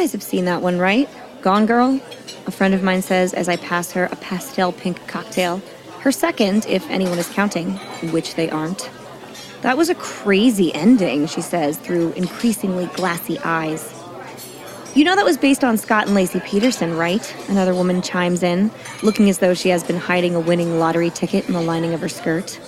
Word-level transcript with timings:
guys 0.00 0.12
have 0.12 0.22
seen 0.22 0.46
that 0.46 0.62
one, 0.62 0.78
right? 0.78 1.10
Gone 1.42 1.66
Girl? 1.66 2.00
A 2.46 2.50
friend 2.50 2.72
of 2.72 2.82
mine 2.82 3.02
says 3.02 3.34
as 3.34 3.50
I 3.50 3.56
pass 3.56 3.92
her 3.92 4.06
a 4.06 4.16
pastel 4.16 4.72
pink 4.72 5.06
cocktail. 5.06 5.60
Her 5.98 6.10
second, 6.10 6.64
if 6.64 6.88
anyone 6.88 7.18
is 7.18 7.28
counting, 7.28 7.72
which 8.10 8.34
they 8.34 8.48
aren't. 8.48 8.90
That 9.60 9.76
was 9.76 9.90
a 9.90 9.94
crazy 9.94 10.74
ending, 10.74 11.26
she 11.26 11.42
says 11.42 11.76
through 11.76 12.12
increasingly 12.12 12.86
glassy 12.94 13.38
eyes. 13.40 13.94
You 14.94 15.04
know 15.04 15.14
that 15.16 15.24
was 15.26 15.36
based 15.36 15.64
on 15.64 15.76
Scott 15.76 16.08
and 16.08 16.16
Laci 16.16 16.42
Peterson, 16.46 16.96
right? 16.96 17.36
Another 17.50 17.74
woman 17.74 18.00
chimes 18.00 18.42
in, 18.42 18.70
looking 19.02 19.28
as 19.28 19.40
though 19.40 19.52
she 19.52 19.68
has 19.68 19.84
been 19.84 19.98
hiding 19.98 20.34
a 20.34 20.40
winning 20.40 20.78
lottery 20.78 21.10
ticket 21.10 21.46
in 21.46 21.52
the 21.52 21.60
lining 21.60 21.92
of 21.92 22.00
her 22.00 22.08
skirt. 22.08 22.58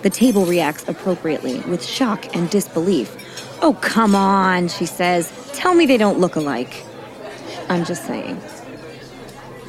The 0.00 0.08
table 0.08 0.46
reacts 0.46 0.88
appropriately, 0.88 1.60
with 1.60 1.84
shock 1.84 2.34
and 2.34 2.48
disbelief. 2.48 3.14
Oh, 3.60 3.74
come 3.74 4.14
on, 4.14 4.68
she 4.68 4.86
says. 4.86 5.30
Tell 5.54 5.74
me 5.74 5.86
they 5.86 5.98
don't 5.98 6.18
look 6.18 6.36
alike. 6.36 6.84
I'm 7.68 7.84
just 7.84 8.06
saying. 8.06 8.40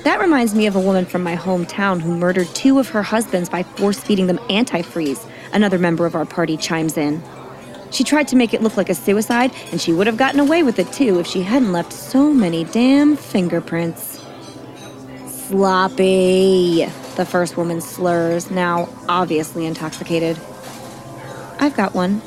That 0.04 0.20
reminds 0.20 0.54
me 0.54 0.68
of 0.68 0.76
a 0.76 0.80
woman 0.80 1.06
from 1.06 1.23
my 1.23 1.36
hometown 1.36 2.02
who 2.02 2.18
murdered 2.18 2.48
two 2.48 2.80
of 2.80 2.90
her 2.90 3.04
husbands 3.04 3.50
by 3.50 3.64
force 3.64 4.00
feeding 4.00 4.28
them 4.28 4.38
antifreeze 4.50 5.26
Another 5.54 5.78
member 5.78 6.08
of 6.08 6.16
our 6.16 6.26
party 6.26 6.58
chimes 6.58 6.98
in. 6.98 7.22
She 7.92 8.04
tried 8.04 8.28
to 8.30 8.36
make 8.36 8.56
it 8.56 8.64
look 8.64 8.76
like 8.76 8.90
a 8.90 8.96
suicide, 8.96 9.52
and 9.72 9.80
she 9.80 9.94
would 9.94 10.08
have 10.08 10.18
gotten 10.18 10.40
away 10.40 10.64
with 10.64 10.80
it 10.80 10.92
too 10.92 11.20
if 11.20 11.28
she 11.28 11.44
hadn't 11.44 11.72
left 11.72 11.94
so 11.94 12.34
many 12.34 12.64
damn 12.64 13.16
fingerprints. 13.16 14.20
Sloppy, 15.28 16.86
the 17.16 17.26
first 17.26 17.56
woman 17.56 17.81
slurs, 17.81 18.50
now 18.50 18.90
obviously 19.08 19.68
intoxicated. 19.68 20.40
I've 21.59 21.76
got 21.78 21.94
one, 21.94 22.23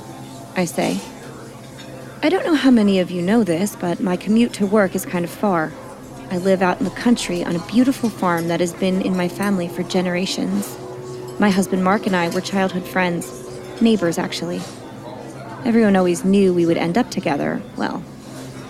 I 0.54 0.66
say. 0.66 1.01
I 2.22 2.30
don't 2.30 2.46
know 2.46 2.54
how 2.54 2.70
many 2.70 2.98
of 2.98 3.10
you 3.10 3.20
know 3.20 3.45
this, 3.45 3.76
but 3.76 4.00
my 4.00 4.16
commute 4.16 4.54
to 4.54 4.66
work 4.66 4.95
is 4.95 5.04
kind 5.04 5.22
of 5.22 5.30
far. 5.30 5.70
I 6.30 6.38
live 6.38 6.62
out 6.62 6.78
in 6.78 6.84
the 6.84 6.90
country 6.90 7.45
on 7.45 7.54
a 7.54 7.66
beautiful 7.66 8.08
farm 8.08 8.48
that 8.48 8.58
has 8.60 8.73
been 8.73 9.02
in 9.02 9.14
my 9.14 9.28
family 9.28 9.68
for 9.68 9.82
generations. 9.82 10.78
My 11.38 11.50
husband 11.50 11.84
Mark 11.84 12.06
and 12.06 12.16
I 12.16 12.30
were 12.30 12.40
childhood 12.40 12.84
friends, 12.84 13.82
neighbors 13.82 14.16
actually. 14.16 14.62
Everyone 15.66 15.95
always 15.95 16.24
knew 16.24 16.54
we 16.54 16.64
would 16.64 16.78
end 16.78 16.96
up 16.96 17.10
together. 17.10 17.62
Well, 17.76 18.02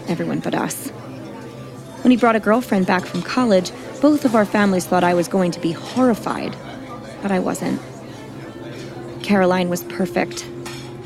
everyone 0.08 0.40
but 0.40 0.54
us. 0.54 0.88
When 2.02 2.10
he 2.10 2.16
brought 2.16 2.36
a 2.36 2.40
girlfriend 2.40 2.86
back 2.86 3.06
from 3.06 3.22
college, 3.22 3.70
both 4.00 4.24
of 4.24 4.34
our 4.34 4.44
families 4.44 4.86
thought 4.86 5.04
I 5.04 5.14
was 5.14 5.28
going 5.28 5.52
to 5.52 5.60
be 5.60 5.70
horrified, 5.70 6.56
but 7.22 7.30
I 7.30 7.38
wasn't. 7.38 7.80
Caroline 9.22 9.68
was 9.68 9.84
perfect. 9.84 10.44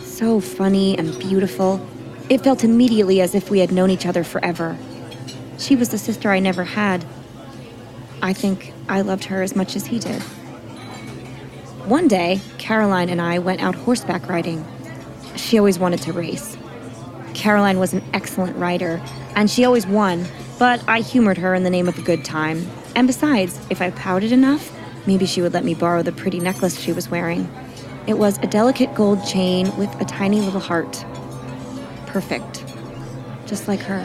So 0.00 0.40
funny 0.40 0.96
and 0.96 1.16
beautiful. 1.18 1.86
It 2.30 2.42
felt 2.42 2.62
immediately 2.62 3.20
as 3.20 3.34
if 3.34 3.50
we 3.50 3.58
had 3.58 3.72
known 3.72 3.90
each 3.90 4.06
other 4.06 4.22
forever. 4.22 4.78
She 5.58 5.74
was 5.74 5.88
the 5.88 5.98
sister 5.98 6.30
I 6.30 6.38
never 6.38 6.62
had. 6.62 7.04
I 8.22 8.32
think 8.32 8.72
I 8.88 9.00
loved 9.00 9.24
her 9.24 9.42
as 9.42 9.56
much 9.56 9.74
as 9.74 9.86
he 9.86 9.98
did. 9.98 10.22
One 11.86 12.06
day, 12.06 12.40
Caroline 12.56 13.08
and 13.08 13.20
I 13.20 13.40
went 13.40 13.60
out 13.60 13.74
horseback 13.74 14.28
riding. 14.28 14.64
She 15.34 15.58
always 15.58 15.80
wanted 15.80 16.02
to 16.02 16.12
race. 16.12 16.56
Caroline 17.34 17.80
was 17.80 17.92
an 17.94 18.04
excellent 18.14 18.56
rider, 18.56 19.02
and 19.34 19.50
she 19.50 19.64
always 19.64 19.84
won, 19.84 20.24
but 20.56 20.84
I 20.86 21.00
humored 21.00 21.38
her 21.38 21.52
in 21.52 21.64
the 21.64 21.70
name 21.70 21.88
of 21.88 21.98
a 21.98 22.02
good 22.02 22.24
time. 22.24 22.64
And 22.94 23.08
besides, 23.08 23.58
if 23.70 23.82
I 23.82 23.90
pouted 23.90 24.30
enough, 24.30 24.72
maybe 25.04 25.26
she 25.26 25.42
would 25.42 25.52
let 25.52 25.64
me 25.64 25.74
borrow 25.74 26.04
the 26.04 26.12
pretty 26.12 26.38
necklace 26.38 26.78
she 26.78 26.92
was 26.92 27.10
wearing. 27.10 27.50
It 28.06 28.18
was 28.18 28.38
a 28.38 28.46
delicate 28.46 28.94
gold 28.94 29.26
chain 29.26 29.76
with 29.76 29.92
a 30.00 30.04
tiny 30.04 30.40
little 30.40 30.60
heart. 30.60 31.04
Perfect. 32.12 32.64
Just 33.46 33.68
like 33.68 33.80
her. 33.80 34.04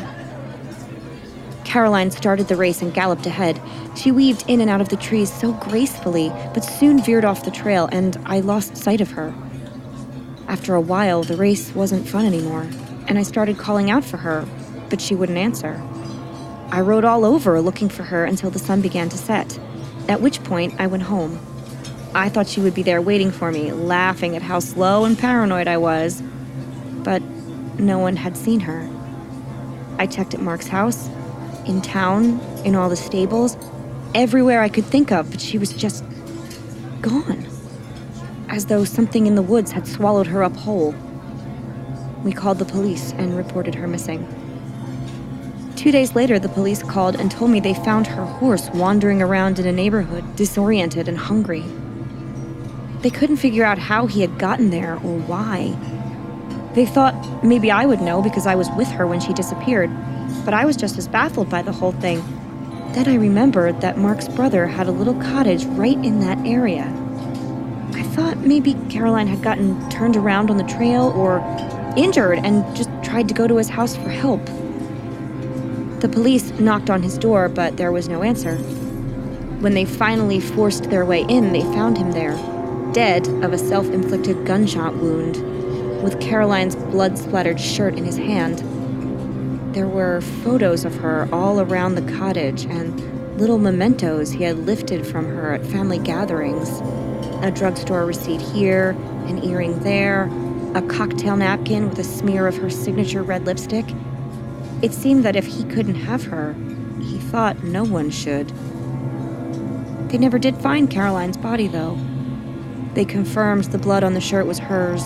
Caroline 1.63 2.11
started 2.11 2.47
the 2.47 2.55
race 2.55 2.83
and 2.83 2.93
galloped 2.93 3.25
ahead. 3.25 3.59
She 3.95 4.11
weaved 4.11 4.45
in 4.47 4.61
and 4.61 4.69
out 4.69 4.79
of 4.79 4.89
the 4.89 4.95
trees 4.95 5.33
so 5.33 5.53
gracefully, 5.53 6.29
but 6.53 6.61
soon 6.61 7.01
veered 7.01 7.25
off 7.25 7.45
the 7.45 7.49
trail, 7.51 7.89
and 7.91 8.15
I 8.25 8.41
lost 8.41 8.77
sight 8.77 9.01
of 9.01 9.11
her. 9.11 9.33
After 10.47 10.75
a 10.75 10.81
while, 10.81 11.23
the 11.23 11.35
race 11.35 11.73
wasn't 11.73 12.07
fun 12.07 12.25
anymore, 12.25 12.67
and 13.07 13.17
I 13.17 13.23
started 13.23 13.57
calling 13.57 13.89
out 13.89 14.05
for 14.05 14.17
her, 14.17 14.45
but 14.91 15.01
she 15.01 15.15
wouldn't 15.15 15.39
answer. 15.39 15.81
I 16.69 16.81
rode 16.81 17.05
all 17.05 17.25
over 17.25 17.59
looking 17.59 17.89
for 17.89 18.03
her 18.03 18.23
until 18.23 18.51
the 18.51 18.59
sun 18.59 18.81
began 18.81 19.09
to 19.09 19.17
set, 19.17 19.59
at 20.07 20.21
which 20.21 20.43
point 20.43 20.75
I 20.79 20.85
went 20.85 21.03
home. 21.03 21.39
I 22.13 22.29
thought 22.29 22.47
she 22.47 22.61
would 22.61 22.75
be 22.75 22.83
there 22.83 23.01
waiting 23.01 23.31
for 23.31 23.51
me, 23.51 23.71
laughing 23.71 24.35
at 24.35 24.43
how 24.43 24.59
slow 24.59 25.05
and 25.05 25.17
paranoid 25.17 25.67
I 25.67 25.77
was. 25.77 26.21
But 27.03 27.21
no 27.79 27.99
one 27.99 28.15
had 28.15 28.35
seen 28.37 28.59
her. 28.61 28.89
I 29.97 30.07
checked 30.07 30.33
at 30.33 30.41
Mark's 30.41 30.67
house, 30.67 31.09
in 31.65 31.81
town, 31.81 32.39
in 32.63 32.75
all 32.75 32.89
the 32.89 32.95
stables, 32.95 33.57
everywhere 34.13 34.61
I 34.61 34.69
could 34.69 34.85
think 34.85 35.11
of, 35.11 35.31
but 35.31 35.41
she 35.41 35.57
was 35.57 35.73
just 35.73 36.03
gone. 37.01 37.45
As 38.49 38.67
though 38.67 38.83
something 38.83 39.27
in 39.27 39.35
the 39.35 39.41
woods 39.41 39.71
had 39.71 39.87
swallowed 39.87 40.27
her 40.27 40.43
up 40.43 40.55
whole. 40.55 40.95
We 42.23 42.31
called 42.31 42.59
the 42.59 42.65
police 42.65 43.13
and 43.13 43.35
reported 43.35 43.75
her 43.75 43.87
missing. 43.87 44.27
Two 45.75 45.91
days 45.91 46.15
later, 46.15 46.39
the 46.39 46.49
police 46.49 46.81
called 46.81 47.15
and 47.15 47.29
told 47.29 47.51
me 47.51 47.59
they 47.59 47.73
found 47.73 48.07
her 48.07 48.25
horse 48.25 48.69
wandering 48.73 49.21
around 49.21 49.59
in 49.59 49.67
a 49.67 49.71
neighborhood, 49.71 50.35
disoriented 50.35 51.07
and 51.07 51.17
hungry. 51.17 51.63
They 53.01 53.09
couldn't 53.09 53.37
figure 53.37 53.65
out 53.65 53.77
how 53.77 54.07
he 54.07 54.21
had 54.21 54.39
gotten 54.39 54.71
there 54.71 54.93
or 54.93 55.19
why. 55.19 55.77
They 56.75 56.85
thought 56.85 57.15
maybe 57.41 57.71
I 57.71 57.85
would 57.85 58.01
know 58.01 58.21
because 58.21 58.45
I 58.45 58.55
was 58.55 58.69
with 58.71 58.89
her 58.89 59.07
when 59.07 59.21
she 59.21 59.31
disappeared, 59.31 59.89
but 60.43 60.53
I 60.53 60.65
was 60.65 60.75
just 60.75 60.97
as 60.97 61.07
baffled 61.07 61.49
by 61.49 61.61
the 61.61 61.71
whole 61.71 61.93
thing. 61.93 62.21
Then 62.91 63.07
I 63.07 63.15
remembered 63.15 63.79
that 63.79 63.97
Mark's 63.97 64.27
brother 64.27 64.67
had 64.67 64.87
a 64.87 64.91
little 64.91 65.13
cottage 65.15 65.63
right 65.65 65.97
in 65.97 66.19
that 66.19 66.37
area. 66.45 66.83
I 67.93 68.03
thought 68.03 68.39
maybe 68.39 68.73
Caroline 68.89 69.27
had 69.27 69.41
gotten 69.41 69.89
turned 69.89 70.17
around 70.17 70.51
on 70.51 70.57
the 70.57 70.65
trail 70.65 71.13
or 71.15 71.39
injured 71.95 72.39
and 72.39 72.75
just 72.75 72.89
tried 73.01 73.29
to 73.29 73.33
go 73.33 73.47
to 73.47 73.55
his 73.55 73.69
house 73.69 73.95
for 73.95 74.09
help. 74.09 74.45
The 76.01 76.09
police 76.11 76.51
knocked 76.59 76.89
on 76.89 77.03
his 77.03 77.17
door, 77.17 77.47
but 77.47 77.77
there 77.77 77.93
was 77.93 78.09
no 78.09 78.21
answer. 78.21 78.57
When 79.61 79.75
they 79.75 79.85
finally 79.85 80.41
forced 80.41 80.89
their 80.89 81.05
way 81.05 81.21
in, 81.21 81.53
they 81.53 81.61
found 81.61 81.97
him 81.97 82.11
there, 82.11 82.35
dead 82.91 83.29
of 83.45 83.53
a 83.53 83.57
self 83.57 83.89
inflicted 83.91 84.45
gunshot 84.45 84.95
wound, 84.95 85.37
with 86.05 86.21
Caroline's 86.21 86.75
blood 86.75 87.17
splattered 87.17 87.59
shirt 87.59 87.97
in 87.97 88.05
his 88.05 88.15
hand. 88.15 88.59
There 89.73 89.87
were 89.87 90.21
photos 90.21 90.85
of 90.85 90.93
her 90.97 91.27
all 91.31 91.59
around 91.59 91.95
the 91.95 92.13
cottage 92.13 92.65
and 92.65 93.39
little 93.39 93.57
mementos 93.57 94.29
he 94.29 94.43
had 94.43 94.67
lifted 94.67 95.05
from 95.07 95.25
her 95.25 95.55
at 95.55 95.65
family 95.65 95.97
gatherings. 95.97 96.79
A 97.43 97.49
drugstore 97.49 98.05
receipt 98.05 98.39
here, 98.39 98.91
an 99.25 99.43
earring 99.43 99.79
there, 99.79 100.29
a 100.75 100.81
cocktail 100.83 101.37
napkin 101.37 101.89
with 101.89 101.97
a 101.97 102.03
smear 102.03 102.45
of 102.45 102.55
her 102.57 102.69
signature 102.69 103.23
red 103.23 103.47
lipstick. 103.47 103.85
It 104.83 104.93
seemed 104.93 105.25
that 105.25 105.35
if 105.35 105.47
he 105.47 105.63
couldn't 105.63 105.95
have 105.95 106.25
her, 106.25 106.53
he 107.01 107.17
thought 107.17 107.63
no 107.63 107.83
one 107.83 108.11
should. 108.11 108.49
They 110.09 110.19
never 110.19 110.37
did 110.37 110.55
find 110.57 110.87
Caroline's 110.87 111.37
body, 111.37 111.67
though. 111.67 111.97
They 112.93 113.05
confirmed 113.05 113.63
the 113.65 113.79
blood 113.79 114.03
on 114.03 114.13
the 114.13 114.21
shirt 114.21 114.45
was 114.45 114.59
hers. 114.59 115.03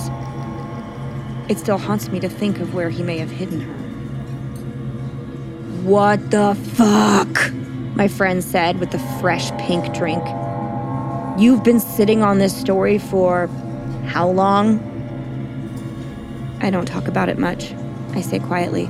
It 1.50 1.58
still 1.58 1.80
haunts 1.80 2.10
me 2.10 2.20
to 2.20 2.30
think 2.30 2.60
of 2.60 2.76
where 2.76 2.92
he 2.92 3.02
may 3.02 3.18
have 3.18 3.32
hidden 3.32 3.62
her. 3.62 3.74
What 5.82 6.30
the 6.30 6.54
fuck? 6.76 7.52
My 7.96 8.08
friend 8.08 8.44
said 8.44 8.80
with 8.80 8.92
the 8.92 9.00
fresh 9.20 9.50
pink 9.58 9.92
drink. 9.96 10.24
You've 11.40 11.64
been 11.64 11.80
sitting 11.80 12.22
on 12.22 12.38
this 12.38 12.56
story 12.56 13.00
for 13.00 13.48
how 14.06 14.30
long? 14.30 14.80
I 16.62 16.70
don't 16.70 16.86
talk 16.86 17.08
about 17.08 17.30
it 17.30 17.40
much, 17.40 17.74
I 18.12 18.22
say 18.22 18.38
quietly. 18.38 18.86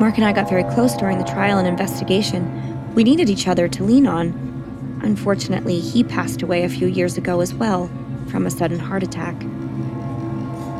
Mark 0.00 0.16
and 0.16 0.24
I 0.24 0.32
got 0.32 0.48
very 0.48 0.64
close 0.64 0.96
during 0.96 1.18
the 1.18 1.24
trial 1.24 1.58
and 1.58 1.68
investigation. 1.68 2.94
We 2.94 3.04
needed 3.04 3.30
each 3.30 3.46
other 3.46 3.68
to 3.68 3.84
lean 3.84 4.08
on. 4.08 5.00
Unfortunately, 5.04 5.78
he 5.78 6.02
passed 6.02 6.42
away 6.42 6.64
a 6.64 6.68
few 6.68 6.88
years 6.88 7.16
ago 7.16 7.40
as 7.40 7.54
well, 7.54 7.88
from 8.28 8.46
a 8.46 8.50
sudden 8.50 8.80
heart 8.80 9.04
attack. 9.04 9.36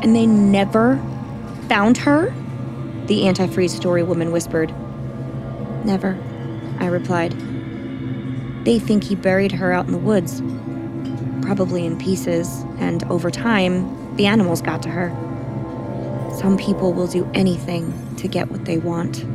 And 0.03 0.15
they 0.15 0.27
never 0.27 0.99
found 1.69 1.97
her? 1.99 2.35
the 3.07 3.23
antifreeze 3.23 3.71
story 3.71 4.03
woman 4.03 4.33
whispered. 4.33 4.73
Never, 5.85 6.19
I 6.79 6.87
replied. 6.87 7.33
They 8.65 8.79
think 8.79 9.05
he 9.05 9.17
buried 9.17 9.53
her 9.53 9.73
out 9.73 9.87
in 9.87 9.93
the 9.93 9.99
woods, 9.99 10.41
probably 11.45 11.85
in 11.85 11.99
pieces, 11.99 12.63
and 12.79 13.03
over 13.05 13.31
time, 13.31 14.17
the 14.17 14.27
animals 14.27 14.63
got 14.63 14.83
to 14.85 14.89
her. 14.89 15.11
Some 16.39 16.57
people 16.57 16.93
will 16.93 17.09
do 17.09 17.29
anything 17.35 17.93
to 18.17 18.29
get 18.29 18.51
what 18.51 18.65
they 18.65 18.79
want. 18.79 19.27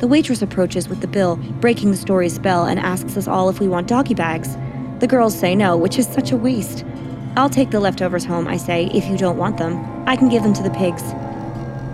The 0.00 0.06
waitress 0.06 0.42
approaches 0.42 0.88
with 0.88 1.00
the 1.00 1.08
bill, 1.08 1.36
breaking 1.60 1.92
the 1.92 1.96
story's 1.96 2.34
spell, 2.34 2.66
and 2.66 2.78
asks 2.78 3.16
us 3.16 3.26
all 3.26 3.48
if 3.48 3.58
we 3.58 3.68
want 3.68 3.88
doggy 3.88 4.14
bags. 4.14 4.56
The 4.98 5.06
girls 5.06 5.38
say 5.38 5.54
no, 5.54 5.76
which 5.76 5.98
is 5.98 6.06
such 6.06 6.30
a 6.30 6.36
waste. 6.36 6.84
I'll 7.34 7.48
take 7.48 7.70
the 7.70 7.80
leftovers 7.80 8.26
home, 8.26 8.46
I 8.46 8.58
say, 8.58 8.90
if 8.92 9.06
you 9.06 9.16
don't 9.16 9.38
want 9.38 9.56
them. 9.56 10.04
I 10.06 10.16
can 10.16 10.28
give 10.28 10.42
them 10.42 10.52
to 10.52 10.62
the 10.62 10.70
pigs. 10.70 11.02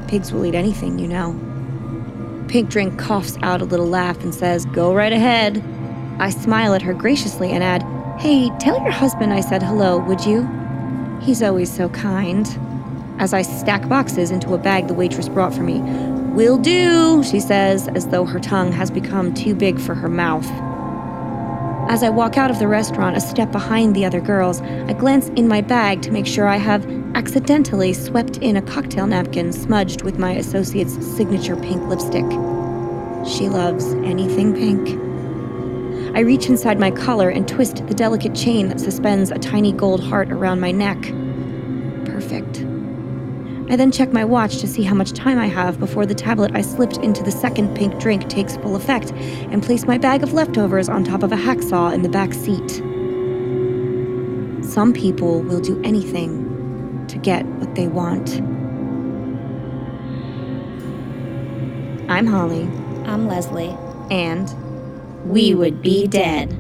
Pigs 0.09 0.33
will 0.33 0.45
eat 0.45 0.57
anything, 0.57 0.99
you 0.99 1.07
know. 1.07 1.33
Pink 2.49 2.71
Drink 2.71 2.99
coughs 2.99 3.39
out 3.43 3.61
a 3.61 3.65
little 3.65 3.87
laugh 3.87 4.21
and 4.25 4.35
says, 4.35 4.65
Go 4.67 4.93
right 4.93 5.13
ahead. 5.13 5.63
I 6.19 6.31
smile 6.31 6.75
at 6.75 6.83
her 6.83 6.93
graciously 6.93 7.53
and 7.53 7.63
add, 7.63 7.85
Hey, 8.19 8.51
tell 8.59 8.83
your 8.83 8.91
husband 8.91 9.33
I 9.33 9.41
said 9.41 9.63
hello, 9.63 9.99
would 9.99 10.25
you? 10.25 10.49
He's 11.21 11.41
always 11.41 11.73
so 11.73 11.89
kind. 11.91 12.49
As 13.21 13.33
I 13.33 13.43
stack 13.43 13.89
boxes 13.89 14.33
into 14.33 14.55
a 14.55 14.59
bag 14.59 14.89
the 14.89 14.95
waitress 14.95 15.29
brought 15.29 15.55
for 15.55 15.63
me. 15.63 15.81
Will 16.33 16.59
do, 16.59 17.23
she 17.23 17.39
says, 17.39 17.87
as 17.89 18.09
though 18.09 18.25
her 18.25 18.41
tongue 18.41 18.73
has 18.73 18.91
become 18.91 19.35
too 19.35 19.55
big 19.55 19.79
for 19.79 19.95
her 19.95 20.09
mouth. 20.09 20.49
As 21.89 22.03
I 22.03 22.11
walk 22.11 22.37
out 22.37 22.51
of 22.51 22.59
the 22.59 22.69
restaurant 22.69 23.17
a 23.17 23.21
step 23.21 23.51
behind 23.51 23.97
the 23.97 24.05
other 24.05 24.21
girls, 24.21 24.61
I 24.61 24.93
glance 24.93 25.29
in 25.31 25.49
my 25.49 25.63
bag 25.63 26.03
to 26.03 26.11
make 26.11 26.27
sure 26.27 26.47
I 26.47 26.59
have 26.59 26.87
accidentally 27.15 27.95
swept 27.95 28.37
in 28.37 28.59
a 28.59 28.63
cocktail 28.63 29.07
napkin 29.07 29.55
smudged 29.55 30.03
with 30.03 30.19
my 30.19 30.33
associate's 30.33 30.93
signature 31.17 31.57
pink 31.57 31.83
lipstick. 31.85 32.27
She 33.27 33.49
loves 33.49 33.95
anything 34.05 34.53
pink. 34.55 34.87
I 36.15 36.21
reach 36.21 36.51
inside 36.51 36.79
my 36.79 36.91
collar 36.91 37.31
and 37.31 37.49
twist 37.49 37.87
the 37.87 37.95
delicate 37.95 38.35
chain 38.35 38.69
that 38.69 38.81
suspends 38.81 39.31
a 39.31 39.39
tiny 39.39 39.73
gold 39.73 40.05
heart 40.05 40.31
around 40.31 40.61
my 40.61 40.73
neck. 40.73 41.03
I 43.71 43.77
then 43.77 43.93
check 43.93 44.15
my 44.15 44.25
watch 44.25 44.59
to 44.59 44.67
see 44.67 44.83
how 44.83 44.95
much 44.95 45.13
time 45.13 45.39
I 45.39 45.47
have 45.47 45.79
before 45.79 46.07
the 46.07 46.15
tablet 46.15 46.53
I 46.55 46.63
slipped 46.63 46.97
into 46.99 47.23
the 47.23 47.31
second 47.31 47.77
pink 47.77 48.01
drink 48.01 48.27
takes 48.31 48.57
full 48.57 48.77
effect 48.77 49.13
and 49.13 49.63
place 49.63 49.85
my 49.85 49.99
bag 49.99 50.23
of 50.23 50.33
leftovers 50.33 50.89
on 50.89 51.05
top 51.05 51.23
of 51.23 51.33
a 51.33 51.37
hacksaw 51.37 51.93
in 51.93 52.01
the 52.01 52.09
back 52.09 52.33
seat. 52.33 52.83
Some 54.65 54.95
people 54.95 55.43
will 55.43 55.61
do 55.61 55.79
anything 55.83 57.07
to 57.09 57.19
get 57.19 57.45
what 57.45 57.75
they 57.75 57.89
want. 57.89 58.41
I'm 62.11 62.27
Holly, 62.27 62.63
I'm 63.05 63.29
Leslie. 63.29 63.77
and 64.11 64.51
We 65.31 65.55
would 65.55 65.83
be 65.83 66.07
dead. 66.07 66.57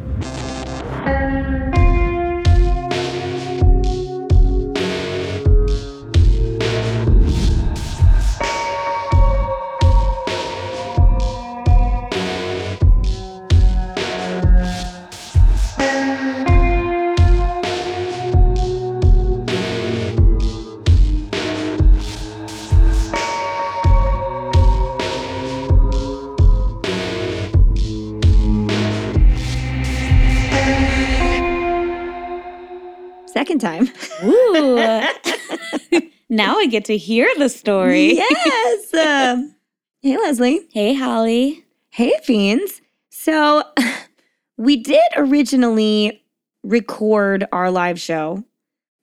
Second 33.58 33.90
time. 33.90 34.28
Ooh. 34.28 36.08
now 36.28 36.58
I 36.58 36.66
get 36.66 36.84
to 36.86 36.96
hear 36.96 37.28
the 37.38 37.48
story. 37.48 38.14
yes. 38.14 38.94
um, 39.34 39.54
hey, 40.02 40.16
Leslie. 40.16 40.66
Hey, 40.72 40.94
Holly. 40.94 41.64
Hey, 41.90 42.12
Fiends. 42.22 42.80
So, 43.10 43.64
we 44.56 44.76
did 44.76 45.02
originally 45.16 46.22
record 46.62 47.46
our 47.52 47.70
live 47.70 48.00
show, 48.00 48.44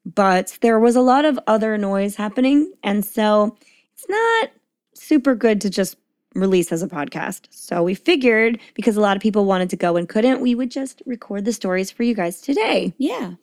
but 0.06 0.58
there 0.62 0.80
was 0.80 0.96
a 0.96 1.02
lot 1.02 1.26
of 1.26 1.40
other 1.48 1.78
noise 1.78 2.16
happening. 2.16 2.72
And 2.84 3.04
so, 3.06 3.58
it's 3.94 4.08
not 4.10 4.52
super 4.94 5.36
good 5.36 5.62
to 5.62 5.70
just 5.70 5.98
release 6.36 6.72
as 6.72 6.84
a 6.84 6.88
podcast. 6.88 7.48
So, 7.50 7.84
we 7.84 7.96
figured 7.96 8.60
because 8.76 8.96
a 8.96 9.02
lot 9.02 9.18
of 9.18 9.22
people 9.24 9.46
wanted 9.46 9.70
to 9.72 9.76
go 9.76 9.98
and 9.98 10.08
couldn't, 10.08 10.42
we 10.42 10.56
would 10.56 10.72
just 10.72 11.02
record 11.06 11.46
the 11.46 11.54
stories 11.54 11.92
for 11.92 12.04
you 12.04 12.14
guys 12.14 12.40
today. 12.40 12.94
Yeah. 12.98 13.34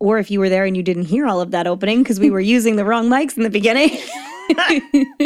Or 0.00 0.18
if 0.18 0.30
you 0.30 0.40
were 0.40 0.48
there 0.48 0.64
and 0.64 0.76
you 0.76 0.82
didn't 0.82 1.04
hear 1.04 1.26
all 1.26 1.40
of 1.40 1.52
that 1.52 1.66
opening 1.66 2.02
because 2.02 2.18
we 2.18 2.30
were 2.30 2.40
using 2.56 2.76
the 2.76 2.84
wrong 2.84 3.08
mics 3.08 3.36
in 3.36 3.42
the 3.42 3.50
beginning, 3.50 3.90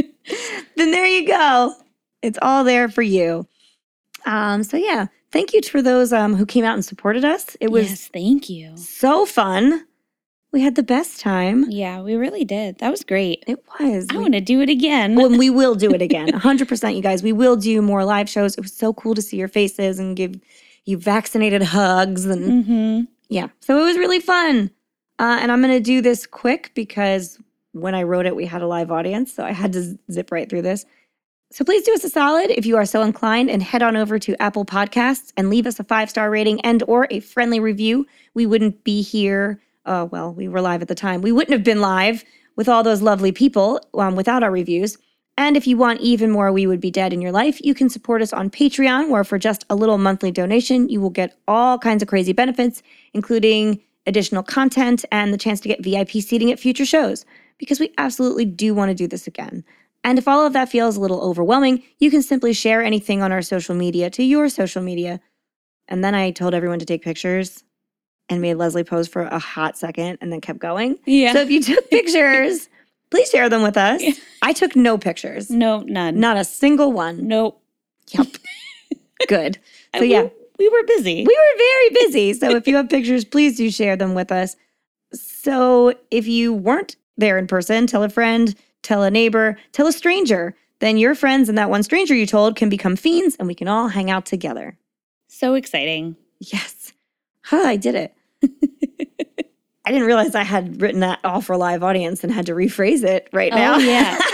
then 0.76 0.90
there 0.90 1.06
you 1.06 1.26
go. 1.26 1.74
It's 2.22 2.38
all 2.42 2.64
there 2.64 2.88
for 2.88 3.02
you. 3.02 3.46
Um, 4.26 4.62
so 4.62 4.76
yeah, 4.76 5.06
thank 5.30 5.52
you 5.52 5.62
for 5.62 5.82
those 5.82 6.12
um, 6.12 6.34
who 6.34 6.46
came 6.46 6.64
out 6.64 6.74
and 6.74 6.84
supported 6.84 7.24
us. 7.24 7.56
It 7.60 7.70
was 7.70 7.90
yes, 7.90 8.08
thank 8.12 8.48
you. 8.48 8.76
so 8.76 9.26
fun. 9.26 9.86
We 10.52 10.60
had 10.60 10.76
the 10.76 10.84
best 10.84 11.18
time. 11.18 11.66
Yeah, 11.68 12.00
we 12.00 12.14
really 12.14 12.44
did. 12.44 12.78
That 12.78 12.92
was 12.92 13.02
great. 13.02 13.42
It 13.48 13.58
was. 13.80 14.06
I 14.10 14.18
want 14.18 14.34
to 14.34 14.40
do 14.40 14.60
it 14.60 14.70
again. 14.70 15.16
well, 15.16 15.28
we 15.28 15.50
will 15.60 15.74
do 15.74 15.90
it 15.90 16.00
again. 16.00 16.28
100%, 16.28 16.94
you 16.94 17.02
guys. 17.02 17.24
We 17.24 17.32
will 17.32 17.56
do 17.56 17.82
more 17.82 18.04
live 18.04 18.28
shows. 18.28 18.54
It 18.56 18.60
was 18.60 18.72
so 18.72 18.92
cool 18.92 19.16
to 19.16 19.22
see 19.22 19.36
your 19.36 19.48
faces 19.48 19.98
and 19.98 20.16
give 20.16 20.36
you 20.84 20.96
vaccinated 20.96 21.62
hugs 21.62 22.24
and 22.24 22.64
mm-hmm. 22.64 23.12
Yeah. 23.28 23.48
So 23.60 23.80
it 23.80 23.84
was 23.84 23.96
really 23.96 24.20
fun. 24.20 24.70
Uh, 25.18 25.38
and 25.40 25.52
I'm 25.52 25.62
going 25.62 25.74
to 25.74 25.80
do 25.80 26.00
this 26.00 26.26
quick 26.26 26.72
because 26.74 27.38
when 27.72 27.94
I 27.94 28.02
wrote 28.02 28.26
it, 28.26 28.36
we 28.36 28.46
had 28.46 28.62
a 28.62 28.66
live 28.66 28.90
audience. 28.90 29.32
So 29.32 29.44
I 29.44 29.52
had 29.52 29.72
to 29.74 29.98
zip 30.10 30.30
right 30.30 30.48
through 30.48 30.62
this. 30.62 30.84
So 31.52 31.64
please 31.64 31.84
do 31.84 31.94
us 31.94 32.02
a 32.02 32.08
solid 32.08 32.50
if 32.50 32.66
you 32.66 32.76
are 32.76 32.84
so 32.84 33.02
inclined 33.02 33.48
and 33.48 33.62
head 33.62 33.82
on 33.82 33.96
over 33.96 34.18
to 34.18 34.42
Apple 34.42 34.64
Podcasts 34.64 35.32
and 35.36 35.50
leave 35.50 35.66
us 35.66 35.78
a 35.78 35.84
five 35.84 36.10
star 36.10 36.30
rating 36.30 36.60
and 36.62 36.82
or 36.88 37.06
a 37.10 37.20
friendly 37.20 37.60
review. 37.60 38.06
We 38.34 38.46
wouldn't 38.46 38.82
be 38.82 39.02
here. 39.02 39.60
Uh, 39.86 40.08
well, 40.10 40.32
we 40.32 40.48
were 40.48 40.60
live 40.60 40.82
at 40.82 40.88
the 40.88 40.94
time. 40.94 41.20
We 41.20 41.30
wouldn't 41.30 41.52
have 41.52 41.62
been 41.62 41.80
live 41.80 42.24
with 42.56 42.68
all 42.68 42.82
those 42.82 43.02
lovely 43.02 43.30
people 43.30 43.80
um, 43.94 44.16
without 44.16 44.42
our 44.42 44.50
reviews. 44.50 44.98
And 45.36 45.56
if 45.56 45.66
you 45.66 45.76
want 45.76 46.00
even 46.00 46.30
more 46.30 46.52
We 46.52 46.66
Would 46.66 46.80
Be 46.80 46.90
Dead 46.90 47.12
in 47.12 47.20
your 47.20 47.32
life, 47.32 47.60
you 47.64 47.74
can 47.74 47.88
support 47.88 48.22
us 48.22 48.32
on 48.32 48.50
Patreon, 48.50 49.08
where 49.08 49.24
for 49.24 49.38
just 49.38 49.64
a 49.68 49.74
little 49.74 49.98
monthly 49.98 50.30
donation, 50.30 50.88
you 50.88 51.00
will 51.00 51.10
get 51.10 51.36
all 51.48 51.78
kinds 51.78 52.02
of 52.02 52.08
crazy 52.08 52.32
benefits, 52.32 52.82
including 53.12 53.80
additional 54.06 54.42
content 54.42 55.04
and 55.10 55.32
the 55.32 55.38
chance 55.38 55.60
to 55.60 55.68
get 55.68 55.82
VIP 55.82 56.10
seating 56.12 56.52
at 56.52 56.60
future 56.60 56.84
shows, 56.84 57.24
because 57.58 57.80
we 57.80 57.92
absolutely 57.98 58.44
do 58.44 58.74
want 58.74 58.90
to 58.90 58.94
do 58.94 59.08
this 59.08 59.26
again. 59.26 59.64
And 60.04 60.18
if 60.18 60.28
all 60.28 60.46
of 60.46 60.52
that 60.52 60.68
feels 60.68 60.96
a 60.96 61.00
little 61.00 61.22
overwhelming, 61.22 61.82
you 61.98 62.10
can 62.10 62.22
simply 62.22 62.52
share 62.52 62.82
anything 62.82 63.22
on 63.22 63.32
our 63.32 63.42
social 63.42 63.74
media 63.74 64.10
to 64.10 64.22
your 64.22 64.48
social 64.48 64.82
media. 64.82 65.20
And 65.88 66.04
then 66.04 66.14
I 66.14 66.30
told 66.30 66.54
everyone 66.54 66.78
to 66.78 66.84
take 66.84 67.02
pictures 67.02 67.64
and 68.28 68.40
made 68.40 68.54
Leslie 68.54 68.84
pose 68.84 69.08
for 69.08 69.22
a 69.22 69.38
hot 69.38 69.76
second 69.76 70.18
and 70.20 70.30
then 70.30 70.40
kept 70.40 70.58
going. 70.58 70.98
Yeah. 71.06 71.32
So 71.32 71.40
if 71.40 71.50
you 71.50 71.62
took 71.62 71.90
pictures, 71.90 72.68
please 73.14 73.30
share 73.30 73.48
them 73.48 73.62
with 73.62 73.76
us. 73.76 74.02
I 74.42 74.52
took 74.52 74.74
no 74.74 74.98
pictures. 74.98 75.50
no, 75.50 75.80
none. 75.80 76.18
Not 76.18 76.36
a 76.36 76.44
single 76.44 76.92
one. 76.92 77.26
Nope. 77.28 77.60
Yep. 78.08 78.26
Good. 79.28 79.58
So 79.94 80.00
we- 80.00 80.10
yeah, 80.12 80.28
We 80.58 80.68
were 80.68 80.82
busy. 80.84 81.24
we 81.24 81.36
were 81.36 81.58
very 81.58 81.90
busy. 82.06 82.32
So 82.34 82.50
if 82.56 82.66
you 82.66 82.76
have 82.76 82.88
pictures, 82.88 83.24
please 83.24 83.56
do 83.56 83.70
share 83.70 83.96
them 83.96 84.14
with 84.14 84.30
us. 84.32 84.56
So 85.12 85.94
if 86.10 86.26
you 86.26 86.52
weren't 86.52 86.96
there 87.16 87.38
in 87.38 87.46
person, 87.46 87.86
tell 87.86 88.02
a 88.02 88.08
friend, 88.08 88.54
tell 88.82 89.02
a 89.04 89.10
neighbor, 89.10 89.56
tell 89.72 89.86
a 89.86 89.92
stranger. 89.92 90.54
Then 90.80 90.96
your 90.98 91.14
friends 91.14 91.48
and 91.48 91.56
that 91.56 91.70
one 91.70 91.82
stranger 91.84 92.14
you 92.14 92.26
told 92.26 92.56
can 92.56 92.68
become 92.68 92.96
fiends 92.96 93.36
and 93.36 93.46
we 93.48 93.54
can 93.54 93.68
all 93.68 93.88
hang 93.88 94.10
out 94.10 94.26
together. 94.26 94.76
so 95.28 95.54
exciting. 95.54 96.16
Yes. 96.40 96.92
Huh, 97.44 97.62
I 97.64 97.76
did 97.76 97.94
it. 97.94 98.14
I 99.86 99.90
didn't 99.90 100.06
realize 100.06 100.34
I 100.34 100.44
had 100.44 100.80
written 100.80 101.00
that 101.00 101.18
all 101.24 101.40
for 101.40 101.52
a 101.52 101.58
live 101.58 101.82
audience 101.82 102.24
and 102.24 102.32
had 102.32 102.46
to 102.46 102.52
rephrase 102.52 103.04
it 103.04 103.28
right 103.32 103.52
now. 103.52 103.74
Oh, 103.74 103.78
yeah. 103.78 104.18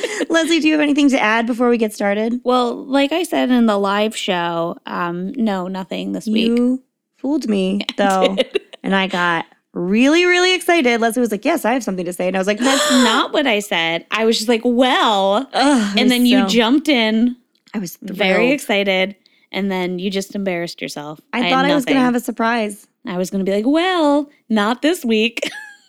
Leslie, 0.28 0.60
do 0.60 0.66
you 0.66 0.72
have 0.72 0.80
anything 0.80 1.08
to 1.10 1.20
add 1.20 1.46
before 1.46 1.68
we 1.68 1.78
get 1.78 1.92
started? 1.92 2.40
Well, 2.44 2.74
like 2.84 3.12
I 3.12 3.22
said 3.22 3.50
in 3.50 3.66
the 3.66 3.78
live 3.78 4.16
show, 4.16 4.76
um, 4.86 5.32
no, 5.34 5.68
nothing 5.68 6.12
this 6.12 6.26
week. 6.26 6.48
You 6.48 6.82
fooled 7.18 7.48
me, 7.48 7.82
though. 7.96 8.36
and 8.82 8.94
I 8.96 9.06
got 9.06 9.46
really, 9.72 10.24
really 10.24 10.54
excited. 10.54 11.00
Leslie 11.00 11.20
was 11.20 11.30
like, 11.30 11.44
Yes, 11.44 11.64
I 11.64 11.72
have 11.72 11.84
something 11.84 12.04
to 12.04 12.12
say. 12.12 12.28
And 12.28 12.36
I 12.36 12.40
was 12.40 12.46
like, 12.46 12.58
That's 12.58 12.90
not 12.90 13.32
what 13.32 13.46
I 13.46 13.60
said. 13.60 14.06
I 14.10 14.24
was 14.24 14.36
just 14.36 14.48
like, 14.48 14.62
well, 14.64 15.48
Ugh, 15.52 15.98
and 15.98 16.10
then 16.10 16.26
you 16.26 16.46
jumped 16.46 16.88
in, 16.88 17.36
I 17.74 17.78
was 17.78 17.96
thrilled. 17.96 18.16
very 18.16 18.50
excited, 18.50 19.14
and 19.50 19.70
then 19.70 19.98
you 19.98 20.10
just 20.10 20.34
embarrassed 20.34 20.80
yourself. 20.82 21.20
I 21.32 21.40
had 21.40 21.50
thought 21.50 21.64
I 21.64 21.74
was 21.74 21.84
going 21.84 21.98
to 21.98 22.02
have 22.04 22.14
a 22.14 22.20
surprise. 22.20 22.86
I 23.06 23.16
was 23.18 23.30
going 23.30 23.44
to 23.44 23.50
be 23.50 23.54
like, 23.56 23.66
well, 23.66 24.30
not 24.48 24.82
this 24.82 25.04
week. 25.04 25.40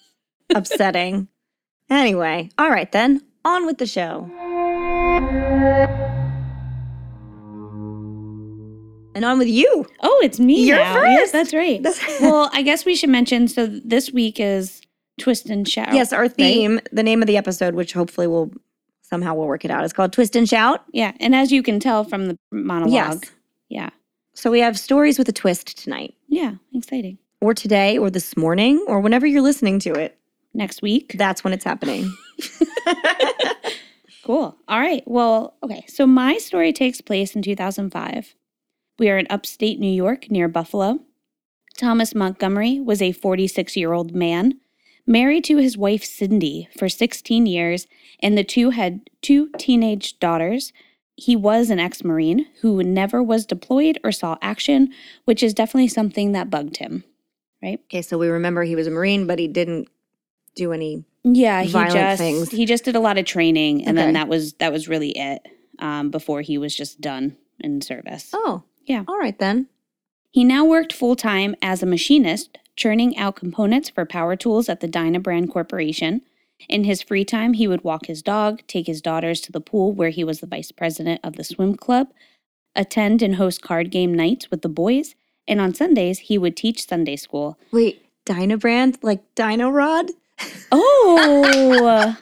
Upsetting. 0.55 1.27
anyway, 1.89 2.49
all 2.57 2.69
right 2.69 2.91
then. 2.91 3.21
On 3.45 3.65
with 3.65 3.77
the 3.77 3.85
show. 3.85 4.29
And 9.15 9.23
on 9.25 9.37
with 9.37 9.47
you. 9.47 9.85
Oh, 10.01 10.21
it's 10.23 10.39
me 10.39 10.65
You're 10.65 10.77
now. 10.77 11.03
Yes, 11.03 11.31
first. 11.31 11.33
that's 11.33 11.53
right. 11.53 11.81
well, 12.21 12.49
I 12.51 12.63
guess 12.63 12.83
we 12.83 12.95
should 12.95 13.09
mention. 13.11 13.47
So 13.47 13.67
this 13.67 14.11
week 14.11 14.39
is 14.39 14.81
twist 15.19 15.49
and 15.49 15.67
shout. 15.67 15.93
yes, 15.93 16.11
our 16.11 16.21
right? 16.23 16.33
theme, 16.33 16.79
the 16.91 17.03
name 17.03 17.21
of 17.21 17.27
the 17.27 17.37
episode, 17.37 17.75
which 17.75 17.93
hopefully 17.93 18.25
will 18.25 18.51
somehow 19.03 19.35
we'll 19.35 19.45
work 19.47 19.63
it 19.65 19.69
out, 19.71 19.83
is 19.83 19.93
called 19.93 20.13
Twist 20.13 20.35
and 20.35 20.49
Shout. 20.49 20.83
Yeah, 20.93 21.11
and 21.19 21.35
as 21.35 21.51
you 21.51 21.61
can 21.61 21.79
tell 21.79 22.03
from 22.03 22.27
the 22.27 22.37
monologue, 22.51 22.91
Yes. 22.93 23.21
yeah, 23.69 23.89
So 24.33 24.49
we 24.51 24.59
have 24.61 24.77
stories 24.79 25.17
with 25.17 25.29
a 25.29 25.33
twist 25.33 25.77
tonight, 25.83 26.15
yeah, 26.27 26.55
exciting. 26.73 27.17
or 27.41 27.53
today, 27.53 27.97
or 27.97 28.09
this 28.09 28.35
morning, 28.35 28.83
or 28.87 28.99
whenever 28.99 29.27
you're 29.27 29.41
listening 29.41 29.79
to 29.79 29.93
it. 29.93 30.17
Next 30.55 30.81
week, 30.81 31.15
That's 31.17 31.43
when 31.43 31.51
it's 31.53 31.65
happening. 31.65 32.13
Cool. 34.23 34.55
All 34.69 34.79
right. 34.79 35.03
Well, 35.05 35.57
okay. 35.63 35.83
So 35.89 36.07
my 36.07 36.37
story 36.37 36.71
takes 36.71 37.01
place 37.01 37.35
in 37.35 37.41
2005. 37.41 38.35
We 38.97 39.09
are 39.09 39.17
in 39.17 39.27
upstate 39.29 39.81
New 39.81 39.91
York 39.91 40.31
near 40.31 40.47
Buffalo. 40.47 40.99
Thomas 41.77 42.15
Montgomery 42.15 42.79
was 42.79 43.01
a 43.01 43.11
46 43.11 43.75
year 43.75 43.91
old 43.91 44.15
man 44.15 44.59
married 45.05 45.43
to 45.45 45.57
his 45.57 45.77
wife 45.77 46.05
Cindy 46.05 46.69
for 46.77 46.87
16 46.87 47.45
years, 47.45 47.85
and 48.21 48.37
the 48.37 48.45
two 48.45 48.69
had 48.69 49.09
two 49.21 49.49
teenage 49.57 50.17
daughters. 50.19 50.71
He 51.15 51.35
was 51.35 51.69
an 51.69 51.79
ex 51.79 52.03
Marine 52.03 52.47
who 52.61 52.81
never 52.83 53.21
was 53.21 53.45
deployed 53.45 53.99
or 54.03 54.11
saw 54.11 54.37
action, 54.41 54.91
which 55.25 55.43
is 55.43 55.53
definitely 55.53 55.87
something 55.87 56.31
that 56.31 56.49
bugged 56.49 56.77
him, 56.77 57.03
right? 57.61 57.79
Okay, 57.85 58.01
so 58.01 58.17
we 58.17 58.27
remember 58.27 58.63
he 58.63 58.75
was 58.75 58.87
a 58.87 58.91
Marine, 58.91 59.27
but 59.27 59.37
he 59.39 59.47
didn't 59.47 59.89
do 60.55 60.73
any. 60.73 61.05
Yeah, 61.23 61.61
he 61.61 61.69
Violent 61.69 61.93
just 61.93 62.17
things. 62.19 62.49
he 62.51 62.65
just 62.65 62.83
did 62.83 62.95
a 62.95 62.99
lot 62.99 63.17
of 63.17 63.25
training, 63.25 63.85
and 63.85 63.97
then 63.97 64.13
that 64.13 64.27
was 64.27 64.53
that 64.53 64.71
was 64.71 64.87
really 64.87 65.11
it. 65.11 65.47
Um, 65.79 66.11
before 66.11 66.41
he 66.41 66.57
was 66.57 66.75
just 66.75 67.01
done 67.01 67.35
in 67.59 67.81
service. 67.81 68.29
Oh, 68.31 68.63
Yeah. 68.85 69.03
All 69.07 69.17
right 69.17 69.37
then. 69.39 69.67
He 70.29 70.43
now 70.43 70.65
worked 70.65 70.93
full 70.93 71.15
time 71.15 71.55
as 71.61 71.81
a 71.81 71.87
machinist, 71.87 72.57
churning 72.75 73.17
out 73.17 73.35
components 73.35 73.89
for 73.89 74.05
power 74.05 74.35
tools 74.35 74.69
at 74.69 74.81
the 74.81 74.87
Dynabrade 74.87 75.51
Corporation. 75.51 76.21
In 76.69 76.83
his 76.85 77.01
free 77.01 77.25
time, 77.25 77.53
he 77.53 77.67
would 77.67 77.83
walk 77.83 78.05
his 78.05 78.21
dog, 78.21 78.61
take 78.67 78.87
his 78.87 79.01
daughters 79.01 79.41
to 79.41 79.51
the 79.51 79.59
pool 79.61 79.91
where 79.91 80.09
he 80.09 80.23
was 80.23 80.39
the 80.39 80.47
vice 80.47 80.71
president 80.71 81.19
of 81.23 81.35
the 81.35 81.43
swim 81.43 81.75
club, 81.75 82.07
attend 82.75 83.21
and 83.21 83.35
host 83.35 83.61
card 83.61 83.91
game 83.91 84.13
nights 84.13 84.49
with 84.49 84.61
the 84.61 84.69
boys, 84.69 85.15
and 85.47 85.59
on 85.59 85.73
Sundays, 85.73 86.19
he 86.19 86.37
would 86.37 86.55
teach 86.55 86.87
Sunday 86.87 87.15
school. 87.17 87.57
Wait, 87.71 88.05
Dynabrand, 88.25 88.97
like 89.03 89.21
Dino 89.35 89.69
Rod? 89.69 90.09
Oh, 90.71 92.15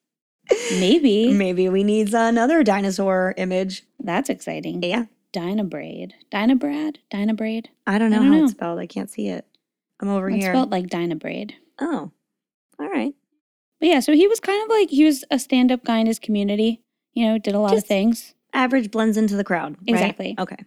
maybe. 0.78 1.32
Maybe 1.32 1.68
we 1.68 1.82
need 1.84 2.14
another 2.14 2.62
dinosaur 2.62 3.34
image. 3.36 3.82
That's 3.98 4.30
exciting. 4.30 4.82
Yeah. 4.82 5.06
Dynabrade. 5.32 6.12
Dynabrad? 6.30 6.96
Dynabrade? 7.12 7.66
I 7.86 7.98
don't 7.98 8.10
know 8.10 8.18
I 8.18 8.20
don't 8.20 8.32
how 8.32 8.38
know. 8.38 8.44
it's 8.44 8.52
spelled. 8.52 8.78
I 8.78 8.86
can't 8.86 9.10
see 9.10 9.28
it. 9.28 9.46
I'm 10.00 10.08
over 10.08 10.28
It's 10.28 10.36
here. 10.42 10.50
It's 10.52 10.56
spelled 10.56 10.70
like 10.70 10.86
Dynabrade. 10.88 11.52
oh, 11.80 12.10
all 12.78 12.88
right. 12.88 13.14
But 13.82 13.88
yeah, 13.88 13.98
so 13.98 14.12
he 14.12 14.28
was 14.28 14.38
kind 14.38 14.62
of 14.62 14.68
like 14.68 14.90
he 14.90 15.04
was 15.04 15.24
a 15.28 15.40
stand-up 15.40 15.82
guy 15.82 15.98
in 15.98 16.06
his 16.06 16.20
community. 16.20 16.82
You 17.14 17.26
know, 17.26 17.38
did 17.38 17.56
a 17.56 17.58
lot 17.58 17.76
of 17.76 17.84
things. 17.84 18.32
Average 18.52 18.92
blends 18.92 19.16
into 19.16 19.34
the 19.34 19.42
crowd. 19.42 19.72
right? 19.72 19.88
Exactly. 19.88 20.36
Okay. 20.38 20.64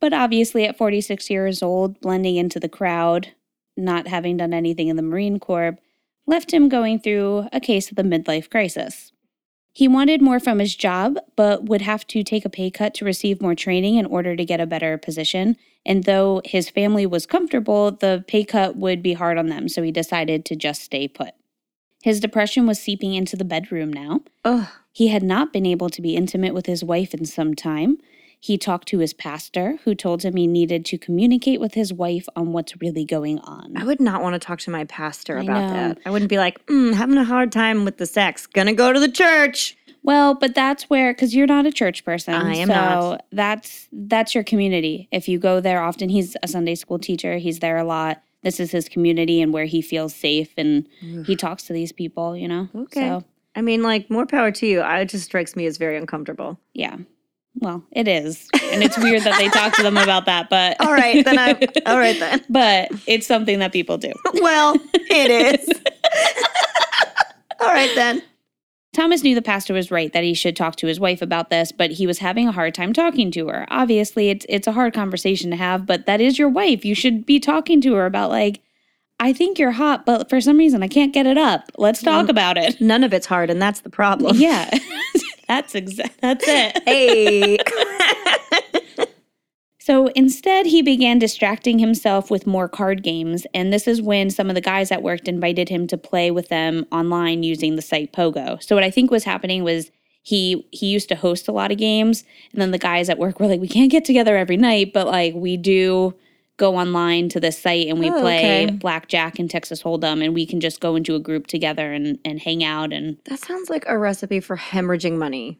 But 0.00 0.12
obviously, 0.12 0.64
at 0.64 0.76
46 0.76 1.30
years 1.30 1.62
old, 1.62 2.00
blending 2.00 2.34
into 2.34 2.58
the 2.58 2.68
crowd, 2.68 3.34
not 3.76 4.08
having 4.08 4.36
done 4.36 4.52
anything 4.52 4.88
in 4.88 4.96
the 4.96 5.02
Marine 5.02 5.38
Corps, 5.38 5.78
left 6.26 6.52
him 6.52 6.68
going 6.68 6.98
through 6.98 7.46
a 7.52 7.60
case 7.60 7.88
of 7.88 7.96
the 7.96 8.02
midlife 8.02 8.50
crisis. 8.50 9.12
He 9.72 9.86
wanted 9.86 10.20
more 10.20 10.40
from 10.40 10.58
his 10.58 10.74
job, 10.74 11.18
but 11.36 11.66
would 11.66 11.82
have 11.82 12.04
to 12.08 12.24
take 12.24 12.44
a 12.44 12.50
pay 12.50 12.72
cut 12.72 12.94
to 12.94 13.04
receive 13.04 13.40
more 13.40 13.54
training 13.54 13.94
in 13.94 14.06
order 14.06 14.34
to 14.34 14.44
get 14.44 14.60
a 14.60 14.66
better 14.66 14.98
position. 14.98 15.56
And 15.86 16.02
though 16.02 16.42
his 16.44 16.68
family 16.68 17.06
was 17.06 17.26
comfortable, 17.26 17.92
the 17.92 18.24
pay 18.26 18.42
cut 18.42 18.74
would 18.74 19.04
be 19.04 19.12
hard 19.12 19.38
on 19.38 19.50
them, 19.50 19.68
so 19.68 19.84
he 19.84 19.92
decided 19.92 20.44
to 20.46 20.56
just 20.56 20.82
stay 20.82 21.06
put. 21.06 21.30
His 22.02 22.20
depression 22.20 22.66
was 22.66 22.80
seeping 22.80 23.14
into 23.14 23.36
the 23.36 23.44
bedroom 23.44 23.92
now. 23.92 24.20
Ugh. 24.44 24.66
He 24.92 25.08
had 25.08 25.22
not 25.22 25.52
been 25.52 25.66
able 25.66 25.88
to 25.90 26.02
be 26.02 26.16
intimate 26.16 26.54
with 26.54 26.66
his 26.66 26.82
wife 26.82 27.14
in 27.14 27.24
some 27.24 27.54
time. 27.54 27.98
He 28.42 28.56
talked 28.56 28.88
to 28.88 28.98
his 29.00 29.12
pastor, 29.12 29.76
who 29.84 29.94
told 29.94 30.22
him 30.22 30.34
he 30.34 30.46
needed 30.46 30.86
to 30.86 30.98
communicate 30.98 31.60
with 31.60 31.74
his 31.74 31.92
wife 31.92 32.26
on 32.34 32.52
what's 32.52 32.80
really 32.80 33.04
going 33.04 33.38
on. 33.40 33.76
I 33.76 33.84
would 33.84 34.00
not 34.00 34.22
want 34.22 34.32
to 34.32 34.38
talk 34.38 34.60
to 34.60 34.70
my 34.70 34.84
pastor 34.84 35.38
I 35.38 35.42
about 35.42 35.66
know. 35.66 35.72
that. 35.74 35.98
I 36.06 36.10
wouldn't 36.10 36.30
be 36.30 36.38
like, 36.38 36.64
mm, 36.66 36.94
having 36.94 37.18
a 37.18 37.24
hard 37.24 37.52
time 37.52 37.84
with 37.84 37.98
the 37.98 38.06
sex. 38.06 38.46
Gonna 38.46 38.72
go 38.72 38.94
to 38.94 38.98
the 38.98 39.10
church. 39.10 39.76
Well, 40.02 40.34
but 40.34 40.54
that's 40.54 40.84
where 40.88 41.12
because 41.12 41.34
you're 41.34 41.46
not 41.46 41.66
a 41.66 41.70
church 41.72 42.02
person. 42.04 42.32
I 42.32 42.54
am 42.54 42.68
so 42.68 42.74
not. 42.74 43.26
that's 43.30 43.86
that's 43.92 44.34
your 44.34 44.44
community. 44.44 45.08
If 45.12 45.28
you 45.28 45.38
go 45.38 45.60
there 45.60 45.82
often, 45.82 46.08
he's 46.08 46.34
a 46.42 46.48
Sunday 46.48 46.74
school 46.74 46.98
teacher. 46.98 47.36
He's 47.36 47.58
there 47.58 47.76
a 47.76 47.84
lot. 47.84 48.22
This 48.42 48.58
is 48.60 48.70
his 48.70 48.88
community 48.88 49.42
and 49.42 49.52
where 49.52 49.66
he 49.66 49.82
feels 49.82 50.14
safe 50.14 50.52
and 50.56 50.86
he 51.26 51.36
talks 51.36 51.64
to 51.64 51.72
these 51.72 51.92
people, 51.92 52.36
you 52.36 52.48
know? 52.48 52.68
Okay. 52.74 53.00
So 53.08 53.24
I 53.54 53.62
mean, 53.62 53.82
like, 53.82 54.08
more 54.10 54.26
power 54.26 54.50
to 54.52 54.66
you. 54.66 54.80
I, 54.80 55.00
it 55.00 55.08
just 55.08 55.24
strikes 55.24 55.56
me 55.56 55.66
as 55.66 55.76
very 55.76 55.96
uncomfortable. 55.96 56.58
yeah. 56.74 56.96
Well, 57.56 57.84
it 57.90 58.06
is. 58.06 58.48
And 58.70 58.80
it's 58.80 58.96
weird 58.96 59.22
that 59.24 59.36
they 59.36 59.48
talk 59.48 59.74
to 59.74 59.82
them 59.82 59.96
about 59.96 60.24
that, 60.26 60.48
but 60.48 60.80
All 60.80 60.92
right, 60.92 61.24
then 61.24 61.36
I. 61.36 61.50
all 61.86 61.98
right 61.98 62.18
then. 62.18 62.44
but 62.48 62.90
it's 63.08 63.26
something 63.26 63.58
that 63.58 63.72
people 63.72 63.98
do. 63.98 64.12
Well, 64.34 64.76
it 64.94 65.58
is. 65.60 65.68
all 67.60 67.66
right 67.66 67.90
then. 67.96 68.22
Thomas 68.92 69.22
knew 69.22 69.36
the 69.36 69.42
pastor 69.42 69.72
was 69.72 69.90
right 69.90 70.12
that 70.12 70.24
he 70.24 70.34
should 70.34 70.56
talk 70.56 70.74
to 70.76 70.88
his 70.88 70.98
wife 70.98 71.22
about 71.22 71.48
this, 71.48 71.70
but 71.70 71.92
he 71.92 72.06
was 72.06 72.18
having 72.18 72.48
a 72.48 72.52
hard 72.52 72.74
time 72.74 72.92
talking 72.92 73.30
to 73.32 73.48
her. 73.48 73.64
Obviously, 73.70 74.30
it's 74.30 74.44
it's 74.48 74.66
a 74.66 74.72
hard 74.72 74.94
conversation 74.94 75.50
to 75.50 75.56
have, 75.56 75.86
but 75.86 76.06
that 76.06 76.20
is 76.20 76.38
your 76.38 76.48
wife. 76.48 76.84
You 76.84 76.94
should 76.94 77.24
be 77.24 77.38
talking 77.38 77.80
to 77.82 77.94
her 77.94 78.06
about 78.06 78.30
like 78.30 78.60
I 79.20 79.32
think 79.32 79.58
you're 79.58 79.72
hot, 79.72 80.06
but 80.06 80.28
for 80.28 80.40
some 80.40 80.56
reason 80.56 80.82
I 80.82 80.88
can't 80.88 81.14
get 81.14 81.26
it 81.26 81.38
up. 81.38 81.70
Let's 81.76 82.02
talk 82.02 82.28
about 82.28 82.56
it. 82.56 82.80
None 82.80 83.04
of 83.04 83.12
it's 83.12 83.26
hard, 83.26 83.50
and 83.50 83.62
that's 83.62 83.80
the 83.80 83.90
problem. 83.90 84.36
Yeah. 84.36 84.70
that's 85.48 85.74
exact 85.74 86.20
that's 86.20 86.44
it. 86.48 86.82
Hey. 86.84 87.58
So 89.82 90.08
instead, 90.08 90.66
he 90.66 90.82
began 90.82 91.18
distracting 91.18 91.78
himself 91.78 92.30
with 92.30 92.46
more 92.46 92.68
card 92.68 93.02
games, 93.02 93.46
and 93.54 93.72
this 93.72 93.88
is 93.88 94.02
when 94.02 94.28
some 94.28 94.50
of 94.50 94.54
the 94.54 94.60
guys 94.60 94.92
at 94.92 95.02
work 95.02 95.26
invited 95.26 95.70
him 95.70 95.86
to 95.86 95.96
play 95.96 96.30
with 96.30 96.48
them 96.48 96.84
online 96.92 97.42
using 97.42 97.76
the 97.76 97.82
site 97.82 98.12
Pogo. 98.12 98.62
So 98.62 98.74
what 98.74 98.84
I 98.84 98.90
think 98.90 99.10
was 99.10 99.24
happening 99.24 99.64
was 99.64 99.90
he 100.22 100.68
he 100.70 100.88
used 100.90 101.08
to 101.08 101.14
host 101.16 101.48
a 101.48 101.52
lot 101.52 101.72
of 101.72 101.78
games, 101.78 102.24
and 102.52 102.60
then 102.60 102.72
the 102.72 102.78
guys 102.78 103.08
at 103.08 103.18
work 103.18 103.40
were 103.40 103.46
like, 103.46 103.60
"We 103.60 103.68
can't 103.68 103.90
get 103.90 104.04
together 104.04 104.36
every 104.36 104.58
night, 104.58 104.92
but 104.92 105.06
like 105.06 105.34
we 105.34 105.56
do." 105.56 106.14
Go 106.58 106.76
online 106.76 107.30
to 107.30 107.40
this 107.40 107.58
site 107.58 107.88
and 107.88 107.98
we 107.98 108.10
Oh, 108.10 108.20
play 108.20 108.66
okay. 108.66 108.70
blackjack 108.70 109.38
and 109.38 109.48
Texas 109.48 109.82
Hold'em, 109.82 110.22
and 110.22 110.34
we 110.34 110.44
can 110.44 110.60
just 110.60 110.78
go 110.78 110.94
into 110.94 111.14
a 111.14 111.18
group 111.18 111.46
together 111.46 111.90
and 111.90 112.18
and 112.22 112.38
hang 112.38 112.62
out. 112.62 112.92
And 112.92 113.16
that 113.24 113.38
sounds 113.38 113.70
like 113.70 113.86
a 113.88 113.96
recipe 113.96 114.40
for 114.40 114.58
hemorrhaging 114.58 115.16
money. 115.16 115.58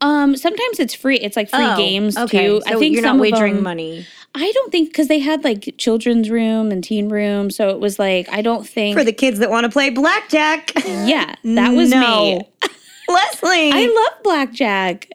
Um, 0.00 0.36
sometimes 0.36 0.78
it's 0.78 0.94
free. 0.94 1.16
It's 1.18 1.36
like 1.36 1.50
free 1.50 1.64
Oh, 1.64 1.76
games 1.76 2.16
okay. 2.16 2.46
too. 2.46 2.60
So 2.66 2.74
I 2.74 2.78
think 2.78 2.94
you're 2.94 3.02
some 3.02 3.18
not 3.18 3.26
of 3.26 3.32
wagering 3.32 3.54
them- 3.56 3.64
money 3.64 4.06
I 4.34 4.52
don't 4.52 4.70
think 4.70 4.90
because 4.90 5.08
they 5.08 5.18
had 5.20 5.42
like 5.42 5.74
children's 5.78 6.28
room 6.30 6.70
and 6.70 6.84
teen 6.84 7.08
room, 7.08 7.50
so 7.50 7.70
it 7.70 7.80
was 7.80 7.98
like 7.98 8.28
I 8.30 8.42
don't 8.42 8.68
think. 8.68 8.96
for 8.96 9.02
the 9.02 9.12
kids 9.12 9.38
that 9.38 9.48
want 9.50 9.64
to 9.64 9.70
play 9.70 9.88
blackjack. 9.90 10.70
yeah, 10.86 11.34
that 11.44 11.70
was 11.74 11.90
No. 11.90 12.00
me. 12.00 12.48
Leslie, 13.08 13.72
I 13.72 13.86
love 13.86 14.22
blackjack. 14.22 15.10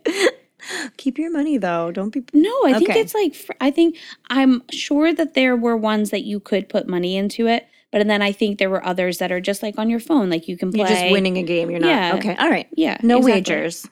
keep 0.97 1.17
your 1.19 1.31
money 1.31 1.57
though. 1.57 1.91
Don't 1.91 2.09
be. 2.09 2.23
No, 2.33 2.51
I 2.65 2.73
think 2.73 2.89
Okay. 2.89 2.99
it's 3.01 3.13
like 3.13 3.35
I 3.61 3.69
think 3.69 3.97
I'm 4.29 4.63
sure 4.71 5.13
that 5.13 5.35
there 5.35 5.55
were 5.55 5.77
ones 5.77 6.09
that 6.09 6.23
you 6.23 6.39
could 6.39 6.67
put 6.67 6.87
money 6.87 7.15
into 7.15 7.45
it, 7.47 7.67
but 7.91 8.05
then 8.07 8.21
I 8.23 8.31
think 8.31 8.57
there 8.57 8.69
were 8.69 8.83
others 8.85 9.19
that 9.19 9.31
are 9.31 9.39
just 9.39 9.61
like 9.61 9.77
on 9.77 9.91
your 9.91 9.99
phone, 9.99 10.29
like 10.31 10.47
you 10.47 10.57
can 10.57 10.71
play. 10.71 10.79
You're 10.79 10.87
just 10.87 11.11
winning 11.11 11.37
a 11.37 11.43
game. 11.43 11.69
You're 11.69 11.79
not. 11.79 11.87
Yeah. 11.87 12.15
Okay. 12.15 12.35
All 12.37 12.49
right. 12.49 12.67
Yeah, 12.75 12.97
No 13.03 13.17
exactly. 13.19 13.31
wagers. 13.41 13.87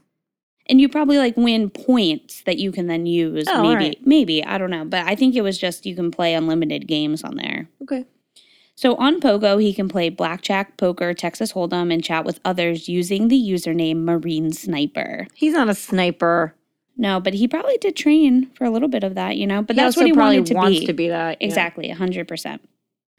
And 0.67 0.79
you 0.79 0.87
probably 0.89 1.17
like 1.17 1.35
win 1.37 1.69
points 1.69 2.43
that 2.43 2.57
you 2.57 2.71
can 2.71 2.87
then 2.87 3.05
use. 3.05 3.45
Oh, 3.47 3.61
maybe, 3.61 3.75
right. 3.75 3.97
maybe 4.05 4.43
I 4.43 4.57
don't 4.57 4.69
know, 4.69 4.85
but 4.85 5.05
I 5.07 5.15
think 5.15 5.35
it 5.35 5.41
was 5.41 5.57
just 5.57 5.85
you 5.85 5.95
can 5.95 6.11
play 6.11 6.33
unlimited 6.33 6.87
games 6.87 7.23
on 7.23 7.35
there. 7.35 7.67
Okay. 7.83 8.05
So 8.75 8.95
on 8.95 9.19
Pogo, 9.19 9.61
he 9.61 9.73
can 9.73 9.87
play 9.89 10.09
blackjack, 10.09 10.77
poker, 10.77 11.13
Texas 11.13 11.53
Hold'em, 11.53 11.93
and 11.93 12.03
chat 12.03 12.25
with 12.25 12.39
others 12.45 12.89
using 12.89 13.27
the 13.27 13.39
username 13.39 13.97
Marine 14.03 14.51
Sniper. 14.53 15.27
He's 15.35 15.53
not 15.53 15.69
a 15.69 15.75
sniper. 15.75 16.55
No, 16.97 17.19
but 17.19 17.33
he 17.33 17.47
probably 17.47 17.77
did 17.77 17.95
train 17.95 18.49
for 18.55 18.65
a 18.65 18.69
little 18.69 18.87
bit 18.87 19.03
of 19.03 19.15
that, 19.15 19.37
you 19.37 19.45
know. 19.45 19.61
But 19.61 19.75
He 19.75 19.81
that's 19.81 19.97
what 19.97 20.05
he 20.05 20.13
probably 20.13 20.37
wanted 20.39 20.51
to 20.51 20.53
wants 20.55 20.79
be. 20.79 20.85
to 20.87 20.93
be 20.93 21.07
that. 21.09 21.37
yeah. 21.39 21.47
Exactly, 21.47 21.89
hundred 21.89 22.27
percent. 22.27 22.61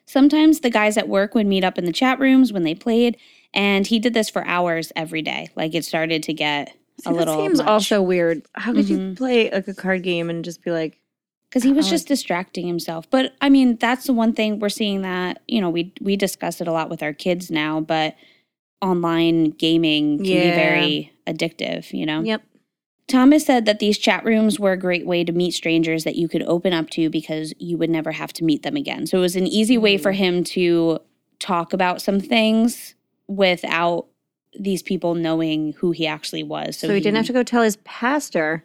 Sometimes 0.06 0.60
the 0.60 0.70
guys 0.70 0.96
at 0.96 1.08
work 1.08 1.34
would 1.34 1.46
meet 1.46 1.64
up 1.64 1.78
in 1.78 1.84
the 1.84 1.92
chat 1.92 2.18
rooms 2.18 2.52
when 2.52 2.64
they 2.64 2.74
played, 2.74 3.16
and 3.54 3.86
he 3.86 3.98
did 3.98 4.14
this 4.14 4.28
for 4.28 4.44
hours 4.46 4.92
every 4.96 5.22
day. 5.22 5.48
Like 5.54 5.74
it 5.74 5.84
started 5.84 6.22
to 6.24 6.32
get 6.32 6.76
See, 7.04 7.10
a 7.10 7.12
little. 7.12 7.36
seems 7.36 7.58
much. 7.58 7.66
also 7.68 8.02
weird. 8.02 8.42
How 8.54 8.72
could 8.72 8.88
you 8.88 8.98
Mhm. 8.98 9.16
play 9.16 9.50
like 9.50 9.68
a 9.68 9.74
card 9.74 10.02
game 10.02 10.28
and 10.30 10.44
just 10.44 10.62
be 10.64 10.70
like, 10.70 10.98
because 11.48 11.62
he 11.62 11.72
was 11.72 11.86
Oh, 11.88 11.90
just 11.90 12.08
distracting 12.08 12.66
himself. 12.66 13.10
But 13.10 13.34
I 13.40 13.48
mean, 13.50 13.76
that's 13.76 14.06
the 14.06 14.12
one 14.14 14.32
thing 14.32 14.58
we're 14.58 14.68
seeing 14.70 15.02
that 15.02 15.42
you 15.48 15.60
know 15.60 15.68
we 15.70 15.92
we 16.00 16.16
discuss 16.16 16.60
it 16.60 16.68
a 16.68 16.72
lot 16.72 16.88
with 16.90 17.02
our 17.02 17.12
kids 17.12 17.50
now, 17.50 17.80
but 17.80 18.14
online 18.80 19.50
gaming 19.50 20.18
can 20.18 20.26
be 20.26 20.50
very 20.50 21.12
addictive. 21.26 21.92
You 21.92 22.06
know. 22.06 22.22
"Yep, 22.22 22.42
Thomas 23.08 23.44
said 23.44 23.66
that 23.66 23.78
these 23.78 23.98
chat 23.98 24.24
rooms 24.24 24.58
were 24.58 24.72
a 24.72 24.76
great 24.78 25.06
way 25.06 25.24
to 25.24 25.32
meet 25.32 25.52
strangers 25.52 26.04
that 26.04 26.16
you 26.16 26.28
could 26.28 26.42
open 26.44 26.72
up 26.72 26.88
to 26.90 27.10
because 27.10 27.52
you 27.58 27.76
would 27.76 27.90
never 27.90 28.12
have 28.12 28.32
to 28.34 28.44
meet 28.44 28.62
them 28.62 28.76
again. 28.76 29.06
So 29.06 29.18
it 29.18 29.20
was 29.20 29.36
an 29.36 29.46
easy 29.46 29.76
way 29.78 29.98
for 29.98 30.12
him 30.12 30.42
to 30.44 30.98
talk 31.38 31.72
about 31.72 32.00
some 32.00 32.20
things 32.20 32.94
without 33.28 34.06
these 34.58 34.82
people 34.82 35.14
knowing 35.14 35.72
who 35.74 35.92
he 35.92 36.06
actually 36.06 36.42
was. 36.42 36.78
So, 36.78 36.88
he, 36.88 37.00
didn't 37.00 37.16
have 37.16 37.26
to 37.26 37.32
go 37.32 37.42
tell 37.42 37.62
his 37.62 37.76
pastor. 37.84 38.64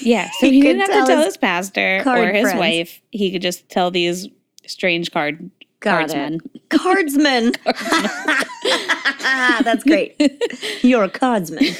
Yeah, 0.00 0.30
so 0.40 0.46
He 0.46 0.52
he, 0.54 0.60
didn't 0.62 0.80
have 0.90 1.06
to 1.06 1.12
tell 1.12 1.24
his 1.24 1.36
pastor 1.36 2.02
or 2.06 2.26
his 2.26 2.42
friends. 2.42 2.58
wife. 2.58 3.00
He 3.10 3.30
could 3.32 3.42
just 3.42 3.68
tell 3.68 3.90
these 3.90 4.28
strange 4.66 5.10
card 5.10 5.50
Got 5.80 6.10
Cardsman. 6.10 6.40
it. 6.54 6.68
Cardsman. 6.68 7.56
That's 9.64 9.82
great. 9.82 10.14
You're 10.82 11.04
a 11.04 11.08
cardsman. 11.10 11.76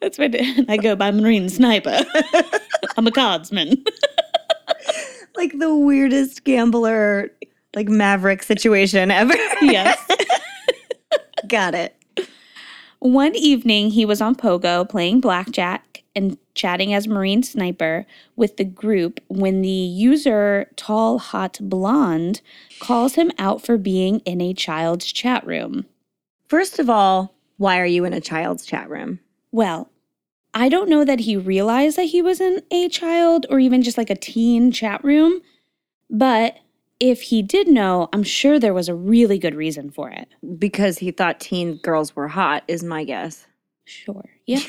That's 0.00 0.18
what 0.18 0.34
I 0.68 0.76
go 0.78 0.96
by 0.96 1.10
Marine 1.10 1.48
Sniper. 1.50 2.00
I'm 2.96 3.06
a 3.06 3.10
cardsman. 3.10 3.86
Like 5.36 5.58
the 5.58 5.74
weirdest 5.74 6.44
gambler, 6.44 7.30
like 7.74 7.88
maverick 7.88 8.42
situation 8.42 9.10
ever. 9.10 9.34
yes. 9.62 9.98
Got 11.48 11.74
it. 11.74 11.96
One 13.00 13.34
evening, 13.34 13.90
he 13.90 14.06
was 14.06 14.20
on 14.20 14.34
Pogo 14.34 14.88
playing 14.88 15.20
blackjack 15.20 16.02
and 16.16 16.38
chatting 16.54 16.94
as 16.94 17.08
Marine 17.08 17.42
Sniper 17.42 18.06
with 18.36 18.56
the 18.56 18.64
group 18.64 19.20
when 19.28 19.62
the 19.62 19.68
user 19.68 20.70
Tall 20.76 21.18
Hot 21.18 21.58
Blonde 21.60 22.40
calls 22.80 23.14
him 23.14 23.30
out 23.38 23.64
for 23.64 23.76
being 23.76 24.20
in 24.20 24.40
a 24.40 24.54
child's 24.54 25.12
chat 25.12 25.46
room. 25.46 25.84
First 26.48 26.78
of 26.78 26.88
all, 26.88 27.34
why 27.56 27.78
are 27.78 27.86
you 27.86 28.04
in 28.04 28.12
a 28.12 28.20
child's 28.20 28.64
chat 28.64 28.88
room? 28.88 29.20
Well, 29.52 29.90
I 30.54 30.68
don't 30.68 30.88
know 30.88 31.04
that 31.04 31.20
he 31.20 31.36
realized 31.36 31.98
that 31.98 32.04
he 32.04 32.22
was 32.22 32.40
in 32.40 32.62
a 32.70 32.88
child 32.88 33.46
or 33.50 33.58
even 33.58 33.82
just 33.82 33.98
like 33.98 34.10
a 34.10 34.16
teen 34.16 34.70
chat 34.70 35.02
room, 35.04 35.40
but 36.08 36.56
if 37.00 37.22
he 37.22 37.42
did 37.42 37.68
know, 37.68 38.08
I'm 38.12 38.22
sure 38.22 38.58
there 38.58 38.74
was 38.74 38.88
a 38.88 38.94
really 38.94 39.38
good 39.38 39.54
reason 39.54 39.90
for 39.90 40.10
it. 40.10 40.28
Because 40.58 40.98
he 40.98 41.10
thought 41.10 41.40
teen 41.40 41.76
girls 41.76 42.14
were 42.14 42.28
hot, 42.28 42.64
is 42.68 42.82
my 42.82 43.04
guess. 43.04 43.46
Sure. 43.84 44.24
Yeah. 44.46 44.60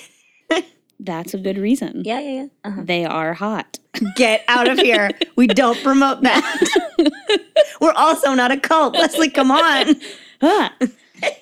That's 0.99 1.33
a 1.33 1.37
good 1.37 1.57
reason. 1.57 2.03
Yeah, 2.05 2.19
yeah, 2.19 2.41
yeah. 2.41 2.47
Uh-huh. 2.63 2.81
They 2.83 3.05
are 3.05 3.33
hot. 3.33 3.79
Get 4.15 4.43
out 4.47 4.69
of 4.69 4.79
here. 4.79 5.11
we 5.35 5.47
don't 5.47 5.81
promote 5.83 6.21
that. 6.21 7.41
We're 7.81 7.93
also 7.93 8.33
not 8.33 8.51
a 8.51 8.59
cult. 8.59 8.93
Leslie, 8.93 9.29
come 9.29 9.51
on. 9.51 9.95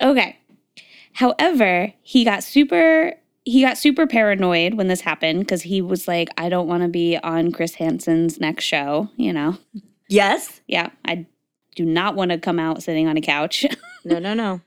Okay. 0.01 0.37
However, 1.13 1.93
he 2.01 2.23
got 2.23 2.43
super 2.43 3.13
he 3.45 3.61
got 3.61 3.77
super 3.77 4.07
paranoid 4.07 4.75
when 4.75 4.87
this 4.87 5.01
happened 5.01 5.39
because 5.39 5.63
he 5.63 5.81
was 5.81 6.07
like, 6.07 6.29
I 6.37 6.47
don't 6.49 6.67
want 6.67 6.83
to 6.83 6.89
be 6.89 7.17
on 7.17 7.51
Chris 7.51 7.75
Hansen's 7.75 8.39
next 8.39 8.63
show, 8.63 9.09
you 9.17 9.33
know. 9.33 9.57
Yes? 10.09 10.61
Yeah, 10.67 10.89
I 11.05 11.25
do 11.75 11.85
not 11.85 12.15
want 12.15 12.31
to 12.31 12.37
come 12.37 12.59
out 12.59 12.83
sitting 12.83 13.07
on 13.07 13.17
a 13.17 13.21
couch. 13.21 13.65
No, 14.05 14.19
no, 14.19 14.33
no. 14.33 14.59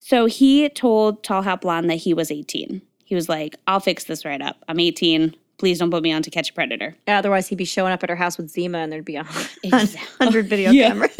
so 0.00 0.26
he 0.26 0.68
told 0.68 1.24
Tall 1.24 1.40
Hat 1.40 1.62
Blonde 1.62 1.88
that 1.88 1.94
he 1.94 2.12
was 2.12 2.30
18. 2.30 2.82
He 3.06 3.14
was 3.14 3.26
like, 3.26 3.56
I'll 3.66 3.80
fix 3.80 4.04
this 4.04 4.22
right 4.26 4.42
up. 4.42 4.62
I'm 4.68 4.78
18. 4.78 5.34
Please 5.56 5.78
don't 5.78 5.90
put 5.90 6.02
me 6.02 6.12
on 6.12 6.20
to 6.22 6.30
catch 6.30 6.50
a 6.50 6.52
predator. 6.52 6.94
Otherwise, 7.08 7.48
he'd 7.48 7.56
be 7.56 7.64
showing 7.64 7.90
up 7.94 8.02
at 8.02 8.10
her 8.10 8.16
house 8.16 8.36
with 8.36 8.50
Zima 8.50 8.76
and 8.76 8.92
there'd 8.92 9.06
be 9.06 9.16
a 9.16 9.22
hundred 10.20 10.46
video 10.48 10.70
Yeah. 10.72 10.88
cameras. 10.88 11.16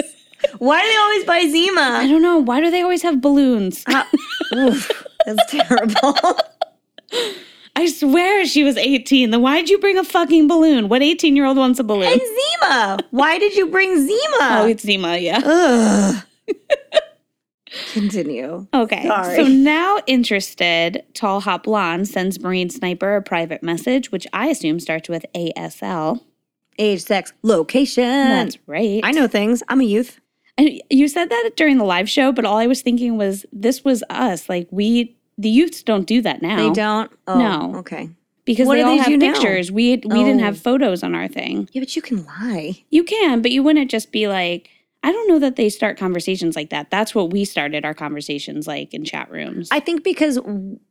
Why 0.59 0.83
do 0.83 0.87
they 0.87 0.97
always 0.99 1.25
buy 1.25 1.51
Zima? 1.51 1.81
I 1.81 2.07
don't 2.07 2.21
know. 2.21 2.37
Why 2.41 2.61
do 2.61 2.71
they 2.71 2.83
always 2.83 3.01
have 3.03 3.23
balloons? 3.23 3.83
Ah, 3.89 4.07
oof, 4.55 4.93
that's 5.25 5.51
terrible. 5.51 6.15
I 7.77 7.87
swear 7.87 8.47
she 8.47 8.65
was 8.65 8.79
18. 8.79 9.31
Then 9.31 9.43
why'd 9.43 9.69
you 9.69 9.79
bring 9.79 9.99
a 9.99 10.05
fucking 10.05 10.49
balloon? 10.49 10.89
What 10.89 11.03
18 11.03 11.37
year 11.37 11.45
old 11.45 11.59
wants 11.59 11.79
a 11.79 11.85
balloon? 11.85 12.11
and 12.11 12.21
Zima. 12.21 12.99
Why 13.11 13.39
did 13.39 13.55
you 13.55 13.67
bring 13.69 13.95
Zima? 14.01 14.39
oh, 14.41 14.67
it's 14.67 14.83
Zima, 14.83 15.19
yeah. 15.19 15.43
Ugh. 15.45 16.23
Continue. 17.93 18.67
Okay. 18.73 19.07
Sorry. 19.07 19.37
So 19.37 19.47
now 19.47 19.99
interested, 20.07 21.05
Tall 21.13 21.41
Hot 21.41 21.65
Blonde 21.65 22.09
sends 22.09 22.41
Marine 22.41 22.71
Sniper 22.71 23.17
a 23.17 23.23
private 23.23 23.63
message, 23.63 24.11
which 24.11 24.27
I 24.33 24.47
assume 24.47 24.81
starts 24.81 25.09
with 25.11 25.27
ASL. 25.35 26.21
Age, 26.79 27.03
sex, 27.03 27.33
location. 27.43 28.05
That's 28.05 28.59
right. 28.67 29.01
I 29.05 29.13
know 29.13 29.29
things. 29.29 29.63
I'm 29.69 29.81
a 29.81 29.85
youth. 29.85 30.19
And 30.59 30.81
you 30.89 31.09
said 31.09 31.29
that 31.29 31.51
during 31.57 31.77
the 31.77 31.85
live 31.85 32.09
show, 32.09 32.33
but 32.33 32.47
all 32.47 32.57
I 32.57 32.67
was 32.67 32.81
thinking 32.81 33.19
was 33.19 33.45
this 33.53 33.85
was 33.85 34.03
us. 34.09 34.49
Like 34.49 34.69
we, 34.71 35.16
the 35.39 35.49
youths 35.51 35.83
don't 35.83 36.07
do 36.07 36.23
that 36.23 36.43
now. 36.43 36.57
They 36.57 36.71
don't. 36.75 37.11
Oh, 37.27 37.39
No. 37.39 37.75
Okay. 37.81 38.11
because 38.45 38.67
What 38.67 38.77
they 38.77 38.83
all 38.83 38.91
they 38.91 38.97
have 38.99 39.07
do 39.07 39.17
now? 39.17 39.33
pictures. 39.33 39.71
We 39.73 39.97
we 40.07 40.25
didn't 40.25 40.41
Oh. 40.41 40.45
have 40.45 40.59
photos 40.59 41.03
on 41.03 41.15
our 41.15 41.29
thing. 41.29 41.69
Yeah, 41.73 41.81
but 41.83 41.95
you 41.97 42.03
can 42.03 42.25
lie. 42.25 42.85
You 42.91 43.05
can, 43.05 43.43
but 43.43 43.51
you 43.51 43.63
wouldn't 43.63 43.91
just 43.91 44.13
be 44.13 44.29
like. 44.29 44.71
I 45.03 45.13
don't 45.13 45.29
know 45.29 45.39
that 45.39 45.55
they 45.55 45.69
start 45.69 45.99
conversations 45.99 46.57
like 46.57 46.71
that. 46.71 46.91
That's 46.91 47.15
what 47.15 47.31
we 47.31 47.45
started 47.45 47.85
our 47.85 47.95
conversations 47.95 48.67
like 48.67 48.93
in 48.93 49.05
chat 49.05 49.31
rooms. 49.31 49.69
I 49.71 49.79
think 49.79 50.03
because 50.03 50.37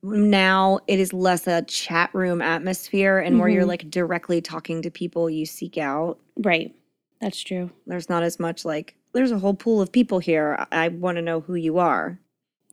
now 0.04 0.80
it 0.88 1.00
is 1.00 1.12
less 1.12 1.48
a 1.48 1.64
chat 1.64 2.12
room 2.14 2.42
atmosphere 2.42 3.20
and 3.20 3.36
more 3.36 3.50
you're 3.50 3.64
Mhm. 3.66 3.68
like 3.68 3.90
directly 3.90 4.40
talking 4.40 4.82
to 4.84 4.92
people 4.92 5.30
you 5.30 5.46
seek 5.46 5.78
out. 5.78 6.20
right. 6.38 6.74
That's 7.20 7.42
true. 7.42 7.72
There's 7.88 8.08
not 8.10 8.24
as 8.24 8.40
much 8.40 8.64
like, 8.64 8.96
there's 9.14 9.32
a 9.32 9.40
whole 9.40 9.54
pool 9.54 9.82
of 9.82 9.92
people 9.92 10.20
here. 10.20 10.66
I, 10.72 10.86
I 10.86 10.88
want 10.90 11.16
to 11.18 11.22
know 11.22 11.40
who 11.42 11.56
you 11.56 11.78
are. 11.80 12.20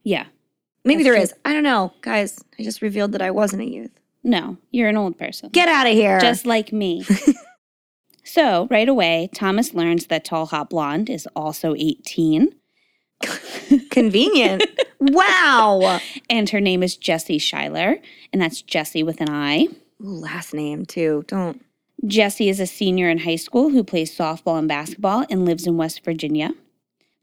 Yeah. 0.04 0.26
Maybe 0.84 1.02
That's 1.02 1.14
there 1.14 1.14
true. 1.14 1.22
is. 1.22 1.34
I 1.44 1.52
don't 1.52 1.62
know. 1.62 1.92
Guys, 2.00 2.42
I 2.58 2.62
just 2.62 2.82
revealed 2.82 3.12
that 3.12 3.22
I 3.22 3.30
wasn't 3.30 3.62
a 3.62 3.66
youth. 3.66 3.90
No, 4.24 4.56
you're 4.70 4.88
an 4.88 4.96
old 4.96 5.18
person. 5.18 5.50
Get 5.50 5.68
out 5.68 5.86
of 5.86 5.92
here. 5.92 6.20
just 6.20 6.46
like 6.46 6.72
me. 6.72 7.04
so, 8.24 8.68
right 8.70 8.88
away, 8.88 9.28
Thomas 9.34 9.74
learns 9.74 10.06
that 10.06 10.24
Tall 10.24 10.46
Hot 10.46 10.70
Blonde 10.70 11.10
is 11.10 11.28
also 11.34 11.74
18 11.76 12.54
convenient. 13.90 14.64
wow. 15.00 16.00
and 16.30 16.50
her 16.50 16.60
name 16.60 16.82
is 16.82 16.96
Jessie 16.96 17.38
Schuyler, 17.38 17.98
and 18.32 18.40
that's 18.40 18.62
Jessie 18.62 19.02
with 19.02 19.20
an 19.20 19.30
I. 19.30 19.68
Ooh, 20.02 20.06
last 20.06 20.54
name 20.54 20.86
too. 20.86 21.24
Don't. 21.26 21.64
Jessie 22.06 22.48
is 22.48 22.58
a 22.58 22.66
senior 22.66 23.08
in 23.08 23.18
high 23.18 23.36
school 23.36 23.70
who 23.70 23.84
plays 23.84 24.16
softball 24.16 24.58
and 24.58 24.66
basketball 24.66 25.24
and 25.30 25.44
lives 25.44 25.66
in 25.66 25.76
West 25.76 26.04
Virginia. 26.04 26.52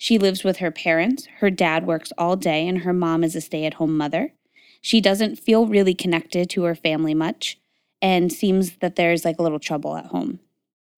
She 0.02 0.18
lives 0.18 0.46
with 0.46 0.58
her 0.58 0.72
parents. 0.72 1.28
Her 1.40 1.50
dad 1.52 1.86
works 1.86 2.14
all 2.18 2.38
day, 2.38 2.66
and 2.66 2.80
her 2.80 2.94
mom 2.94 3.22
is 3.22 3.36
a 3.36 3.42
stay 3.42 3.66
at 3.66 3.76
home 3.76 3.98
mother. 3.98 4.32
She 4.80 5.02
doesn't 5.02 5.36
feel 5.36 5.68
really 5.68 5.94
connected 5.94 6.50
to 6.52 6.64
her 6.64 6.74
family 6.74 7.14
much 7.14 7.60
and 8.02 8.32
seems 8.32 8.78
that 8.78 8.96
there's 8.96 9.26
like 9.26 9.38
a 9.38 9.44
little 9.44 9.60
trouble 9.60 9.98
at 9.98 10.06
home. 10.06 10.40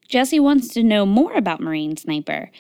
Jesse 0.08 0.40
wants 0.40 0.68
to 0.76 0.84
know 0.84 1.08
more 1.08 1.34
about 1.34 1.60
Marine 1.62 1.98
Sniper. 1.98 2.52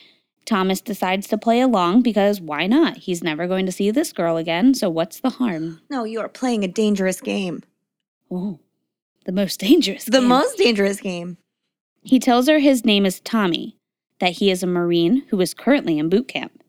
Thomas 0.45 0.81
decides 0.81 1.27
to 1.27 1.37
play 1.37 1.61
along 1.61 2.01
because 2.01 2.41
why 2.41 2.65
not? 2.65 2.97
He's 2.97 3.21
never 3.21 3.45
going 3.45 3.67
to 3.67 3.71
see 3.71 3.91
this 3.91 4.11
girl 4.11 4.37
again, 4.37 4.73
so 4.73 4.89
what's 4.89 5.19
the 5.19 5.29
harm? 5.29 5.79
No, 5.91 6.05
you 6.05 6.19
are 6.21 6.27
playing 6.27 6.63
a 6.63 6.67
dangerous 6.67 7.21
game. 7.21 7.61
Oh, 8.31 8.57
the 9.25 9.31
most 9.31 9.59
dangerous. 9.67 10.05
The 10.05 10.21
game. 10.21 10.27
most 10.27 10.57
dangerous 10.57 10.99
game. 10.99 11.37
He 12.01 12.17
tells 12.17 12.47
her 12.47 12.57
his 12.57 12.83
name 12.83 13.05
is 13.05 13.19
Tommy, 13.19 13.77
that 14.21 14.33
he 14.33 14.49
is 14.49 14.63
a 14.63 14.67
Marine 14.67 15.23
who 15.29 15.41
is 15.41 15.53
currently 15.53 15.99
in 15.99 16.07
boot 16.07 16.29
camp. 16.29 16.63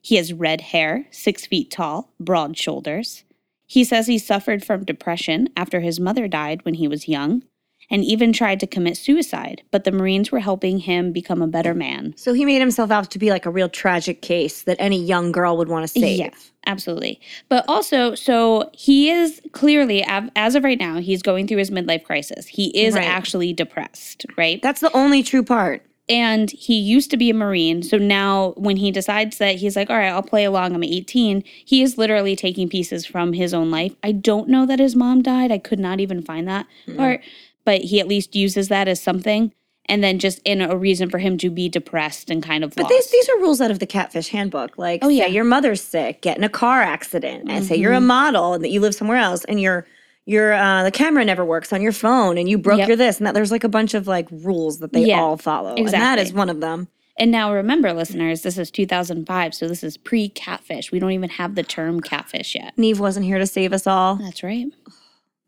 He 0.00 0.16
has 0.16 0.32
red 0.32 0.60
hair, 0.62 1.06
six 1.10 1.44
feet 1.46 1.70
tall, 1.70 2.10
broad 2.18 2.56
shoulders. 2.56 3.24
He 3.66 3.84
says 3.84 4.06
he 4.06 4.18
suffered 4.18 4.64
from 4.64 4.84
depression 4.84 5.48
after 5.56 5.80
his 5.80 6.00
mother 6.00 6.26
died 6.26 6.64
when 6.64 6.74
he 6.74 6.88
was 6.88 7.08
young, 7.08 7.42
and 7.90 8.04
even 8.04 8.32
tried 8.32 8.58
to 8.60 8.66
commit 8.66 8.96
suicide, 8.96 9.62
but 9.70 9.84
the 9.84 9.92
Marines 9.92 10.30
were 10.32 10.38
helping 10.40 10.78
him 10.78 11.12
become 11.12 11.42
a 11.42 11.46
better 11.46 11.74
man. 11.74 12.14
So 12.16 12.32
he 12.32 12.44
made 12.44 12.60
himself 12.60 12.90
out 12.90 13.10
to 13.10 13.18
be 13.18 13.30
like 13.30 13.44
a 13.44 13.50
real 13.50 13.68
tragic 13.68 14.22
case 14.22 14.62
that 14.62 14.76
any 14.78 15.02
young 15.02 15.30
girl 15.32 15.56
would 15.58 15.68
want 15.68 15.82
to 15.84 16.00
save. 16.00 16.18
Yeah, 16.18 16.30
absolutely. 16.66 17.20
But 17.48 17.64
also, 17.68 18.14
so 18.14 18.70
he 18.72 19.10
is 19.10 19.42
clearly, 19.52 20.04
as 20.04 20.54
of 20.54 20.64
right 20.64 20.78
now, 20.78 20.98
he's 21.00 21.22
going 21.22 21.46
through 21.48 21.58
his 21.58 21.70
midlife 21.70 22.04
crisis. 22.04 22.46
He 22.46 22.68
is 22.68 22.94
Right. 22.94 23.04
actually 23.04 23.52
depressed, 23.52 24.24
right? 24.38 24.60
That's 24.62 24.80
the 24.80 24.94
only 24.96 25.22
true 25.22 25.42
part. 25.42 25.84
And 26.08 26.50
he 26.50 26.74
used 26.78 27.10
to 27.10 27.16
be 27.16 27.30
a 27.30 27.34
marine 27.34 27.82
so 27.82 27.96
now 27.96 28.52
when 28.56 28.76
he 28.76 28.90
decides 28.90 29.38
that 29.38 29.56
he's 29.56 29.76
like 29.76 29.88
all 29.88 29.96
right 29.96 30.08
i'll 30.08 30.22
play 30.22 30.44
along 30.44 30.74
i'm 30.74 30.82
18 30.82 31.42
he 31.64 31.82
is 31.82 31.96
literally 31.96 32.34
taking 32.34 32.68
pieces 32.68 33.06
from 33.06 33.32
his 33.34 33.54
own 33.54 33.70
life 33.70 33.94
i 34.02 34.10
don't 34.12 34.48
know 34.48 34.66
that 34.66 34.78
his 34.80 34.96
mom 34.96 35.22
died 35.22 35.52
i 35.52 35.58
could 35.58 35.78
not 35.78 36.00
even 36.00 36.20
find 36.20 36.48
that 36.48 36.66
part 36.96 37.20
but 37.64 37.82
he 37.82 38.00
at 38.00 38.08
least 38.08 38.34
uses 38.34 38.68
that 38.68 38.88
as 38.88 39.00
something 39.00 39.52
and 39.86 40.02
then 40.02 40.18
just 40.18 40.40
in 40.44 40.60
a 40.60 40.76
reason 40.76 41.10
for 41.10 41.18
him 41.18 41.36
to 41.38 41.50
be 41.50 41.68
depressed 41.68 42.30
and 42.30 42.40
kind 42.42 42.62
of 42.62 42.72
But 42.74 42.88
these, 42.88 43.10
these 43.10 43.28
are 43.28 43.36
rules 43.38 43.60
out 43.60 43.72
of 43.72 43.80
the 43.80 43.86
catfish 43.86 44.28
handbook. 44.28 44.78
Like, 44.78 45.00
Oh, 45.02 45.08
yeah. 45.08 45.24
Mm-hmm. 45.24 45.34
your 45.34 45.44
mother's 45.44 45.82
sick, 45.82 46.22
get 46.22 46.38
in 46.38 46.44
a 46.44 46.48
car 46.48 46.82
accident, 46.82 47.50
and 47.50 47.64
say 47.64 47.74
you're 47.74 47.92
a 47.92 48.00
model 48.00 48.54
and 48.54 48.62
that 48.62 48.70
you 48.70 48.80
live 48.80 48.94
somewhere 48.94 49.16
else, 49.18 49.44
and 49.46 49.60
your 49.60 49.84
your 50.26 50.52
uh, 50.52 50.82
the 50.84 50.90
camera 50.90 51.24
never 51.24 51.44
works 51.44 51.72
on 51.72 51.82
your 51.82 51.92
phone, 51.92 52.38
and 52.38 52.48
you 52.48 52.58
broke 52.58 52.78
Yep. 52.78 52.88
your 52.88 52.96
this, 52.96 53.18
and 53.18 53.26
that. 53.26 53.34
There's 53.34 53.50
like 53.52 53.64
a 53.64 53.68
bunch 53.68 53.94
of 53.94 54.06
like 54.06 54.28
rules 54.30 54.78
that 54.80 54.92
they 54.92 55.04
Yeah, 55.06 55.20
all 55.20 55.36
follow, 55.36 55.70
and 55.70 55.78
that 55.88 56.18
exactly. 56.18 56.22
is 56.24 56.32
one 56.32 56.48
of 56.50 56.60
them. 56.60 56.88
and 57.18 57.30
now 57.30 57.52
remember 57.52 57.92
listeners 57.92 58.40
this 58.42 58.56
is 58.56 58.70
2005 58.70 59.54
so 59.54 59.68
this 59.68 59.84
is 59.84 59.98
pre-catfish 59.98 60.90
we 60.90 60.98
don't 60.98 61.10
even 61.12 61.28
have 61.28 61.54
the 61.56 61.62
term 61.62 62.00
catfish 62.00 62.54
yet 62.54 62.72
Neve 62.78 62.98
wasn't 63.00 63.26
here 63.26 63.36
to 63.38 63.46
save 63.46 63.74
us 63.74 63.86
all. 63.86 64.16
that's 64.16 64.42
right 64.42 64.66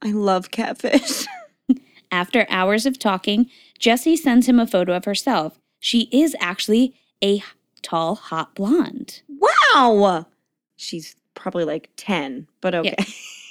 I 0.03 0.11
love 0.13 0.51
catfish. 0.51 1.25
After 2.13 2.45
hours 2.51 2.85
of 2.85 2.99
talking, 2.99 3.49
jesse 3.79 4.17
sends 4.17 4.47
him 4.47 4.61
a 4.61 4.67
photo 4.67 4.93
of 4.95 5.07
herself. 5.07 5.59
She 5.81 6.09
is 6.13 6.37
actually 6.39 6.95
a 7.23 7.43
tall, 7.81 8.15
hot 8.17 8.55
blonde. 8.55 9.23
wow, 9.29 10.27
she's 10.77 11.17
probably 11.35 11.65
like 11.65 11.89
ten, 11.97 12.47
but 12.61 12.75
okay. 12.75 12.97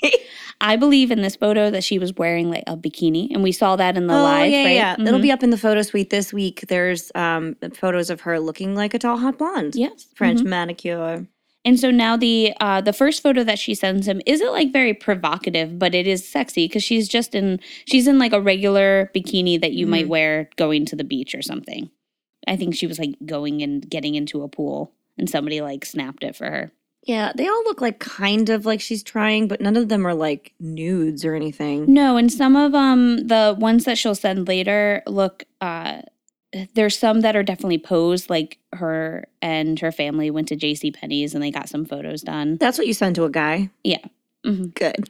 I 0.62 0.76
believe 0.76 1.12
in 1.12 1.22
this 1.22 1.36
photo 1.36 1.70
that 1.72 1.84
she 1.84 2.00
was 2.00 2.14
wearing 2.16 2.50
like 2.50 2.64
a 2.68 2.78
bikini, 2.78 3.30
and 3.32 3.44
we 3.44 3.52
saw 3.52 3.76
that 3.76 3.98
in 3.98 4.08
the 4.08 4.14
oh, 4.14 4.24
live. 4.24 4.52
yeah, 4.52 4.64
right? 4.64 4.76
yeah. 4.76 4.94
It'll 5.00 5.20
Mhm. 5.20 5.24
be 5.24 5.32
up 5.32 5.44
in 5.44 5.50
the 5.50 5.58
photo 5.58 5.82
suite 5.82 6.10
this 6.10 6.32
week. 6.34 6.66
There's 6.70 7.12
um 7.16 7.56
photos 7.74 8.10
of 8.10 8.22
her 8.22 8.40
looking 8.40 8.76
like 8.76 8.94
a 8.94 9.00
tall 9.00 9.18
hot 9.18 9.38
blonde. 9.38 9.76
yes, 9.76 10.08
French 10.16 10.40
Mhm. 10.42 10.46
manicure. 10.48 11.28
And 11.66 11.80
so 11.80 11.92
now 11.92 12.18
the 12.18 12.54
uh, 12.60 12.82
the 12.82 12.92
first 12.92 13.24
photo 13.24 13.42
that 13.44 13.58
she 13.58 13.74
sends 13.74 14.06
him 14.08 14.22
isn't 14.26 14.52
like 14.52 14.74
very 14.74 14.94
provocative, 14.94 15.80
but 15.80 15.96
it 15.96 16.08
is 16.08 16.28
sexy 16.28 16.66
because 16.68 16.84
she's 16.84 17.08
just 17.08 17.34
in 17.36 17.60
she's 17.86 18.08
in 18.08 18.20
like 18.20 18.34
a 18.34 18.42
regular 18.42 19.10
bikini 19.16 19.60
that 19.62 19.72
you 19.74 19.88
might 19.88 20.06
Mhm. 20.06 20.10
wear 20.10 20.50
going 20.58 20.86
to 20.88 20.96
the 20.98 21.06
beach 21.06 21.34
or 21.34 21.42
something. 21.42 21.90
I 22.48 22.58
think 22.58 22.76
she 22.76 22.86
was 22.88 23.00
like 23.00 23.16
going 23.26 23.62
and 23.62 23.90
getting 23.90 24.16
into 24.16 24.44
a 24.44 24.50
pool, 24.50 24.92
and 25.18 25.30
somebody 25.30 25.62
like 25.62 25.86
snapped 25.86 26.26
it 26.26 26.36
for 26.36 26.46
her. 26.46 26.72
Yeah, 27.06 27.34
they 27.36 27.48
all 27.48 27.64
look 27.66 27.82
like 27.82 28.00
kind 28.00 28.50
of 28.50 28.66
like 28.66 28.80
she's 28.80 29.04
trying, 29.04 29.48
but 29.50 29.60
none 29.60 29.76
of 29.76 29.90
them 29.90 30.08
are 30.08 30.14
like 30.14 30.54
nudes 30.60 31.26
or 31.26 31.36
anything. 31.36 31.92
No, 31.92 32.16
and 32.18 32.32
some 32.32 32.56
of 32.56 32.74
um 32.74 33.28
the 33.28 33.56
ones 33.60 33.84
that 33.86 33.98
she'll 33.98 34.16
send 34.16 34.48
later 34.48 35.04
look 35.08 35.44
uh 35.62 36.02
there's 36.76 36.98
some 36.98 37.22
that 37.22 37.36
are 37.36 37.44
definitely 37.44 37.80
posed 37.80 38.30
like 38.30 38.60
her 38.74 39.26
and 39.42 39.80
her 39.80 39.92
family 39.92 40.30
went 40.30 40.48
to 40.50 40.56
JC 40.56 40.94
Penney's 40.94 41.34
and 41.34 41.44
they 41.44 41.52
got 41.52 41.68
some 41.68 41.84
photos 41.84 42.22
done. 42.22 42.58
That's 42.58 42.78
what 42.78 42.88
you 42.88 42.94
send 42.94 43.16
to 43.16 43.26
a 43.26 43.30
guy. 43.30 43.70
Mhm. 44.46 44.74
Good. 44.76 45.10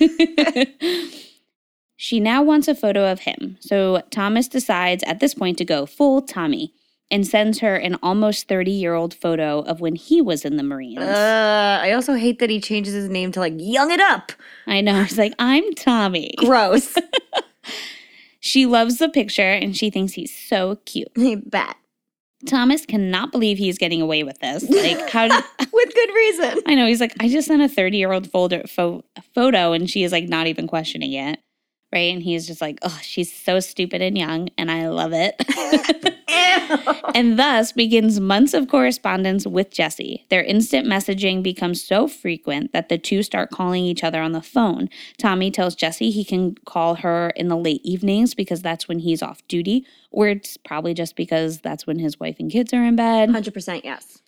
she 1.96 2.20
now 2.20 2.42
wants 2.42 2.68
a 2.68 2.74
photo 2.74 3.10
of 3.10 3.20
him. 3.20 3.56
So 3.60 4.02
Thomas 4.10 4.46
decides 4.46 5.02
at 5.04 5.20
this 5.20 5.34
point 5.34 5.58
to 5.58 5.64
go 5.64 5.86
full 5.86 6.22
Tommy 6.22 6.72
and 7.10 7.26
sends 7.26 7.60
her 7.60 7.76
an 7.76 7.96
almost 8.02 8.48
30 8.48 8.70
year 8.70 8.94
old 8.94 9.14
photo 9.14 9.60
of 9.60 9.80
when 9.80 9.94
he 9.96 10.20
was 10.20 10.44
in 10.44 10.56
the 10.56 10.62
Marines. 10.62 10.98
Uh, 10.98 11.78
I 11.82 11.92
also 11.92 12.14
hate 12.14 12.38
that 12.40 12.50
he 12.50 12.60
changes 12.60 12.94
his 12.94 13.08
name 13.08 13.32
to 13.32 13.40
like 13.40 13.54
Young 13.56 13.90
It 13.90 14.00
Up. 14.00 14.32
I 14.66 14.80
know. 14.80 15.02
He's 15.04 15.18
like, 15.18 15.34
I'm 15.38 15.72
Tommy. 15.74 16.34
Gross. 16.38 16.96
She 18.40 18.66
loves 18.66 18.98
the 18.98 19.08
picture 19.08 19.42
and 19.42 19.76
she 19.76 19.90
thinks 19.90 20.12
he's 20.12 20.34
so 20.34 20.76
cute. 20.84 21.10
hey, 21.16 21.34
bat. 21.36 21.76
Thomas 22.46 22.86
cannot 22.86 23.32
believe 23.32 23.58
he's 23.58 23.78
getting 23.78 24.00
away 24.00 24.22
with 24.22 24.38
this. 24.38 24.62
Like, 24.70 25.10
how 25.10 25.26
did. 25.58 25.72
With 25.72 25.94
good 25.94 26.10
reason. 26.14 26.58
I 26.66 26.74
know. 26.76 26.86
He's 26.86 27.00
like, 27.00 27.12
I 27.20 27.28
just 27.28 27.48
sent 27.48 27.62
a 27.62 27.68
30 27.68 27.98
year 27.98 28.12
old 28.12 28.30
folder 28.30 28.62
pho- 28.68 29.04
photo 29.34 29.72
and 29.72 29.90
she 29.90 30.04
is 30.04 30.12
like 30.12 30.28
not 30.28 30.46
even 30.46 30.68
questioning 30.68 31.12
it. 31.14 31.40
Right. 31.92 32.12
And 32.12 32.22
he's 32.22 32.46
just 32.46 32.60
like, 32.60 32.78
oh, 32.82 32.98
she's 33.02 33.32
so 33.32 33.60
stupid 33.60 34.02
and 34.02 34.16
young 34.16 34.50
and 34.58 34.70
I 34.70 34.88
love 34.88 35.12
it. 35.14 35.42
and 37.14 37.38
thus 37.38 37.72
begins 37.72 38.20
months 38.20 38.54
of 38.54 38.68
correspondence 38.68 39.46
with 39.46 39.70
Jesse. 39.70 40.24
Their 40.28 40.42
instant 40.42 40.86
messaging 40.86 41.42
becomes 41.42 41.82
so 41.82 42.08
frequent 42.08 42.72
that 42.72 42.88
the 42.88 42.98
two 42.98 43.22
start 43.22 43.50
calling 43.50 43.84
each 43.84 44.04
other 44.04 44.20
on 44.20 44.32
the 44.32 44.42
phone. 44.42 44.88
Tommy 45.18 45.50
tells 45.50 45.74
Jesse 45.74 46.10
he 46.10 46.24
can 46.24 46.54
call 46.66 46.96
her 46.96 47.30
in 47.30 47.48
the 47.48 47.56
late 47.56 47.80
evenings 47.84 48.34
because 48.34 48.62
that's 48.62 48.88
when 48.88 48.98
he's 48.98 49.22
off 49.22 49.46
duty, 49.48 49.86
or 50.10 50.28
it's 50.28 50.56
probably 50.56 50.94
just 50.94 51.16
because 51.16 51.60
that's 51.60 51.86
when 51.86 51.98
his 51.98 52.18
wife 52.20 52.36
and 52.38 52.50
kids 52.50 52.72
are 52.72 52.84
in 52.84 52.96
bed. 52.96 53.28
100% 53.30 53.84
yes. 53.84 54.20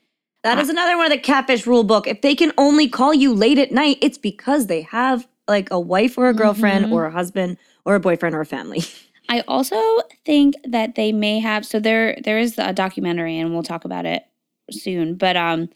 That 0.42 0.58
uh, 0.58 0.62
is 0.62 0.68
another 0.70 0.96
one 0.96 1.06
of 1.06 1.12
the 1.12 1.18
catfish 1.18 1.66
rule 1.66 1.84
book. 1.84 2.06
If 2.06 2.22
they 2.22 2.34
can 2.34 2.52
only 2.56 2.88
call 2.88 3.12
you 3.12 3.34
late 3.34 3.58
at 3.58 3.72
night, 3.72 3.98
it's 4.00 4.18
because 4.18 4.66
they 4.66 4.82
have 4.82 5.26
like 5.50 5.70
a 5.70 5.78
wife 5.78 6.16
or 6.16 6.28
a 6.30 6.34
girlfriend 6.34 6.86
Mhm. 6.86 6.92
or 6.92 7.04
a 7.04 7.10
husband 7.10 7.58
or 7.84 7.94
a 7.96 8.00
boyfriend 8.00 8.34
or 8.34 8.40
a 8.40 8.46
family. 8.46 8.80
I 9.28 9.40
also 9.46 9.76
think 10.24 10.54
that 10.64 10.94
they 10.94 11.12
may 11.12 11.38
have 11.40 11.66
so 11.66 11.78
there 11.78 12.16
there 12.24 12.38
is 12.38 12.58
a 12.58 12.72
documentary 12.72 13.38
and 13.38 13.52
we'll 13.52 13.62
talk 13.62 13.84
about 13.84 14.06
it 14.06 14.24
soon, 14.70 15.14
but 15.16 15.36
um 15.36 15.68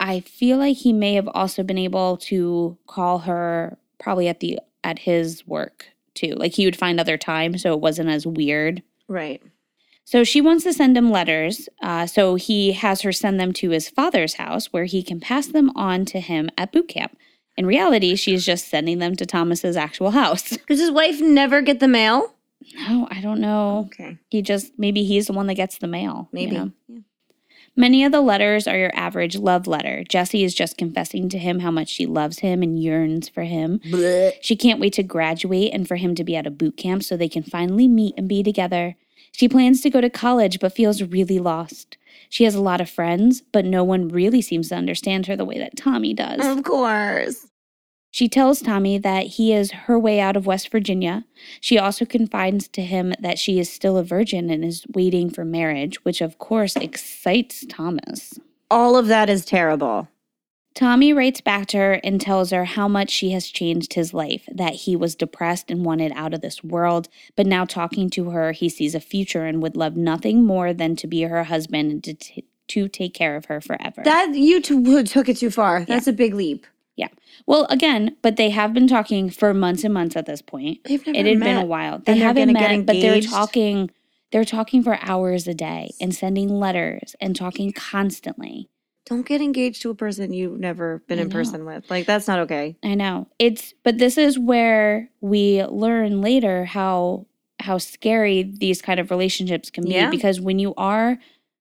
I 0.00 0.20
feel 0.20 0.58
like 0.58 0.76
he 0.78 0.92
may 0.92 1.14
have 1.14 1.28
also 1.28 1.62
been 1.62 1.78
able 1.78 2.16
to 2.16 2.76
call 2.88 3.20
her 3.20 3.78
probably 4.00 4.26
at 4.28 4.40
the 4.40 4.58
at 4.82 4.98
his 4.98 5.46
work 5.46 5.86
too. 6.14 6.34
Like 6.36 6.54
he 6.54 6.64
would 6.64 6.76
find 6.76 6.98
other 6.98 7.16
time 7.16 7.56
so 7.56 7.72
it 7.72 7.80
wasn't 7.80 8.08
as 8.10 8.26
weird. 8.26 8.82
Right. 9.08 9.40
So 10.04 10.24
she 10.24 10.40
wants 10.40 10.64
to 10.64 10.72
send 10.72 10.96
him 10.96 11.10
letters. 11.12 11.68
Uh, 11.80 12.06
so 12.06 12.34
he 12.34 12.72
has 12.72 13.02
her 13.02 13.12
send 13.12 13.38
them 13.38 13.52
to 13.54 13.70
his 13.70 13.88
father's 13.88 14.34
house 14.34 14.66
where 14.72 14.84
he 14.84 15.02
can 15.02 15.20
pass 15.20 15.46
them 15.46 15.70
on 15.76 16.04
to 16.06 16.18
him 16.20 16.50
at 16.58 16.72
boot 16.72 16.88
camp. 16.88 17.16
In 17.56 17.66
reality, 17.66 18.16
she's 18.16 18.46
just 18.46 18.68
sending 18.68 18.98
them 18.98 19.14
to 19.16 19.26
Thomas's 19.26 19.76
actual 19.76 20.12
house. 20.12 20.56
Does 20.68 20.80
his 20.80 20.90
wife 20.90 21.20
never 21.20 21.60
get 21.60 21.80
the 21.80 21.88
mail? 21.88 22.34
No, 22.88 23.08
I 23.10 23.20
don't 23.20 23.40
know. 23.40 23.84
Okay. 23.86 24.18
He 24.28 24.40
just 24.40 24.72
maybe 24.78 25.04
he's 25.04 25.26
the 25.26 25.32
one 25.32 25.46
that 25.48 25.54
gets 25.54 25.78
the 25.78 25.86
mail. 25.88 26.28
you 26.32 26.38
Maybe. 26.38 26.56
know? 26.56 26.70
Yeah. 26.88 27.00
Many 27.74 28.04
of 28.04 28.12
the 28.12 28.20
letters 28.20 28.66
are 28.68 28.76
your 28.76 28.90
average 28.94 29.36
love 29.36 29.66
letter. 29.66 30.04
Jessie 30.06 30.44
is 30.44 30.54
just 30.54 30.76
confessing 30.76 31.30
to 31.30 31.38
him 31.38 31.60
how 31.60 31.70
much 31.70 31.88
she 31.88 32.04
loves 32.04 32.40
him 32.40 32.62
and 32.62 32.78
yearns 32.78 33.30
for 33.30 33.44
him. 33.44 33.80
Blech. 33.86 34.34
She 34.42 34.56
can't 34.56 34.78
wait 34.78 34.92
to 34.94 35.02
graduate 35.02 35.72
and 35.72 35.88
for 35.88 35.96
him 35.96 36.14
to 36.16 36.24
be 36.24 36.36
at 36.36 36.46
a 36.46 36.50
boot 36.50 36.76
camp 36.76 37.02
so 37.02 37.16
they 37.16 37.30
can 37.30 37.42
finally 37.42 37.88
meet 37.88 38.14
and 38.18 38.28
be 38.28 38.42
together. 38.42 38.96
She 39.32 39.48
plans 39.48 39.80
to 39.80 39.90
go 39.90 40.02
to 40.02 40.10
college 40.10 40.60
but 40.60 40.74
feels 40.74 41.02
really 41.02 41.38
lost. 41.38 41.96
She 42.32 42.44
has 42.44 42.54
a 42.54 42.62
lot 42.62 42.80
of 42.80 42.88
friends, 42.88 43.42
but 43.52 43.66
no 43.66 43.84
one 43.84 44.08
really 44.08 44.40
seems 44.40 44.70
to 44.70 44.74
understand 44.74 45.26
her 45.26 45.36
the 45.36 45.44
way 45.44 45.58
that 45.58 45.76
Tommy 45.76 46.14
does. 46.14 46.40
Of 46.40 46.64
course. 46.64 47.46
She 48.10 48.26
tells 48.26 48.62
Tommy 48.62 48.96
that 48.96 49.26
he 49.26 49.52
is 49.52 49.70
her 49.72 49.98
way 49.98 50.18
out 50.18 50.34
of 50.34 50.46
West 50.46 50.70
Virginia. 50.70 51.26
She 51.60 51.78
also 51.78 52.06
confides 52.06 52.68
to 52.68 52.80
him 52.80 53.12
that 53.20 53.38
she 53.38 53.58
is 53.58 53.70
still 53.70 53.98
a 53.98 54.02
virgin 54.02 54.48
and 54.48 54.64
is 54.64 54.86
waiting 54.94 55.28
for 55.28 55.44
marriage, 55.44 56.02
which 56.06 56.22
of 56.22 56.38
course 56.38 56.74
excites 56.76 57.66
Thomas. 57.68 58.40
All 58.70 58.96
of 58.96 59.08
that 59.08 59.28
is 59.28 59.44
terrible. 59.44 60.08
Tommy 60.74 61.12
writes 61.12 61.40
back 61.40 61.66
to 61.68 61.76
her 61.76 61.92
and 62.04 62.20
tells 62.20 62.50
her 62.50 62.64
how 62.64 62.88
much 62.88 63.10
she 63.10 63.30
has 63.30 63.48
changed 63.48 63.94
his 63.94 64.14
life, 64.14 64.48
that 64.52 64.74
he 64.74 64.96
was 64.96 65.14
depressed 65.14 65.70
and 65.70 65.84
wanted 65.84 66.12
out 66.14 66.32
of 66.32 66.40
this 66.40 66.64
world, 66.64 67.08
but 67.36 67.46
now 67.46 67.64
talking 67.64 68.08
to 68.10 68.30
her, 68.30 68.52
he 68.52 68.68
sees 68.68 68.94
a 68.94 69.00
future 69.00 69.44
and 69.44 69.62
would 69.62 69.76
love 69.76 69.96
nothing 69.96 70.44
more 70.44 70.72
than 70.72 70.96
to 70.96 71.06
be 71.06 71.22
her 71.22 71.44
husband 71.44 71.92
and 71.92 72.04
to, 72.04 72.14
t- 72.14 72.44
to 72.68 72.88
take 72.88 73.12
care 73.12 73.36
of 73.36 73.46
her 73.46 73.60
forever. 73.60 74.02
That 74.02 74.34
you 74.34 74.60
t- 74.60 75.04
took 75.04 75.28
it 75.28 75.36
too 75.36 75.50
far. 75.50 75.84
That's 75.84 76.06
a 76.06 76.12
big 76.12 76.34
leap. 76.34 76.66
Yeah. 76.96 77.08
Well, 77.46 77.66
again, 77.70 78.16
but 78.22 78.36
they 78.36 78.50
have 78.50 78.72
been 78.74 78.86
talking 78.86 79.30
for 79.30 79.52
months 79.54 79.84
and 79.84 79.94
months 79.94 80.16
at 80.16 80.26
this 80.26 80.42
point. 80.42 80.84
They've 80.84 81.04
never 81.06 81.18
it 81.18 81.26
had 81.26 81.38
met. 81.38 81.46
been 81.46 81.56
a 81.56 81.66
while. 81.66 81.98
They 81.98 82.18
haven't 82.18 82.52
met, 82.52 82.86
but 82.86 83.00
they're 83.00 83.20
talking. 83.20 83.90
They're 84.30 84.44
talking 84.46 84.82
for 84.82 84.98
hours 85.02 85.46
a 85.46 85.52
day 85.52 85.92
and 86.00 86.14
sending 86.14 86.48
letters 86.48 87.14
and 87.20 87.36
talking 87.36 87.70
constantly. 87.72 88.70
Don't 89.06 89.26
get 89.26 89.40
engaged 89.40 89.82
to 89.82 89.90
a 89.90 89.94
person 89.94 90.32
you've 90.32 90.60
never 90.60 91.02
been 91.08 91.18
I 91.18 91.22
in 91.22 91.28
know. 91.28 91.32
person 91.32 91.64
with. 91.64 91.90
Like 91.90 92.06
that's 92.06 92.28
not 92.28 92.38
okay. 92.40 92.76
I 92.84 92.94
know 92.94 93.28
it's, 93.38 93.74
but 93.82 93.98
this 93.98 94.16
is 94.16 94.38
where 94.38 95.10
we 95.20 95.64
learn 95.64 96.20
later 96.20 96.64
how 96.64 97.26
how 97.58 97.78
scary 97.78 98.42
these 98.42 98.82
kind 98.82 98.98
of 98.98 99.10
relationships 99.10 99.70
can 99.70 99.84
be 99.84 99.90
Yeah. 99.90 100.10
because 100.10 100.40
when 100.40 100.58
you 100.58 100.74
are 100.76 101.18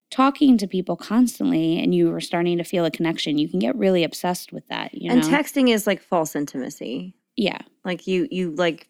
talking 0.10 0.58
to 0.58 0.68
people 0.68 0.96
constantly 0.96 1.78
and 1.80 1.94
you 1.94 2.12
are 2.14 2.20
starting 2.22 2.58
to 2.58 2.64
feel 2.64 2.86
a 2.86 2.92
connection, 2.92 3.38
you 3.38 3.48
can 3.48 3.60
get 3.60 3.76
really 3.76 4.04
obsessed 4.04 4.52
with 4.52 4.68
that. 4.68 4.94
You 4.96 5.12
and 5.12 5.22
know, 5.22 5.28
texting 5.28 5.70
is 5.70 5.86
like 5.88 6.02
false 6.02 6.36
intimacy. 6.36 7.14
yeah, 7.36 7.60
Like 7.86 8.08
you 8.08 8.28
you 8.32 8.52
like 8.52 8.88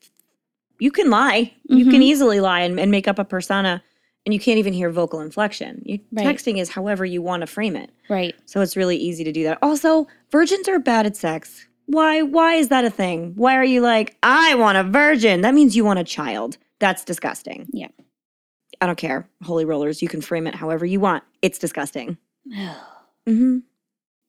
you 0.80 0.92
can 0.92 1.10
lie. 1.10 1.54
You 1.70 1.86
can 1.86 2.02
Mhm. 2.02 2.06
easily 2.06 2.40
lie 2.40 2.62
and, 2.62 2.80
and 2.80 2.90
make 2.92 3.08
up 3.08 3.20
a 3.20 3.26
persona 3.26 3.84
and 4.26 4.34
you 4.34 4.40
can't 4.40 4.60
even 4.60 4.74
hear 4.74 4.90
vocal 4.92 5.20
inflection. 5.20 5.82
You, 5.86 6.00
Right. 6.12 6.26
Texting 6.26 6.60
is 6.60 6.70
however 6.70 7.06
you 7.06 7.22
want 7.22 7.42
to 7.42 7.48
frame 7.48 7.76
it. 7.76 7.92
right. 8.10 8.36
So 8.46 8.62
it's 8.62 8.78
really 8.78 8.98
easy 8.98 9.24
to 9.24 9.32
do 9.32 9.44
that. 9.44 9.58
Also, 9.62 10.08
virgins 10.32 10.68
are 10.68 10.80
bad 10.80 11.06
at 11.06 11.16
sex. 11.18 11.68
Why 11.88 12.22
why 12.22 12.54
is 12.56 12.70
that 12.70 12.86
a 12.86 12.90
thing? 12.90 13.34
Why 13.36 13.56
are 13.56 13.66
you 13.66 13.82
like, 13.82 14.16
I 14.24 14.56
want 14.56 14.78
a 14.78 14.84
virgin? 14.84 15.42
That 15.42 15.54
means 15.54 15.76
you 15.76 15.84
want 15.84 16.00
a 16.00 16.04
child. 16.04 16.58
That's 16.80 17.04
disgusting. 17.04 17.68
Yeah. 17.74 17.90
I 18.80 18.86
don't 18.88 18.98
care. 18.98 19.28
Holy 19.44 19.66
rollers, 19.66 20.02
you 20.02 20.08
can 20.08 20.22
frame 20.22 20.48
it 20.48 20.56
however 20.56 20.86
you 20.86 21.00
want. 21.00 21.24
It's 21.42 21.60
disgusting. 21.60 22.18
Mm-hmm. 23.28 23.60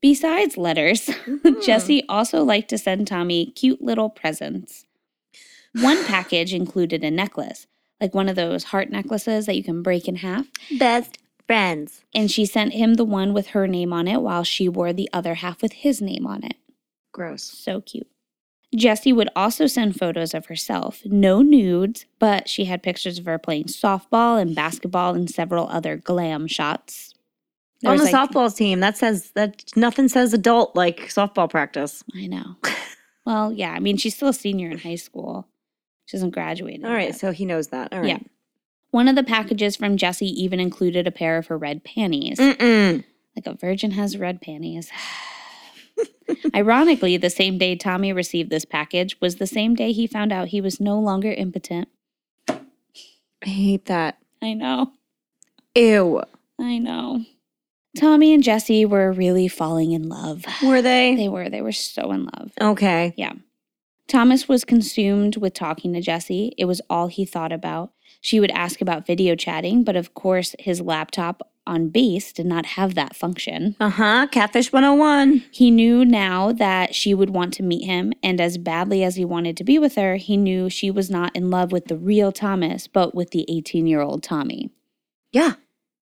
Besides 0.03 0.57
letters, 0.59 1.09
Jesse 1.65 2.05
also 2.09 2.43
liked 2.43 2.69
to 2.71 2.79
send 2.79 3.07
Tommy 3.07 3.47
cute 3.53 3.81
little 3.81 4.11
presents. 4.11 4.85
One 5.81 6.05
package 6.05 6.53
included 6.53 7.03
a 7.05 7.11
necklace, 7.11 7.67
like 8.03 8.15
one 8.15 8.29
of 8.29 8.37
those 8.37 8.65
heart 8.65 8.91
necklaces 8.91 9.47
that 9.47 9.57
you 9.57 9.62
can 9.65 9.81
break 9.83 10.09
in 10.09 10.17
half, 10.17 10.47
Best 10.79 11.19
friends. 11.47 12.03
and 12.15 12.31
she 12.31 12.45
sent 12.45 12.73
him 12.75 12.95
the 12.95 13.05
one 13.05 13.33
with 13.33 13.49
her 13.49 13.67
name 13.69 13.93
on 13.93 14.09
it 14.09 14.21
while 14.21 14.43
she 14.45 14.69
wore 14.69 14.93
the 14.93 15.09
other 15.12 15.35
half 15.35 15.62
with 15.62 15.73
his 15.73 16.03
name 16.03 16.27
on 16.27 16.43
it. 16.45 16.57
Gross. 17.12 17.43
So 17.45 17.81
cute. 17.81 18.09
Jessie 18.75 19.12
would 19.12 19.29
also 19.37 19.67
send 19.67 19.99
photos 19.99 20.33
of 20.35 20.47
herself, 20.47 21.03
no 21.05 21.43
nudes, 21.43 22.07
but 22.19 22.49
she 22.49 22.65
had 22.65 22.83
pictures 22.83 23.19
of 23.19 23.27
her 23.27 23.38
playing 23.38 23.65
softball 23.65 24.41
and 24.41 24.55
basketball 24.55 25.15
and 25.15 25.29
several 25.31 25.69
other 25.69 25.97
glam 25.97 26.47
shots. 26.47 27.12
There 27.83 27.91
On 27.93 27.99
the 27.99 28.05
like- 28.05 28.15
softball 28.15 28.55
team, 28.55 28.81
that 28.81 28.97
says 28.97 29.31
that 29.35 29.62
nothing 29.77 30.09
says 30.09 30.33
adult 30.33 30.75
like 30.75 31.01
softball 31.09 31.51
practice. 31.51 32.03
I 32.17 32.27
know. 32.29 32.57
well, 33.27 33.53
yeah. 33.53 33.73
I 33.73 33.79
mean, 33.79 33.97
she's 33.99 34.17
still 34.17 34.29
a 34.29 34.35
senior 34.35 34.71
in 34.71 34.79
high 34.79 34.95
school. 34.97 35.47
She 36.12 36.18
hasn't 36.18 36.35
graduated. 36.35 36.85
All 36.85 36.92
right, 36.92 37.09
yet. 37.09 37.18
so 37.18 37.33
he 37.33 37.46
knows 37.46 37.68
that. 37.68 37.90
All 37.90 38.01
right. 38.01 38.09
Yeah. 38.09 38.18
One 38.90 39.09
of 39.09 39.16
the 39.16 39.25
packages 39.25 39.77
from 39.77 39.96
Jesse 39.96 40.27
even 40.27 40.61
included 40.61 41.07
a 41.07 41.11
pair 41.11 41.38
of 41.38 41.46
her 41.46 41.57
red 41.57 41.85
panties. 41.85 42.38
Mm-mm. 42.38 43.03
Like 43.35 43.46
a 43.46 43.55
virgin 43.55 43.92
has 43.92 44.18
red 44.18 44.42
panties. 44.42 44.90
Ironically, 46.55 47.16
the 47.16 47.31
same 47.31 47.57
day 47.57 47.77
Tommy 47.77 48.12
received 48.12 48.51
this 48.51 48.66
package 48.66 49.18
was 49.22 49.37
the 49.37 49.46
same 49.46 49.75
day 49.75 49.92
he 49.92 50.07
found 50.07 50.35
out 50.35 50.48
he 50.48 50.61
was 50.61 50.81
no 50.81 51.01
longer 51.01 51.33
impotent. 51.33 51.88
I 52.46 52.59
hate 53.48 53.87
that. 53.87 54.18
I 54.42 54.53
know. 54.53 54.92
Ew. 55.75 56.22
I 56.61 56.77
know. 56.77 57.25
Tommy 57.98 58.35
and 58.35 58.42
Jesse 58.42 58.85
were 58.85 59.12
really 59.12 59.48
falling 59.48 59.92
in 59.92 60.11
love. 60.11 60.44
Were 60.62 60.83
they? 60.83 61.14
They 61.16 61.31
were. 61.31 61.48
They 61.48 61.62
were 61.62 61.72
so 61.72 62.12
in 62.12 62.27
love. 62.27 62.53
okay. 62.61 63.14
Thomas 64.12 64.46
was 64.46 64.66
consumed 64.66 65.38
with 65.38 65.55
talking 65.55 65.94
to 65.94 66.01
Jesse. 66.03 66.53
It 66.59 66.66
was 66.66 66.83
all 66.90 67.07
he 67.07 67.25
thought 67.25 67.51
about. 67.51 67.92
She 68.20 68.40
would 68.40 68.51
ask 68.51 68.83
about 68.83 69.07
video 69.07 69.35
chatting, 69.35 69.85
but 69.85 69.96
of 69.96 70.12
course, 70.12 70.55
his 70.59 70.83
laptop 70.83 71.48
on 71.66 71.88
base 71.88 72.31
did 72.31 72.44
not 72.44 72.66
have 72.66 72.94
that 72.94 73.16
function. 73.16 73.75
Uh 73.81 73.88
huh. 73.88 74.27
Catfish 74.31 74.70
101. 74.70 75.44
He 75.51 75.70
knew 75.70 76.05
now 76.05 76.53
that 76.53 76.94
she 76.94 77.14
would 77.14 77.31
want 77.31 77.55
to 77.55 77.62
meet 77.62 77.87
him, 77.87 78.12
and 78.22 78.38
as 78.38 78.59
badly 78.59 79.03
as 79.03 79.16
he 79.16 79.25
wanted 79.25 79.57
to 79.57 79.64
be 79.64 79.79
with 79.79 79.94
her, 79.94 80.16
he 80.16 80.37
knew 80.37 80.68
she 80.68 80.90
was 80.90 81.09
not 81.09 81.35
in 81.35 81.48
love 81.48 81.72
with 81.72 81.87
the 81.87 81.96
real 81.96 82.33
Thomas, 82.33 82.87
but 82.87 83.14
with 83.14 83.31
the 83.31 83.46
18 83.48 83.87
year 83.87 84.03
old 84.03 84.22
Tommy. 84.22 84.68
Yeah. 85.33 85.55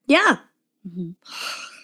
Yeah. 0.05 0.39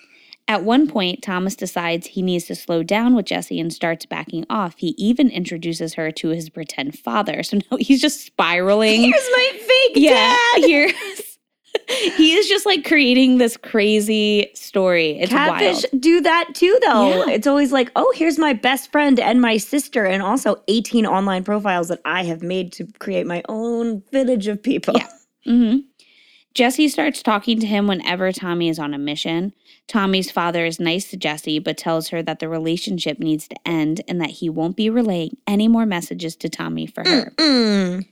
At 0.48 0.64
one 0.64 0.88
point, 0.88 1.22
Thomas 1.22 1.56
decides 1.56 2.08
he 2.08 2.22
needs 2.22 2.46
to 2.46 2.56
slow 2.56 2.84
down 2.84 3.16
with 3.16 3.26
Jesse 3.26 3.60
and 3.60 3.72
starts 3.72 4.06
backing 4.06 4.46
off. 4.50 4.76
He 4.78 4.90
even 4.98 5.30
introduces 5.30 5.94
her 5.94 6.12
to 6.12 6.30
his 6.30 6.50
pretend 6.50 7.00
father. 7.00 7.44
So 7.44 7.60
now 7.72 7.78
he's 7.78 8.02
just 8.02 8.26
spiraling. 8.26 9.02
Here's 9.02 9.30
my 9.32 9.52
fake 9.54 9.92
yeah, 9.96 10.36
dad. 10.56 10.66
here's 10.66 11.38
he 12.18 12.34
is 12.34 12.48
just 12.48 12.66
like 12.66 12.86
creating 12.86 13.38
this 13.38 13.58
crazy 13.58 14.50
story. 14.54 15.20
It's 15.20 15.32
Catfish 15.32 15.86
wild. 15.92 16.02
do 16.02 16.22
that 16.22 16.50
too, 16.54 16.78
though. 16.86 17.26
Yeah. 17.26 17.34
It's 17.34 17.48
always 17.48 17.72
like, 17.72 17.92
oh, 17.96 18.12
here's 18.16 18.38
my 18.38 18.54
best 18.54 18.92
friend 18.92 19.20
and 19.20 19.42
my 19.42 19.58
sister, 19.58 20.06
and 20.06 20.22
also 20.22 20.62
18 20.68 21.06
online 21.06 21.44
profiles 21.44 21.88
that 21.88 22.02
I 22.06 22.24
have 22.24 22.42
made 22.42 22.74
to 22.74 22.88
create 23.00 23.26
my 23.26 23.42
own 23.48 24.04
village 24.12 24.48
of 24.48 24.62
people. 24.62 24.96
Yeah. 24.98 25.08
hmm 25.46 25.78
Jesse 26.54 26.90
starts 26.90 27.24
talking 27.24 27.60
to 27.62 27.66
him 27.68 27.88
whenever 27.88 28.32
Tommy 28.32 28.68
is 28.68 28.78
on 28.78 28.94
a 28.94 28.98
mission. 28.98 29.54
Tommy's 29.88 30.30
father 30.32 30.66
is 30.66 30.80
nice 30.80 31.10
to 31.10 31.18
Jesse, 31.18 31.60
but 31.60 31.78
tells 31.78 32.10
her 32.10 32.22
that 32.24 32.40
the 32.40 32.50
relationship 32.50 33.20
needs 33.20 33.48
to 33.48 33.56
end 33.66 34.02
and 34.08 34.20
that 34.20 34.32
he 34.32 34.50
won't 34.50 34.76
be 34.76 34.90
relaying 34.90 35.38
any 35.48 35.68
more 35.68 35.86
messages 35.86 36.36
to 36.38 36.50
Tommy 36.50 36.86
for 36.88 37.04
her. 37.08 37.32
Mm. 37.38 38.08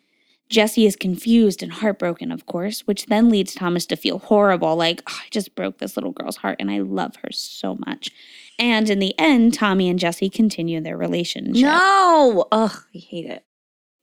Jesse 0.49 0.85
is 0.85 0.95
confused 0.95 1.61
and 1.61 1.71
heartbroken, 1.71 2.31
of 2.31 2.45
course, 2.47 2.81
which 2.87 3.05
then 3.05 3.29
leads 3.29 3.53
Thomas 3.53 3.85
to 3.87 3.95
feel 3.95 4.17
horrible 4.19 4.75
like, 4.75 5.03
"Oh, 5.07 5.19
I 5.21 5.27
just 5.29 5.53
broke 5.53 5.77
this 5.77 5.95
little 5.95 6.11
girl's 6.11 6.37
heart 6.37 6.57
and 6.59 6.71
I 6.71 6.79
love 6.79 7.17
her 7.17 7.31
so 7.31 7.75
much. 7.85 8.09
And 8.57 8.89
in 8.89 8.99
the 8.99 9.13
end, 9.19 9.53
Tommy 9.53 9.89
and 9.89 9.99
Jesse 9.99 10.29
continue 10.29 10.81
their 10.81 10.97
relationship 10.97 11.61
No. 11.61 12.47
Ugh, 12.51 12.83
I 12.95 12.97
hate 12.97 13.25
it. 13.25 13.43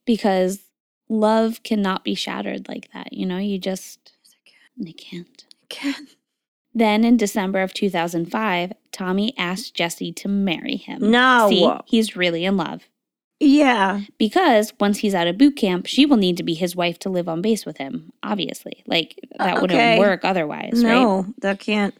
because 0.05 0.59
love 1.09 1.63
cannot 1.63 2.03
be 2.03 2.15
shattered 2.15 2.67
like 2.69 2.89
that. 2.93 3.11
You 3.13 3.25
know, 3.25 3.37
you 3.37 3.57
just, 3.59 4.06
they 4.77 4.93
can't. 4.93 5.45
They 5.61 5.67
can- 5.69 6.07
Then 6.73 7.03
in 7.03 7.17
December 7.17 7.61
of 7.61 7.73
2005, 7.73 8.73
Tommy 8.91 9.33
asked 9.37 9.73
Jesse 9.73 10.11
to 10.13 10.27
marry 10.27 10.75
him. 10.75 11.09
No. 11.11 11.47
See, 11.49 11.69
he's 11.85 12.15
really 12.15 12.45
in 12.45 12.55
love. 12.57 12.87
Yeah. 13.39 14.01
Because 14.17 14.73
once 14.79 14.99
he's 14.99 15.13
out 15.15 15.27
of 15.27 15.37
boot 15.37 15.55
camp, 15.55 15.85
she 15.87 16.05
will 16.05 16.17
need 16.17 16.37
to 16.37 16.43
be 16.43 16.53
his 16.53 16.75
wife 16.75 16.97
to 16.99 17.09
live 17.09 17.27
on 17.29 17.41
base 17.41 17.65
with 17.65 17.77
him, 17.77 18.11
obviously. 18.23 18.83
Like, 18.87 19.19
that 19.39 19.57
Uh, 19.57 19.61
wouldn't 19.61 19.99
work 19.99 20.23
otherwise, 20.23 20.71
right? 20.75 20.81
No, 20.83 21.25
that 21.39 21.59
can't. 21.59 21.93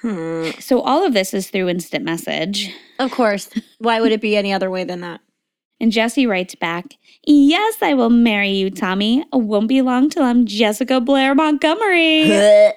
Hmm. 0.00 0.50
So 0.60 0.80
all 0.80 1.04
of 1.06 1.14
this 1.14 1.32
is 1.32 1.48
through 1.48 1.68
instant 1.70 2.04
message. 2.04 2.70
Of 2.98 3.10
course. 3.10 3.48
Why 3.78 4.00
would 4.00 4.12
it 4.12 4.20
be 4.20 4.36
any 4.36 4.52
other 4.52 4.70
way 4.70 4.84
than 4.84 5.00
that? 5.00 5.20
And 5.80 5.92
Jesse 5.92 6.26
writes 6.26 6.54
back, 6.54 6.94
Yes, 7.26 7.76
I 7.82 7.94
will 7.94 8.10
marry 8.10 8.50
you, 8.50 8.70
Tommy. 8.70 9.20
It 9.20 9.26
won't 9.32 9.68
be 9.68 9.82
long 9.82 10.08
till 10.10 10.22
I'm 10.22 10.46
Jessica 10.46 11.00
Blair 11.00 11.34
Montgomery. 11.34 12.30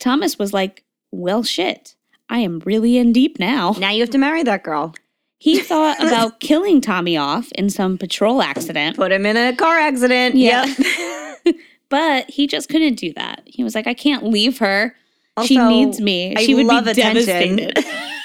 Thomas 0.00 0.38
was 0.38 0.52
like, 0.52 0.84
Well, 1.10 1.42
shit. 1.42 1.94
I 2.30 2.40
am 2.40 2.58
really 2.60 2.98
in 2.98 3.12
deep 3.12 3.38
now. 3.38 3.74
now 3.78 3.90
you 3.90 4.00
have 4.00 4.10
to 4.10 4.18
marry 4.18 4.42
that 4.42 4.62
girl. 4.62 4.94
He 5.38 5.60
thought 5.62 5.98
about 6.04 6.40
killing 6.40 6.80
Tommy 6.80 7.16
off 7.16 7.50
in 7.52 7.70
some 7.70 7.96
patrol 7.96 8.42
accident, 8.42 8.96
Put 8.96 9.12
him 9.12 9.24
in 9.24 9.36
a 9.36 9.54
car 9.56 9.78
accident. 9.78 10.34
Yeah. 10.34 10.66
Yep. 11.44 11.54
but 11.88 12.28
he 12.30 12.46
just 12.46 12.68
couldn't 12.68 12.96
do 12.96 13.12
that. 13.14 13.42
He 13.46 13.64
was 13.64 13.74
like, 13.74 13.86
I 13.86 13.94
can't 13.94 14.24
leave 14.24 14.58
her. 14.58 14.94
she 15.46 15.56
needs 15.56 16.00
me. 16.00 16.34
I 16.36 16.42
she 16.44 16.54
would 16.54 16.66
love 16.66 16.84
be 16.84 16.90
attention. 16.90 17.56
devastated. 17.56 18.17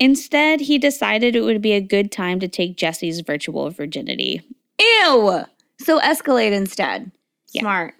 Instead, 0.00 0.60
he 0.60 0.78
decided 0.78 1.34
it 1.34 1.40
would 1.42 1.60
be 1.60 1.72
a 1.72 1.80
good 1.80 2.12
time 2.12 2.38
to 2.40 2.48
take 2.48 2.76
Jesse's 2.76 3.20
virtual 3.20 3.70
virginity. 3.70 4.42
Ew. 4.80 5.40
So 5.80 5.98
escalate 6.00 6.52
instead. 6.52 7.10
Yeah. 7.52 7.62
Smart. 7.62 7.94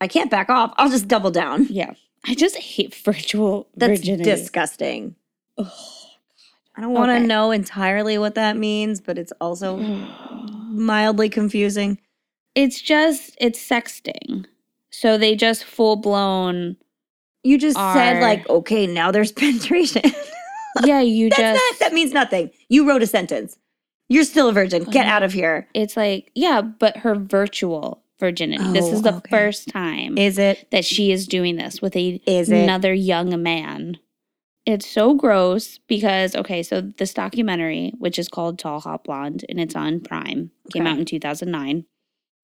I 0.00 0.08
can't 0.08 0.30
back 0.30 0.48
off. 0.48 0.72
I'll 0.76 0.88
just 0.90 1.08
double 1.08 1.30
down. 1.30 1.66
Yeah. 1.68 1.92
I 2.26 2.34
just 2.34 2.56
hate 2.56 2.94
virtual 3.04 3.68
That's 3.76 4.00
virginity. 4.00 4.30
disgusting. 4.30 5.14
Ugh. 5.58 5.66
I 6.76 6.82
don't 6.82 6.92
want 6.92 7.08
to 7.10 7.14
Okay. 7.16 7.26
know 7.26 7.50
entirely 7.52 8.18
what 8.18 8.34
that 8.34 8.56
means, 8.58 9.00
but 9.00 9.16
it's 9.18 9.32
also 9.40 9.76
mildly 10.68 11.28
confusing. 11.28 11.98
It's 12.54 12.80
just, 12.80 13.36
it's 13.40 13.58
sexting. 13.66 14.44
So 14.90 15.16
they 15.18 15.36
just 15.36 15.64
full 15.64 15.96
blown, 15.96 16.76
You 17.44 17.58
just 17.58 17.76
said 17.76 18.20
like, 18.22 18.48
okay, 18.48 18.86
now 18.86 19.10
there's 19.10 19.32
penetration. 19.32 20.02
Yeah, 20.84 21.00
you 21.00 21.28
That's 21.30 21.40
just, 21.40 21.54
not, 21.72 21.78
that 21.80 21.92
means 21.92 22.12
nothing. 22.12 22.50
You 22.68 22.88
wrote 22.88 23.02
a 23.02 23.06
sentence. 23.06 23.58
You're 24.08 24.24
still 24.24 24.48
a 24.48 24.52
virgin. 24.52 24.84
Get 24.84 25.06
Uh-huh. 25.06 25.14
out 25.16 25.22
of 25.22 25.32
here. 25.32 25.66
it's 25.74 25.96
like, 25.96 26.30
yeah, 26.34 26.60
but 26.62 26.98
her 26.98 27.14
virtual 27.16 28.02
virginity. 28.20 28.64
this 28.72 28.84
Oh, 28.86 28.92
is 28.92 29.02
the 29.02 29.14
okay. 29.14 29.28
first 29.30 29.68
time 29.68 30.16
Is 30.16 30.38
it? 30.38 30.68
that 30.70 30.84
she 30.84 31.10
is 31.12 31.26
doing 31.26 31.56
this 31.56 31.82
with 31.82 31.94
a 31.96 32.20
Is 32.26 32.50
it? 32.50 32.62
another 32.62 32.94
young 32.94 33.42
man. 33.42 33.98
It's 34.64 34.86
so 34.86 35.14
gross 35.14 35.78
because 35.86 36.34
okay, 36.34 36.62
so 36.62 36.80
this 36.80 37.12
documentary, 37.14 37.92
which 37.98 38.18
is 38.18 38.28
called 38.28 38.58
Tall 38.58 38.80
Hot 38.80 39.04
Blonde, 39.04 39.44
and 39.48 39.60
it's 39.60 39.76
on 39.76 40.00
Prime, 40.00 40.50
came 40.72 40.82
Okay. 40.82 40.90
out 40.90 40.98
in 40.98 41.04
2009. 41.04 41.84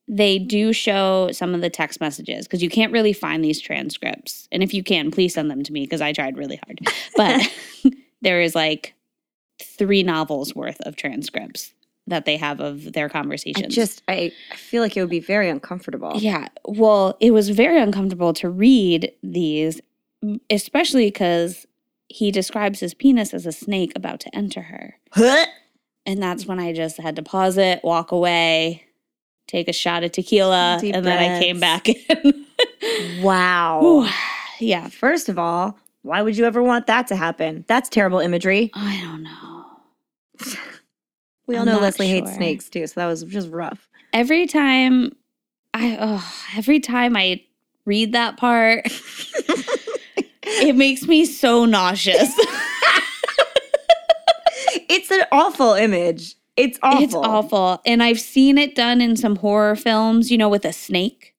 They 0.09 0.39
do 0.39 0.73
show 0.73 1.31
some 1.33 1.55
of 1.55 1.61
the 1.63 1.71
text 1.71 2.01
messages 2.01 2.47
because 2.47 2.63
you 2.63 2.69
can't 2.69 2.93
really 2.93 3.13
find 3.13 3.43
these 3.45 3.61
transcripts. 3.61 4.49
And 4.53 4.63
if 4.63 4.75
you 4.75 4.83
can, 4.83 5.11
please 5.13 5.33
send 5.35 5.51
them 5.51 5.63
to 5.63 5.73
me 5.73 5.83
because 5.83 6.01
I 6.01 6.13
tried 6.13 6.37
really 6.37 6.61
hard. 6.67 6.81
But 7.17 7.41
there 8.23 8.41
is 8.41 8.55
like 8.55 8.95
three 9.63 10.03
novels 10.03 10.55
worth 10.55 10.81
of 10.83 10.97
transcripts 10.97 11.75
that 12.07 12.25
they 12.25 12.37
have 12.37 12.61
of 12.61 12.93
their 12.95 13.07
I 13.07 13.09
conversations. 13.09 13.75
just, 13.75 14.03
I, 14.09 14.33
I 14.51 14.57
feel 14.57 14.83
like 14.83 14.97
it 14.97 15.01
would 15.01 15.11
be 15.11 15.21
very 15.21 15.49
uncomfortable. 15.49 16.13
Yeah. 16.17 16.49
Well, 16.65 17.17
it 17.21 17.31
was 17.31 17.51
very 17.51 17.81
uncomfortable 17.81 18.33
to 18.35 18.49
read 18.51 19.13
these, 19.23 19.81
especially 20.51 21.07
because 21.07 21.67
he 22.09 22.31
describes 22.31 22.81
his 22.81 22.93
penis 22.93 23.33
as 23.33 23.47
a 23.47 23.53
snake 23.53 23.93
about 23.95 24.19
to 24.21 24.35
enter 24.35 24.63
her. 24.63 24.97
Huh? 25.13 25.47
And 26.05 26.21
that's 26.21 26.47
when 26.47 26.59
I 26.59 26.73
just 26.73 26.99
had 26.99 27.15
to 27.17 27.23
pause 27.23 27.57
it, 27.57 27.81
walk 27.85 28.11
away, 28.11 28.85
take 29.47 29.69
a 29.69 29.73
shot 29.73 30.03
of 30.03 30.11
tequila, 30.11 30.79
Deep 30.81 30.95
and 30.97 31.07
then 31.07 31.19
I 31.19 31.41
came 31.41 31.61
back 31.61 31.89
in. 32.11 32.47
Wow. 33.23 33.81
Whew. 33.81 34.09
yeah. 34.59 34.89
First 34.89 35.29
of 35.29 35.39
all, 35.39 35.79
why 36.03 36.23
would 36.23 36.37
you 36.37 36.45
ever 36.45 36.63
want 36.63 36.87
that 36.87 37.07
to 37.09 37.17
happen? 37.17 37.65
That's 37.69 37.89
terrible 37.89 38.19
imagery. 38.19 38.71
I 38.75 39.01
don't 39.03 39.23
know. 39.23 39.67
We 41.49 41.57
all 41.57 41.63
I'm 41.63 41.75
know 41.75 41.81
Leslie 41.81 42.07
hates 42.07 42.33
snakes 42.35 42.69
too, 42.69 42.87
so 42.87 43.01
that 43.01 43.07
was 43.07 43.25
just 43.25 43.51
rough. 43.51 43.89
Every 44.13 44.47
time 44.47 45.11
I, 45.75 45.99
oh, 46.01 46.35
every 46.57 46.79
time 46.79 47.17
I 47.17 47.43
read 47.85 48.13
that 48.13 48.37
part, 48.37 48.87
it 50.45 50.77
makes 50.77 51.07
me 51.09 51.25
so 51.25 51.65
nauseous. 51.65 52.33
It's 54.89 55.11
an 55.11 55.25
awful 55.33 55.73
image. 55.73 56.35
It's 56.57 56.79
awful. 56.83 57.03
It's 57.03 57.15
awful. 57.15 57.81
And 57.87 58.03
I've 58.03 58.21
seen 58.21 58.59
it 58.59 58.75
done 58.75 59.01
in 59.01 59.17
some 59.17 59.37
horror 59.37 59.75
films, 59.75 60.31
you 60.31 60.37
know, 60.37 60.51
with 60.51 60.67
a 60.67 60.73
snake, 60.73 61.32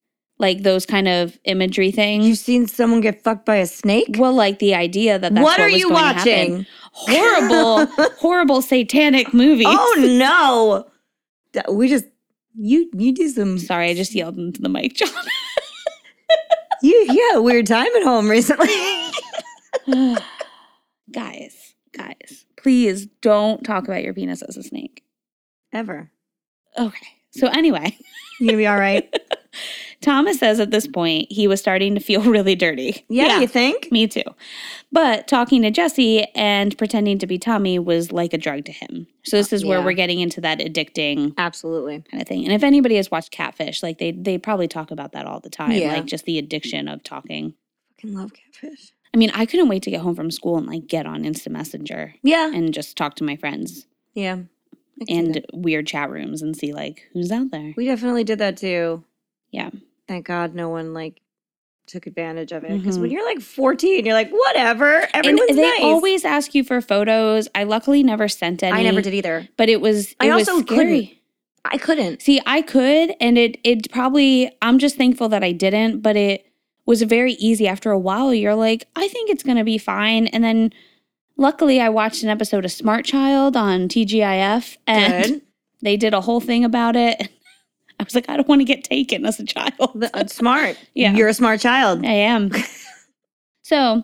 like 0.43 0.61
those 0.63 0.85
kind 0.85 1.07
of 1.07 1.39
imagery 1.45 1.89
things. 1.89 2.27
You've 2.27 2.37
seen 2.37 2.67
someone 2.67 3.01
get 3.01 3.23
fucked 3.23 3.45
by 3.45 3.55
a 3.55 3.65
snake? 3.65 4.17
well, 4.19 4.33
like 4.33 4.59
the 4.59 4.75
idea 4.75 5.17
that 5.17 5.33
that's 5.33 5.43
what 5.43 5.57
what, 5.57 5.59
are 5.61 5.71
was 5.71 5.79
you 5.79 5.89
going 5.89 6.01
to 6.01 6.19
happen. 6.19 6.51
watching? 6.51 6.65
Horrible, 6.91 7.85
horrible 8.19 8.61
satanic 8.61 9.33
movies. 9.33 9.65
Oh 9.67 10.85
no! 11.55 11.73
We 11.73 11.87
just 11.87 12.05
you 12.55 12.91
you 12.93 13.13
do 13.13 13.29
some 13.29 13.57
Sorry, 13.57 13.89
I 13.89 13.93
just 13.95 14.13
yelled 14.13 14.37
into 14.37 14.61
the 14.61 14.69
mic, 14.69 14.95
John. 14.95 15.09
you 16.83 16.93
you 17.09 17.29
had 17.31 17.37
a 17.37 17.41
weird 17.41 17.65
time 17.65 17.87
at 17.95 18.03
home 18.03 18.29
recently. 18.29 18.67
guys, 21.11 21.73
guys, 21.97 22.45
please 22.57 23.07
don't 23.21 23.63
talk 23.63 23.85
about 23.85 24.03
your 24.03 24.13
penis 24.13 24.41
as 24.41 24.57
a 24.57 24.63
snake. 24.63 25.03
Ever? 25.71 26.11
Okay. 26.77 27.07
So 27.31 27.47
anyway, 27.47 27.97
You 28.39 28.47
gonna 28.47 28.57
be 28.57 28.67
all 28.67 28.77
right? 28.77 29.11
Thomas 30.03 30.37
says 30.39 30.59
at 30.59 30.69
this 30.71 30.85
point 30.85 31.31
he 31.31 31.47
was 31.47 31.59
starting 31.59 31.95
to 31.95 31.99
feel 32.01 32.21
really 32.29 32.55
dirty. 32.55 33.03
Yeah, 33.09 33.39
you 33.39 33.47
think? 33.47 33.91
Me 33.91 34.05
too. 34.07 34.21
But 34.91 35.27
talking 35.27 35.61
to 35.63 35.71
Jesse 35.71 36.23
and 36.35 36.77
pretending 36.77 37.17
to 37.19 37.25
be 37.27 37.39
Tommy 37.39 37.79
was 37.79 38.11
like 38.11 38.33
a 38.33 38.37
drug 38.37 38.65
to 38.65 38.71
him. 38.71 39.07
So 39.23 39.37
this 39.37 39.51
uh, 39.51 39.55
is 39.55 39.65
where 39.65 39.79
Yeah. 39.79 39.85
we're 39.85 39.93
getting 39.93 40.19
into 40.19 40.41
that 40.41 40.59
addicting 40.59 41.33
Absolutely. 41.37 42.03
kind 42.11 42.21
of 42.21 42.27
thing. 42.27 42.43
And 42.43 42.53
if 42.53 42.63
anybody 42.63 42.95
has 42.97 43.09
watched 43.09 43.31
Catfish, 43.31 43.81
like 43.81 43.97
they 43.97 44.11
they 44.11 44.37
probably 44.37 44.67
talk 44.67 44.91
about 44.91 45.13
that 45.13 45.25
all 45.25 45.39
the 45.39 45.49
time, 45.49 45.71
Yeah. 45.71 45.93
like 45.93 46.05
just 46.05 46.25
the 46.25 46.37
addiction 46.37 46.87
of 46.87 47.03
talking. 47.03 47.55
Fucking 47.95 48.15
love 48.15 48.31
catfish. 48.33 48.91
I 49.13 49.17
mean, 49.17 49.31
I 49.33 49.45
couldn't 49.45 49.69
wait 49.69 49.83
to 49.83 49.91
get 49.91 50.01
home 50.01 50.15
from 50.15 50.31
school 50.31 50.57
and 50.57 50.67
like 50.67 50.87
get 50.87 51.05
on 51.05 51.23
Instant 51.25 51.53
Messenger 51.53 52.15
Yeah. 52.23 52.51
and 52.53 52.73
just 52.73 52.97
talk 52.97 53.15
to 53.15 53.23
my 53.23 53.35
friends 53.35 53.85
Yeah. 54.13 54.37
I 55.01 55.05
and 55.07 55.45
weird 55.53 55.87
chat 55.87 56.09
rooms 56.11 56.41
and 56.41 56.55
see 56.55 56.73
like 56.73 57.03
who's 57.13 57.31
out 57.31 57.49
there. 57.51 57.73
we 57.77 57.85
definitely 57.85 58.23
did 58.23 58.39
that 58.39 58.57
too. 58.57 59.03
Yeah. 59.51 59.69
Thank 60.07 60.25
God 60.25 60.53
no 60.55 60.69
one 60.69 60.93
like 60.93 61.21
took 61.85 62.07
advantage 62.07 62.51
of 62.51 62.63
it. 62.63 62.77
Because 62.79 62.97
Mhm. 62.97 63.01
when 63.01 63.11
you're 63.11 63.25
like 63.25 63.41
14, 63.41 64.05
you're 64.05 64.13
like, 64.13 64.29
whatever. 64.31 65.07
Everyone's 65.13 65.49
and 65.49 65.57
they 65.57 65.63
nice. 65.69 65.81
always 65.81 66.23
ask 66.25 66.55
you 66.55 66.63
for 66.63 66.79
photos. 66.81 67.47
I 67.55 67.63
luckily 67.63 68.03
never 68.03 68.27
sent 68.29 68.63
any. 68.63 68.79
I 68.79 68.83
never 68.83 69.01
did 69.01 69.13
either. 69.13 69.47
But 69.57 69.69
it 69.69 69.81
was 69.81 70.11
it 70.11 70.15
I 70.21 70.35
was 70.35 70.47
also 70.47 70.61
scary. 70.65 71.19
I 71.65 71.77
couldn't. 71.77 72.21
See, 72.21 72.41
I 72.45 72.61
could, 72.61 73.13
and 73.21 73.37
it 73.37 73.57
it 73.63 73.91
probably 73.91 74.51
I'm 74.61 74.79
just 74.79 74.95
thankful 74.97 75.29
that 75.29 75.43
I 75.43 75.51
didn't, 75.51 76.01
but 76.01 76.15
it 76.15 76.45
was 76.85 77.01
very 77.03 77.33
easy 77.33 77.67
after 77.67 77.91
a 77.91 77.99
while. 77.99 78.33
You're 78.33 78.55
like, 78.55 78.85
I 78.95 79.07
think 79.07 79.29
it's 79.29 79.43
gonna 79.43 79.63
be 79.63 79.77
fine. 79.77 80.27
And 80.27 80.43
then 80.43 80.71
luckily 81.37 81.79
I 81.81 81.89
watched 81.89 82.23
an 82.23 82.29
episode 82.29 82.65
of 82.65 82.71
Smart 82.71 83.05
Child 83.05 83.55
on 83.57 83.87
TGIF 83.87 84.77
and 84.87 85.23
Good. 85.25 85.41
they 85.81 85.97
did 85.97 86.13
a 86.13 86.21
whole 86.21 86.39
thing 86.41 86.63
about 86.65 86.95
it. 86.95 87.29
I 87.99 88.03
was 88.03 88.15
like, 88.15 88.29
I 88.29 88.35
don't 88.35 88.47
want 88.47 88.61
to 88.61 88.65
get 88.65 88.83
taken 88.83 89.25
as 89.25 89.39
a 89.39 89.45
child. 89.45 89.91
The- 89.95 90.09
uh, 90.15 90.27
smart. 90.27 90.77
Yeah. 90.93 91.13
You're 91.13 91.27
a 91.29 91.33
smart 91.33 91.59
child. 91.61 92.05
I 92.05 92.11
am. 92.11 92.51
so 93.63 94.03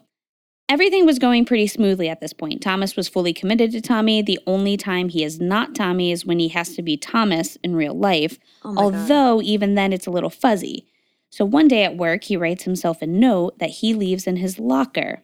everything 0.67 1.05
was 1.05 1.19
going 1.19 1.45
pretty 1.45 1.67
smoothly 1.67 2.09
at 2.09 2.21
this 2.21 2.33
point. 2.33 2.61
Thomas 2.61 2.95
was 2.95 3.07
fully 3.09 3.33
committed 3.33 3.71
to 3.71 3.81
Tommy. 3.81 4.21
The 4.21 4.39
only 4.47 4.77
time 4.77 5.09
he 5.09 5.23
is 5.23 5.39
not 5.39 5.75
Tommy 5.75 6.11
is 6.11 6.25
when 6.25 6.39
he 6.39 6.47
has 6.49 6.75
to 6.75 6.81
be 6.81 6.97
Thomas 6.97 7.57
in 7.63 7.75
real 7.75 7.93
life, 7.97 8.37
Oh 8.63 8.71
my 8.73 8.81
God. 8.81 8.83
although 8.95 9.41
even 9.41 9.75
then 9.75 9.91
it's 9.93 10.07
a 10.07 10.11
little 10.11 10.29
fuzzy. 10.29 10.85
So 11.31 11.45
one 11.45 11.67
day 11.67 11.83
at 11.83 11.95
work, 11.97 12.23
he 12.23 12.37
writes 12.37 12.63
himself 12.63 13.01
a 13.01 13.07
note 13.07 13.59
that 13.59 13.69
he 13.69 13.93
leaves 13.93 14.25
in 14.25 14.37
his 14.37 14.57
locker. 14.59 15.21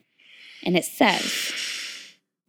And 0.64 0.78
it 0.78 0.86
says 0.86 1.54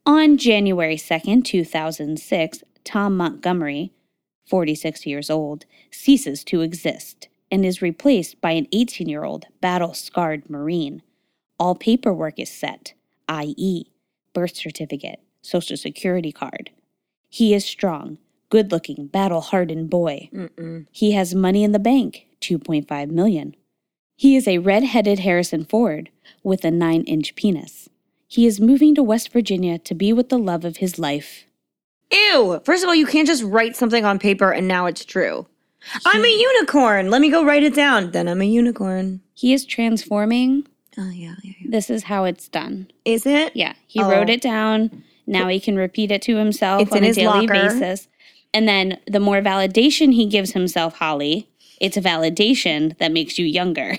On 0.04 0.36
January 0.36 0.96
2nd, 0.96 1.44
2006, 1.44 2.62
Tom 2.84 3.16
Montgomery, 3.16 3.92
46 4.46 5.06
years 5.06 5.30
old, 5.30 5.64
ceases 5.90 6.44
to 6.44 6.60
exist 6.60 7.28
and 7.50 7.64
is 7.64 7.82
replaced 7.82 8.40
by 8.40 8.52
an 8.52 8.66
18 8.72 9.08
year 9.08 9.24
old 9.24 9.46
battle 9.60 9.94
scarred 9.94 10.48
Marine. 10.48 11.02
All 11.58 11.74
paperwork 11.74 12.38
is 12.38 12.50
set, 12.50 12.94
i.e., 13.28 13.84
birth 14.32 14.56
certificate, 14.56 15.20
social 15.42 15.76
security 15.76 16.32
card. 16.32 16.70
He 17.28 17.54
is 17.54 17.64
strong, 17.64 18.18
good 18.50 18.70
looking, 18.70 19.06
battle 19.06 19.40
hardened 19.40 19.90
boy. 19.90 20.28
Mm-mm. 20.32 20.86
He 20.90 21.12
has 21.12 21.34
money 21.34 21.64
in 21.64 21.72
the 21.72 21.78
bank, 21.78 22.26
2.5 22.40 23.10
million. 23.10 23.56
He 24.16 24.36
is 24.36 24.48
a 24.48 24.58
red-headed 24.58 25.20
Harrison 25.20 25.64
Ford 25.64 26.10
with 26.42 26.64
a 26.64 26.70
9-inch 26.70 27.36
penis. 27.36 27.88
He 28.28 28.46
is 28.46 28.60
moving 28.60 28.94
to 28.94 29.02
West 29.02 29.32
Virginia 29.32 29.78
to 29.78 29.94
be 29.94 30.12
with 30.12 30.28
the 30.28 30.38
love 30.38 30.64
of 30.64 30.78
his 30.78 30.98
life. 30.98 31.45
Ew. 32.12 32.60
First 32.64 32.82
of 32.82 32.88
all, 32.88 32.94
you 32.94 33.06
can't 33.06 33.26
just 33.26 33.42
write 33.42 33.76
something 33.76 34.04
on 34.04 34.18
paper 34.18 34.50
and 34.52 34.68
now 34.68 34.86
it's 34.86 35.04
true. 35.04 35.46
I'm 36.04 36.24
a 36.24 36.28
unicorn. 36.28 37.10
Let 37.10 37.20
me 37.20 37.30
go 37.30 37.44
write 37.44 37.62
it 37.62 37.74
down. 37.74 38.10
Then 38.10 38.28
I'm 38.28 38.40
a 38.42 38.46
unicorn. 38.46 39.20
He 39.34 39.52
is 39.52 39.64
transforming. 39.64 40.66
Oh, 40.98 41.10
yeah. 41.10 41.34
yeah, 41.42 41.52
yeah. 41.60 41.66
This 41.70 41.90
is 41.90 42.04
how 42.04 42.24
it's 42.24 42.48
done. 42.48 42.90
Is 43.04 43.26
it? 43.26 43.54
Yeah, 43.54 43.74
he 43.86 44.02
Oh. 44.02 44.10
wrote 44.10 44.30
it 44.30 44.40
down. 44.40 45.04
Now 45.26 45.48
he 45.48 45.60
can 45.60 45.76
repeat 45.76 46.10
it 46.10 46.22
to 46.22 46.36
himself 46.36 46.82
It's 46.82 46.92
on 46.92 47.04
a 47.04 47.12
daily 47.12 47.46
locker. 47.46 47.52
basis. 47.68 48.08
And 48.54 48.66
then 48.68 48.98
the 49.06 49.20
more 49.20 49.40
validation 49.42 50.14
he 50.14 50.26
gives 50.26 50.52
himself, 50.52 50.96
Holly, 50.96 51.48
it's 51.80 51.96
a 51.96 52.00
validation 52.02 52.96
that 52.98 53.12
makes 53.12 53.38
you 53.38 53.44
younger. 53.44 53.98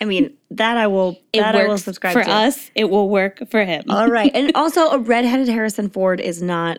I 0.00 0.04
mean, 0.04 0.34
that 0.50 0.76
I 0.76 0.86
will, 0.86 1.18
It 1.32 1.40
that 1.40 1.56
I 1.56 1.66
will 1.66 1.78
subscribe 1.78 2.12
for 2.12 2.22
to. 2.22 2.30
us. 2.30 2.70
It 2.74 2.90
will 2.90 3.08
work 3.08 3.42
for 3.50 3.64
him. 3.64 3.84
All 3.88 4.08
right. 4.08 4.30
And 4.34 4.52
also, 4.54 4.90
a 4.90 4.98
redheaded 4.98 5.48
Harrison 5.48 5.88
Ford 5.88 6.20
is 6.20 6.40
not, 6.42 6.78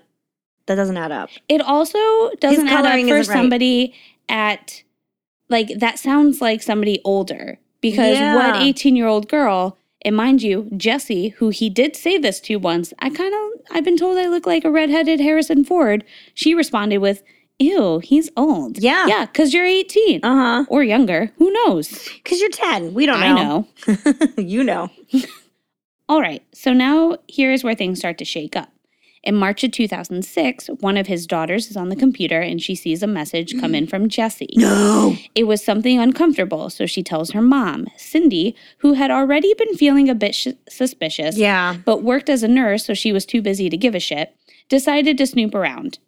that 0.68 0.76
doesn't 0.76 0.98
add 0.98 1.12
up. 1.12 1.30
It 1.50 1.62
also 1.62 1.98
doesn't 2.40 2.68
add 2.68 2.86
up 2.86 2.92
for 2.94 2.98
isn't 2.98 3.10
right. 3.12 3.26
somebody 3.26 3.94
at 4.30 4.84
like 5.50 5.70
that 5.80 5.98
sounds 6.00 6.42
like 6.42 6.62
somebody 6.62 7.02
older 7.04 7.58
because 7.82 8.18
Yeah. 8.20 8.36
what 8.36 8.62
18 8.62 8.96
year 8.96 9.08
old 9.08 9.28
girl 9.30 9.78
and 10.04 10.16
mind 10.16 10.42
you 10.44 10.70
Jesse 10.78 11.30
who 11.30 11.50
he 11.50 11.70
did 11.70 11.96
say 11.96 12.18
this 12.18 12.40
to 12.42 12.58
once 12.58 12.94
I 13.00 13.10
kind 13.10 13.34
of 13.34 13.62
I've 13.72 13.84
been 13.86 13.98
told 13.98 14.18
I 14.18 14.28
look 14.28 14.46
like 14.46 14.66
a 14.66 14.72
redheaded 14.72 15.20
Harrison 15.22 15.64
Ford 15.64 16.04
she 16.34 16.54
responded 16.54 16.98
with 17.00 17.24
ew 17.60 18.00
he's 18.00 18.30
old 18.36 18.78
Yeah. 18.80 19.08
yeah 19.08 19.26
because 19.26 19.54
you're 19.54 19.66
18 19.66 20.20
Uh 20.24 20.36
huh. 20.36 20.66
or 20.70 20.84
younger 20.84 21.32
who 21.38 21.50
knows 21.52 21.88
Because 22.16 22.42
you're 22.42 22.50
10. 22.52 22.94
We 22.94 23.06
don't 23.06 23.20
know. 23.22 23.68
I 23.88 23.94
know 23.96 24.28
you 24.38 24.64
know. 24.66 24.90
All 26.10 26.22
right, 26.22 26.42
so 26.54 26.72
now 26.74 27.18
here's 27.28 27.64
where 27.66 27.76
things 27.76 28.00
start 28.00 28.18
to 28.20 28.26
shake 28.26 28.56
up. 28.56 28.70
In 29.24 29.36
March 29.36 29.64
of 29.64 29.72
2006, 29.72 30.68
one 30.80 30.96
of 30.98 31.08
his 31.08 31.28
daughters 31.28 31.70
is 31.70 31.76
on 31.78 31.90
the 31.90 31.96
computer 31.96 32.40
and 32.40 32.62
she 32.62 32.76
sees 32.76 33.04
a 33.04 33.08
message 33.08 33.60
come 33.60 33.76
in 33.76 33.88
from 33.88 34.08
Jesse. 34.10 34.50
No. 34.58 35.16
It 35.36 35.46
was 35.46 35.64
something 35.64 36.00
uncomfortable, 36.00 36.70
so 36.70 36.86
she 36.86 37.02
tells 37.04 37.32
her 37.32 37.42
mom, 37.42 37.88
Cindy, 37.98 38.56
who 38.80 38.94
had 38.94 39.12
already 39.12 39.54
been 39.56 39.76
feeling 39.76 40.10
a 40.10 40.16
bit 40.16 40.36
sh- 40.36 40.48
suspicious, 40.70 41.38
Yeah. 41.38 41.78
but 41.86 42.04
worked 42.04 42.30
as 42.30 42.44
a 42.44 42.48
nurse, 42.48 42.86
so 42.86 42.94
she 42.94 43.12
was 43.12 43.26
too 43.26 43.42
busy 43.42 43.70
to 43.70 43.78
give 43.78 43.96
a 43.96 44.00
shit, 44.00 44.36
decided 44.70 45.18
to 45.18 45.28
snoop 45.28 45.56
around. 45.56 46.00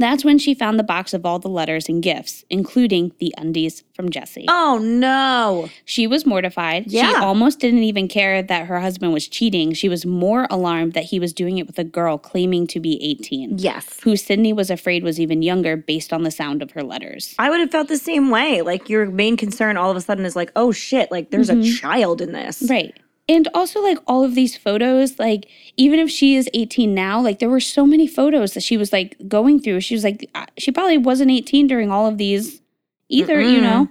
That's 0.00 0.24
when 0.24 0.38
she 0.38 0.54
found 0.54 0.78
the 0.78 0.84
box 0.84 1.12
of 1.12 1.26
all 1.26 1.38
the 1.38 1.48
letters 1.48 1.88
and 1.88 2.02
gifts, 2.02 2.44
including 2.48 3.12
the 3.18 3.34
undies 3.36 3.84
from 3.94 4.08
Jesse. 4.08 4.46
Oh, 4.48 4.78
no. 4.82 5.68
She 5.84 6.06
was 6.06 6.24
mortified. 6.24 6.90
Yeah. 6.90 7.10
She 7.10 7.16
almost 7.16 7.60
didn't 7.60 7.82
even 7.82 8.08
care 8.08 8.42
that 8.42 8.66
her 8.66 8.80
husband 8.80 9.12
was 9.12 9.28
cheating. 9.28 9.74
She 9.74 9.90
was 9.90 10.06
more 10.06 10.46
alarmed 10.50 10.94
that 10.94 11.04
he 11.04 11.20
was 11.20 11.34
doing 11.34 11.58
it 11.58 11.66
with 11.66 11.78
a 11.78 11.84
girl 11.84 12.16
claiming 12.16 12.66
to 12.68 12.80
be 12.80 13.02
18, 13.02 13.58
Yes. 13.58 14.00
who 14.02 14.16
Sydney 14.16 14.54
was 14.54 14.70
afraid 14.70 15.04
was 15.04 15.20
even 15.20 15.42
younger 15.42 15.76
based 15.76 16.12
on 16.12 16.22
the 16.22 16.30
sound 16.30 16.62
of 16.62 16.70
her 16.70 16.82
letters. 16.82 17.34
I 17.38 17.50
would 17.50 17.60
have 17.60 17.70
felt 17.70 17.88
the 17.88 17.98
same 17.98 18.30
way. 18.30 18.62
Like 18.62 18.88
your 18.88 19.06
main 19.06 19.36
concern 19.36 19.76
all 19.76 19.90
of 19.90 19.96
a 19.98 20.00
sudden 20.00 20.24
is 20.24 20.34
like, 20.34 20.50
oh 20.56 20.72
shit, 20.72 21.10
like 21.10 21.30
there's 21.30 21.50
a 21.50 21.54
mm-hmm. 21.54 21.74
child 21.74 22.22
in 22.22 22.32
this. 22.32 22.64
Right. 22.68 22.98
And 23.28 23.48
also, 23.54 23.80
like 23.80 23.98
all 24.06 24.24
of 24.24 24.34
these 24.34 24.56
photos, 24.56 25.18
like 25.18 25.48
even 25.76 26.00
if 26.00 26.10
she 26.10 26.34
is 26.34 26.48
18 26.52 26.92
now, 26.92 27.20
like 27.20 27.38
there 27.38 27.48
were 27.48 27.60
so 27.60 27.86
many 27.86 28.06
photos 28.06 28.54
that 28.54 28.62
she 28.62 28.76
was 28.76 28.92
like 28.92 29.16
going 29.28 29.60
through. 29.60 29.80
She 29.80 29.94
was 29.94 30.02
like, 30.02 30.28
uh, 30.34 30.46
she 30.58 30.72
probably 30.72 30.98
wasn't 30.98 31.30
18 31.30 31.68
during 31.68 31.90
all 31.92 32.06
of 32.06 32.18
these 32.18 32.60
either, 33.08 33.40
you 33.40 33.58
Mm-mm. 33.58 33.62
know? 33.62 33.88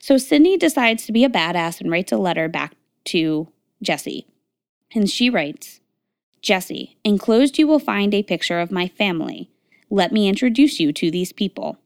So 0.00 0.16
Sydney 0.16 0.56
decides 0.56 1.06
to 1.06 1.12
be 1.12 1.24
a 1.24 1.28
badass 1.28 1.80
and 1.80 1.90
writes 1.90 2.10
a 2.10 2.16
letter 2.16 2.48
back 2.48 2.74
to 3.06 3.48
Jesse. 3.82 4.26
And 4.94 5.08
she 5.08 5.30
writes 5.30 5.80
Jesse, 6.42 6.96
enclosed 7.04 7.58
you 7.58 7.66
will 7.66 7.78
find 7.78 8.12
a 8.14 8.22
picture 8.22 8.58
of 8.58 8.72
my 8.72 8.88
family. 8.88 9.50
Let 9.88 10.10
me 10.10 10.28
introduce 10.28 10.80
you 10.80 10.92
to 10.94 11.10
these 11.10 11.32
people. 11.32 11.78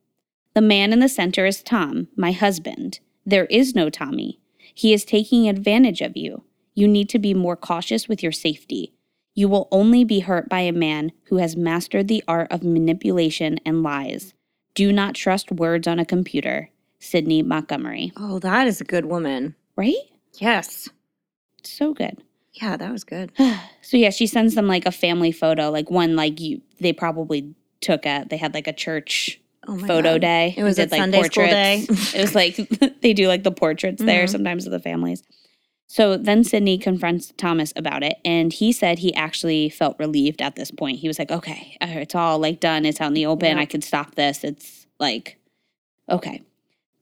The 0.55 0.61
man 0.61 0.93
in 0.93 1.01
the 1.01 1.09
center 1.09 1.47
is 1.47 1.63
Tom, 1.63 2.09
my 2.17 2.33
husband. 2.33 3.01
There 3.27 3.47
is 3.47 3.75
no 3.75 3.91
Tommy. 3.91 4.39
He 4.73 4.93
is 4.93 5.05
taking 5.05 5.49
advantage 5.49 6.01
of 6.01 6.17
you. 6.17 6.45
You 6.75 6.89
need 6.89 7.09
to 7.11 7.19
be 7.19 7.35
more 7.35 7.57
cautious 7.57 8.09
with 8.09 8.23
your 8.23 8.33
safety. 8.33 8.93
You 9.35 9.49
will 9.49 9.69
only 9.73 10.05
be 10.05 10.21
hurt 10.21 10.49
by 10.49 10.61
a 10.61 10.73
man 10.73 11.13
who 11.25 11.37
has 11.39 11.57
mastered 11.57 12.09
the 12.09 12.23
art 12.29 12.49
of 12.53 12.63
manipulation 12.63 13.59
and 13.67 13.83
lies. 13.83 14.35
Do 14.75 14.93
not 14.93 15.15
trust 15.15 15.51
words 15.53 15.87
on 15.89 15.99
a 15.99 16.05
computer. 16.05 16.71
Sydney 17.01 17.43
Montgomery. 17.43 18.13
Oh, 18.17 18.39
that 18.39 18.67
is 18.67 18.81
a 18.81 18.85
good 18.85 19.05
woman. 19.07 19.55
Right? 19.77 19.95
Yes. 20.39 20.89
So 21.63 21.93
good. 21.95 22.23
Yeah, 22.55 22.77
that 22.77 22.91
was 22.93 23.05
good. 23.05 23.33
So 23.83 23.99
yeah, 23.99 24.09
she 24.09 24.27
sends 24.27 24.55
them 24.55 24.67
like 24.67 24.87
a 24.87 24.91
family 24.91 25.31
photo, 25.31 25.71
like 25.71 25.91
one 25.91 26.17
like 26.17 26.41
you 26.41 26.63
they 26.81 26.95
probably 26.95 27.55
took 27.83 28.07
at 28.07 28.31
they 28.31 28.39
had 28.39 28.55
like 28.55 28.67
a 28.67 28.73
church 28.73 29.39
Oh 29.69 29.77
photo 29.79 30.15
God. 30.15 30.23
day. 30.23 30.55
It 30.57 30.63
was 30.65 30.79
and 30.79 30.91
at 30.91 30.99
Sunday 30.99 31.23
school 31.25 31.45
day. 31.47 31.85
it 31.89 32.21
was 32.23 32.35
like 32.35 32.57
they 33.03 33.13
do 33.13 33.29
like 33.29 33.43
the 33.43 33.53
portraits 33.53 34.03
there 34.03 34.25
Mhm. 34.25 34.31
sometimes 34.31 34.65
of 34.65 34.73
the 34.73 34.81
families. 34.81 35.23
So 35.87 36.17
then 36.17 36.45
Sydney 36.45 36.79
confronts 36.79 37.33
Thomas 37.37 37.73
about 37.77 38.03
it, 38.03 38.17
and 38.25 38.53
he 38.53 38.73
said 38.73 38.99
he 38.99 39.15
actually 39.15 39.69
felt 39.69 39.99
relieved 39.99 40.41
at 40.41 40.57
this 40.57 40.71
point. 40.71 40.99
He 40.99 41.09
was 41.09 41.19
like, 41.19 41.31
"Okay, 41.31 41.77
uh, 41.81 41.87
it's 41.89 42.15
all 42.15 42.39
like 42.39 42.59
done. 42.61 42.85
It's 42.85 43.01
out 43.01 43.09
in 43.09 43.15
the 43.15 43.27
open. 43.27 43.57
Yeah. 43.57 43.63
I 43.63 43.67
could 43.67 43.85
stop 43.85 44.15
this. 44.15 44.45
It's 44.45 44.87
like, 44.99 45.39
okay." 46.09 46.43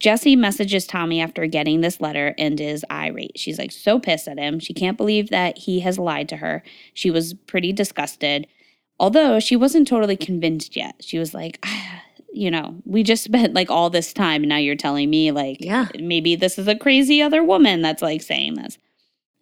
Jesse 0.03 0.35
messages 0.35 0.85
Tommy 0.85 1.21
after 1.21 1.47
getting 1.47 1.81
this 1.81 2.01
letter 2.01 2.35
and 2.37 2.61
is 2.61 2.85
irate. 2.91 3.39
She's 3.39 3.57
like 3.57 3.71
so 3.71 4.01
pissed 4.01 4.27
at 4.27 4.37
him. 4.37 4.59
She 4.59 4.75
can't 4.75 4.97
believe 4.97 5.31
that 5.31 5.59
he 5.59 5.79
has 5.81 5.97
lied 5.97 6.29
to 6.31 6.39
her. 6.39 6.65
She 6.93 7.09
was 7.09 7.35
pretty 7.35 7.73
disgusted, 7.73 8.49
although 8.99 9.39
she 9.39 9.55
wasn't 9.55 9.87
totally 9.87 10.17
convinced 10.17 10.75
yet. 10.75 10.97
She 11.01 11.21
was 11.21 11.35
like, 11.35 11.61
"Ah, 11.65 12.03
you 12.33 12.51
know, 12.51 12.75
we 12.85 13.03
just 13.03 13.25
spent 13.31 13.55
like 13.55 13.71
all 13.71 13.91
this 13.91 14.13
time 14.13 14.43
and 14.43 14.49
now 14.49 14.57
you're 14.57 14.75
telling 14.77 15.11
me 15.11 15.31
like 15.31 15.59
Yeah. 15.61 15.89
maybe 16.01 16.35
this 16.37 16.59
is 16.59 16.69
a 16.69 16.77
crazy 16.77 17.21
other 17.23 17.43
woman 17.45 17.83
that's 17.83 18.03
like 18.03 18.23
saying 18.23 18.55
this. 18.55 18.79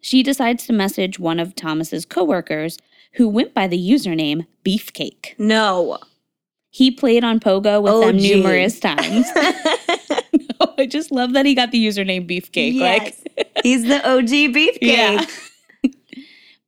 She 0.01 0.23
decides 0.23 0.65
to 0.65 0.73
message 0.73 1.19
one 1.19 1.39
of 1.39 1.55
Thomas's 1.55 2.05
coworkers 2.05 2.77
who 3.13 3.27
went 3.29 3.53
by 3.53 3.67
the 3.67 3.77
username 3.77 4.47
Beefcake. 4.65 5.37
No. 5.37 5.99
He 6.69 6.89
played 6.89 7.23
on 7.23 7.39
Pogo 7.39 7.81
with 7.81 7.91
Oh, 7.93 8.07
them 8.07 8.17
gee. 8.17 8.33
numerous 8.35 8.79
times. 8.79 9.27
I 10.77 10.87
just 10.89 11.11
love 11.11 11.33
that 11.33 11.45
he 11.45 11.53
got 11.53 11.71
the 11.71 11.85
username 11.85 12.27
Beefcake. 12.29 12.79
Like 12.79 13.15
He's 13.63 13.83
the 13.83 13.97
OG 14.09 14.25
beefcake. 14.55 14.77
Yeah. 14.81 15.25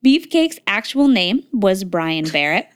Beefcake's 0.05 0.59
actual 0.67 1.07
name 1.07 1.43
was 1.53 1.83
Brian 1.83 2.25
Barrett. 2.25 2.67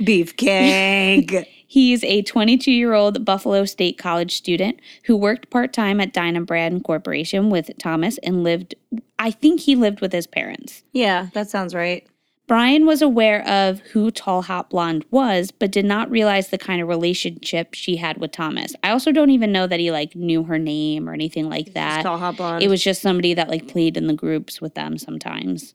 Beefcake. 0.00 1.46
He's 1.72 2.04
a 2.04 2.20
22 2.20 2.70
year 2.70 2.92
old 2.92 3.24
Buffalo 3.24 3.64
State 3.64 3.96
College 3.96 4.36
student 4.36 4.78
who 5.04 5.16
worked 5.16 5.48
part 5.48 5.72
time 5.72 6.02
at 6.02 6.12
Dynabrade 6.12 6.84
Corporation 6.84 7.48
with 7.48 7.70
Thomas 7.78 8.18
and 8.18 8.44
lived, 8.44 8.74
I 9.18 9.30
think 9.30 9.60
he 9.60 9.74
lived 9.74 10.02
with 10.02 10.12
his 10.12 10.26
parents. 10.26 10.82
yeah, 10.92 11.28
that 11.32 11.48
sounds 11.48 11.74
right. 11.74 12.06
Brian 12.46 12.84
was 12.84 13.00
aware 13.00 13.42
of 13.48 13.80
who 13.92 14.10
Tall 14.10 14.42
Hot 14.42 14.68
Blonde 14.68 15.06
was, 15.10 15.50
but 15.50 15.72
did 15.72 15.86
not 15.86 16.10
realize 16.10 16.48
the 16.48 16.58
kind 16.58 16.82
of 16.82 16.88
relationship 16.88 17.72
she 17.72 17.96
had 17.96 18.18
with 18.18 18.32
Thomas. 18.32 18.74
I 18.84 18.90
also 18.90 19.10
don't 19.10 19.30
even 19.30 19.50
know 19.50 19.66
that 19.66 19.80
he 19.80 19.90
like 19.90 20.14
knew 20.14 20.42
her 20.42 20.58
name 20.58 21.08
or 21.08 21.14
anything 21.14 21.48
like 21.48 21.72
that. 21.72 22.02
Tall 22.02 22.18
hot 22.18 22.36
blonde. 22.36 22.62
It 22.62 22.68
was 22.68 22.84
just 22.84 23.00
somebody 23.00 23.32
that 23.32 23.48
like 23.48 23.66
played 23.66 23.96
in 23.96 24.08
the 24.08 24.12
groups 24.12 24.60
with 24.60 24.74
them 24.74 24.98
sometimes. 24.98 25.72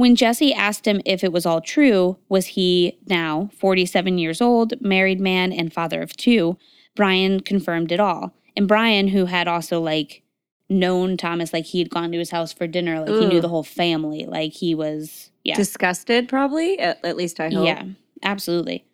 When 0.00 0.16
Jesse 0.16 0.54
asked 0.54 0.86
him 0.86 1.02
if 1.04 1.22
it 1.22 1.30
was 1.30 1.44
all 1.44 1.60
true, 1.60 2.16
was 2.30 2.46
he 2.46 2.98
now 3.06 3.50
47 3.58 4.16
years 4.16 4.40
old, 4.40 4.80
married 4.80 5.20
man, 5.20 5.52
and 5.52 5.70
father 5.70 6.00
of 6.00 6.16
two? 6.16 6.56
Brian 6.96 7.40
confirmed 7.40 7.92
it 7.92 8.00
all. 8.00 8.32
And 8.56 8.66
Brian, 8.66 9.08
who 9.08 9.26
had 9.26 9.46
also 9.46 9.78
like 9.78 10.22
known 10.70 11.18
Thomas, 11.18 11.52
like 11.52 11.66
he'd 11.66 11.90
gone 11.90 12.12
to 12.12 12.18
his 12.18 12.30
house 12.30 12.50
for 12.50 12.66
dinner, 12.66 12.98
like 13.00 13.10
he 13.10 13.26
knew 13.26 13.42
the 13.42 13.48
whole 13.48 13.62
family, 13.62 14.24
like 14.24 14.54
he 14.54 14.74
was, 14.74 15.30
yeah. 15.44 15.56
disgusted, 15.56 16.30
probably. 16.30 16.78
At, 16.78 17.04
at 17.04 17.18
least 17.18 17.38
I 17.38 17.50
hope. 17.50 17.66
Yeah, 17.66 17.84
absolutely. 18.22 18.86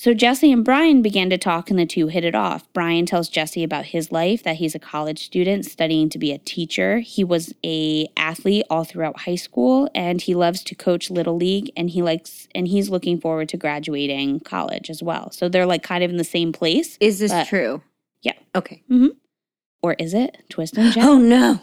So 0.00 0.14
Jesse 0.14 0.50
and 0.50 0.64
Brian 0.64 1.02
began 1.02 1.28
to 1.28 1.36
talk 1.36 1.68
and 1.68 1.78
the 1.78 1.84
two 1.84 2.06
hit 2.06 2.24
it 2.24 2.34
off. 2.34 2.66
Brian 2.72 3.04
tells 3.04 3.28
Jesse 3.28 3.62
about 3.62 3.84
his 3.84 4.10
life 4.10 4.42
that 4.44 4.56
he's 4.56 4.74
a 4.74 4.78
college 4.78 5.22
student 5.22 5.66
studying 5.66 6.08
to 6.08 6.18
be 6.18 6.32
a 6.32 6.38
teacher. 6.38 7.00
He 7.00 7.22
was 7.22 7.54
a 7.62 8.08
athlete 8.16 8.64
all 8.70 8.84
throughout 8.84 9.20
high 9.20 9.34
school 9.34 9.90
and 9.94 10.22
he 10.22 10.34
loves 10.34 10.64
to 10.64 10.74
coach 10.74 11.10
little 11.10 11.36
league 11.36 11.70
and 11.76 11.90
he 11.90 12.00
likes 12.00 12.48
and 12.54 12.66
he's 12.66 12.88
looking 12.88 13.20
forward 13.20 13.50
to 13.50 13.58
graduating 13.58 14.40
college 14.40 14.88
as 14.88 15.02
well. 15.02 15.32
So 15.32 15.50
they're 15.50 15.66
like 15.66 15.82
kind 15.82 16.02
of 16.02 16.08
in 16.10 16.16
the 16.16 16.24
same 16.24 16.50
place. 16.50 16.96
Is 16.98 17.18
this 17.18 17.30
But- 17.30 17.48
true? 17.48 17.82
Yeah. 18.22 18.38
Okay. 18.54 18.82
Mm-hmm. 18.90 19.08
Or 19.82 19.96
is 19.98 20.14
it? 20.14 20.38
Twist 20.48 20.78
and 20.78 20.94
shout. 20.94 21.04
Oh 21.04 21.18
no. 21.18 21.60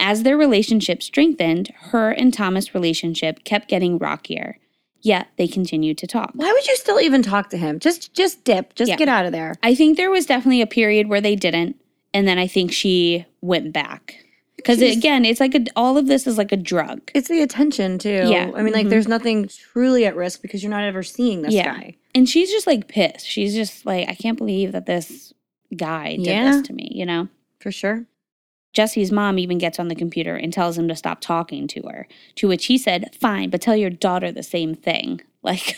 As 0.00 0.24
their 0.24 0.36
relationship 0.36 1.04
strengthened, 1.04 1.72
her 1.92 2.10
and 2.10 2.34
Thomas' 2.34 2.74
relationship 2.74 3.44
kept 3.44 3.68
getting 3.68 3.96
rockier. 3.96 4.58
Yet 5.06 5.28
they 5.36 5.46
continued 5.46 5.98
to 5.98 6.06
talk. 6.08 6.32
Why 6.34 6.52
would 6.52 6.66
you 6.66 6.74
still 6.76 6.98
even 7.00 7.22
talk 7.22 7.50
to 7.50 7.56
him? 7.56 7.78
Just 7.78 8.12
just 8.12 8.42
dip. 8.44 8.74
Just 8.74 8.88
Yeah. 8.90 8.96
get 8.96 9.08
out 9.08 9.24
of 9.24 9.30
there. 9.32 9.54
I 9.62 9.74
think 9.74 9.96
there 9.96 10.10
was 10.10 10.26
definitely 10.26 10.62
a 10.62 10.66
period 10.66 11.08
where 11.08 11.20
they 11.20 11.36
didn't, 11.36 11.76
and 12.12 12.26
then 12.26 12.38
I 12.38 12.46
think 12.48 12.72
she 12.72 13.24
went 13.40 13.72
back 13.72 14.16
because 14.56 14.82
again, 14.82 15.24
it's 15.24 15.38
like 15.38 15.54
a, 15.54 15.64
all 15.76 15.96
of 15.96 16.08
this 16.08 16.26
is 16.26 16.36
like 16.38 16.50
a 16.50 16.56
drug. 16.56 17.08
It's 17.14 17.28
the 17.28 17.40
attention 17.40 17.98
too. 17.98 18.26
Yeah. 18.28 18.50
I 18.56 18.62
mean, 18.62 18.72
like, 18.72 18.86
Mhm. 18.86 18.90
there's 18.90 19.06
nothing 19.06 19.48
truly 19.72 20.06
at 20.06 20.16
risk 20.16 20.42
because 20.42 20.62
you're 20.64 20.70
not 20.70 20.82
ever 20.82 21.04
seeing 21.04 21.42
this 21.42 21.54
Yeah. 21.54 21.66
guy. 21.72 21.94
And 22.14 22.28
she's 22.28 22.50
just 22.50 22.66
like 22.66 22.88
pissed. 22.88 23.26
She's 23.28 23.54
just 23.54 23.86
like, 23.86 24.08
I 24.08 24.14
can't 24.14 24.36
believe 24.38 24.72
that 24.72 24.86
this 24.86 25.32
guy 25.76 26.16
did 26.16 26.26
Yeah. 26.26 26.50
this 26.50 26.66
to 26.66 26.72
me, 26.72 26.88
you 26.92 27.06
know? 27.06 27.28
For 27.60 27.70
sure. 27.70 28.06
Jesse's 28.76 29.10
mom 29.10 29.38
even 29.38 29.56
gets 29.56 29.80
on 29.80 29.88
the 29.88 29.94
computer 29.94 30.36
and 30.36 30.52
tells 30.52 30.76
him 30.76 30.86
to 30.88 30.94
stop 30.94 31.22
talking 31.22 31.66
to 31.66 31.80
her, 31.88 32.06
to 32.34 32.46
which 32.46 32.66
he 32.66 32.76
said, 32.76 33.16
Fine, 33.18 33.48
but 33.48 33.62
tell 33.62 33.74
your 33.74 33.88
daughter 33.88 34.30
the 34.30 34.42
same 34.42 34.74
thing. 34.74 35.22
Like, 35.42 35.76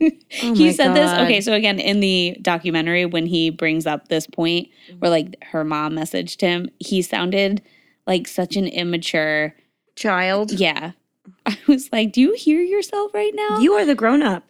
Oh 0.00 0.54
he 0.54 0.72
said 0.72 0.94
this. 0.94 1.10
Okay, 1.20 1.42
so 1.42 1.52
again, 1.52 1.78
in 1.78 2.00
the 2.00 2.38
documentary, 2.40 3.04
when 3.04 3.26
he 3.26 3.50
brings 3.50 3.86
up 3.86 4.08
this 4.08 4.26
point 4.26 4.68
mm-hmm. 4.88 5.00
where 5.00 5.10
like 5.10 5.36
her 5.44 5.64
mom 5.64 5.96
messaged 5.96 6.40
him, 6.40 6.70
he 6.78 7.02
sounded 7.02 7.60
like 8.06 8.26
such 8.26 8.56
an 8.56 8.66
immature. 8.66 9.54
Child. 9.94 10.52
Yeah. 10.52 10.92
I 11.46 11.58
was 11.68 11.90
like, 11.92 12.12
Do 12.12 12.22
you 12.22 12.32
hear 12.32 12.62
yourself 12.62 13.12
right 13.12 13.34
now? 13.34 13.58
You 13.58 13.74
are 13.74 13.84
the 13.84 13.94
grown 13.94 14.22
up. 14.22 14.44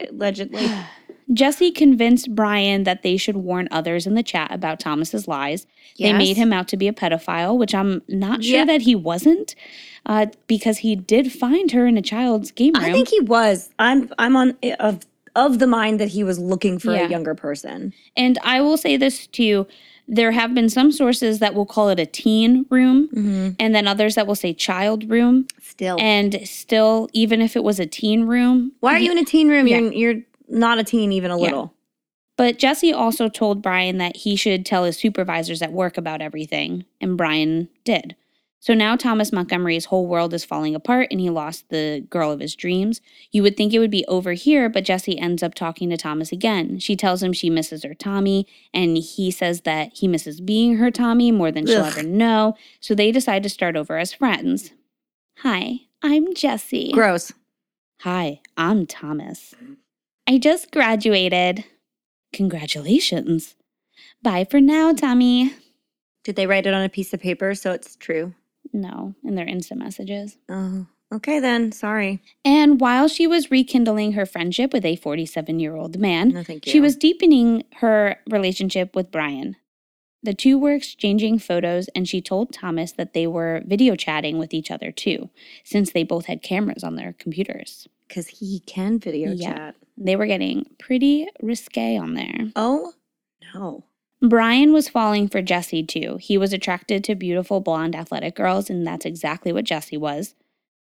Allegedly. 0.00 0.68
Jesse 1.32 1.70
convinced 1.72 2.34
Brian 2.34 2.84
that 2.84 3.02
they 3.02 3.16
should 3.16 3.36
warn 3.36 3.68
others 3.70 4.06
in 4.06 4.14
the 4.14 4.22
chat 4.22 4.52
about 4.52 4.78
Thomas's 4.78 5.26
lies. 5.26 5.66
They 5.98 6.12
made 6.12 6.36
him 6.36 6.52
out 6.52 6.68
to 6.68 6.76
be 6.76 6.88
a 6.88 6.92
pedophile, 6.92 7.56
which 7.56 7.74
I'm 7.74 8.02
not 8.08 8.44
sure 8.44 8.58
Yeah. 8.58 8.64
that 8.66 8.82
he 8.82 8.94
wasn't, 8.94 9.54
uh, 10.04 10.26
because 10.46 10.78
he 10.78 10.94
did 10.94 11.32
find 11.32 11.72
her 11.72 11.86
in 11.86 11.96
a 11.96 12.02
child's 12.02 12.50
game 12.52 12.74
room. 12.74 12.84
I 12.84 12.92
think 12.92 13.08
he 13.08 13.20
was. 13.20 13.70
I'm 13.78 14.12
I'm 14.18 14.36
on 14.36 14.56
of 14.78 15.00
of 15.34 15.58
the 15.58 15.66
mind 15.66 15.98
that 16.00 16.08
he 16.08 16.22
was 16.24 16.38
looking 16.38 16.78
for 16.78 16.92
Yeah. 16.94 17.06
a 17.06 17.08
younger 17.10 17.34
person. 17.34 17.92
and 18.16 18.38
I 18.44 18.60
will 18.60 18.76
say 18.76 18.96
this 18.96 19.26
to 19.28 19.42
you: 19.42 19.66
there 20.06 20.30
have 20.32 20.54
been 20.54 20.68
some 20.68 20.92
sources 20.92 21.40
that 21.40 21.54
will 21.54 21.66
call 21.66 21.88
it 21.88 21.98
a 21.98 22.06
teen 22.06 22.66
room, 22.70 23.08
Mm-hmm. 23.08 23.48
and 23.58 23.74
then 23.74 23.86
others 23.88 24.14
that 24.14 24.26
will 24.26 24.34
say 24.36 24.52
child 24.54 25.10
room. 25.10 25.46
Still. 25.60 25.96
And 26.00 26.40
still, 26.44 27.08
even 27.12 27.40
if 27.42 27.56
it 27.56 27.64
was 27.64 27.80
a 27.80 27.86
teen 27.86 28.22
room, 28.24 28.72
Why 28.80 28.94
are 28.94 28.98
you 28.98 29.10
in 29.12 29.18
a 29.18 29.24
teen 29.24 29.48
room? 29.48 29.66
Yeah. 29.66 29.78
You're 29.80 29.92
you're 29.92 30.22
not 30.48 30.78
a 30.78 30.84
teen 30.84 31.12
even 31.12 31.30
a 31.30 31.36
Yeah. 31.38 31.44
little. 31.44 31.74
But 32.36 32.58
Jesse 32.58 32.92
also 32.92 33.28
told 33.28 33.62
Brian 33.62 33.96
that 33.98 34.16
he 34.18 34.36
should 34.36 34.66
tell 34.66 34.84
his 34.84 34.96
supervisors 34.98 35.62
at 35.62 35.72
work 35.72 35.96
about 35.96 36.20
everything, 36.20 36.84
and 37.00 37.16
Brian 37.16 37.68
did. 37.84 38.14
So 38.60 38.74
now 38.74 38.96
Thomas 38.96 39.32
Montgomery's 39.32 39.84
whole 39.86 40.06
world 40.06 40.34
is 40.34 40.44
falling 40.44 40.74
apart 40.74 41.08
and 41.12 41.20
he 41.20 41.30
lost 41.30 41.68
the 41.68 42.04
girl 42.10 42.32
of 42.32 42.40
his 42.40 42.56
dreams. 42.56 43.00
You 43.30 43.42
would 43.44 43.56
think 43.56 43.72
it 43.72 43.78
would 43.78 43.92
be 43.92 44.04
over 44.06 44.32
here, 44.32 44.68
but 44.68 44.82
Jesse 44.84 45.16
ends 45.18 45.42
up 45.42 45.54
talking 45.54 45.88
to 45.90 45.96
Thomas 45.96 46.32
again. 46.32 46.78
She 46.80 46.96
tells 46.96 47.22
him 47.22 47.32
she 47.32 47.48
misses 47.48 47.84
her 47.84 47.94
Tommy, 47.94 48.44
and 48.74 48.96
he 48.98 49.30
says 49.30 49.60
that 49.60 49.92
he 49.94 50.08
misses 50.08 50.40
being 50.40 50.76
her 50.78 50.90
Tommy 50.90 51.30
more 51.30 51.52
than 51.52 51.64
she'll 51.66 51.82
Ugh. 51.82 51.92
ever 51.96 52.02
know. 52.02 52.56
So 52.80 52.94
they 52.94 53.12
decide 53.12 53.44
to 53.44 53.48
start 53.48 53.76
over 53.76 53.98
as 53.98 54.12
friends. 54.12 54.72
Hi, 55.38 55.80
I'm 56.02 56.34
Jesse. 56.34 56.90
Gross. 56.92 57.32
Hi, 58.00 58.40
I'm 58.56 58.84
Thomas. 58.86 59.54
I 60.28 60.38
just 60.38 60.70
graduated. 60.72 61.64
Congratulations. 62.32 63.54
Bye 64.22 64.44
for 64.48 64.60
now, 64.60 64.92
Tommy. 64.92 65.52
Did 66.24 66.36
they 66.36 66.46
write 66.46 66.66
it 66.66 66.74
on 66.74 66.82
a 66.82 66.88
piece 66.88 67.14
of 67.14 67.20
paper 67.20 67.54
so 67.54 67.72
it's 67.72 67.96
true? 67.96 68.34
No, 68.72 69.14
in 69.24 69.36
their 69.36 69.46
instant 69.46 69.80
messages. 69.80 70.36
Oh, 70.48 70.86
okay 71.14 71.38
then. 71.38 71.70
Sorry. 71.72 72.20
And 72.44 72.80
while 72.80 73.08
she 73.08 73.26
was 73.26 73.50
rekindling 73.50 74.12
her 74.12 74.26
friendship 74.26 74.72
with 74.72 74.84
a 74.84 74.96
47 74.96 75.60
year 75.60 75.76
old 75.76 75.98
man, 75.98 76.30
No, 76.30 76.42
thank 76.42 76.66
you. 76.66 76.72
she 76.72 76.80
was 76.80 76.96
deepening 76.96 77.64
her 77.76 78.16
relationship 78.28 78.96
with 78.96 79.12
Brian. 79.12 79.56
The 80.22 80.34
two 80.34 80.58
were 80.58 80.72
exchanging 80.72 81.38
photos, 81.38 81.86
and 81.94 82.08
she 82.08 82.20
told 82.20 82.52
Thomas 82.52 82.90
that 82.92 83.12
they 83.12 83.28
were 83.28 83.62
video 83.64 83.94
chatting 83.94 84.38
with 84.38 84.52
each 84.52 84.72
other 84.72 84.90
too, 84.90 85.30
since 85.62 85.92
they 85.92 86.02
both 86.02 86.26
had 86.26 86.42
cameras 86.42 86.82
on 86.82 86.96
their 86.96 87.12
computers. 87.12 87.86
Because 88.08 88.28
he 88.28 88.60
can 88.60 88.98
video 88.98 89.32
Yeah. 89.32 89.54
chat. 89.54 89.74
They 89.96 90.16
were 90.16 90.26
getting 90.26 90.66
pretty 90.78 91.28
risque 91.42 91.96
on 91.96 92.14
there. 92.14 92.52
Oh 92.56 92.92
no. 93.54 93.84
Brian 94.22 94.72
was 94.72 94.88
falling 94.88 95.28
for 95.28 95.42
Jesse 95.42 95.82
too. 95.82 96.16
He 96.20 96.38
was 96.38 96.52
attracted 96.52 97.04
to 97.04 97.14
beautiful 97.14 97.60
blonde 97.60 97.94
athletic 97.94 98.34
girls, 98.34 98.70
and 98.70 98.86
that's 98.86 99.04
exactly 99.04 99.52
what 99.52 99.64
Jesse 99.64 99.96
was. 99.96 100.34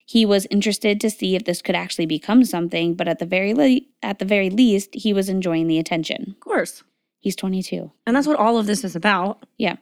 He 0.07 0.25
was 0.25 0.45
interested 0.51 1.01
to 1.01 1.09
see 1.09 1.35
if 1.35 1.45
this 1.45 1.61
could 1.63 1.75
actually 1.75 2.05
become 2.05 2.45
something, 2.45 2.93
but 2.93 3.07
at 3.07 3.17
the 3.19 3.25
very 3.25 3.53
le- 3.55 3.81
at 4.03 4.19
the 4.19 4.25
very 4.25 4.51
least, 4.51 4.93
he 4.93 5.11
was 5.13 5.29
enjoying 5.29 5.67
the 5.67 5.79
attention. 5.79 6.31
Of 6.31 6.39
course. 6.39 6.83
He's 7.19 7.35
22. 7.35 7.91
And 8.05 8.15
that's 8.15 8.27
what 8.27 8.37
all 8.37 8.59
of 8.59 8.67
this 8.67 8.83
is 8.83 8.95
about. 8.95 9.43
Yeah. 9.57 9.77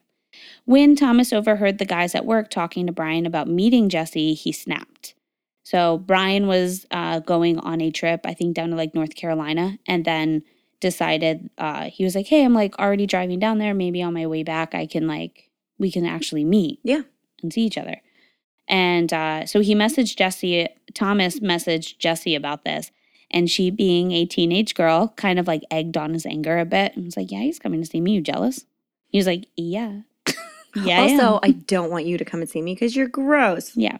When 0.63 0.95
Thomas 0.95 1.33
overheard 1.33 1.77
the 1.77 1.85
guys 1.85 2.15
at 2.15 2.25
work 2.25 2.49
talking 2.49 2.87
to 2.87 2.93
Brian 2.93 3.25
about 3.25 3.49
meeting 3.49 3.89
Jesse, 3.89 4.33
he 4.33 4.53
snapped. 4.53 5.13
So 5.63 5.97
Brian 5.97 6.47
was 6.47 6.85
uh, 6.91 7.19
going 7.19 7.57
on 7.59 7.79
a 7.81 7.89
trip, 7.91 8.21
I 8.25 8.33
think 8.33 8.53
down 8.55 8.69
to 8.71 8.75
like 8.75 8.93
North 8.93 9.15
Carolina, 9.15 9.77
and 9.87 10.03
then 10.05 10.43
decided 10.81 11.49
uh, 11.57 11.85
he 11.89 12.03
was 12.03 12.15
like, 12.15 12.27
"Hey, 12.27 12.43
I'm 12.43 12.53
like 12.53 12.77
already 12.79 13.05
driving 13.07 13.39
down 13.39 13.57
there. 13.59 13.73
Maybe 13.73 14.01
on 14.03 14.13
my 14.13 14.27
way 14.27 14.43
back, 14.43 14.75
I 14.75 14.85
can 14.85 15.07
like 15.07 15.49
we 15.79 15.89
can 15.91 16.05
actually 16.05 16.43
meet, 16.43 16.79
Yeah. 16.83 17.01
and 17.41 17.51
see 17.53 17.61
each 17.61 17.77
other." 17.77 18.01
And 18.67 19.11
uh, 19.13 19.45
so 19.45 19.61
he 19.61 19.73
messaged 19.75 20.17
Jesse. 20.17 20.67
Thomas 20.93 21.39
messaged 21.39 21.97
Jesse 21.97 22.35
about 22.35 22.65
this, 22.65 22.91
and 23.31 23.49
she, 23.49 23.69
being 23.71 24.11
a 24.11 24.25
teenage 24.25 24.75
girl, 24.75 25.13
kind 25.15 25.39
of 25.39 25.47
like 25.47 25.63
egged 25.71 25.97
on 25.97 26.13
his 26.13 26.25
anger 26.25 26.59
a 26.59 26.65
bit 26.65 26.95
and 26.95 27.05
was 27.05 27.15
like, 27.17 27.31
"Yeah, 27.31 27.39
he's 27.39 27.59
coming 27.59 27.81
to 27.81 27.87
see 27.87 28.01
me. 28.01 28.11
You 28.15 28.21
jealous?" 28.21 28.65
He 29.07 29.17
was 29.17 29.27
like, 29.27 29.47
"Yeah, 29.55 30.01
yeah." 30.75 31.01
I 31.01 31.07
am." 31.07 31.19
also, 31.21 31.39
I 31.43 31.51
don't 31.51 31.89
want 31.91 32.05
you 32.05 32.17
to 32.17 32.25
come 32.25 32.41
and 32.41 32.49
see 32.49 32.61
me 32.61 32.73
because 32.73 32.95
you're 32.97 33.07
gross. 33.07 33.75
Yeah. 33.77 33.97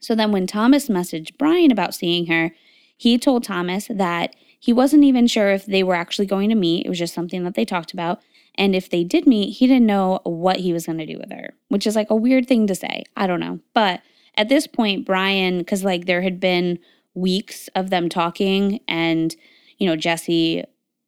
So 0.00 0.14
then 0.14 0.32
when 0.32 0.46
Thomas 0.46 0.88
messaged 0.88 1.38
Brian 1.38 1.70
about 1.70 1.94
seeing 1.94 2.26
her, 2.26 2.52
he 2.96 3.18
told 3.18 3.44
Thomas 3.44 3.88
that 3.88 4.34
He 4.60 4.72
wasn't 4.72 5.04
even 5.04 5.26
sure 5.26 5.50
if 5.50 5.66
they 5.66 5.82
were 5.82 5.94
actually 5.94 6.26
going 6.26 6.48
to 6.48 6.54
meet. 6.54 6.84
It 6.84 6.88
was 6.88 6.98
just 6.98 7.14
something 7.14 7.44
that 7.44 7.54
they 7.54 7.64
talked 7.64 7.92
about. 7.92 8.20
And 8.56 8.74
if 8.74 8.90
they 8.90 9.04
did 9.04 9.26
meet, 9.26 9.52
he 9.52 9.68
didn't 9.68 9.86
know 9.86 10.20
what 10.24 10.56
he 10.58 10.72
was 10.72 10.86
going 10.86 10.98
to 10.98 11.06
do 11.06 11.18
with 11.18 11.30
her, 11.30 11.54
which 11.68 11.86
is 11.86 11.94
like 11.94 12.10
a 12.10 12.16
weird 12.16 12.48
thing 12.48 12.66
to 12.66 12.74
say. 12.74 13.04
I 13.16 13.28
don't 13.28 13.40
know. 13.40 13.60
But 13.72 14.02
at 14.36 14.48
this 14.48 14.66
point, 14.66 15.06
Brian, 15.06 15.58
because 15.58 15.84
like 15.84 16.06
there 16.06 16.22
had 16.22 16.40
been 16.40 16.80
weeks 17.14 17.68
of 17.76 17.90
them 17.90 18.08
talking 18.08 18.80
and, 18.88 19.34
you 19.78 19.86
know, 19.86 19.96
Jesse 19.96 20.64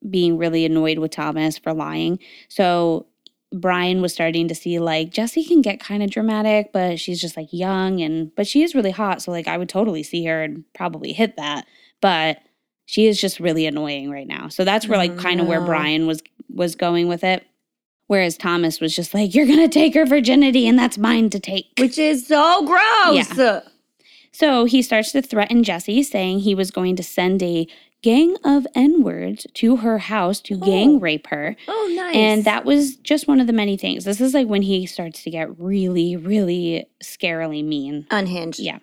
being 0.09 0.37
really 0.37 0.65
annoyed 0.65 0.99
with 0.99 1.11
Thomas 1.11 1.57
for 1.57 1.73
lying. 1.73 2.19
So 2.47 3.05
Brian 3.53 4.01
was 4.01 4.13
starting 4.13 4.47
to 4.47 4.55
see 4.55 4.79
like 4.79 5.11
Jesse 5.11 5.43
can 5.43 5.61
get 5.61 5.79
kind 5.79 6.01
of 6.01 6.09
dramatic, 6.09 6.71
but 6.71 6.99
she's 6.99 7.19
just 7.19 7.35
like 7.35 7.49
young 7.51 8.01
and 8.01 8.33
but 8.35 8.47
she 8.47 8.63
is 8.63 8.73
really 8.73 8.91
hot. 8.91 9.21
So 9.21 9.31
like 9.31 9.47
I 9.47 9.57
would 9.57 9.69
totally 9.69 10.03
see 10.03 10.25
her 10.25 10.43
and 10.43 10.63
probably 10.73 11.11
hit 11.11 11.35
that. 11.37 11.65
But 12.01 12.39
she 12.85 13.07
is 13.07 13.19
just 13.19 13.39
really 13.39 13.65
annoying 13.65 14.09
right 14.09 14.27
now. 14.27 14.47
So 14.47 14.63
that's 14.63 14.87
where 14.87 14.97
like 14.97 15.11
mm, 15.11 15.19
kind 15.19 15.41
of 15.41 15.47
where. 15.47 15.61
Brian 15.61 16.07
was 16.07 16.21
was 16.49 16.75
going 16.75 17.07
with 17.07 17.23
it. 17.23 17.45
Whereas 18.07 18.37
Thomas 18.37 18.81
was 18.81 18.95
just 18.95 19.13
like, 19.13 19.35
You're 19.35 19.47
gonna 19.47 19.69
take 19.69 19.93
her 19.95 20.05
virginity 20.05 20.67
and 20.67 20.79
that's 20.79 20.97
mine 20.97 21.29
to 21.31 21.39
take. 21.39 21.71
Which 21.77 21.97
is 21.97 22.27
so 22.27 22.65
gross. 22.65 23.37
Yeah. 23.37 23.61
So 24.33 24.65
he 24.65 24.81
starts 24.81 25.11
to 25.11 25.21
threaten 25.21 25.63
Jesse, 25.63 26.03
saying 26.03 26.39
he 26.39 26.55
was 26.55 26.71
going 26.71 26.95
to 26.95 27.03
send 27.03 27.43
a 27.43 27.67
gang 28.01 28.35
of 28.43 28.65
N 28.75 29.03
words 29.03 29.45
to 29.55 29.77
her 29.77 29.97
house 29.99 30.39
to 30.41 30.55
oh. 30.55 30.65
gang 30.65 30.95
Oh. 30.95 30.99
rape 30.99 31.27
her. 31.27 31.55
Oh, 31.67 31.93
nice. 31.95 32.15
And 32.15 32.43
that 32.45 32.65
was 32.65 32.95
just 32.97 33.27
one 33.27 33.39
of 33.39 33.47
the 33.47 33.53
many 33.53 33.77
things. 33.77 34.05
This 34.05 34.21
is 34.21 34.33
like 34.33 34.47
when 34.47 34.63
he 34.63 34.85
starts 34.85 35.23
to 35.23 35.29
get 35.29 35.57
really, 35.59 36.15
really 36.15 36.85
scarily 37.03 37.63
mean. 37.63 38.07
unhinged. 38.11 38.59
Yeah. 38.59 38.79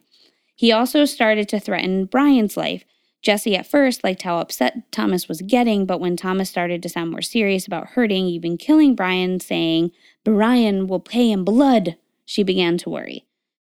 He 0.54 0.72
also 0.72 1.04
started 1.04 1.48
to 1.50 1.60
threaten 1.60 2.06
Brian's 2.06 2.56
life. 2.56 2.84
Jesse 3.22 3.56
at 3.56 3.66
first 3.66 4.04
liked 4.04 4.22
how 4.22 4.38
upset 4.38 4.90
Thomas 4.92 5.28
was 5.28 5.40
getting, 5.42 5.86
but 5.86 6.00
when 6.00 6.16
Thomas 6.16 6.48
started 6.48 6.82
to 6.82 6.88
sound 6.88 7.10
more 7.10 7.22
serious 7.22 7.66
about 7.66 7.88
hurting, 7.88 8.26
even 8.26 8.56
killing 8.56 8.94
Brian, 8.94 9.40
saying, 9.40 9.90
Brian 10.24 10.86
will 10.86 11.00
pay 11.00 11.30
in 11.30 11.42
blood, 11.44 11.96
she 12.24 12.42
began 12.44 12.78
to 12.78 12.90
worry. 12.90 13.24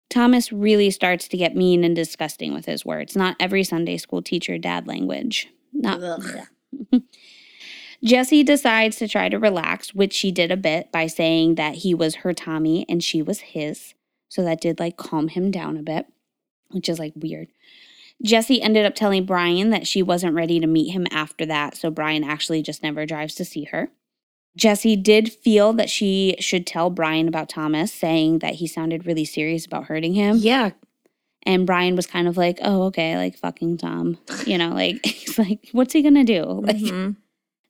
Thomas 0.10 0.52
really 0.52 0.90
starts 0.90 1.28
to 1.28 1.38
get 1.38 1.56
mean 1.56 1.84
and 1.84 1.96
disgusting 1.96 2.54
with 2.54 2.66
his 2.66 2.86
words. 2.86 3.16
Not 3.16 3.36
every 3.40 3.64
Sunday 3.64 3.98
school 3.98 4.22
teacher 4.22 4.58
dad 4.58 4.88
language. 4.88 5.50
Not. 5.72 6.00
Jesse 8.04 8.44
decides 8.44 8.96
to 8.98 9.08
try 9.08 9.30
to 9.30 9.38
relax, 9.38 9.94
which 9.94 10.14
she 10.14 10.32
did 10.32 10.52
a 10.52 10.58
bit 10.58 10.92
by 10.92 11.08
saying 11.08 11.56
that 11.56 11.76
he 11.76 11.94
was 11.94 12.16
her 12.16 12.34
Tommy 12.34 12.86
and 12.88 13.04
she 13.04 13.22
was 13.22 13.40
his. 13.40 13.94
So 14.30 14.44
that 14.44 14.62
did 14.62 14.80
like 14.80 14.98
calm 14.98 15.28
him 15.28 15.52
down 15.52 15.78
a 15.78 15.84
bit, 15.84 16.08
which 16.70 16.88
is 16.88 16.98
like 16.98 17.14
weird. 17.16 17.50
Jesse 18.24 18.62
ended 18.62 18.86
up 18.86 18.96
telling 18.96 19.26
Brian 19.26 19.70
that 19.70 19.88
she 19.88 20.04
wasn't 20.04 20.36
ready 20.36 20.60
to 20.60 20.68
meet 20.68 20.92
him 20.92 21.08
after 21.12 21.46
that, 21.46 21.78
so 21.78 21.90
Brian 21.90 22.24
actually 22.24 22.62
just 22.62 22.84
never 22.84 23.06
drives 23.06 23.36
to 23.36 23.46
see 23.46 23.66
her. 23.66 23.90
Jesse 24.58 24.96
did 24.96 25.32
feel 25.32 25.74
that 25.74 25.90
she 25.90 26.36
should 26.40 26.66
tell 26.68 26.90
Brian 26.90 27.28
about 27.28 27.50
Thomas, 27.50 27.94
saying 27.94 28.40
that 28.40 28.56
he 28.56 28.68
sounded 28.68 29.06
really 29.06 29.26
serious 29.26 29.66
about 29.66 29.86
hurting 29.86 30.14
him. 30.14 30.38
Yeah. 30.38 30.72
And 31.44 31.66
Brian 31.66 31.96
was 31.96 32.06
kind 32.06 32.28
of 32.28 32.36
like, 32.36 32.60
oh, 32.62 32.84
okay, 32.84 33.16
like 33.16 33.38
fucking 33.38 33.78
Tom. 33.78 34.18
You 34.46 34.58
know, 34.58 34.70
like, 34.70 35.00
he's 35.06 35.38
like, 35.40 35.70
what's 35.72 35.94
he 35.94 36.02
gonna 36.02 36.26
do? 36.26 36.44
Like, 36.44 36.76
Mhm. 36.78 37.16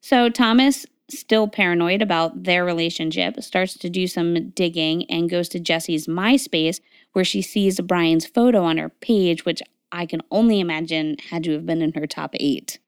so 0.01 0.29
Thomas, 0.29 0.85
still 1.11 1.47
paranoid 1.47 2.01
about 2.01 2.43
their 2.43 2.63
relationship, 2.65 3.41
starts 3.43 3.75
to 3.77 3.89
do 3.89 4.07
some 4.07 4.49
digging 4.51 5.09
and 5.09 5.29
goes 5.29 5.49
to 5.49 5.59
Jesse's 5.59 6.07
MySpace 6.07 6.79
where 7.13 7.25
she 7.25 7.41
sees 7.41 7.79
Brian's 7.81 8.25
photo 8.27 8.63
on 8.63 8.77
her 8.77 8.89
page, 8.89 9.43
which 9.45 9.61
I 9.91 10.05
can 10.05 10.21
only 10.31 10.59
imagine 10.59 11.17
had 11.31 11.43
to 11.45 11.51
have 11.53 11.65
been 11.65 11.81
in 11.81 11.93
her 11.93 12.05
top 12.07 12.35
eight. 12.39 12.79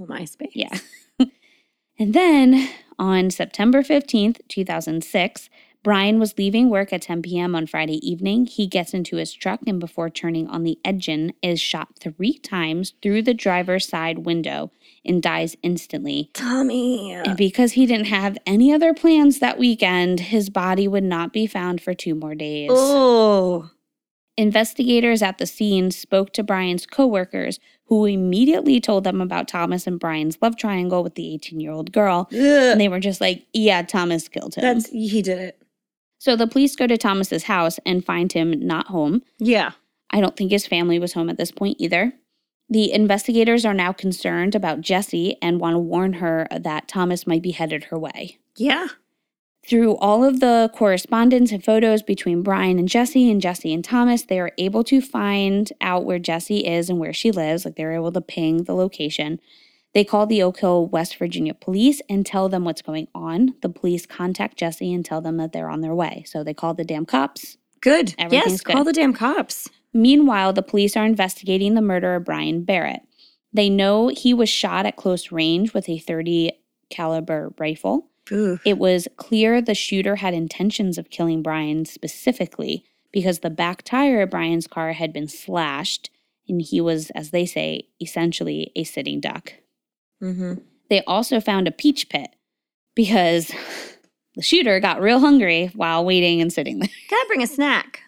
Oh, 0.00 0.04
MySpace. 0.06 0.50
Yeah. 0.54 0.76
And 1.98 2.14
then 2.14 2.68
on 2.98 3.30
September 3.30 3.82
15th, 3.82 4.40
2006, 4.48 5.48
Brian 5.82 6.20
was 6.20 6.38
leaving 6.38 6.70
work 6.70 6.92
at 6.92 7.02
10 7.02 7.22
p.m. 7.22 7.56
on 7.56 7.66
Friday 7.66 7.96
evening. 8.08 8.46
He 8.46 8.68
gets 8.68 8.94
into 8.94 9.16
his 9.16 9.32
truck 9.32 9.60
and 9.66 9.80
before 9.80 10.10
turning 10.10 10.46
on 10.46 10.62
the 10.62 10.78
engine 10.84 11.32
is 11.42 11.60
shot 11.60 11.88
three 11.98 12.38
times 12.38 12.94
through 13.02 13.22
the 13.22 13.34
driver's 13.34 13.88
side 13.88 14.18
window 14.18 14.70
and 15.04 15.20
dies 15.20 15.56
instantly. 15.62 16.30
Tommy. 16.34 17.12
And 17.12 17.36
because 17.36 17.72
he 17.72 17.86
didn't 17.86 18.06
have 18.06 18.38
any 18.46 18.72
other 18.72 18.94
plans 18.94 19.40
that 19.40 19.58
weekend, 19.58 20.20
his 20.20 20.50
body 20.50 20.86
would 20.86 21.02
not 21.02 21.32
be 21.32 21.48
found 21.48 21.80
for 21.80 21.94
two 21.94 22.14
more 22.14 22.36
days. 22.36 22.70
Oh. 22.72 23.70
Investigators 24.36 25.20
at 25.20 25.38
the 25.38 25.46
scene 25.46 25.90
spoke 25.90 26.32
to 26.32 26.44
Brian's 26.44 26.86
coworkers, 26.86 27.58
who 27.92 28.06
immediately 28.06 28.80
told 28.80 29.04
them 29.04 29.20
about 29.20 29.46
Thomas 29.46 29.86
and 29.86 30.00
Brian's 30.00 30.38
love 30.40 30.56
triangle 30.56 31.02
with 31.02 31.14
the 31.14 31.34
18 31.34 31.60
year 31.60 31.72
old 31.72 31.92
girl. 31.92 32.26
Ugh. 32.32 32.38
And 32.38 32.80
they 32.80 32.88
were 32.88 32.98
just 32.98 33.20
like, 33.20 33.44
yeah, 33.52 33.82
Thomas 33.82 34.28
killed 34.28 34.54
him. 34.54 34.62
That's 34.62 34.88
he 34.88 35.20
did 35.20 35.38
it. 35.38 35.62
so 36.16 36.34
the 36.34 36.46
police 36.46 36.74
go 36.74 36.86
to 36.86 36.96
Thomas's 36.96 37.42
house 37.42 37.78
and 37.84 38.02
find 38.02 38.32
him 38.32 38.52
not 38.66 38.86
home. 38.86 39.20
Yeah. 39.38 39.72
I 40.08 40.22
don't 40.22 40.34
think 40.38 40.52
his 40.52 40.66
family 40.66 40.98
was 40.98 41.12
home 41.12 41.28
at 41.28 41.36
this 41.36 41.50
point 41.50 41.76
either. 41.80 42.14
The 42.70 42.90
investigators 42.90 43.66
are 43.66 43.74
now 43.74 43.92
concerned 43.92 44.54
about 44.54 44.80
Jessie 44.80 45.36
and 45.42 45.60
want 45.60 45.74
to 45.74 45.78
warn 45.78 46.14
her 46.14 46.48
that 46.50 46.88
Thomas 46.88 47.26
might 47.26 47.42
be 47.42 47.50
headed 47.50 47.84
her 47.84 47.98
way. 47.98 48.38
Yeah. 48.56 48.86
Through 49.68 49.96
all 49.96 50.24
of 50.24 50.40
the 50.40 50.70
correspondence 50.74 51.52
and 51.52 51.64
photos 51.64 52.02
between 52.02 52.42
Brian 52.42 52.78
and 52.78 52.88
Jesse 52.88 53.30
and 53.30 53.40
Jesse 53.40 53.72
and 53.72 53.84
Thomas, 53.84 54.22
they 54.22 54.40
are 54.40 54.50
able 54.58 54.82
to 54.84 55.00
find 55.00 55.72
out 55.80 56.04
where 56.04 56.18
Jesse 56.18 56.66
is 56.66 56.90
and 56.90 56.98
where 56.98 57.12
she 57.12 57.30
lives. 57.30 57.64
Like 57.64 57.76
they're 57.76 57.94
able 57.94 58.10
to 58.12 58.20
ping 58.20 58.64
the 58.64 58.74
location. 58.74 59.40
They 59.94 60.04
call 60.04 60.26
the 60.26 60.42
Oak 60.42 60.58
Hill, 60.58 60.86
West 60.86 61.16
Virginia 61.16 61.54
police 61.54 62.00
and 62.08 62.26
tell 62.26 62.48
them 62.48 62.64
what's 62.64 62.82
going 62.82 63.08
on. 63.14 63.54
The 63.60 63.68
police 63.68 64.06
contact 64.06 64.56
Jesse 64.56 64.92
and 64.92 65.04
tell 65.04 65.20
them 65.20 65.36
that 65.36 65.52
they're 65.52 65.70
on 65.70 65.80
their 65.80 65.94
way. 65.94 66.24
So 66.26 66.42
they 66.42 66.54
call 66.54 66.74
the 66.74 66.84
damn 66.84 67.06
cops. 67.06 67.56
Good. 67.80 68.14
Yes. 68.18 68.62
good. 68.62 68.74
Call 68.74 68.84
the 68.84 68.92
damn 68.92 69.12
cops. 69.12 69.68
Meanwhile, 69.92 70.54
the 70.54 70.62
police 70.62 70.96
are 70.96 71.04
investigating 71.04 71.74
the 71.74 71.82
murder 71.82 72.14
of 72.14 72.24
Brian 72.24 72.64
Barrett. 72.64 73.02
They 73.52 73.68
know 73.68 74.08
he 74.08 74.32
was 74.32 74.48
shot 74.48 74.86
at 74.86 74.96
close 74.96 75.30
range 75.30 75.74
with 75.74 75.88
a 75.88 75.98
30 75.98 76.52
caliber 76.88 77.52
rifle. 77.58 78.08
Ooh. 78.30 78.58
It 78.64 78.78
was 78.78 79.08
clear 79.16 79.60
the 79.60 79.74
shooter 79.74 80.16
had 80.16 80.34
intentions 80.34 80.98
of 80.98 81.10
killing 81.10 81.42
Brian 81.42 81.84
specifically 81.84 82.84
because 83.12 83.40
the 83.40 83.50
back 83.50 83.82
tire 83.82 84.22
of 84.22 84.30
Brian's 84.30 84.66
car 84.66 84.92
had 84.92 85.12
been 85.12 85.28
slashed 85.28 86.10
and 86.48 86.60
he 86.62 86.80
was, 86.80 87.10
as 87.10 87.30
they 87.30 87.46
say, 87.46 87.88
essentially 88.00 88.72
a 88.76 88.84
sitting 88.84 89.20
duck. 89.20 89.54
Mm-hmm. 90.22 90.54
They 90.88 91.02
also 91.04 91.40
found 91.40 91.68
a 91.68 91.72
peach 91.72 92.08
pit 92.08 92.30
because 92.94 93.52
the 94.34 94.42
shooter 94.42 94.78
got 94.80 95.00
real 95.00 95.20
hungry 95.20 95.70
while 95.74 96.04
waiting 96.04 96.40
and 96.40 96.52
sitting 96.52 96.78
there. 96.78 96.90
Gotta 97.10 97.26
bring 97.26 97.42
a 97.42 97.46
snack. 97.46 98.00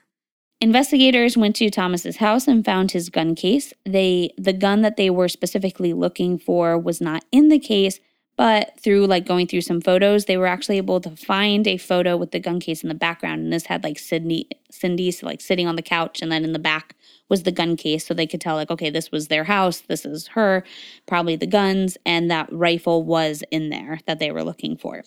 Investigators 0.60 1.36
went 1.36 1.56
to 1.56 1.68
Thomas's 1.68 2.16
house 2.16 2.48
and 2.48 2.64
found 2.64 2.92
his 2.92 3.10
gun 3.10 3.34
case. 3.34 3.72
They 3.84 4.30
the 4.38 4.52
gun 4.52 4.82
that 4.82 4.96
they 4.96 5.10
were 5.10 5.28
specifically 5.28 5.92
looking 5.92 6.38
for 6.38 6.78
was 6.78 7.00
not 7.00 7.24
in 7.32 7.48
the 7.48 7.58
case, 7.58 8.00
but 8.36 8.78
through 8.80 9.06
like 9.06 9.26
going 9.26 9.46
through 9.46 9.60
some 9.60 9.80
photos, 9.80 10.24
they 10.24 10.36
were 10.36 10.46
actually 10.46 10.76
able 10.76 11.00
to 11.00 11.10
find 11.16 11.66
a 11.66 11.76
photo 11.76 12.16
with 12.16 12.32
the 12.32 12.40
gun 12.40 12.60
case 12.60 12.82
in 12.82 12.88
the 12.88 12.94
background. 12.94 13.42
And 13.42 13.52
this 13.52 13.66
had 13.66 13.84
like 13.84 13.98
Sydney 13.98 14.48
Cindy's 14.70 15.22
like 15.22 15.40
sitting 15.40 15.66
on 15.66 15.76
the 15.76 15.82
couch, 15.82 16.20
and 16.20 16.32
then 16.32 16.44
in 16.44 16.52
the 16.52 16.58
back 16.58 16.96
was 17.28 17.44
the 17.44 17.52
gun 17.52 17.76
case, 17.76 18.06
so 18.06 18.12
they 18.12 18.26
could 18.26 18.40
tell 18.40 18.56
like, 18.56 18.70
okay, 18.70 18.90
this 18.90 19.10
was 19.10 19.28
their 19.28 19.44
house, 19.44 19.80
this 19.80 20.04
is 20.04 20.28
her, 20.28 20.64
probably 21.06 21.36
the 21.36 21.46
guns, 21.46 21.96
and 22.04 22.30
that 22.30 22.52
rifle 22.52 23.02
was 23.02 23.42
in 23.50 23.70
there 23.70 24.00
that 24.06 24.18
they 24.18 24.30
were 24.30 24.44
looking 24.44 24.76
for. 24.76 25.04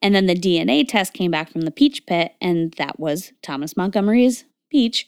And 0.00 0.14
then 0.14 0.26
the 0.26 0.34
DNA 0.34 0.86
test 0.86 1.12
came 1.12 1.30
back 1.30 1.50
from 1.50 1.62
the 1.62 1.70
peach 1.70 2.06
pit, 2.06 2.34
and 2.40 2.72
that 2.74 3.00
was 3.00 3.32
Thomas 3.42 3.76
Montgomery's 3.76 4.44
peach. 4.70 5.06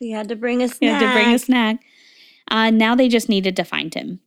We 0.00 0.10
had 0.12 0.28
to 0.28 0.36
bring 0.36 0.62
a 0.62 0.68
snack. 0.68 0.78
He 0.80 0.86
had 0.86 1.00
to 1.00 1.12
bring 1.12 1.34
a 1.34 1.38
snack. 1.38 1.84
Uh, 2.50 2.70
now 2.70 2.94
they 2.94 3.08
just 3.08 3.28
needed 3.28 3.56
to 3.56 3.64
find 3.64 3.94
him. 3.94 4.20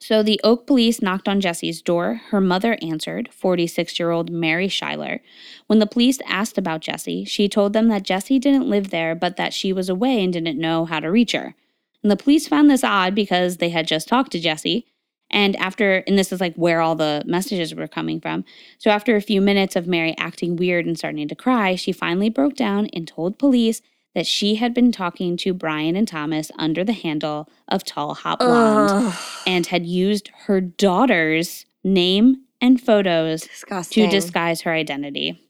So 0.00 0.22
the 0.22 0.40
Oak 0.44 0.66
police 0.66 1.02
knocked 1.02 1.28
on 1.28 1.40
Jesse's 1.40 1.82
door. 1.82 2.20
Her 2.28 2.40
mother 2.40 2.78
answered, 2.80 3.30
46 3.32 3.98
year 3.98 4.10
old 4.10 4.30
Mary 4.30 4.68
Schuyler. 4.68 5.20
When 5.66 5.80
the 5.80 5.86
police 5.86 6.18
asked 6.26 6.56
about 6.56 6.82
Jesse, 6.82 7.24
she 7.24 7.48
told 7.48 7.72
them 7.72 7.88
that 7.88 8.04
Jesse 8.04 8.38
didn't 8.38 8.70
live 8.70 8.90
there, 8.90 9.14
but 9.14 9.36
that 9.36 9.52
she 9.52 9.72
was 9.72 9.88
away 9.88 10.22
and 10.22 10.32
didn't 10.32 10.58
know 10.58 10.84
how 10.84 11.00
to 11.00 11.10
reach 11.10 11.32
her. 11.32 11.54
And 12.02 12.12
the 12.12 12.16
police 12.16 12.46
found 12.46 12.70
this 12.70 12.84
odd 12.84 13.14
because 13.14 13.56
they 13.56 13.70
had 13.70 13.88
just 13.88 14.06
talked 14.06 14.30
to 14.32 14.40
Jesse. 14.40 14.86
And 15.30 15.56
after, 15.56 16.04
and 16.06 16.16
this 16.16 16.32
is 16.32 16.40
like 16.40 16.54
where 16.54 16.80
all 16.80 16.94
the 16.94 17.22
messages 17.26 17.74
were 17.74 17.88
coming 17.88 18.20
from. 18.20 18.44
So 18.78 18.90
after 18.90 19.16
a 19.16 19.20
few 19.20 19.40
minutes 19.40 19.76
of 19.76 19.86
Mary 19.86 20.14
acting 20.16 20.56
weird 20.56 20.86
and 20.86 20.96
starting 20.96 21.28
to 21.28 21.34
cry, 21.34 21.74
she 21.74 21.92
finally 21.92 22.30
broke 22.30 22.54
down 22.54 22.86
and 22.94 23.06
told 23.06 23.38
police 23.38 23.82
that 24.18 24.26
she 24.26 24.56
had 24.56 24.74
been 24.74 24.90
talking 24.90 25.36
to 25.36 25.54
Brian 25.54 25.94
and 25.94 26.08
Thomas 26.08 26.50
under 26.58 26.82
the 26.82 26.92
handle 26.92 27.48
of 27.68 27.84
Tall 27.84 28.14
Hot 28.14 28.40
Blonde 28.40 28.90
Ugh. 28.90 29.14
and 29.46 29.64
had 29.64 29.86
used 29.86 30.32
her 30.46 30.60
daughter's 30.60 31.66
name 31.84 32.42
and 32.60 32.80
photos 32.80 33.42
Disgusting. 33.42 34.04
to 34.04 34.10
disguise 34.10 34.62
her 34.62 34.72
identity. 34.72 35.40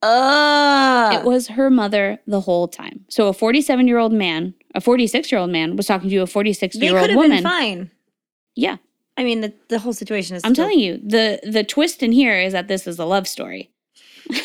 Ugh. 0.00 1.12
It 1.12 1.24
was 1.26 1.48
her 1.48 1.68
mother 1.68 2.18
the 2.26 2.40
whole 2.40 2.68
time. 2.68 3.04
So 3.10 3.28
a 3.28 3.34
47 3.34 3.86
year 3.86 3.98
old 3.98 4.14
man, 4.14 4.54
a 4.74 4.80
46 4.80 5.30
year 5.30 5.38
old 5.38 5.50
man 5.50 5.76
was 5.76 5.86
talking 5.86 6.08
to 6.08 6.16
a 6.16 6.26
46 6.26 6.74
year 6.76 6.96
old 6.96 7.14
woman. 7.14 7.30
been 7.32 7.42
fine. 7.42 7.90
Yeah. 8.54 8.78
I 9.18 9.24
mean, 9.24 9.42
the, 9.42 9.52
the 9.68 9.78
whole 9.78 9.92
situation 9.92 10.36
is. 10.36 10.42
I'm 10.42 10.54
telling 10.54 10.78
you, 10.78 11.02
the 11.04 11.38
the 11.42 11.64
twist 11.64 12.02
in 12.02 12.12
here 12.12 12.40
is 12.40 12.54
that 12.54 12.66
this 12.66 12.86
is 12.86 12.98
a 12.98 13.04
love 13.04 13.28
story. 13.28 13.70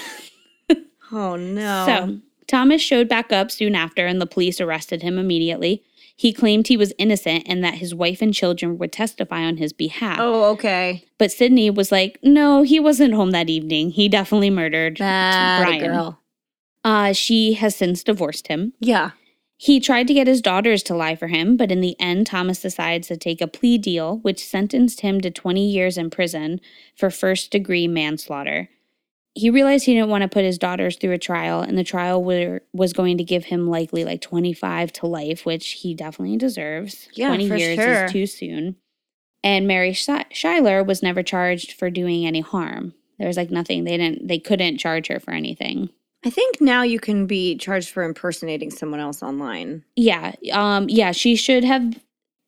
Oh 1.12 1.36
no. 1.36 1.86
So 1.86 2.20
Thomas 2.52 2.82
showed 2.82 3.08
back 3.08 3.32
up 3.32 3.50
soon 3.50 3.76
after, 3.76 4.06
and 4.06 4.20
the 4.20 4.26
police 4.26 4.60
arrested 4.60 5.02
him 5.02 5.18
immediately. 5.18 5.86
He 6.18 6.34
claimed 6.34 6.68
he 6.68 6.76
was 6.76 6.92
innocent 6.98 7.46
and 7.48 7.64
that 7.64 7.76
his 7.76 7.96
wife 7.96 8.22
and 8.22 8.34
children 8.34 8.78
would 8.78 8.92
testify 8.92 9.44
on 9.44 9.56
his 9.56 9.72
behalf. 9.72 10.18
Oh, 10.20 10.52
okay. 10.52 11.06
But 11.18 11.32
Sydney 11.32 11.70
was 11.70 11.94
like, 11.94 12.20
no, 12.22 12.64
he 12.64 12.78
wasn't 12.78 13.14
home 13.14 13.32
that 13.32 13.50
evening. 13.50 13.92
He 13.92 14.10
definitely 14.10 14.50
murdered 14.50 14.98
Bad 15.00 15.64
Brian. 15.64 15.86
girl. 15.86 16.20
Uh, 16.84 17.14
she 17.14 17.54
has 17.54 17.74
since 17.74 18.04
divorced 18.04 18.48
him. 18.48 18.74
Yeah. 18.82 19.12
He 19.56 19.80
tried 19.80 20.08
to 20.10 20.14
get 20.14 20.28
his 20.28 20.42
daughters 20.42 20.84
to 20.84 20.96
lie 20.96 21.16
for 21.16 21.28
him, 21.28 21.56
but 21.56 21.72
in 21.72 21.80
the 21.80 21.96
end, 22.02 22.28
Thomas 22.28 22.62
decides 22.62 23.08
to 23.08 23.16
take 23.16 23.40
a 23.40 23.48
plea 23.48 23.78
deal, 23.78 24.18
which 24.18 24.46
sentenced 24.46 25.00
him 25.02 25.22
to 25.22 25.32
20 25.32 25.66
years 25.66 25.98
in 25.98 26.10
prison 26.10 26.60
for 26.98 27.10
first 27.10 27.50
degree 27.50 27.88
manslaughter. 27.88 28.68
He 29.34 29.50
realized 29.50 29.86
he 29.86 29.94
didn't 29.94 30.10
want 30.10 30.24
to 30.24 30.28
put 30.28 30.44
his 30.44 30.58
daughters 30.58 30.98
through 30.98 31.14
a 31.14 31.18
trial, 31.18 31.62
and 31.62 31.78
the 31.78 31.84
trial 31.84 32.22
were, 32.24 32.62
was 32.74 32.92
going 32.92 33.18
to 33.18 33.24
give 33.24 33.46
him 33.46 33.68
likely 33.68 34.04
like 34.04 34.22
25 34.22 34.92
to 34.94 35.08
life, 35.08 35.46
which 35.46 35.72
he 35.72 35.94
definitely 35.94 36.38
deserves. 36.38 37.08
Yeah, 37.14 37.30
20 37.30 37.48
for 37.48 37.56
years 37.56 37.76
sure. 37.80 38.06
is 38.06 38.12
too 38.12 38.26
soon. 38.26 38.76
And 39.44 39.68
Mary 39.68 39.94
Schuyler 39.94 40.84
was 40.84 41.02
never 41.02 41.24
charged 41.24 41.74
for 41.74 41.90
doing 41.90 42.26
any 42.26 42.42
harm. 42.42 42.94
There 43.18 43.28
was 43.28 43.38
like 43.38 43.52
nothing. 43.52 43.86
They 43.86 43.98
didn't. 43.98 44.28
They 44.28 44.40
couldn't 44.40 44.78
charge 44.80 45.08
her 45.08 45.20
for 45.20 45.32
anything. 45.32 45.90
I 46.26 46.30
think 46.30 46.60
now 46.62 46.84
you 46.84 47.00
can 47.00 47.26
be 47.26 47.56
charged 47.56 47.90
for 47.90 48.04
impersonating 48.04 48.70
someone 48.70 49.00
else 49.00 49.24
online. 49.24 49.84
Yeah. 49.96 50.34
Um. 50.52 50.90
Yeah. 50.90 51.12
She 51.12 51.36
should 51.36 51.64
have. 51.64 52.00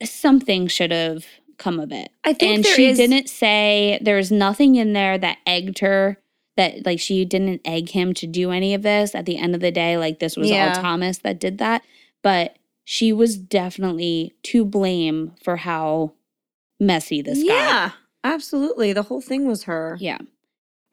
Something 0.03 0.67
should 0.67 0.91
have 0.91 1.25
come 1.57 1.79
of 1.79 1.91
it. 1.91 2.11
I 2.23 2.34
think 2.34 2.55
and 2.57 2.65
she 2.65 2.88
is- 2.89 2.97
didn't 2.97 3.29
say 3.29 3.99
there 4.01 4.17
was 4.17 4.31
nothing 4.31 4.75
in 4.75 4.93
there 4.93 5.17
that 5.17 5.38
egged 5.45 5.79
her. 5.79 6.17
That 6.55 6.85
like 6.85 6.99
she 6.99 7.25
didn't 7.25 7.61
egg 7.65 7.89
him 7.89 8.13
to 8.15 8.27
do 8.27 8.51
any 8.51 8.73
of 8.73 8.83
this. 8.83 9.15
At 9.15 9.25
the 9.25 9.37
end 9.37 9.55
of 9.55 9.61
the 9.61 9.71
day, 9.71 9.97
like 9.97 10.19
this 10.19 10.37
was 10.37 10.49
Yeah. 10.49 10.73
all 10.75 10.81
Thomas 10.81 11.17
that 11.19 11.39
did 11.39 11.57
that. 11.57 11.83
But 12.21 12.57
she 12.83 13.11
was 13.11 13.37
definitely 13.37 14.33
to 14.43 14.63
blame 14.65 15.33
for 15.43 15.57
how 15.57 16.13
messy 16.79 17.21
this 17.21 17.39
got. 17.39 17.47
Yeah, 17.47 17.91
absolutely. 18.23 18.93
The 18.93 19.03
whole 19.03 19.21
thing 19.21 19.47
was 19.47 19.63
her. 19.63 19.97
Yeah. 19.99 20.19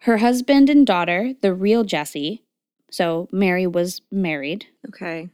Her 0.04 0.18
husband 0.18 0.70
and 0.70 0.86
daughter, 0.86 1.34
the 1.42 1.52
real 1.52 1.84
Jesse. 1.84 2.42
So 2.90 3.28
Mary 3.30 3.66
was 3.66 4.00
married. 4.10 4.66
Okay. 4.88 5.28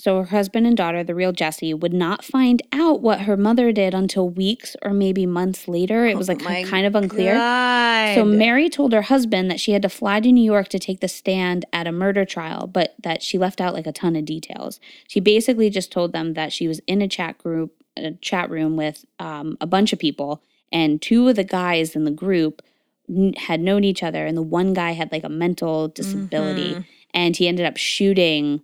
So 0.00 0.18
her 0.18 0.24
husband 0.24 0.66
and 0.66 0.76
daughter, 0.76 1.04
the 1.04 1.14
real 1.14 1.32
Jessie, 1.32 1.74
would 1.74 1.92
not 1.92 2.24
find 2.24 2.62
out 2.72 3.02
what 3.02 3.20
her 3.22 3.36
mother 3.36 3.70
did 3.70 3.92
until 3.92 4.28
weeks 4.30 4.74
or 4.82 4.92
maybe 4.94 5.26
months 5.26 5.68
later. 5.68 6.06
It 6.06 6.16
was 6.16 6.30
Oh 6.30 6.32
like 6.32 6.42
my 6.42 6.64
kind 6.64 6.86
of 6.86 6.94
unclear. 6.94 7.34
God. 7.34 8.14
So 8.14 8.24
Mary 8.24 8.70
told 8.70 8.92
her 8.94 9.02
husband 9.02 9.50
that 9.50 9.60
she 9.60 9.72
had 9.72 9.82
to 9.82 9.90
fly 9.90 10.20
to 10.20 10.32
New 10.32 10.42
York 10.42 10.68
to 10.68 10.78
take 10.78 11.00
the 11.00 11.08
stand 11.08 11.66
at 11.72 11.86
a 11.86 11.92
murder 11.92 12.24
trial, 12.24 12.66
but 12.66 12.94
that 13.02 13.22
she 13.22 13.36
left 13.36 13.60
out 13.60 13.74
like 13.74 13.86
a 13.86 13.92
ton 13.92 14.16
of 14.16 14.24
details. 14.24 14.80
She 15.06 15.20
basically 15.20 15.68
just 15.68 15.92
told 15.92 16.12
them 16.12 16.32
that 16.32 16.50
she 16.52 16.66
was 16.66 16.80
in 16.86 17.02
a 17.02 17.08
chat 17.08 17.36
group, 17.36 17.74
a 17.98 18.12
chat 18.22 18.48
room 18.48 18.76
with 18.76 19.04
um, 19.18 19.58
a 19.60 19.66
bunch 19.66 19.92
of 19.92 19.98
people, 19.98 20.42
and 20.72 21.02
two 21.02 21.28
of 21.28 21.36
the 21.36 21.44
guys 21.44 21.94
in 21.94 22.04
the 22.04 22.10
group 22.10 22.62
n- 23.08 23.34
had 23.36 23.60
known 23.60 23.84
each 23.84 24.02
other, 24.02 24.24
and 24.24 24.34
the 24.36 24.42
one 24.42 24.72
guy 24.72 24.92
had 24.92 25.12
like 25.12 25.24
a 25.24 25.28
mental 25.28 25.88
disability, 25.88 26.74
Mhm. 26.74 26.84
and 27.12 27.36
he 27.36 27.46
ended 27.48 27.66
up 27.66 27.76
shooting 27.76 28.62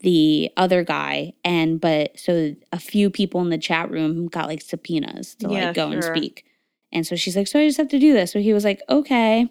the 0.00 0.50
other 0.56 0.82
guy 0.84 1.32
and 1.44 1.80
but 1.80 2.18
so 2.18 2.54
a 2.72 2.78
few 2.78 3.10
people 3.10 3.40
in 3.40 3.50
the 3.50 3.58
chat 3.58 3.90
room 3.90 4.26
got 4.26 4.48
like 4.48 4.60
subpoenas 4.62 5.34
to 5.36 5.48
Yeah, 5.48 5.66
like 5.66 5.74
go 5.74 5.90
and 5.90 6.02
speak. 6.02 6.44
And 6.92 7.06
so 7.06 7.16
she's 7.16 7.36
like 7.36 7.46
so 7.46 7.60
i 7.60 7.66
just 7.66 7.78
have 7.78 7.88
to 7.88 7.98
do 7.98 8.12
this. 8.12 8.32
So 8.32 8.40
he 8.40 8.52
was 8.52 8.64
like 8.64 8.82
okay. 8.88 9.48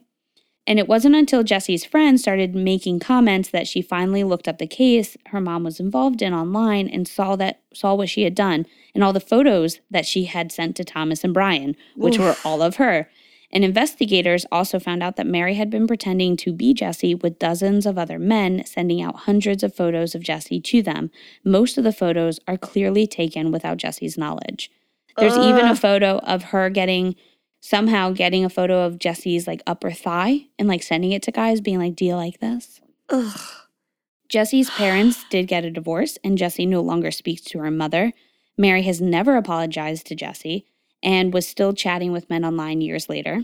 And 0.66 0.80
it 0.80 0.88
wasn't 0.88 1.16
until 1.16 1.44
jesse's 1.44 1.84
friend 1.86 2.20
started 2.20 2.56
making 2.56 3.00
comments 3.00 3.50
that 3.50 3.68
she 3.68 3.82
finally 3.82 4.24
looked 4.24 4.48
up 4.48 4.58
the 4.60 4.68
case 4.68 5.18
her 5.28 5.42
mom 5.42 5.64
was 5.64 5.80
involved 5.80 6.22
in 6.22 6.34
online 6.34 6.88
and 6.88 7.08
saw 7.08 7.36
that 7.36 7.62
saw 7.74 7.94
what 7.94 8.10
she 8.10 8.24
had 8.24 8.36
done 8.36 8.66
and 8.96 9.04
all 9.04 9.12
the 9.14 9.20
photos 9.20 9.80
that 9.92 10.06
she 10.06 10.26
had 10.26 10.52
sent 10.54 10.76
to 10.78 10.84
thomas 10.86 11.24
and 11.24 11.34
brian 11.34 11.76
which 11.96 12.18
were 12.18 12.36
all 12.46 12.62
of 12.62 12.78
her 12.78 13.10
and 13.54 13.64
investigators 13.64 14.48
also 14.52 14.80
found 14.80 15.04
out 15.04 15.16
that 15.16 15.28
Mary 15.28 15.54
had 15.54 15.70
been 15.70 15.86
pretending 15.86 16.36
to 16.38 16.52
be 16.52 16.74
Jesse 16.74 17.14
with 17.14 17.38
dozens 17.38 17.86
of 17.86 18.00
other 18.00 18.18
men, 18.18 18.66
sending 18.66 19.00
out 19.00 19.16
hundreds 19.16 19.62
of 19.62 19.76
photos 19.76 20.16
of 20.16 20.24
Jesse 20.24 20.60
to 20.60 20.82
them. 20.82 21.12
Most 21.46 21.78
of 21.78 21.84
the 21.84 21.94
photos 21.94 22.40
are 22.48 22.58
clearly 22.58 23.06
taken 23.06 23.52
without 23.52 23.78
Jesse's 23.78 24.18
knowledge. 24.18 24.72
There's 25.18 25.38
even 25.38 25.68
a 25.68 25.76
photo 25.76 26.18
of 26.18 26.46
her 26.46 26.72
getting 26.72 27.16
somehow 27.62 28.10
getting 28.10 28.44
a 28.44 28.50
photo 28.50 28.86
of 28.86 28.98
Jesse's 28.98 29.46
like 29.46 29.62
upper 29.68 29.92
thigh 29.92 30.48
and 30.58 30.68
like 30.68 30.82
sending 30.82 31.12
it 31.12 31.22
to 31.24 31.32
guys, 31.32 31.62
being 31.62 31.78
like, 31.78 31.96
Do 31.96 32.06
you 32.06 32.16
like 32.16 32.40
this? 32.40 32.82
Ugh. 33.10 33.40
Jesse's 34.30 34.70
parents 34.72 35.26
did 35.30 35.48
get 35.48 35.64
a 35.64 35.70
divorce, 35.70 36.18
and 36.24 36.40
Jesse 36.40 36.66
no 36.66 36.82
longer 36.82 37.12
speaks 37.12 37.44
to 37.44 37.60
her 37.60 37.70
mother. 37.70 38.14
Mary 38.58 38.82
has 38.82 39.00
never 39.00 39.38
apologized 39.38 40.08
to 40.08 40.16
Jesse 40.16 40.66
and 41.04 41.34
was 41.34 41.48
still 41.48 41.74
chatting 41.74 42.12
with 42.12 42.30
men 42.30 42.46
online 42.46 42.82
years 42.82 43.10
later. 43.10 43.44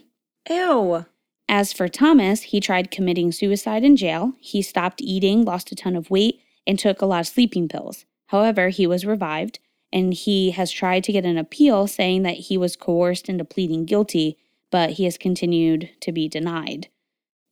Ew. 0.50 1.06
As 1.48 1.74
for 1.74 1.88
Thomas, 1.88 2.44
he 2.44 2.60
tried 2.60 2.92
committing 2.92 3.32
suicide 3.32 3.84
in 3.84 3.96
jail. 3.96 4.34
He 4.40 4.62
stopped 4.62 5.02
eating, 5.02 5.44
lost 5.44 5.72
a 5.72 5.76
ton 5.76 5.96
of 5.96 6.10
weight, 6.10 6.42
and 6.66 6.80
took 6.80 7.02
a 7.02 7.06
lot 7.06 7.22
of 7.22 7.28
sleeping 7.28 7.68
pills. 7.68 8.06
However, 8.28 8.70
he 8.70 8.88
was 8.88 9.06
revived, 9.06 9.60
and 9.92 10.14
he 10.14 10.52
has 10.52 10.72
tried 10.72 11.04
to 11.06 11.12
get 11.12 11.26
an 11.26 11.38
appeal 11.38 11.88
saying 11.88 12.24
that 12.24 12.36
he 12.36 12.58
was 12.58 12.76
coerced 12.76 13.28
into 13.28 13.44
pleading 13.44 13.86
guilty, 13.86 14.38
but 14.72 14.92
he 14.92 15.06
has 15.06 15.18
continued 15.18 15.90
to 16.02 16.12
be 16.12 16.30
denied. 16.30 16.88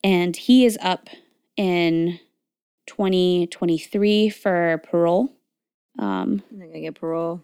And 0.04 0.36
he 0.36 0.66
is 0.66 0.78
up 0.82 1.10
in 1.56 2.20
2023 2.86 4.30
for 4.30 4.82
parole. 4.84 5.34
Um, 5.98 6.44
I'm 6.52 6.60
not 6.60 6.68
gonna 6.68 6.82
get 6.82 6.96
parole. 6.96 7.42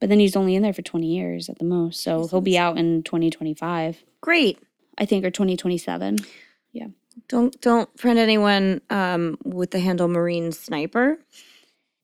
But 0.00 0.08
then 0.08 0.18
he's 0.18 0.36
only 0.36 0.54
in 0.54 0.62
there 0.62 0.72
for 0.72 0.82
20 0.82 1.06
years 1.06 1.48
at 1.48 1.58
the 1.58 1.64
most. 1.64 2.02
So 2.02 2.26
he'll 2.26 2.40
be 2.40 2.58
out 2.58 2.78
in 2.78 3.02
2025, 3.02 4.02
Great. 4.20 4.58
I 4.98 5.06
think, 5.06 5.24
or 5.24 5.30
2027. 5.30 6.18
Yeah. 6.72 6.88
Don't 7.28 7.58
don't 7.60 7.98
friend 7.98 8.18
anyone 8.18 8.80
um, 8.90 9.38
with 9.44 9.70
the 9.70 9.80
handle 9.80 10.08
Marine 10.08 10.52
Sniper. 10.52 11.18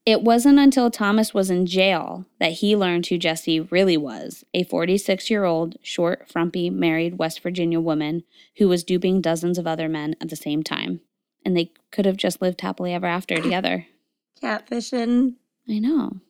It 0.04 0.22
wasn't 0.22 0.60
until 0.60 0.88
Thomas 0.90 1.34
was 1.34 1.50
in 1.50 1.66
jail 1.66 2.26
that 2.38 2.52
he 2.52 2.76
learned 2.76 3.06
who 3.06 3.18
Jesse 3.18 3.60
really 3.60 3.96
was 3.96 4.44
a 4.54 4.62
46 4.62 5.30
year 5.30 5.44
old, 5.44 5.76
short, 5.82 6.28
frumpy, 6.30 6.70
married 6.70 7.18
West 7.18 7.40
Virginia 7.42 7.80
woman 7.80 8.22
who 8.58 8.68
was 8.68 8.84
duping 8.84 9.20
dozens 9.20 9.58
of 9.58 9.66
other 9.66 9.88
men 9.88 10.14
at 10.20 10.28
the 10.28 10.36
same 10.36 10.62
time. 10.62 11.00
And 11.44 11.56
they 11.56 11.72
could 11.90 12.06
have 12.06 12.16
just 12.16 12.40
lived 12.40 12.60
happily 12.60 12.94
ever 12.94 13.06
after 13.06 13.36
together. 13.36 13.86
Catfishing 14.42 15.34
I 15.68 15.78
know. 15.80 16.20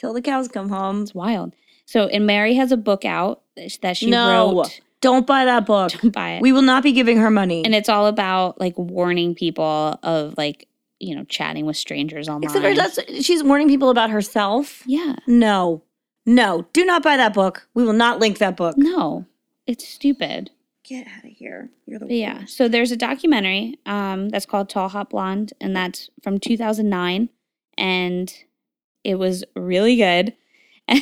Till 0.00 0.12
the 0.14 0.22
cows 0.22 0.48
come 0.48 0.70
home. 0.70 1.02
It's 1.02 1.14
wild. 1.14 1.54
So, 1.84 2.06
and 2.06 2.26
Mary 2.26 2.54
has 2.54 2.72
a 2.72 2.76
book 2.76 3.04
out 3.04 3.42
that 3.82 3.96
she 3.96 4.06
wrote. 4.06 4.10
No. 4.10 4.54
wrote. 4.56 4.80
Don't 5.00 5.26
buy 5.26 5.44
that 5.44 5.66
book. 5.66 5.92
Don't 6.00 6.12
buy 6.12 6.32
it. 6.32 6.42
We 6.42 6.52
will 6.52 6.62
not 6.62 6.82
be 6.82 6.92
giving 6.92 7.18
her 7.18 7.30
money. 7.30 7.64
and 7.64 7.74
it's 7.74 7.88
all 7.88 8.06
about 8.06 8.60
like 8.60 8.76
warning 8.76 9.34
people 9.34 9.98
of 10.02 10.34
like, 10.36 10.68
you 10.98 11.14
know, 11.14 11.24
chatting 11.24 11.66
with 11.66 11.76
strangers 11.76 12.28
online. 12.28 12.64
Except 12.64 13.08
for 13.08 13.22
she's 13.22 13.42
warning 13.42 13.68
people 13.68 13.90
about 13.90 14.10
herself. 14.10 14.82
yeah. 14.86 15.16
No. 15.26 15.82
No. 16.26 16.66
Do 16.72 16.84
not 16.84 17.02
buy 17.02 17.16
that 17.16 17.34
book. 17.34 17.66
We 17.74 17.84
will 17.84 17.94
not 17.94 18.20
link 18.20 18.38
that 18.38 18.56
book. 18.56 18.76
No, 18.76 19.26
it's 19.66 19.86
stupid. 19.88 20.50
Get 20.84 21.06
out 21.06 21.24
of 21.24 21.30
here. 21.30 21.70
You're 21.86 21.98
the 21.98 22.14
yeah, 22.14 22.44
so 22.46 22.68
there's 22.68 22.90
a 22.90 22.96
documentary 22.96 23.78
um, 23.86 24.28
that's 24.28 24.44
called 24.46 24.68
Tall 24.68 24.88
Hot 24.88 25.10
Blonde, 25.10 25.52
and 25.60 25.74
that's 25.74 26.10
from 26.22 26.38
2009, 26.38 27.28
and 27.78 28.34
it 29.04 29.16
was 29.16 29.44
really 29.56 29.96
good, 29.96 30.34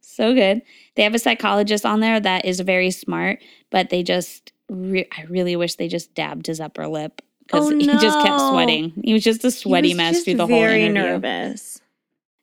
so 0.00 0.34
good. 0.34 0.62
They 0.94 1.02
have 1.04 1.14
a 1.14 1.18
psychologist 1.18 1.86
on 1.86 2.00
there 2.00 2.20
that 2.20 2.44
is 2.44 2.60
very 2.60 2.90
smart, 2.90 3.42
but 3.70 3.90
they 3.90 4.02
just, 4.02 4.52
re- 4.68 5.08
I 5.16 5.22
really 5.24 5.56
wish 5.56 5.76
they 5.76 5.88
just 5.88 6.14
dabbed 6.14 6.46
his 6.46 6.60
upper 6.60 6.86
lip 6.86 7.22
because 7.46 7.72
Oh, 7.72 7.76
he 7.78 7.86
just 7.86 8.20
kept 8.20 8.40
sweating. 8.50 8.92
He 9.02 9.12
was 9.12 9.24
just 9.24 9.44
a 9.44 9.50
sweaty 9.50 9.94
mess 9.94 10.22
through 10.22 10.34
the 10.34 10.46
whole 10.46 10.60
very 10.60 10.84
interview. 10.84 11.02
nervous. 11.12 11.80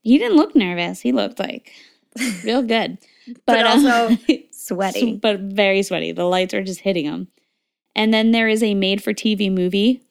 He 0.02 0.18
didn't 0.18 0.38
look 0.38 0.56
nervous. 0.56 1.02
He 1.02 1.12
looked 1.12 1.40
like 1.40 1.72
real 2.44 2.64
good, 2.64 2.98
But 3.46 3.66
uh, 3.66 3.70
also 3.70 4.18
s- 4.30 4.40
Sweaty. 4.52 5.18
but 5.18 5.40
very 5.40 5.84
sweaty. 5.84 6.12
The 6.12 6.26
lights 6.26 6.54
are 6.54 6.64
just 6.64 6.82
hitting 6.82 7.06
him. 7.06 7.28
And 7.96 8.14
then 8.14 8.32
there 8.32 8.48
is 8.48 8.64
a 8.64 8.74
made-for-TV 8.76 9.52
movie 9.52 10.02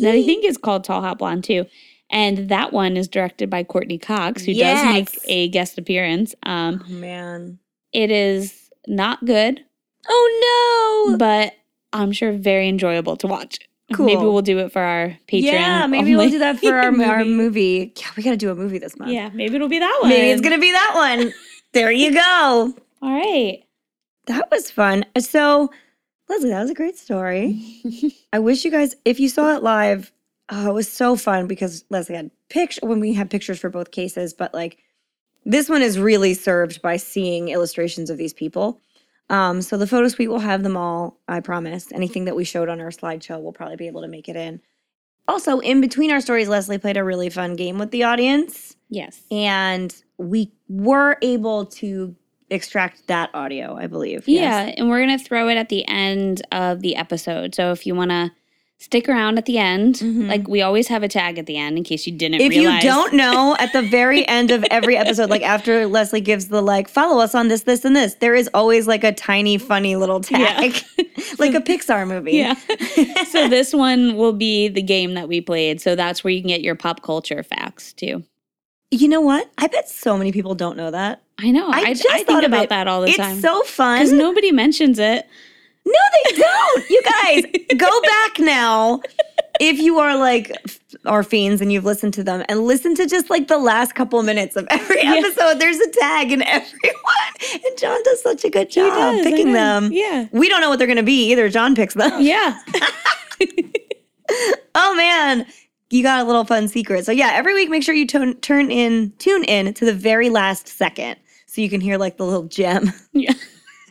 that 0.00 0.14
I 0.14 0.22
think 0.24 0.44
is 0.44 0.56
called 0.56 0.84
Tall 0.84 1.00
Hot 1.02 1.18
Blonde 1.18 1.44
too. 1.44 1.66
And 2.10 2.48
that 2.48 2.72
one 2.72 2.96
is 2.96 3.06
directed 3.08 3.48
by 3.50 3.62
Courteney 3.64 3.98
Cox, 3.98 4.44
who 4.44 4.52
does 4.54 4.84
make 4.84 5.16
a 5.28 5.48
guest 5.48 5.78
appearance. 5.78 6.34
Um, 6.42 6.82
Oh 6.86 6.90
man. 6.92 7.58
it 7.92 8.10
is 8.10 8.68
not 8.88 9.24
good, 9.24 9.60
Oh 10.08 11.06
no. 11.10 11.16
but 11.16 11.54
I'm 11.92 12.12
sure 12.12 12.32
very 12.32 12.68
enjoyable 12.68 13.16
to 13.18 13.26
watch. 13.26 13.58
Cool. 13.92 14.06
Maybe 14.06 14.22
we'll 14.22 14.42
do 14.42 14.58
it 14.60 14.70
for 14.72 14.80
our 14.82 15.16
Patreon. 15.28 15.42
yeah, 15.52 15.86
maybe 15.86 16.14
we'll 16.14 16.30
do 16.30 16.38
that 16.40 16.58
for 16.60 16.74
our, 16.74 16.84
our 17.02 17.24
movie. 17.24 17.30
movie. 17.34 17.92
Yeah, 17.96 18.06
we 18.16 18.22
got 18.22 18.30
to 18.30 18.36
do 18.36 18.50
a 18.50 18.54
movie 18.54 18.78
this 18.78 18.96
month. 18.98 19.10
Yeah, 19.12 19.30
maybe 19.34 19.56
it'll 19.56 19.68
be 19.68 19.80
that 19.80 19.98
one. 20.00 20.10
Maybe 20.10 20.30
it's 20.30 20.40
gonna 20.40 20.58
be 20.58 20.72
that 20.72 20.92
one. 20.94 21.32
There 21.72 21.92
you 21.92 22.12
go. 22.12 22.74
All 23.02 23.12
right. 23.12 23.62
That 24.26 24.50
was 24.50 24.72
fun. 24.72 25.04
So, 25.20 25.70
Leslie, 26.28 26.50
that 26.50 26.62
was 26.62 26.70
a 26.70 26.74
great 26.74 26.96
story. 26.98 27.80
I 28.32 28.40
wish 28.40 28.64
you 28.64 28.72
guys, 28.72 28.96
if 29.04 29.20
you 29.20 29.28
saw 29.28 29.54
it 29.56 29.62
live, 29.62 30.10
oh, 30.50 30.68
it 30.70 30.74
was 30.74 30.90
so 30.90 31.16
fun 31.16 31.46
because 31.46 31.84
Leslie 31.90 32.16
had 32.16 32.30
picture 32.48 32.80
when 32.86 33.00
we 33.00 33.12
had 33.14 33.30
pictures 33.30 33.58
for 33.58 33.70
both 33.70 33.90
cases, 33.90 34.32
but 34.34 34.52
like 34.52 34.78
this 35.44 35.68
one 35.68 35.82
is 35.82 35.98
really 35.98 36.34
served 36.34 36.82
by 36.82 36.96
seeing 36.96 37.48
illustrations 37.48 38.10
of 38.10 38.18
these 38.18 38.32
people. 38.34 38.80
Um, 39.30 39.62
so 39.62 39.76
the 39.78 39.86
photo 39.86 40.08
suite 40.08 40.28
will 40.28 40.40
have 40.40 40.62
them 40.64 40.76
all, 40.76 41.18
I 41.28 41.40
promise. 41.40 41.92
Anything 41.92 42.24
that 42.24 42.34
we 42.36 42.44
showed 42.44 42.68
on 42.68 42.80
our 42.80 42.90
slideshow, 42.90 43.40
we'll 43.40 43.52
probably 43.52 43.76
be 43.76 43.86
able 43.86 44.02
to 44.02 44.08
make 44.08 44.28
it 44.28 44.36
in. 44.36 44.60
Also, 45.28 45.60
in 45.60 45.80
between 45.80 46.10
our 46.10 46.20
stories, 46.20 46.48
Leslie 46.48 46.78
played 46.78 46.96
a 46.96 47.04
really 47.04 47.30
fun 47.30 47.54
game 47.54 47.78
with 47.78 47.92
the 47.92 48.02
audience, 48.02 48.76
Yes. 48.88 49.20
and 49.30 49.94
we 50.18 50.50
were 50.68 51.16
able 51.22 51.66
to 51.66 52.16
extract 52.50 53.06
that 53.06 53.30
audio, 53.32 53.76
I 53.76 53.86
believe. 53.86 54.26
Yeah, 54.26 54.72
and 54.76 54.88
we're 54.90 55.04
going 55.06 55.16
to 55.16 55.24
throw 55.24 55.48
it 55.48 55.54
at 55.54 55.68
the 55.68 55.86
end 55.86 56.42
of 56.50 56.80
the 56.80 56.96
episode. 56.96 57.54
So 57.54 57.70
if 57.70 57.86
you 57.86 57.94
want 57.94 58.10
to 58.10 58.32
stick 58.82 59.08
around 59.10 59.36
at 59.36 59.44
the 59.44 59.58
end, 59.58 59.96
Mhm. 59.96 60.26
like 60.26 60.48
we 60.48 60.62
always 60.62 60.88
have 60.88 61.02
a 61.02 61.08
tag 61.08 61.38
at 61.38 61.44
the 61.44 61.58
end 61.58 61.76
in 61.76 61.84
case 61.84 62.06
you 62.06 62.12
didn't 62.14 62.40
If 62.40 62.48
realize. 62.48 62.82
you 62.82 62.88
don't 62.88 63.12
know, 63.12 63.54
at 63.58 63.72
the 63.74 63.82
very 63.82 64.26
end 64.26 64.50
of 64.50 64.64
every 64.70 64.96
episode, 64.96 65.28
like 65.28 65.42
after 65.56 65.86
Leslie 65.86 66.22
gives 66.22 66.48
the 66.48 66.62
like, 66.62 66.88
follow 66.88 67.22
us 67.22 67.34
on 67.34 67.48
this, 67.48 67.62
this, 67.64 67.84
and 67.84 67.94
this, 67.94 68.14
there 68.14 68.34
is 68.34 68.48
always 68.54 68.88
like 68.88 69.04
a 69.04 69.12
tiny, 69.12 69.58
funny 69.58 69.96
little 69.96 70.20
tag, 70.20 70.74
like 71.38 71.54
a 71.54 71.60
Pixar 71.60 72.08
movie. 72.08 72.32
Yeah. 72.38 72.54
so 73.28 73.48
this 73.48 73.74
one 73.74 74.16
will 74.16 74.32
be 74.32 74.68
the 74.68 74.82
game 74.82 75.12
that 75.14 75.28
we 75.28 75.40
played. 75.42 75.80
So 75.82 75.94
that's 75.94 76.24
where 76.24 76.30
you 76.32 76.40
can 76.40 76.48
get 76.48 76.62
your 76.62 76.74
pop 76.74 77.02
culture 77.02 77.42
facts 77.42 77.92
too. 77.92 78.24
You 78.90 79.08
know 79.08 79.20
what? 79.20 79.48
I 79.58 79.66
bet 79.68 79.88
so 79.88 80.16
many 80.16 80.32
people 80.32 80.54
don't 80.54 80.76
know 80.76 80.90
that. 80.90 81.22
I 81.38 81.50
know. 81.52 81.68
I 81.70 81.80
I, 81.80 81.94
just 81.94 82.06
I 82.10 82.16
think 82.16 82.28
thought 82.28 82.44
of 82.44 82.50
about 82.50 82.64
it. 82.64 82.68
that 82.70 82.88
all 82.88 83.02
the 83.02 83.08
it's 83.08 83.16
time. 83.18 83.32
It's 83.34 83.42
so 83.42 83.62
fun. 83.62 83.98
Because 83.98 84.12
nobody 84.12 84.50
mentions 84.52 84.98
it. 84.98 85.26
No, 85.86 85.92
they 86.24 86.36
don't. 86.36 86.90
You 86.90 87.02
guys, 87.02 87.44
go 87.76 88.00
back 88.02 88.38
now. 88.38 89.00
If 89.60 89.78
you 89.78 89.98
are 89.98 90.16
like 90.16 90.52
our 91.04 91.22
fiends 91.22 91.60
and 91.60 91.70
you've 91.72 91.84
listened 91.84 92.14
to 92.14 92.24
them 92.24 92.44
and 92.48 92.60
listen 92.64 92.94
to 92.94 93.06
just 93.06 93.28
like 93.28 93.48
the 93.48 93.58
last 93.58 93.94
couple 93.94 94.22
minutes 94.22 94.56
of 94.56 94.66
every 94.70 95.02
Yeah. 95.02 95.14
episode, 95.16 95.58
there's 95.60 95.78
a 95.78 95.90
tag 95.90 96.32
in 96.32 96.42
everyone. 96.42 97.30
And 97.52 97.78
John 97.78 98.02
does 98.04 98.22
such 98.22 98.44
a 98.44 98.50
good 98.50 98.70
job 98.70 98.92
does, 98.92 99.24
picking 99.26 99.52
them. 99.52 99.90
Yeah. 99.92 100.28
We 100.32 100.48
don't 100.48 100.60
know 100.62 100.70
what 100.70 100.78
they're 100.78 100.86
going 100.86 100.96
to 100.96 101.02
be 101.02 101.30
either. 101.30 101.48
John 101.50 101.74
picks 101.74 101.94
them. 101.94 102.12
Yeah. 102.20 102.58
Oh 104.76 104.94
man, 104.94 105.44
you 105.90 106.04
got 106.04 106.20
a 106.20 106.24
little 106.24 106.44
fun 106.44 106.68
secret. 106.68 107.04
So 107.04 107.10
yeah, 107.10 107.30
every 107.34 107.52
week 107.52 107.68
make 107.68 107.82
sure 107.82 107.94
you 107.94 108.06
tone, 108.06 108.36
turn 108.36 108.70
in, 108.70 109.12
tune 109.18 109.42
in 109.44 109.74
to 109.74 109.84
the 109.84 109.92
very 109.92 110.30
last 110.30 110.68
second, 110.68 111.16
so 111.46 111.60
you 111.60 111.68
can 111.68 111.80
hear 111.80 111.98
like 111.98 112.16
the 112.16 112.24
little 112.24 112.44
gem 112.44 112.92
yeah. 113.12 113.32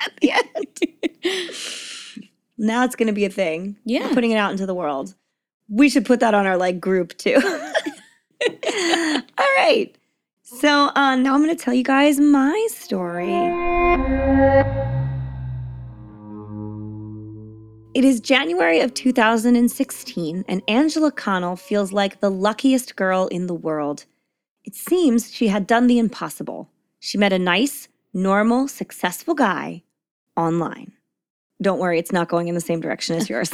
At 0.02 0.12
the 0.22 0.32
end. 0.32 2.28
now 2.58 2.84
it's 2.84 2.96
gonna 2.96 3.14
be 3.14 3.26
a 3.26 3.30
thing. 3.30 3.78
Yeah. 3.86 4.08
We're 4.08 4.14
putting 4.14 4.32
it 4.32 4.38
out 4.38 4.52
into 4.52 4.66
the 4.66 4.76
world. 4.76 5.16
We 5.70 5.90
should 5.90 6.06
put 6.06 6.20
that 6.20 6.34
on 6.34 6.46
our 6.46 6.58
like 6.58 6.80
group 6.80 7.18
too. 7.18 7.36
All 9.38 9.54
right. 9.58 9.96
So 10.44 10.92
uh, 10.96 11.16
now 11.16 11.36
I'm 11.36 11.42
gonna 11.42 11.56
tell 11.56 11.74
you 11.74 11.84
guys 11.84 12.20
my 12.20 12.68
story. 12.72 13.34
It 17.96 18.06
is 18.06 18.20
January 18.20 18.80
of 18.82 18.94
2016, 18.94 20.46
and 20.48 20.62
Angela 20.68 21.12
Connell 21.12 21.56
feels 21.56 21.92
like 21.92 22.20
the 22.20 22.30
luckiest 22.30 22.96
girl 22.96 23.28
in 23.28 23.48
the 23.48 23.54
world. 23.54 24.06
It 24.64 24.76
seems 24.76 25.34
she 25.34 25.48
had 25.48 25.66
done 25.66 25.88
the 25.88 26.00
impossible. 26.00 26.70
She 27.00 27.18
met 27.18 27.34
a 27.34 27.40
nice, 27.40 27.88
normal, 28.14 28.68
successful 28.68 29.34
guy 29.34 29.84
online. 30.40 30.92
Don't 31.62 31.80
worry, 31.80 32.00
it's 32.00 32.12
not 32.14 32.30
going 32.30 32.48
in 32.48 32.56
the 32.56 32.62
same 32.62 32.80
direction 32.80 33.18
as 33.18 33.30
yours. 33.30 33.52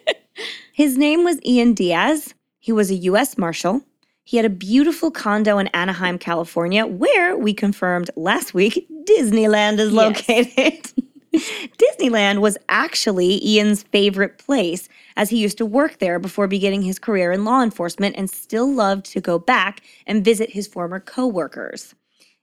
His 0.72 0.96
name 0.96 1.24
was 1.24 1.38
Ian 1.44 1.74
Diaz. 1.74 2.34
He 2.60 2.72
was 2.72 2.90
a 2.90 2.94
U.S. 2.94 3.36
Marshal. 3.36 3.82
He 4.24 4.36
had 4.36 4.46
a 4.46 4.50
beautiful 4.50 5.10
condo 5.10 5.58
in 5.58 5.66
Anaheim, 5.68 6.18
California, 6.18 6.86
where 6.86 7.36
we 7.36 7.52
confirmed 7.52 8.10
last 8.16 8.54
week 8.54 8.86
Disneyland 9.04 9.78
is 9.80 9.92
Yes. 9.92 10.28
located. 10.28 10.92
Disneyland 11.78 12.40
was 12.40 12.56
actually 12.68 13.44
Ian's 13.44 13.82
favorite 13.82 14.38
place, 14.38 14.88
as 15.16 15.30
he 15.30 15.38
used 15.38 15.58
to 15.58 15.66
work 15.66 15.98
there 15.98 16.18
before 16.18 16.46
beginning 16.46 16.82
his 16.82 16.98
career 16.98 17.32
in 17.32 17.44
law 17.44 17.62
enforcement 17.62 18.14
and 18.16 18.30
still 18.30 18.70
loved 18.72 19.06
to 19.06 19.20
go 19.20 19.38
back 19.38 19.82
and 20.06 20.24
visit 20.24 20.50
his 20.50 20.66
former 20.68 21.00
coworkers. 21.00 21.94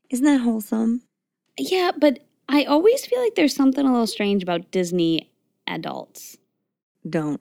Isn't 0.09 0.25
that 0.25 0.41
wholesome? 0.41 1.03
yeah, 1.57 1.91
but 1.97 2.19
I 2.49 2.63
always 2.63 3.05
feel 3.05 3.21
like 3.21 3.35
there's 3.35 3.55
something 3.55 3.85
a 3.85 3.91
little 3.91 4.07
strange 4.07 4.41
about 4.41 4.71
Disney 4.71 5.29
adults. 5.67 6.37
Don't. 7.07 7.39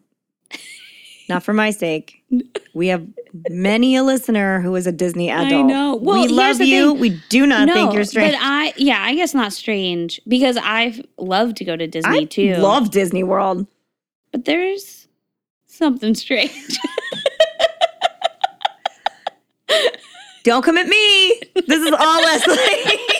Not 1.31 1.43
for 1.43 1.55
my 1.55 1.71
sake. 1.71 2.23
We 2.75 2.89
have 2.89 3.07
many 3.49 3.97
a 3.97 4.03
listener 4.03 4.61
who 4.61 4.75
is 4.77 4.87
a 4.87 4.93
Disney 4.93 5.31
adult. 5.31 5.53
I 5.53 5.63
know. 5.63 5.97
Well, 5.97 6.23
we 6.23 6.29
love 6.29 6.61
you. 6.61 6.93
thing. 6.93 7.01
We 7.01 7.21
do 7.31 7.47
not 7.47 7.67
no, 7.67 7.75
think 7.75 7.95
you're 7.95 8.05
strange. 8.05 8.33
But 8.33 8.41
I, 8.43 8.75
yeah, 8.77 9.03
I 9.03 9.15
guess 9.15 9.35
not 9.35 9.53
strange 9.53 10.21
because 10.29 10.59
I've 10.59 11.01
loved 11.17 11.57
to 11.59 11.65
go 11.65 11.75
to 11.77 11.87
Disney 11.87 12.21
I 12.21 12.25
too. 12.25 12.55
love 12.57 12.91
Disney 12.91 13.25
World. 13.25 13.67
but 14.33 14.45
there's 14.45 15.09
something 15.67 16.15
strange. 16.15 16.53
Don't 20.45 20.63
come 20.65 20.79
at 20.79 20.87
me. 20.87 21.41
This 21.67 21.83
is 21.83 21.93
all 21.99 22.23
Leslie. 22.23 22.57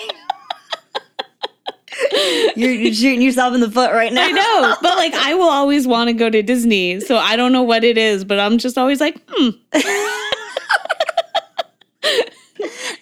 you're, 2.57 2.71
you're 2.71 2.95
shooting 2.95 3.23
yourself 3.23 3.55
in 3.55 3.61
the 3.61 3.71
foot 3.71 3.93
right 3.93 4.13
now. 4.13 4.25
I 4.25 4.31
know, 4.33 4.77
but 4.83 4.97
like 4.97 5.15
I 5.15 5.35
will 5.35 5.49
always 5.49 5.87
want 5.87 6.09
to 6.09 6.15
go 6.15 6.31
to 6.31 6.43
Disney, 6.43 7.01
so 7.01 7.17
I 7.17 7.37
don't 7.37 7.53
know 7.53 7.63
what 7.63 7.85
it 7.85 7.99
is, 7.99 8.25
but 8.25 8.39
I'm 8.39 8.59
just 8.59 8.79
always 8.79 9.01
like, 9.01 9.21
hmm. 9.29 9.51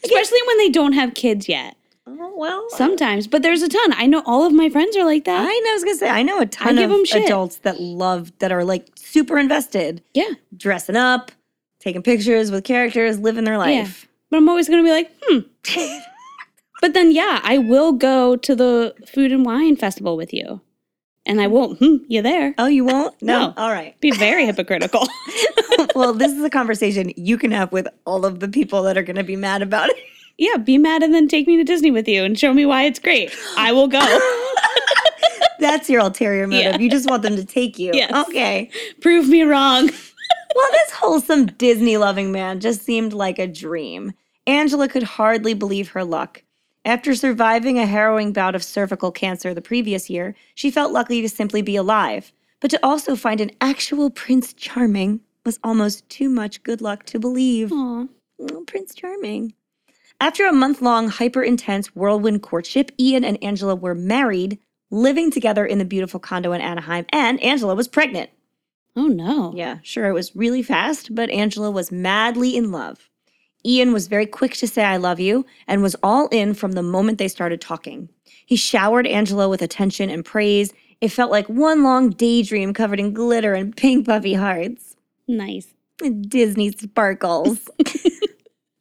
Especially 0.04 0.38
when 0.46 0.58
they 0.58 0.68
don't 0.70 0.92
have 0.92 1.14
kids 1.14 1.48
yet. 1.48 1.76
Oh, 2.06 2.32
well, 2.36 2.66
Sometimes, 2.70 3.26
but 3.26 3.42
there's 3.42 3.62
a 3.62 3.68
ton. 3.68 3.92
I 3.94 4.06
know 4.06 4.22
all 4.26 4.44
of 4.44 4.52
my 4.52 4.68
friends 4.68 4.96
are 4.96 5.04
like 5.04 5.24
that. 5.24 5.40
I 5.40 5.44
know. 5.58 5.70
I 5.70 5.74
was 5.74 5.84
gonna 5.84 5.96
say 5.96 6.08
I 6.08 6.22
know 6.22 6.40
a 6.40 6.46
ton 6.46 6.78
of 6.78 6.90
adults 7.14 7.56
that 7.58 7.80
love 7.80 8.32
that 8.38 8.52
are 8.52 8.64
like 8.64 8.88
super 8.96 9.38
invested, 9.38 10.02
yeah, 10.14 10.30
dressing 10.56 10.96
up, 10.96 11.32
taking 11.80 12.02
pictures 12.02 12.50
with 12.50 12.64
characters, 12.64 13.18
living 13.18 13.44
their 13.44 13.58
life. 13.58 14.06
but 14.30 14.36
I'm 14.36 14.48
always 14.48 14.68
gonna 14.68 14.82
be 14.84 14.90
like, 14.90 15.10
hmm. 15.22 15.40
But 16.80 16.92
then, 16.94 17.10
yeah, 17.12 17.40
I 17.42 17.58
will 17.58 17.92
go 17.92 18.36
to 18.36 18.54
the 18.54 18.94
food 19.12 19.32
and 19.32 19.44
wine 19.44 19.76
festival 19.76 20.16
with 20.16 20.32
you, 20.32 20.60
and 21.24 21.40
I 21.40 21.46
won't. 21.46 21.78
Hmm, 21.78 21.96
you 22.08 22.22
there? 22.22 22.54
Oh, 22.58 22.66
you 22.66 22.84
won't? 22.84 23.14
No. 23.22 23.48
No. 23.48 23.54
All 23.56 23.70
right. 23.72 23.98
Be 24.00 24.10
very 24.10 24.44
hypocritical. 24.46 25.06
well, 25.94 26.12
this 26.12 26.32
is 26.32 26.44
a 26.44 26.50
conversation 26.50 27.12
you 27.16 27.38
can 27.38 27.50
have 27.50 27.72
with 27.72 27.88
all 28.04 28.24
of 28.26 28.40
the 28.40 28.48
people 28.48 28.82
that 28.84 28.96
are 28.96 29.02
going 29.02 29.16
to 29.16 29.24
be 29.24 29.36
mad 29.36 29.62
about 29.62 29.88
it. 29.90 29.96
yeah, 30.38 30.56
be 30.58 30.78
mad 30.78 31.02
and 31.02 31.14
then 31.14 31.28
take 31.28 31.46
me 31.46 31.56
to 31.56 31.64
Disney 31.64 31.90
with 31.90 32.06
you 32.08 32.22
and 32.24 32.38
show 32.38 32.52
me 32.54 32.64
why 32.66 32.84
it's 32.84 32.98
great. 32.98 33.34
I 33.56 33.72
will 33.72 33.88
go. 33.88 34.00
That's 35.58 35.88
your 35.88 36.00
ulterior 36.02 36.46
motive. 36.46 36.72
Yeah. 36.72 36.78
You 36.78 36.90
just 36.90 37.08
want 37.08 37.22
them 37.22 37.36
to 37.36 37.44
take 37.44 37.78
you. 37.78 37.92
Yes. 37.94 38.12
Okay. 38.28 38.70
Prove 39.00 39.28
me 39.28 39.42
wrong. 39.42 39.88
Well, 40.54 40.70
this 40.72 40.90
wholesome 40.92 41.46
Disney 41.46 41.96
loving 41.96 42.30
man 42.32 42.60
just 42.60 42.82
seemed 42.82 43.12
like 43.12 43.38
a 43.38 43.46
dream. 43.46 44.12
Angela 44.46 44.88
could 44.88 45.02
hardly 45.02 45.54
believe 45.54 45.90
her 45.90 46.04
luck. 46.04 46.42
After 46.86 47.16
surviving 47.16 47.80
a 47.80 47.84
harrowing 47.84 48.32
bout 48.32 48.54
of 48.54 48.62
cervical 48.62 49.10
cancer 49.10 49.52
the 49.52 49.60
previous 49.60 50.08
year, 50.08 50.36
she 50.54 50.70
felt 50.70 50.92
lucky 50.92 51.20
to 51.20 51.28
simply 51.28 51.60
be 51.60 51.74
alive. 51.74 52.32
But 52.60 52.70
to 52.70 52.78
also 52.80 53.16
find 53.16 53.40
an 53.40 53.50
actual 53.60 54.08
Prince 54.08 54.52
Charming 54.52 55.18
was 55.44 55.58
almost 55.64 56.08
too 56.08 56.28
much 56.28 56.62
good 56.62 56.80
luck 56.80 57.04
to 57.06 57.18
believe. 57.18 57.72
Aw. 57.72 58.06
Oh, 58.38 58.64
Prince 58.68 58.94
Charming. 58.94 59.52
After 60.20 60.46
a 60.46 60.52
month 60.52 60.80
long, 60.80 61.08
hyper 61.08 61.42
intense 61.42 61.88
whirlwind 61.96 62.42
courtship, 62.42 62.92
Ian 63.00 63.24
and 63.24 63.42
Angela 63.42 63.74
were 63.74 63.96
married, 63.96 64.60
living 64.88 65.32
together 65.32 65.66
in 65.66 65.78
the 65.78 65.84
beautiful 65.84 66.20
condo 66.20 66.52
in 66.52 66.60
Anaheim, 66.60 67.04
and 67.08 67.42
Angela 67.42 67.74
was 67.74 67.88
pregnant. 67.88 68.30
Oh 68.94 69.08
no. 69.08 69.52
Yeah, 69.56 69.78
sure, 69.82 70.06
it 70.06 70.12
was 70.14 70.36
really 70.36 70.62
fast, 70.62 71.16
but 71.16 71.30
Angela 71.30 71.72
was 71.72 71.90
madly 71.90 72.56
in 72.56 72.70
love. 72.70 73.10
Ian 73.66 73.92
was 73.92 74.06
very 74.06 74.26
quick 74.26 74.54
to 74.54 74.68
say, 74.68 74.84
I 74.84 74.96
love 74.96 75.18
you, 75.18 75.44
and 75.66 75.82
was 75.82 75.96
all 76.02 76.28
in 76.28 76.54
from 76.54 76.72
the 76.72 76.82
moment 76.82 77.18
they 77.18 77.28
started 77.28 77.60
talking. 77.60 78.08
He 78.46 78.56
showered 78.56 79.06
Angela 79.06 79.48
with 79.48 79.60
attention 79.60 80.08
and 80.08 80.24
praise. 80.24 80.72
It 81.00 81.08
felt 81.08 81.32
like 81.32 81.48
one 81.48 81.82
long 81.82 82.10
daydream 82.10 82.72
covered 82.72 83.00
in 83.00 83.12
glitter 83.12 83.54
and 83.54 83.76
pink 83.76 84.06
puffy 84.06 84.34
hearts. 84.34 84.96
Nice. 85.26 85.74
Disney 86.28 86.70
sparkles. 86.70 87.68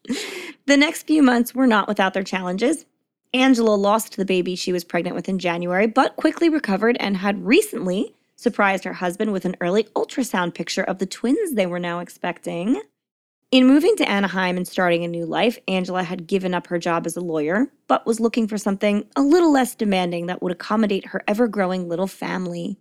the 0.65 0.77
next 0.77 1.07
few 1.07 1.23
months 1.23 1.55
were 1.55 1.67
not 1.67 1.88
without 1.88 2.13
their 2.13 2.23
challenges. 2.23 2.86
Angela 3.33 3.75
lost 3.75 4.15
the 4.15 4.25
baby 4.25 4.55
she 4.55 4.71
was 4.71 4.83
pregnant 4.83 5.15
with 5.15 5.27
in 5.27 5.39
January, 5.39 5.88
but 5.88 6.15
quickly 6.15 6.47
recovered 6.47 6.95
and 6.99 7.17
had 7.17 7.45
recently 7.45 8.13
surprised 8.36 8.83
her 8.83 8.93
husband 8.93 9.33
with 9.33 9.45
an 9.45 9.55
early 9.61 9.86
ultrasound 9.95 10.53
picture 10.53 10.83
of 10.83 10.99
the 10.99 11.05
twins 11.05 11.53
they 11.53 11.65
were 11.65 11.79
now 11.79 11.99
expecting. 11.99 12.81
In 13.51 13.67
moving 13.67 13.95
to 13.97 14.09
Anaheim 14.09 14.57
and 14.57 14.67
starting 14.67 15.03
a 15.03 15.07
new 15.07 15.25
life, 15.25 15.59
Angela 15.67 16.03
had 16.03 16.27
given 16.27 16.53
up 16.53 16.67
her 16.67 16.79
job 16.79 17.05
as 17.05 17.15
a 17.15 17.21
lawyer, 17.21 17.71
but 17.87 18.05
was 18.05 18.19
looking 18.19 18.47
for 18.47 18.57
something 18.57 19.05
a 19.15 19.21
little 19.21 19.51
less 19.51 19.75
demanding 19.75 20.25
that 20.25 20.41
would 20.41 20.51
accommodate 20.51 21.07
her 21.07 21.21
ever 21.27 21.47
growing 21.47 21.87
little 21.87 22.07
family. 22.07 22.79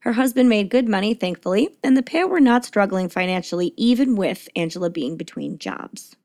Her 0.00 0.12
husband 0.12 0.48
made 0.48 0.68
good 0.68 0.88
money, 0.88 1.14
thankfully, 1.14 1.76
and 1.84 1.96
the 1.96 2.02
pair 2.02 2.26
were 2.26 2.40
not 2.40 2.64
struggling 2.64 3.08
financially, 3.08 3.72
even 3.76 4.16
with 4.16 4.48
Angela 4.56 4.90
being 4.90 5.16
between 5.16 5.58
jobs. 5.58 6.16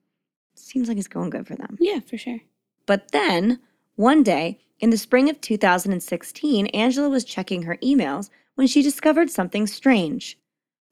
Seems 0.56 0.88
like 0.88 0.98
it's 0.98 1.08
going 1.08 1.30
good 1.30 1.46
for 1.46 1.56
them. 1.56 1.78
Yeah, 1.80 2.00
for 2.00 2.18
sure. 2.18 2.40
But 2.86 3.12
then, 3.12 3.60
one 3.96 4.24
day, 4.24 4.60
in 4.80 4.90
the 4.90 4.98
spring 4.98 5.30
of 5.30 5.42
2016, 5.42 6.68
Angela 6.68 7.10
was 7.10 7.24
checking 7.24 7.64
her 7.64 7.78
emails 7.78 8.30
when 8.56 8.68
she 8.68 8.82
discovered 8.82 9.30
something 9.30 9.68
strange 9.68 10.38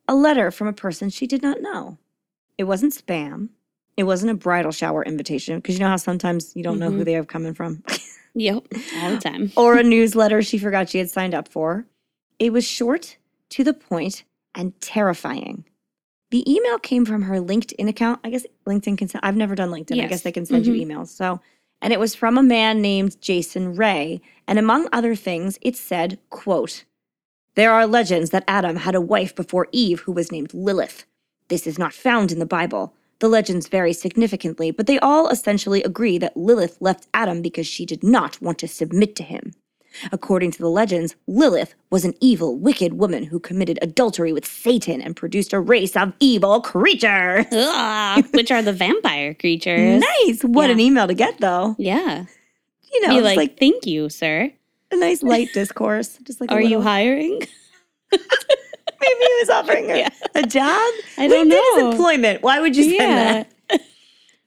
a 0.07 0.15
letter 0.15 0.51
from 0.51 0.67
a 0.67 0.73
person 0.73 1.09
she 1.09 1.25
did 1.25 1.41
not 1.41 1.61
know. 1.61 1.97
It 2.57 2.65
wasn't 2.65 2.93
spam. 2.93 3.49
It 3.97 4.03
wasn't 4.03 4.31
a 4.31 4.35
bridal 4.35 4.71
shower 4.71 5.03
invitation, 5.03 5.57
because 5.59 5.75
you 5.75 5.81
know 5.81 5.89
how 5.89 5.97
sometimes 5.97 6.55
you 6.55 6.63
don't 6.63 6.79
know 6.79 6.89
who 6.91 7.01
Mhm. 7.01 7.05
they 7.05 7.15
are 7.15 7.23
coming 7.23 7.53
from, 7.53 7.83
Yep, 8.35 8.63
all 8.97 9.09
the 9.11 9.17
time. 9.17 9.51
or 9.55 9.77
a 9.77 9.83
newsletter 9.83 10.41
she 10.41 10.57
forgot 10.57 10.89
she 10.89 10.97
had 10.97 11.09
signed 11.11 11.35
up 11.35 11.47
for. 11.47 11.85
It 12.39 12.51
was 12.51 12.65
short, 12.65 13.17
to 13.49 13.63
the 13.63 13.73
point, 13.73 14.23
and 14.55 14.79
terrifying. 14.81 15.65
The 16.31 16.51
email 16.51 16.79
came 16.79 17.05
from 17.05 17.21
her 17.23 17.35
LinkedIn 17.39 17.87
account. 17.87 18.19
I 18.23 18.31
guess 18.31 18.45
LinkedIn 18.65 18.97
can 18.97 19.07
send, 19.07 19.23
I've 19.23 19.35
never 19.35 19.53
done 19.53 19.69
LinkedIn. 19.69 20.03
I 20.03 20.07
guess 20.07 20.21
they 20.21 20.31
can 20.31 20.47
send 20.47 20.65
Mhm. 20.65 20.75
you 20.75 20.85
emails. 20.85 21.09
So, 21.09 21.39
and 21.79 21.93
it 21.93 21.99
was 21.99 22.15
from 22.15 22.39
a 22.39 22.43
man 22.43 22.81
named 22.81 23.21
Jason 23.21 23.75
Ray. 23.75 24.19
And 24.47 24.57
among 24.57 24.87
other 24.91 25.13
things, 25.15 25.59
it 25.61 25.75
said, 25.75 26.17
quote, 26.31 26.85
There 27.55 27.71
are 27.71 27.85
legends 27.85 28.31
that 28.31 28.43
Adam 28.47 28.77
had 28.77 28.95
a 28.95 29.01
wife 29.01 29.35
before 29.35 29.67
Eve 29.71 29.99
who 30.01 30.11
was 30.11 30.31
named 30.31 30.55
Lilith. 30.55 31.05
This 31.49 31.67
is 31.67 31.77
not 31.79 31.93
found 31.93 32.31
in 32.31 32.39
the 32.39 32.45
Bible. 32.45 32.93
The 33.19 33.27
legends 33.29 33.67
vary 33.67 33.93
significantly, 33.93 34.71
but 34.71 34.85
they 34.87 34.99
all 34.99 35.29
essentially 35.29 35.83
agree 35.83 36.17
that 36.17 36.35
Lilith 36.35 36.77
left 36.81 37.07
Adam 37.13 37.41
because 37.41 37.67
she 37.67 37.85
did 37.85 38.03
not 38.03 38.41
want 38.41 38.57
to 38.59 38.67
submit 38.67 39.15
to 39.17 39.23
him. 39.23 39.53
According 40.11 40.49
to 40.51 40.59
the 40.59 40.69
legends, 40.69 41.15
Lilith 41.27 41.75
was 41.91 42.03
an 42.03 42.15
evil, 42.19 42.57
wicked 42.57 42.93
woman 42.93 43.25
who 43.25 43.39
committed 43.39 43.77
adultery 43.81 44.33
with 44.33 44.45
Satan 44.45 45.01
and 45.01 45.15
produced 45.15 45.53
a 45.53 45.59
race 45.59 45.95
of 45.95 46.13
evil 46.19 46.61
creatures. 46.61 47.45
Ah, 47.51 48.17
Ugh, 48.17 48.25
which 48.33 48.49
are 48.51 48.63
the 48.63 48.73
vampire 48.73 49.35
creatures. 49.35 50.01
Nice. 50.01 50.41
What 50.43 50.65
Yeah. 50.67 50.73
an 50.73 50.79
email 50.79 51.07
to 51.07 51.13
get, 51.13 51.39
though. 51.39 51.75
Yeah. 51.77 52.25
You 52.91 53.07
know, 53.07 53.19
like, 53.19 53.37
like, 53.37 53.59
thank 53.59 53.85
you, 53.85 54.09
sir. 54.09 54.51
a 54.91 54.95
nice 54.95 55.21
light 55.23 55.49
discourse. 55.53 56.17
Just 56.23 56.41
like 56.41 56.51
Are 56.51 56.61
you 56.61 56.81
hiring? 56.81 57.41
Maybe 59.09 59.25
he 59.25 59.39
was 59.41 59.49
offering 59.49 59.89
her 59.89 59.95
Yeah. 60.03 60.09
a 60.35 60.43
job. 60.43 60.93
I 61.17 61.27
don't 61.27 61.49
LinkedIn 61.49 61.79
know. 61.81 61.91
employment. 61.91 62.41
Why 62.43 62.59
would 62.59 62.75
you 62.75 62.83
send 62.83 62.95
yeah. 62.95 63.43
that? 63.69 63.81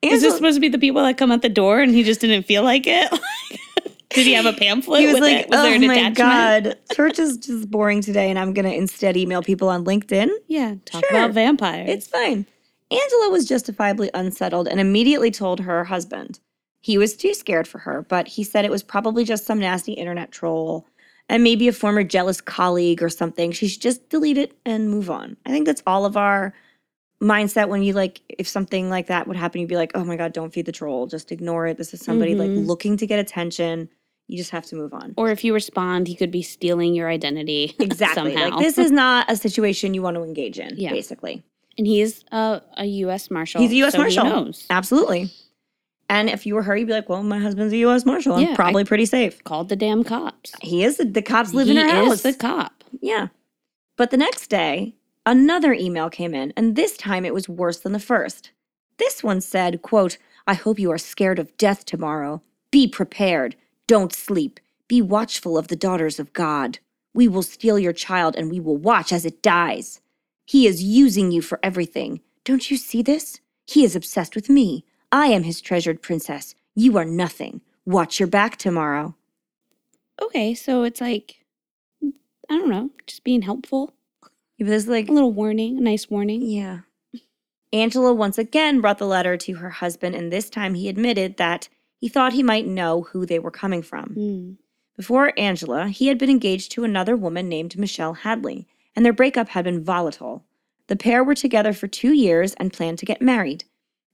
Is 0.03 0.13
Angela- 0.13 0.21
this 0.21 0.35
supposed 0.37 0.57
to 0.57 0.61
be 0.61 0.69
the 0.69 0.79
people 0.79 1.03
that 1.03 1.17
come 1.19 1.33
at 1.33 1.43
the 1.43 1.49
door 1.49 1.81
and 1.81 1.95
he 1.95 2.03
just 2.03 2.21
didn't 2.21 2.45
feel 2.45 2.63
like 2.63 2.87
it? 2.87 3.11
Did 4.11 4.27
he 4.27 4.33
have 4.35 4.47
a 4.47 4.53
pamphlet? 4.53 5.01
he 5.01 5.07
was 5.07 5.15
with 5.15 5.23
like, 5.25 5.37
it? 5.45 5.51
Was 5.51 5.59
"Oh 5.59 5.63
there 5.65 5.75
an 5.75 5.85
oh 5.85 5.89
my 5.89 6.11
god, 6.11 6.79
church 6.95 7.19
is 7.19 7.37
just 7.37 7.71
boring 7.71 8.01
today, 8.01 8.31
and 8.31 8.39
I'm 8.39 8.55
gonna 8.55 8.71
instead 8.71 9.15
email 9.17 9.43
people 9.43 9.69
on 9.69 9.85
LinkedIn." 9.85 10.31
Yeah, 10.47 10.77
talk 10.87 11.05
Sure. 11.07 11.19
about 11.19 11.33
vampires. 11.33 11.91
It's 11.91 12.07
fine. 12.07 12.47
Angela 12.91 13.31
was 13.31 13.47
justifiably 13.47 14.11
unsettled 14.15 14.69
and 14.69 14.81
immediately 14.81 15.31
told 15.31 15.61
her 15.61 15.85
husband. 15.85 16.41
He 16.81 16.97
was 16.97 17.15
too 17.17 17.35
scared 17.35 17.67
for 17.69 17.79
her, 17.79 18.07
but 18.09 18.29
he 18.29 18.45
said 18.45 18.65
it 18.65 18.71
was 18.71 18.83
probably 18.85 19.25
just 19.25 19.45
some 19.45 19.59
nasty 19.59 19.93
internet 19.93 20.31
troll 20.31 20.87
and 21.29 21.43
maybe 21.43 21.69
a 21.69 21.73
former 21.73 22.03
jealous 22.05 22.41
colleague 22.41 23.03
or 23.03 23.09
something. 23.09 23.53
She 23.53 23.69
should 23.69 23.83
just 23.83 24.09
delete 24.09 24.39
it 24.39 24.57
and 24.65 24.91
move 24.91 25.11
on. 25.11 25.37
I 25.47 25.51
think 25.51 25.67
that's 25.67 25.83
all 25.87 26.05
of 26.05 26.17
our 26.17 26.55
mindset 27.23 27.69
when 27.69 27.83
you 27.83 27.93
like, 27.95 28.21
if 28.29 28.47
something 28.47 28.91
like 28.91 29.07
that 29.07 29.27
would 29.27 29.37
happen, 29.37 29.61
you'd 29.61 29.69
be 29.71 29.77
like, 29.77 29.93
oh 29.95 30.05
my 30.05 30.17
God, 30.17 30.33
don't 30.33 30.53
feed 30.53 30.67
the 30.67 30.73
troll. 30.73 31.07
Just 31.07 31.33
ignore 31.33 31.67
it. 31.67 31.79
This 31.79 31.95
is 31.95 32.01
somebody 32.01 32.35
Mhm. 32.35 32.39
like 32.59 32.67
looking 32.67 32.97
to 32.99 33.07
get 33.07 33.19
attention. 33.19 33.89
You 34.29 34.37
just 34.37 34.51
have 34.51 34.67
to 34.67 34.77
move 34.77 34.93
on. 34.93 35.15
or 35.17 35.31
if 35.31 35.45
you 35.45 35.55
respond, 35.55 36.09
he 36.09 36.15
could 36.17 36.33
be 36.33 36.43
stealing 36.43 36.95
your 36.95 37.09
identity. 37.09 37.75
Exactly. 37.81 38.35
Like, 38.35 38.59
this 38.59 38.77
is 38.77 38.91
not 39.05 39.31
a 39.31 39.37
situation 39.37 39.95
you 39.95 40.03
want 40.03 40.17
to 40.17 40.25
engage 40.25 40.59
in, 40.59 40.75
Yeah. 40.77 40.91
basically. 40.91 41.43
and 41.79 41.87
he's 41.87 42.25
a, 42.33 42.61
a 42.77 42.85
U.S. 42.87 43.31
Marshal. 43.31 43.61
He's 43.61 43.71
a 43.71 43.77
U.S. 43.77 43.93
so 43.93 43.99
Marshal. 43.99 44.51
Absolutely. 44.71 45.31
And 46.09 46.31
if 46.31 46.47
you 46.47 46.55
were 46.55 46.63
her, 46.63 46.77
you'd 46.77 46.87
be 46.87 46.93
like, 46.93 47.09
well, 47.09 47.23
my 47.23 47.39
husband's 47.39 47.73
a 47.73 47.79
U.S. 47.79 48.05
Marshal. 48.07 48.35
I'm 48.35 48.43
Yeah, 48.43 48.53
I- 48.53 48.57
probably 48.57 48.85
pretty 48.85 49.07
safe. 49.07 49.43
Called 49.45 49.69
the 49.69 49.77
damn 49.77 50.05
cops. 50.05 50.53
He 50.63 50.85
is. 50.85 50.99
The, 50.99 51.05
the 51.05 51.23
cops 51.23 51.53
live 51.53 51.67
he 51.67 51.73
in 51.77 51.79
her 51.79 51.93
He 51.95 52.07
is 52.07 52.09
house. 52.09 52.23
the 52.23 52.33
cop. 52.35 52.85
yeah. 53.01 53.29
But 53.97 54.11
the 54.11 54.17
next 54.17 54.49
day, 54.49 54.95
another 55.25 55.73
email 55.73 56.11
came 56.11 56.35
in, 56.35 56.53
and 56.57 56.77
this 56.77 56.97
time 56.97 57.25
it 57.25 57.35
was 57.35 57.49
worse 57.49 57.81
than 57.81 57.93
the 57.93 57.99
first. 57.99 58.51
This 58.99 59.23
one 59.25 59.41
said, 59.41 59.83
quote, 59.83 60.19
I 60.47 60.55
hope 60.55 60.79
you 60.79 60.91
are 60.93 60.99
scared 60.99 61.39
of 61.39 61.57
death 61.57 61.85
tomorrow. 61.85 62.43
Be 62.71 62.87
prepared. 62.87 63.57
Don't 63.87 64.13
sleep. 64.13 64.61
Be 64.87 65.03
watchful 65.03 65.59
of 65.59 65.69
the 65.69 65.77
daughters 65.77 66.21
of 66.21 66.33
God. 66.33 66.79
We 67.15 67.27
will 67.27 67.43
steal 67.43 67.79
your 67.79 67.93
child 67.95 68.37
and 68.37 68.51
we 68.51 68.61
will 68.61 68.77
watch 68.77 69.13
as 69.13 69.25
it 69.25 69.43
dies. 69.43 70.01
He 70.45 70.67
is 70.67 70.83
using 70.83 71.33
you 71.33 71.41
for 71.43 71.59
everything. 71.63 72.21
Don't 72.45 72.71
you 72.71 72.77
see 72.77 73.03
this? 73.03 73.41
He 73.67 73.83
is 73.85 73.97
obsessed 73.97 74.37
with 74.37 74.49
me. 74.49 74.85
I 75.13 75.27
am 75.27 75.45
his 75.45 75.61
treasured 75.61 76.03
princess. 76.03 76.55
You 76.75 76.97
are 76.99 77.05
nothing. 77.05 77.61
Watch 77.85 78.19
your 78.19 78.27
back 78.27 78.57
tomorrow. 78.57 79.15
Okay, 80.21 80.55
so 80.55 80.83
it's 80.83 81.01
like, 81.01 81.45
I 82.03 82.11
don't 82.57 82.69
know, 82.69 82.91
just 83.07 83.25
being 83.25 83.43
helpful. 83.43 83.93
There's 84.59 84.89
like 84.89 85.09
A 85.09 85.13
little 85.13 85.33
warning, 85.33 85.79
a 85.79 85.81
nice 85.81 86.09
warning. 86.09 86.43
Yeah. 86.43 86.81
Angela 87.73 88.15
once 88.15 88.39
again 88.39 88.81
brought 88.81 88.99
the 88.99 89.07
letter 89.07 89.37
to 89.37 89.55
her 89.55 89.71
husband, 89.71 90.15
and 90.15 90.33
this 90.33 90.49
time 90.49 90.75
he 90.75 90.89
admitted 90.89 91.37
that 91.37 91.69
he 91.99 92.09
thought 92.09 92.33
he 92.33 92.43
might 92.43 92.67
know 92.67 93.03
who 93.03 93.27
they 93.27 93.39
were 93.39 93.51
coming 93.51 93.83
from. 93.83 94.15
Mm. 94.17 94.57
Before 94.97 95.33
Angela, 95.39 95.89
he 95.89 96.07
had 96.07 96.17
been 96.19 96.31
engaged 96.31 96.73
to 96.73 96.85
another 96.85 97.17
woman 97.17 97.49
named 97.49 97.79
Michelle 97.79 98.15
Hadley, 98.15 98.67
and 98.95 99.05
their 99.05 99.13
breakup 99.13 99.49
had 99.49 99.65
been 99.65 99.85
volatile. 99.85 100.45
The 100.87 100.97
pair 100.97 101.23
were 101.23 101.35
together 101.35 101.73
for 101.73 101.87
two 101.87 102.13
years 102.13 102.55
and 102.55 102.73
planned 102.73 102.99
to 103.01 103.07
get 103.07 103.21
married. 103.21 103.65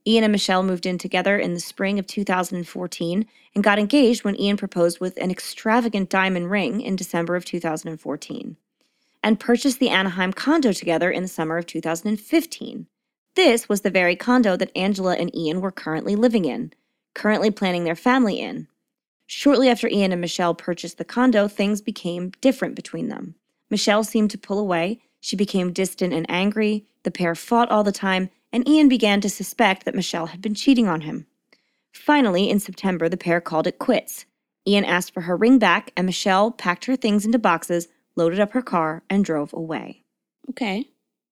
Ian 0.07 0.25
and 0.25 0.33
Michelle 0.33 0.63
moved 0.63 0.87
in 0.87 0.99
together 0.99 1.39
in 1.39 1.55
the 1.55 1.61
spring 1.61 1.99
of 1.99 2.07
2014 2.07 3.27
and 3.55 3.65
got 3.65 3.79
engaged 3.79 4.25
when 4.25 4.39
Ian 4.39 4.57
proposed 4.57 4.99
with 4.99 5.17
an 5.19 5.31
extravagant 5.31 6.11
diamond 6.11 6.51
ring 6.51 6.81
in 6.81 6.97
December 6.97 7.37
of 7.37 7.45
2014, 7.45 8.57
and 9.23 9.41
purchased 9.41 9.79
the 9.79 9.91
Anaheim 9.91 10.33
condo 10.33 10.73
together 10.73 11.11
in 11.11 11.23
the 11.23 11.29
summer 11.29 11.57
of 11.57 11.67
2015. 11.67 12.87
This 13.35 13.69
was 13.69 13.83
the 13.83 13.91
very 13.91 14.17
condo 14.17 14.57
that 14.57 14.77
Angela 14.77 15.15
and 15.15 15.35
Ian 15.35 15.61
were 15.61 15.71
currently 15.71 16.17
living 16.17 16.45
in, 16.45 16.73
currently 17.15 17.51
planning 17.51 17.85
their 17.85 17.97
family 17.97 18.41
in. 18.41 18.67
Shortly 19.27 19.69
after 19.69 19.89
Ian 19.89 20.13
and 20.13 20.21
Michelle 20.21 20.55
purchased 20.55 20.99
the 20.99 21.05
condo, 21.05 21.49
things 21.49 21.81
became 21.81 22.33
different 22.41 22.75
between 22.75 23.09
them. 23.09 23.37
Michelle 23.71 24.05
seemed 24.05 24.31
to 24.33 24.39
pull 24.39 24.59
away, 24.59 25.01
she 25.21 25.37
became 25.37 25.73
distant 25.73 26.13
and 26.13 26.27
angry, 26.29 26.85
the 27.05 27.11
pair 27.11 27.35
fought 27.35 27.71
all 27.71 27.85
the 27.85 27.93
time, 27.93 28.29
and 28.53 28.69
Ian 28.69 28.89
began 28.89 29.21
to 29.21 29.31
suspect 29.31 29.85
that 29.85 29.95
Michelle 29.95 30.27
had 30.27 30.43
been 30.43 30.55
cheating 30.55 30.89
on 30.89 31.03
him. 31.03 31.27
Finally, 31.93 32.51
in 32.51 32.61
September, 32.61 33.09
the 33.09 33.17
pair 33.17 33.41
called 33.41 33.67
it 33.67 33.79
quits. 33.79 34.27
Ian 34.67 34.85
asked 34.85 35.13
for 35.13 35.23
her 35.23 35.37
ring 35.37 35.59
back, 35.59 35.93
and 35.97 36.07
Michelle 36.07 36.51
packed 36.51 36.85
her 36.85 36.97
things 36.97 37.25
into 37.25 37.39
boxes, 37.39 37.89
loaded 38.17 38.41
up 38.41 38.53
her 38.53 38.63
car, 38.63 39.03
and 39.11 39.25
drove 39.25 39.53
away. 39.53 40.03
Okay. 40.51 40.89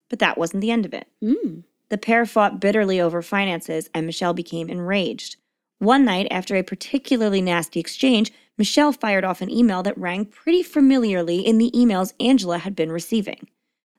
But 0.09 0.19
that 0.19 0.39
wasn't 0.39 0.61
the 0.61 0.71
end 0.71 0.85
of 0.85 0.95
it. 0.95 1.07
Mm. 1.23 1.65
The 1.89 1.99
pair 1.99 2.25
fought 2.27 2.61
bitterly 2.61 3.01
over 3.01 3.23
finances, 3.23 3.89
and 3.95 4.07
Michelle 4.07 4.35
became 4.35 4.69
enraged. 4.69 5.37
One 5.79 6.05
night, 6.05 6.29
after 6.31 6.57
a 6.57 6.63
particularly 6.63 7.41
nasty 7.41 7.81
exchange, 7.81 8.33
Michelle 8.59 8.93
fired 8.93 9.25
off 9.25 9.41
an 9.41 9.51
email 9.51 9.83
that 9.83 9.97
rang 9.97 10.27
pretty 10.27 10.63
familiarly 10.63 11.41
in 11.41 11.59
the 11.59 11.71
emails 11.71 12.13
Angela 12.21 12.59
had 12.59 12.77
been 12.77 12.93
receiving. 12.93 13.49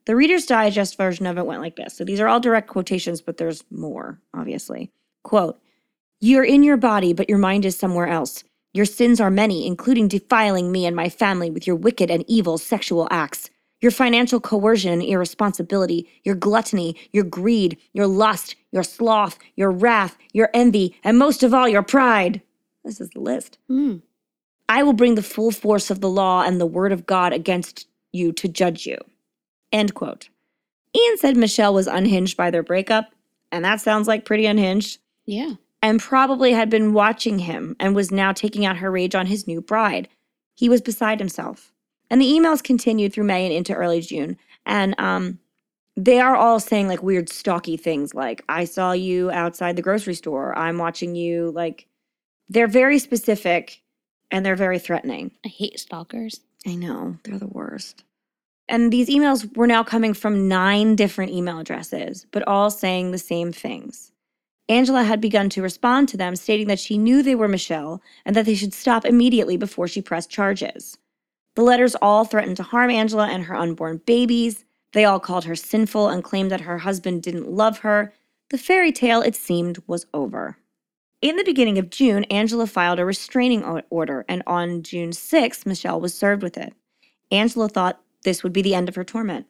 The 0.06 0.16
Reader's 0.16 0.46
Digest 0.46 0.98
version 0.98 1.26
of 1.26 1.38
it 1.38 1.46
went 1.46 1.62
like 1.62 1.76
this. 1.76 1.96
So 1.96 2.04
these 2.04 2.20
are 2.20 2.28
all 2.28 2.40
direct 2.40 2.68
quotations, 2.68 3.22
but 3.22 3.38
there's 3.38 3.64
more, 3.70 4.20
obviously. 4.34 4.92
Quote 5.24 5.60
You're 6.20 6.44
in 6.44 6.64
your 6.64 6.78
body, 6.78 7.14
but 7.14 7.30
your 7.30 7.38
mind 7.38 7.66
is 7.66 7.78
somewhere 7.78 8.08
else. 8.08 8.44
Your 8.74 8.86
sins 8.86 9.20
are 9.20 9.30
many, 9.30 9.68
including 9.68 10.08
defiling 10.08 10.72
me 10.72 10.86
and 10.86 10.96
my 10.96 11.10
family 11.10 11.50
with 11.52 11.68
your 11.68 11.76
wicked 11.76 12.10
and 12.10 12.24
evil 12.28 12.58
sexual 12.58 13.08
acts. 13.12 13.50
Your 13.82 13.92
financial 13.92 14.40
coercion 14.40 14.94
and 14.94 15.02
irresponsibility, 15.02 16.08
your 16.24 16.36
gluttony, 16.36 16.96
your 17.12 17.24
greed, 17.24 17.78
your 17.94 18.06
lust, 18.06 18.56
your 18.72 18.84
sloth, 18.84 19.40
your 19.56 19.72
wrath, 19.72 20.18
your 20.34 20.50
envy, 20.54 20.96
and 21.04 21.18
most 21.18 21.42
of 21.42 21.54
all, 21.54 21.68
your 21.68 21.82
pride. 21.82 22.42
This 22.86 23.02
is 23.02 23.10
the 23.10 23.20
list. 23.20 23.58
Mm. 23.70 24.02
I 24.70 24.84
will 24.84 24.94
bring 24.94 25.16
the 25.16 25.24
full 25.24 25.52
force 25.52 25.90
of 25.90 26.00
the 26.00 26.10
law 26.10 26.44
and 26.44 26.62
the 26.62 26.66
word 26.66 26.92
of 26.92 27.06
God 27.06 27.34
against 27.34 27.88
you 28.14 28.32
to 28.34 28.48
judge 28.48 28.86
you. 28.86 28.98
End 29.72 29.94
quote. 29.94 30.30
Ian 30.96 31.18
said 31.18 31.38
Michelle 31.38 31.74
was 31.74 31.88
unhinged 31.88 32.36
by 32.38 32.52
their 32.52 32.64
breakup, 32.64 33.14
and 33.52 33.64
that 33.64 33.80
sounds 33.82 34.08
like 34.08 34.26
pretty 34.26 34.46
unhinged, 34.46 35.00
Yeah. 35.26 35.54
and 35.82 36.00
probably 36.00 36.52
had 36.54 36.70
been 36.70 36.94
watching 36.94 37.40
him 37.40 37.76
and 37.80 37.96
was 37.96 38.12
now 38.12 38.34
taking 38.34 38.66
out 38.66 38.78
her 38.78 38.92
rage 38.92 39.16
on 39.16 39.28
his 39.28 39.48
new 39.48 39.62
bride. 39.62 40.10
He 40.56 40.68
was 40.70 40.82
beside 40.82 41.20
himself. 41.20 41.72
And 42.10 42.22
the 42.22 42.30
emails 42.30 42.62
continued 42.62 43.14
through 43.14 43.24
May 43.24 43.46
and 43.46 43.54
into 43.54 43.74
early 43.74 44.02
June. 44.02 44.38
And 44.66 44.94
um, 45.00 45.40
they 45.96 46.20
are 46.20 46.36
all 46.36 46.60
saying 46.60 46.90
like 46.90 47.02
weird 47.02 47.30
stalky 47.30 47.78
things 47.78 48.14
like 48.14 48.44
I 48.50 48.66
saw 48.66 48.92
you 48.92 49.32
outside 49.32 49.76
the 49.78 49.82
grocery 49.82 50.14
store. 50.16 50.58
I'm 50.58 50.78
watching 50.78 51.16
you 51.16 51.52
like 51.52 51.88
they're 52.50 52.68
very 52.68 53.00
specific 53.00 53.82
and 54.30 54.46
they're 54.46 54.58
very 54.58 54.78
threatening. 54.78 55.32
I 55.46 55.48
hate 55.48 55.80
stalkers. 55.80 56.42
I 56.68 56.76
know, 56.76 57.18
they're 57.24 57.40
the 57.40 57.48
worst. 57.48 58.04
And 58.72 58.90
these 58.90 59.10
emails 59.10 59.56
were 59.58 59.68
now 59.68 59.84
coming 59.84 60.14
from 60.14 60.48
nine 60.48 60.96
different 60.96 61.34
email 61.34 61.60
addresses, 61.60 62.26
but 62.32 62.48
all 62.48 62.72
saying 62.72 63.12
the 63.12 63.18
same 63.18 63.52
things. 63.52 64.14
Angela 64.70 65.04
had 65.04 65.20
begun 65.20 65.50
to 65.50 65.62
respond 65.62 66.08
to 66.08 66.18
them, 66.18 66.38
stating 66.38 66.68
that 66.68 66.80
she 66.80 66.98
knew 66.98 67.22
they 67.22 67.36
were 67.36 67.50
Michelle 67.50 68.02
and 68.26 68.34
that 68.34 68.46
they 68.46 68.56
should 68.56 68.74
stop 68.74 69.06
immediately 69.06 69.58
before 69.58 69.90
she 69.90 70.02
pressed 70.02 70.30
charges. 70.30 70.98
The 71.56 71.64
letters 71.64 71.96
all 72.02 72.24
threatened 72.24 72.56
to 72.58 72.64
harm 72.64 72.90
Angela 72.90 73.28
and 73.28 73.44
her 73.44 73.58
unborn 73.58 73.98
babies. 74.06 74.64
They 74.94 75.04
all 75.04 75.20
called 75.20 75.44
her 75.44 75.56
sinful 75.56 76.08
and 76.08 76.24
claimed 76.24 76.50
that 76.52 76.62
her 76.62 76.78
husband 76.78 77.24
didn't 77.24 77.52
love 77.52 77.80
her. 77.80 78.14
The 78.52 78.58
fairy 78.58 78.94
tale, 78.94 79.22
it 79.22 79.36
seemed, 79.36 79.84
was 79.86 80.06
over. 80.14 80.58
In 81.22 81.36
the 81.36 81.44
beginning 81.44 81.78
of 81.78 81.90
June, 81.90 82.24
Angela 82.26 82.68
filed 82.68 83.00
a 83.00 83.06
restraining 83.06 83.66
order, 83.90 84.24
and 84.30 84.44
on 84.48 84.82
June 84.82 85.10
6th, 85.10 85.66
Michelle 85.66 86.00
was 86.00 86.14
served 86.14 86.42
with 86.42 86.58
it. 86.58 86.74
Angela 87.32 87.68
thought 87.68 88.02
this 88.24 88.44
would 88.44 88.54
be 88.54 88.62
the 88.62 88.76
end 88.76 88.90
of 88.90 88.96
her 88.96 89.04
torment. 89.04 89.48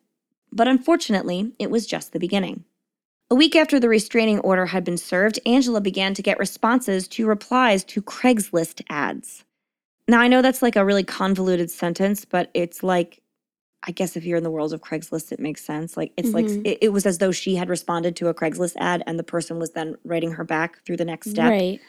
But 0.51 0.67
unfortunately, 0.67 1.53
it 1.59 1.69
was 1.71 1.85
just 1.87 2.11
the 2.11 2.19
beginning. 2.19 2.65
A 3.29 3.35
week 3.35 3.55
after 3.55 3.79
the 3.79 3.87
restraining 3.87 4.39
order 4.39 4.65
had 4.67 4.83
been 4.83 4.97
served, 4.97 5.39
Angela 5.45 5.79
began 5.79 6.13
to 6.13 6.21
get 6.21 6.37
responses 6.39 7.07
to 7.09 7.25
replies 7.25 7.83
to 7.85 8.01
Craigslist 8.01 8.81
ads. 8.89 9.45
Now, 10.07 10.19
I 10.19 10.27
know 10.27 10.41
that's 10.41 10.61
like 10.61 10.75
a 10.75 10.83
really 10.83 11.05
convoluted 11.05 11.71
sentence, 11.71 12.25
but 12.25 12.51
it's 12.53 12.83
like 12.83 13.21
I 13.83 13.91
guess 13.91 14.15
if 14.15 14.23
you're 14.25 14.37
in 14.37 14.43
the 14.43 14.51
world 14.51 14.73
of 14.73 14.81
Craigslist, 14.81 15.31
it 15.31 15.39
makes 15.39 15.65
sense. 15.65 15.97
Like 15.97 16.11
it's 16.15 16.29
Mhm. 16.29 16.33
like 16.33 16.45
it, 16.67 16.77
it 16.81 16.89
was 16.89 17.07
as 17.07 17.17
though 17.17 17.31
she 17.31 17.55
had 17.55 17.67
responded 17.67 18.15
to 18.17 18.27
a 18.27 18.33
Craigslist 18.33 18.75
ad 18.77 19.01
and 19.07 19.17
the 19.17 19.23
person 19.23 19.57
was 19.57 19.71
then 19.71 19.95
writing 20.03 20.33
her 20.33 20.43
back 20.43 20.83
through 20.85 20.97
the 20.97 21.05
next 21.05 21.31
step. 21.31 21.49
Right. 21.49 21.79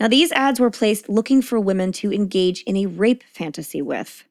Now, 0.00 0.08
these 0.08 0.32
ads 0.32 0.60
were 0.60 0.70
placed 0.70 1.10
looking 1.10 1.42
for 1.42 1.60
women 1.60 1.92
to 1.92 2.10
engage 2.12 2.62
in 2.62 2.74
a 2.76 2.86
rape 2.86 3.22
fantasy 3.34 3.82
with, 3.82 4.24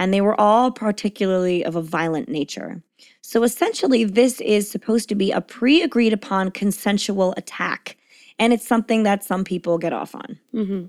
and 0.00 0.14
they 0.14 0.22
were 0.22 0.40
all 0.40 0.72
particularly 0.72 1.62
of 1.62 1.76
a 1.76 1.82
violent 1.82 2.26
nature. 2.28 2.82
So 3.20 3.44
essentially, 3.44 4.04
this 4.04 4.40
is 4.40 4.68
supposed 4.68 5.10
to 5.10 5.14
be 5.14 5.30
a 5.30 5.42
pre 5.42 5.82
agreed 5.82 6.14
upon 6.14 6.50
consensual 6.50 7.34
attack, 7.36 7.96
and 8.38 8.52
it's 8.52 8.66
something 8.66 9.02
that 9.04 9.22
some 9.22 9.44
people 9.44 9.76
get 9.78 9.92
off 9.92 10.14
on. 10.14 10.38
hmm 10.52 10.84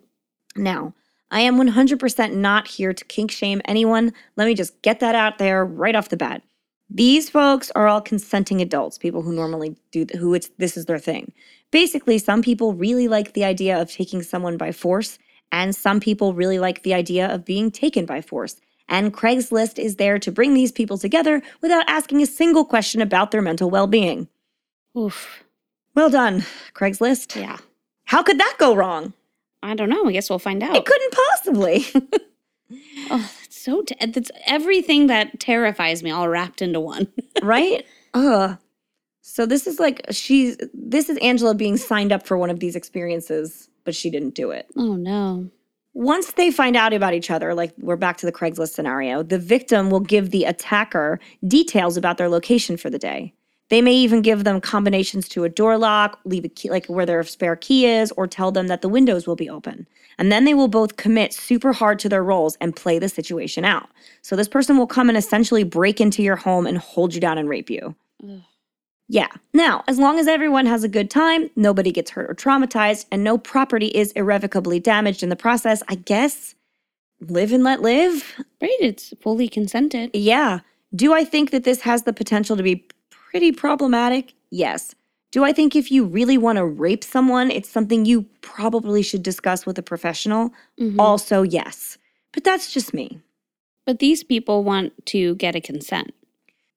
Now, 0.56 0.96
I 1.30 1.42
am 1.42 1.58
100% 1.58 2.34
not 2.36 2.68
here 2.68 2.94
to 2.94 3.06
kink 3.06 3.32
shame 3.32 3.62
anyone. 3.66 4.14
Let 4.38 4.48
me 4.48 4.56
just 4.56 4.82
get 4.82 5.02
that 5.02 5.14
out 5.14 5.38
there 5.38 5.66
right 5.66 5.96
off 5.96 6.10
the 6.10 6.18
bat. 6.18 6.42
These 6.90 7.30
folks 7.30 7.70
are 7.72 7.88
all 7.88 8.02
consenting 8.02 8.62
adults, 8.62 8.98
people 8.98 9.22
who 9.22 9.34
normally 9.34 9.76
do 9.92 10.06
who 10.18 10.34
it's 10.34 10.50
this 10.58 10.78
is 10.78 10.86
their 10.86 11.00
thing. 11.00 11.34
Basically, 11.70 12.18
some 12.18 12.42
people 12.42 12.74
really 12.74 13.10
like 13.10 13.34
the 13.34 13.44
idea 13.44 13.82
of 13.82 13.92
taking 13.92 14.24
someone 14.24 14.56
by 14.56 14.72
force, 14.72 15.20
and 15.52 15.76
some 15.76 16.00
people 16.00 16.34
really 16.34 16.60
like 16.60 16.84
the 16.84 16.94
idea 16.94 17.28
of 17.28 17.44
being 17.44 17.72
taken 17.72 18.06
by 18.06 18.22
force. 18.22 18.62
And 18.90 19.14
Craigslist 19.14 19.80
is 19.80 19.96
there 19.96 20.20
to 20.20 20.32
bring 20.32 20.54
these 20.54 20.72
people 20.72 20.98
together 20.98 21.42
without 21.62 21.86
asking 21.88 22.22
a 22.22 22.26
single 22.26 22.66
question 22.66 23.02
about 23.02 23.32
their 23.32 23.42
mental 23.42 23.70
well-being. 23.70 24.28
Oof. 24.98 25.44
Well 25.96 26.10
done, 26.10 26.44
Craigslist. 26.74 27.40
Yeah. 27.40 27.58
How 28.06 28.24
could 28.24 28.40
that 28.40 28.56
go 28.60 28.76
wrong? 28.76 29.14
I 29.64 29.76
don't 29.76 29.90
know. 29.90 30.06
I 30.08 30.12
guess 30.12 30.30
we'll 30.30 30.40
find 30.40 30.62
out. 30.64 30.76
It 30.76 30.86
couldn't 30.86 31.14
possibly. 31.14 31.86
Oh, 33.10 33.18
that's 33.18 33.62
so. 33.62 33.82
Te- 33.82 34.06
that's 34.08 34.32
everything 34.46 35.08
that 35.08 35.42
terrifies 35.42 36.04
me 36.04 36.10
all 36.12 36.30
wrapped 36.30 36.62
into 36.62 36.80
one. 36.80 37.08
right? 37.44 37.86
Ugh. 38.14 38.58
So 39.22 39.46
this 39.46 39.68
is 39.68 39.78
like 39.78 40.02
she's 40.12 40.58
this 40.74 41.10
is 41.10 41.18
Angela 41.18 41.54
being 41.54 41.76
signed 41.76 42.14
up 42.14 42.26
for 42.26 42.38
one 42.38 42.50
of 42.50 42.62
these 42.62 42.78
experiences, 42.78 43.68
but 43.84 43.94
she 43.94 44.10
didn't 44.10 44.36
do 44.36 44.52
it. 44.52 44.68
oh 44.78 44.96
no. 44.96 45.50
Once 45.94 46.32
they 46.34 46.50
find 46.50 46.78
out 46.78 46.94
about 46.94 47.14
each 47.14 47.30
other, 47.30 47.54
like 47.54 47.74
we're 47.78 47.98
back 47.98 48.16
to 48.18 48.26
the 48.26 48.32
Craigslist 48.32 48.74
scenario, 48.74 49.24
the 49.24 49.38
victim 49.38 49.90
will 49.90 50.00
give 50.00 50.32
the 50.32 50.46
attacker 50.46 51.20
details 51.48 51.98
about 51.98 52.18
their 52.18 52.30
location 52.30 52.78
for 52.78 52.90
the 52.90 53.00
day. 53.00 53.34
They 53.70 53.82
may 53.82 53.94
even 53.94 54.22
give 54.22 54.44
them 54.44 54.62
combinations 54.62 55.28
to 55.30 55.44
a 55.44 55.50
door 55.50 55.78
lock, 55.78 56.20
leave 56.26 56.46
a 56.46 56.50
key, 56.50 56.70
like 56.70 56.86
where 56.88 57.06
their 57.06 57.24
spare 57.24 57.56
key 57.56 57.86
is, 57.86 58.12
or 58.14 58.28
tell 58.28 58.52
them 58.52 58.68
that 58.68 58.82
the 58.82 58.90
windows 58.90 59.28
will 59.28 59.36
be 59.36 59.50
open. 59.50 59.88
And 60.18 60.32
then 60.32 60.44
they 60.46 60.54
will 60.54 60.68
both 60.68 60.98
commit 60.98 61.34
super 61.34 61.72
hard 61.72 61.98
to 62.00 62.10
their 62.10 62.24
roles 62.24 62.58
and 62.60 62.76
play 62.76 63.00
the 63.00 63.08
situation 63.10 63.64
out. 63.64 63.90
So 64.22 64.36
this 64.36 64.50
person 64.50 64.78
will 64.78 64.88
come 64.88 65.10
and 65.10 65.18
essentially 65.18 65.64
break 65.64 66.02
into 66.02 66.22
your 66.22 66.36
home 66.36 66.68
and 66.68 66.78
hold 66.78 67.14
you 67.14 67.22
down 67.22 67.38
and 67.38 67.48
rape 67.50 67.70
you. 67.70 67.96
Ugh. 68.24 68.42
Yeah. 69.12 69.28
Now, 69.54 69.84
as 69.90 70.00
long 70.00 70.20
as 70.20 70.28
everyone 70.28 70.66
has 70.68 70.86
a 70.86 70.88
good 70.88 71.10
time, 71.10 71.50
nobody 71.58 71.92
gets 71.92 72.12
hurt 72.12 72.30
or 72.32 72.34
traumatized, 72.34 73.08
and 73.12 73.26
no 73.26 73.38
property 73.38 73.88
is 73.88 74.14
irrevocably 74.14 74.80
damaged 74.80 75.22
in 75.22 75.28
the 75.28 75.36
process, 75.36 75.84
I 75.90 75.96
guess 75.96 76.56
live 77.20 77.52
and 77.52 77.62
let 77.64 77.82
live. 77.82 78.34
Right. 78.62 78.72
It's 78.80 79.14
fully 79.22 79.50
consented. 79.50 80.12
Yeah. 80.14 80.62
Do 80.96 81.14
I 81.14 81.26
think 81.26 81.52
that 81.52 81.66
this 81.66 81.82
has 81.82 82.04
the 82.04 82.14
potential 82.14 82.56
to 82.56 82.64
be 82.64 82.86
pretty 83.10 83.52
problematic? 83.52 84.34
Yes. 84.50 84.96
Do 85.32 85.44
I 85.44 85.52
think 85.52 85.76
if 85.76 85.92
you 85.92 86.06
really 86.06 86.38
want 86.38 86.58
to 86.58 86.66
rape 86.66 87.04
someone, 87.04 87.52
it's 87.52 87.70
something 87.70 88.06
you 88.06 88.24
probably 88.40 89.02
should 89.02 89.24
discuss 89.24 89.66
with 89.66 89.78
a 89.78 89.84
professional? 89.84 90.52
Mhm. 90.80 90.96
Also, 90.98 91.42
yes. 91.44 91.98
But 92.32 92.46
that's 92.46 92.72
just 92.74 92.94
me. 92.94 93.20
But 93.86 94.00
these 94.00 94.24
people 94.24 94.64
want 94.64 94.94
to 95.08 95.36
get 95.36 95.56
a 95.56 95.62
consent. 95.62 96.14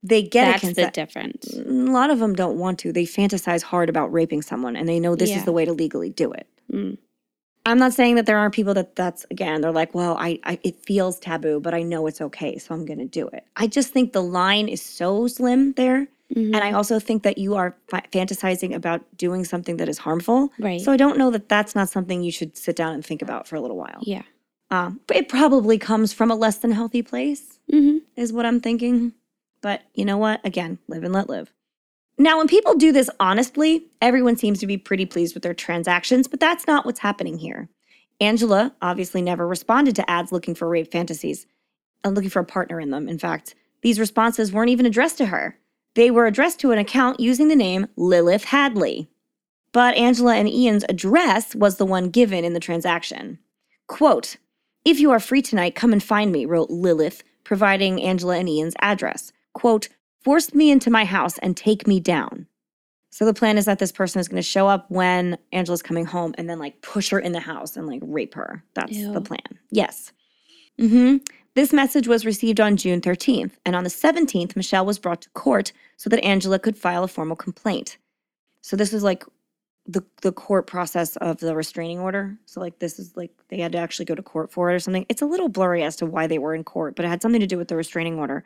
They 0.06 0.22
get 0.22 0.60
That's 0.60 0.78
a 0.78 0.82
the 0.84 0.90
difference. 0.90 1.52
a 1.56 1.62
lot 1.70 2.10
of 2.10 2.18
them 2.18 2.34
don't 2.34 2.58
want 2.58 2.78
to. 2.80 2.92
They 2.92 3.04
fantasize 3.06 3.62
hard 3.62 3.88
about 3.88 4.12
raping 4.12 4.42
someone 4.42 4.76
and 4.76 4.86
they 4.86 5.00
know 5.00 5.16
this 5.16 5.30
Yeah. 5.30 5.38
is 5.38 5.44
the 5.46 5.52
way 5.52 5.64
to 5.64 5.72
legally 5.72 6.10
do 6.10 6.30
it. 6.30 6.46
Mm. 6.70 6.98
I'm 7.66 7.78
not 7.78 7.94
saying 7.94 8.16
that 8.16 8.26
there 8.26 8.36
aren't 8.36 8.54
people 8.54 8.74
that 8.74 8.94
that's 8.96 9.24
again 9.30 9.62
they're 9.62 9.72
like, 9.72 9.94
well, 9.94 10.16
I, 10.20 10.38
I 10.44 10.58
it 10.62 10.76
feels 10.84 11.18
taboo, 11.18 11.58
but 11.60 11.72
I 11.72 11.82
know 11.82 12.06
it's 12.06 12.20
okay, 12.20 12.58
so 12.58 12.74
I'm 12.74 12.84
going 12.84 12.98
to 12.98 13.06
do 13.06 13.26
it. 13.28 13.44
I 13.56 13.66
just 13.66 13.94
think 13.94 14.12
the 14.12 14.22
line 14.22 14.68
is 14.68 14.82
so 14.82 15.26
slim 15.26 15.72
there, 15.72 16.06
Mhm. 16.36 16.54
and 16.54 16.56
I 16.56 16.72
also 16.72 16.98
think 17.00 17.22
that 17.22 17.38
you 17.38 17.54
are 17.54 17.74
fa- 17.88 18.02
fantasizing 18.12 18.74
about 18.74 19.00
doing 19.16 19.46
something 19.46 19.78
that 19.78 19.88
is 19.88 19.96
harmful. 19.96 20.50
Right. 20.58 20.82
So 20.82 20.92
I 20.92 20.98
don't 20.98 21.16
know 21.16 21.30
that 21.30 21.48
that's 21.48 21.74
not 21.74 21.88
something 21.88 22.22
you 22.22 22.30
should 22.32 22.58
sit 22.58 22.76
down 22.76 22.92
and 22.92 23.02
think 23.04 23.22
about 23.22 23.48
for 23.48 23.56
a 23.56 23.60
little 23.62 23.78
while. 23.78 24.00
yeah. 24.02 24.22
Um, 24.70 25.00
but 25.06 25.16
it 25.16 25.28
probably 25.30 25.78
comes 25.78 26.12
from 26.12 26.30
a 26.30 26.34
less 26.34 26.58
than 26.58 26.72
healthy 26.72 27.00
place 27.02 27.58
hmm 27.70 27.98
is 28.16 28.30
what 28.32 28.44
I'm 28.44 28.60
thinking. 28.60 29.14
But 29.64 29.80
you 29.94 30.04
know 30.04 30.18
what? 30.18 30.44
Again, 30.44 30.78
live 30.88 31.04
and 31.04 31.14
let 31.14 31.30
live. 31.30 31.50
Now, 32.18 32.36
when 32.36 32.48
people 32.48 32.74
do 32.74 32.92
this 32.92 33.08
honestly, 33.18 33.86
everyone 34.02 34.36
seems 34.36 34.58
to 34.58 34.66
be 34.66 34.76
pretty 34.76 35.06
pleased 35.06 35.32
with 35.32 35.42
their 35.42 35.54
transactions, 35.54 36.28
but 36.28 36.38
that's 36.38 36.66
not 36.66 36.84
what's 36.84 36.98
happening 36.98 37.38
here. 37.38 37.70
Angela 38.20 38.74
obviously 38.82 39.22
never 39.22 39.48
responded 39.48 39.96
to 39.96 40.10
ads 40.10 40.32
looking 40.32 40.54
for 40.54 40.68
rape 40.68 40.92
fantasies 40.92 41.46
and 42.04 42.14
looking 42.14 42.28
for 42.28 42.40
a 42.40 42.44
partner 42.44 42.78
in 42.78 42.90
them. 42.90 43.08
In 43.08 43.18
fact, 43.18 43.54
these 43.80 43.98
responses 43.98 44.52
weren't 44.52 44.68
even 44.68 44.84
addressed 44.84 45.16
to 45.16 45.26
her. 45.26 45.58
They 45.94 46.10
were 46.10 46.26
addressed 46.26 46.60
to 46.60 46.72
an 46.72 46.78
account 46.78 47.18
using 47.18 47.48
the 47.48 47.56
name 47.56 47.86
Lilith 47.96 48.44
Hadley. 48.44 49.08
But 49.72 49.96
Angela 49.96 50.34
and 50.34 50.46
Ian's 50.46 50.84
address 50.90 51.54
was 51.54 51.78
the 51.78 51.86
one 51.86 52.10
given 52.10 52.44
in 52.44 52.52
the 52.52 52.60
transaction. 52.60 53.38
Quote, 53.86 54.36
if 54.84 55.00
you 55.00 55.10
are 55.10 55.20
free 55.20 55.40
tonight, 55.40 55.74
come 55.74 55.94
and 55.94 56.02
find 56.02 56.32
me, 56.32 56.44
wrote 56.44 56.68
Lilith, 56.68 57.24
providing 57.44 58.02
Angela 58.02 58.36
and 58.36 58.48
Ian's 58.50 58.74
address. 58.82 59.32
Quote, 59.54 59.88
force 60.22 60.54
me 60.54 60.70
into 60.70 60.90
my 60.90 61.04
house 61.04 61.38
and 61.38 61.56
take 61.56 61.86
me 61.86 62.00
down. 62.00 62.46
So 63.10 63.24
the 63.24 63.32
plan 63.32 63.56
is 63.58 63.64
that 63.66 63.78
this 63.78 63.92
person 63.92 64.18
is 64.18 64.26
going 64.26 64.42
to 64.42 64.48
show 64.48 64.66
up 64.66 64.90
when 64.90 65.38
Angela's 65.52 65.82
coming 65.82 66.04
home 66.04 66.34
and 66.36 66.50
then 66.50 66.58
like 66.58 66.82
push 66.82 67.10
her 67.10 67.18
in 67.20 67.30
the 67.30 67.40
house 67.40 67.76
and 67.76 67.86
like 67.86 68.00
rape 68.02 68.34
her. 68.34 68.64
That's 68.74 68.92
Ew. 68.92 69.12
the 69.12 69.20
plan. 69.20 69.38
Yes. 69.70 70.12
hmm 70.80 71.18
This 71.54 71.72
message 71.72 72.08
was 72.08 72.26
received 72.26 72.60
on 72.60 72.76
June 72.76 73.00
13th, 73.00 73.52
and 73.64 73.76
on 73.76 73.84
the 73.84 73.90
17th, 73.90 74.56
Michelle 74.56 74.84
was 74.84 74.98
brought 74.98 75.22
to 75.22 75.30
court 75.30 75.72
so 75.96 76.10
that 76.10 76.24
Angela 76.24 76.58
could 76.58 76.76
file 76.76 77.04
a 77.04 77.08
formal 77.08 77.36
complaint. 77.36 77.98
So 78.62 78.74
this 78.76 78.92
is 78.92 79.04
like 79.04 79.24
the 79.86 80.02
the 80.22 80.32
court 80.32 80.66
process 80.66 81.16
of 81.16 81.38
the 81.38 81.54
restraining 81.54 82.00
order. 82.00 82.36
So 82.46 82.60
like 82.60 82.78
this 82.78 82.98
is 82.98 83.16
like 83.16 83.30
they 83.48 83.58
had 83.58 83.72
to 83.72 83.78
actually 83.78 84.06
go 84.06 84.14
to 84.14 84.22
court 84.22 84.50
for 84.50 84.70
it 84.70 84.74
or 84.74 84.80
something. 84.80 85.06
It's 85.08 85.22
a 85.22 85.26
little 85.26 85.48
blurry 85.48 85.82
as 85.84 85.96
to 85.96 86.06
why 86.06 86.26
they 86.26 86.38
were 86.38 86.54
in 86.54 86.64
court, 86.64 86.96
but 86.96 87.04
it 87.04 87.08
had 87.08 87.22
something 87.22 87.40
to 87.40 87.46
do 87.46 87.58
with 87.58 87.68
the 87.68 87.76
restraining 87.76 88.18
order. 88.18 88.44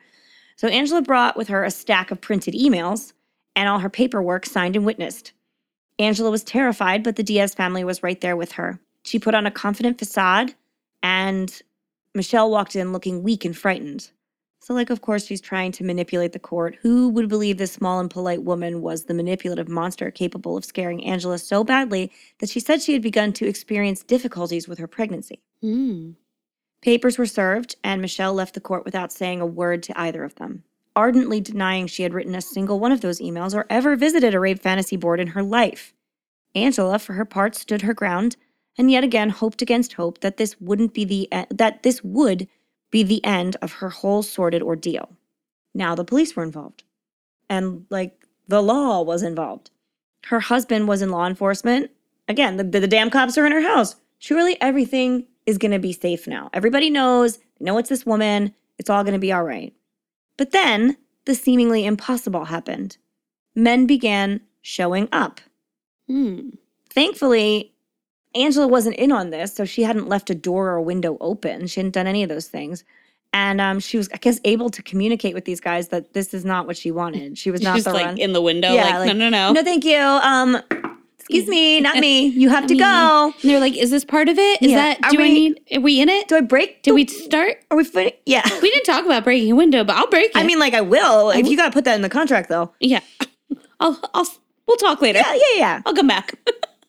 So 0.58 0.66
Angela 0.66 1.02
brought 1.02 1.36
with 1.36 1.48
her 1.48 1.62
a 1.62 1.70
stack 1.70 2.10
of 2.10 2.20
printed 2.20 2.52
emails 2.52 3.12
and 3.54 3.68
all 3.68 3.78
her 3.78 3.88
paperwork 3.88 4.44
signed 4.44 4.74
and 4.74 4.84
witnessed. 4.84 5.32
Angela 6.00 6.30
was 6.30 6.42
terrified, 6.42 7.04
but 7.04 7.14
the 7.16 7.22
Diaz 7.22 7.54
family 7.54 7.84
was 7.84 8.02
right 8.02 8.20
there 8.20 8.36
with 8.36 8.52
her. 8.52 8.80
She 9.04 9.20
put 9.20 9.34
on 9.34 9.46
a 9.46 9.52
confident 9.52 9.98
facade, 9.98 10.54
and 11.02 11.62
Michelle 12.14 12.50
walked 12.50 12.74
in 12.74 12.92
looking 12.92 13.22
weak 13.22 13.44
and 13.44 13.56
frightened. 13.56 14.10
So, 14.60 14.74
like, 14.74 14.90
of 14.90 15.00
course, 15.00 15.24
she's 15.24 15.40
trying 15.40 15.72
to 15.72 15.84
manipulate 15.84 16.32
the 16.32 16.38
court. 16.40 16.76
Who 16.82 17.08
would 17.10 17.28
believe 17.28 17.58
this 17.58 17.72
small 17.72 18.00
and 18.00 18.10
polite 18.10 18.42
woman 18.42 18.82
was 18.82 19.04
the 19.04 19.14
manipulative 19.14 19.68
monster 19.68 20.10
capable 20.10 20.56
of 20.56 20.64
scaring 20.64 21.04
Angela 21.04 21.38
so 21.38 21.62
badly 21.62 22.10
that 22.40 22.50
she 22.50 22.60
said 22.60 22.82
she 22.82 22.92
had 22.92 23.02
begun 23.02 23.32
to 23.34 23.46
experience 23.46 24.02
difficulties 24.02 24.68
with 24.68 24.78
her 24.78 24.88
pregnancy? 24.88 25.40
Mm. 25.62 26.16
Papers 26.82 27.18
were 27.18 27.26
served, 27.26 27.76
and 27.84 28.00
Michelle 28.02 28.34
left 28.34 28.54
the 28.54 28.60
court 28.60 28.84
without 28.84 29.12
saying 29.12 29.40
a 29.40 29.46
word 29.46 29.82
to 29.84 30.00
either 30.00 30.24
of 30.24 30.36
them. 30.36 30.64
ardently 30.96 31.40
denying 31.40 31.86
she 31.86 32.02
had 32.02 32.12
written 32.14 32.34
a 32.34 32.40
single 32.40 32.80
one 32.80 32.92
of 32.92 33.00
those 33.00 33.20
emails 33.20 33.54
or 33.54 33.66
ever 33.70 33.96
visited 33.96 34.34
a 34.34 34.40
rape 34.40 34.60
fantasy 34.60 34.96
board 34.96 35.20
in 35.20 35.28
her 35.28 35.42
life. 35.42 35.94
Angela, 36.54 36.98
for 36.98 37.14
her 37.14 37.24
part, 37.24 37.54
stood 37.54 37.82
her 37.82 37.94
ground 37.94 38.36
and 38.76 38.90
yet 38.90 39.04
again 39.04 39.30
hoped 39.30 39.62
against 39.62 39.94
hope 39.94 40.20
that 40.20 40.38
this 40.38 40.60
wouldn't 40.60 40.94
be 40.94 41.04
the 41.04 41.28
e- 41.32 41.46
that 41.50 41.82
this 41.82 42.02
would 42.04 42.48
be 42.90 43.02
the 43.02 43.24
end 43.24 43.56
of 43.62 43.72
her 43.74 43.90
whole 43.90 44.22
sordid 44.22 44.62
ordeal. 44.62 45.10
Now 45.74 45.94
the 45.94 46.04
police 46.04 46.34
were 46.36 46.42
involved. 46.42 46.84
And 47.48 47.86
like 47.90 48.26
the 48.48 48.62
law 48.62 49.02
was 49.02 49.22
involved. 49.22 49.70
Her 50.26 50.40
husband 50.40 50.88
was 50.88 51.02
in 51.02 51.10
law 51.10 51.26
enforcement. 51.26 51.90
Again, 52.28 52.56
the, 52.56 52.64
the, 52.64 52.80
the 52.80 52.88
damn 52.88 53.10
cops 53.10 53.38
are 53.38 53.46
in 53.46 53.52
her 53.52 53.62
house. 53.62 53.96
Surely 54.18 54.60
everything 54.60 55.26
is 55.48 55.56
going 55.56 55.70
to 55.72 55.78
be 55.78 55.94
safe 55.94 56.26
now. 56.26 56.50
Everybody 56.52 56.90
knows, 56.90 57.38
they 57.38 57.64
know 57.64 57.78
it's 57.78 57.88
this 57.88 58.04
woman. 58.04 58.54
It's 58.78 58.90
all 58.90 59.02
going 59.02 59.14
to 59.14 59.18
be 59.18 59.32
all 59.32 59.42
right. 59.42 59.72
But 60.36 60.50
then 60.52 60.98
the 61.24 61.34
seemingly 61.34 61.86
impossible 61.86 62.44
happened. 62.44 62.98
Men 63.54 63.86
began 63.86 64.42
showing 64.60 65.08
up. 65.10 65.40
Hmm. 66.06 66.50
Thankfully, 66.90 67.72
Angela 68.34 68.68
wasn't 68.68 68.96
in 68.96 69.10
on 69.10 69.30
this, 69.30 69.54
so 69.54 69.64
she 69.64 69.84
hadn't 69.84 70.06
left 70.06 70.28
a 70.28 70.34
door 70.34 70.68
or 70.68 70.76
a 70.76 70.82
window 70.82 71.16
open. 71.20 71.66
She 71.66 71.80
hadn't 71.80 71.92
done 71.92 72.06
any 72.06 72.22
of 72.22 72.28
those 72.28 72.48
things. 72.48 72.84
And 73.32 73.58
um, 73.58 73.80
she 73.80 73.96
was, 73.96 74.10
I 74.12 74.18
guess, 74.18 74.40
able 74.44 74.68
to 74.68 74.82
communicate 74.82 75.34
with 75.34 75.46
these 75.46 75.60
guys 75.60 75.88
that 75.88 76.12
this 76.12 76.34
is 76.34 76.44
not 76.44 76.66
what 76.66 76.76
she 76.76 76.90
wanted. 76.90 77.38
She 77.38 77.50
was 77.50 77.62
not 77.62 77.74
She's 77.76 77.84
the 77.84 77.92
like 77.94 78.18
in 78.18 78.34
the 78.34 78.42
window, 78.42 78.72
Yeah, 78.72 78.84
like, 78.84 78.94
like, 78.94 79.06
no, 79.08 79.14
no, 79.14 79.28
no. 79.30 79.52
no, 79.52 79.62
thank 79.64 79.84
you. 79.84 79.98
Um, 79.98 80.60
excuse 81.28 81.46
me, 81.48 81.80
not 81.88 81.96
me. 81.98 82.26
You 82.26 82.48
have 82.48 82.66
to 82.66 82.74
go. 82.76 83.32
And 83.42 83.50
they're 83.50 83.60
like, 83.60 83.76
is 83.76 83.90
this 83.90 84.04
part 84.04 84.28
of 84.28 84.38
it? 84.38 84.62
Is 84.62 84.70
Yeah. 84.70 84.76
that, 84.94 85.10
do 85.10 85.18
I 85.18 85.22
we- 85.22 85.32
need, 85.34 85.60
are 85.76 85.80
we 85.80 86.00
in 86.00 86.08
it? 86.08 86.28
Do 86.28 86.36
I 86.36 86.40
break? 86.40 86.82
Did 86.82 86.90
the- 86.92 86.94
we 86.94 87.06
start? 87.06 87.58
Are 87.70 87.76
we 87.76 87.84
fin- 87.84 88.12
Yeah. 88.26 88.42
We 88.62 88.70
didn't 88.70 88.84
talk 88.84 89.04
about 89.04 89.24
breaking 89.24 89.52
a 89.52 89.56
window, 89.56 89.84
but 89.84 89.96
I'll 89.96 90.08
break 90.08 90.26
it. 90.30 90.36
I 90.36 90.42
mean, 90.44 90.58
like, 90.58 90.74
I 90.74 90.80
will. 90.80 91.30
If 91.30 91.46
you 91.46 91.56
got 91.56 91.66
to 91.66 91.72
put 91.72 91.84
that 91.84 91.94
in 91.94 92.02
the 92.02 92.08
contract, 92.08 92.48
though. 92.48 92.72
yeah. 92.80 93.00
I'll, 93.80 93.98
I'll, 94.14 94.26
we'll 94.66 94.76
talk 94.78 95.00
later. 95.00 95.20
Yeah, 95.20 95.34
yeah, 95.34 95.56
yeah. 95.56 95.82
I'll 95.86 95.94
come 95.94 96.08
back. 96.08 96.34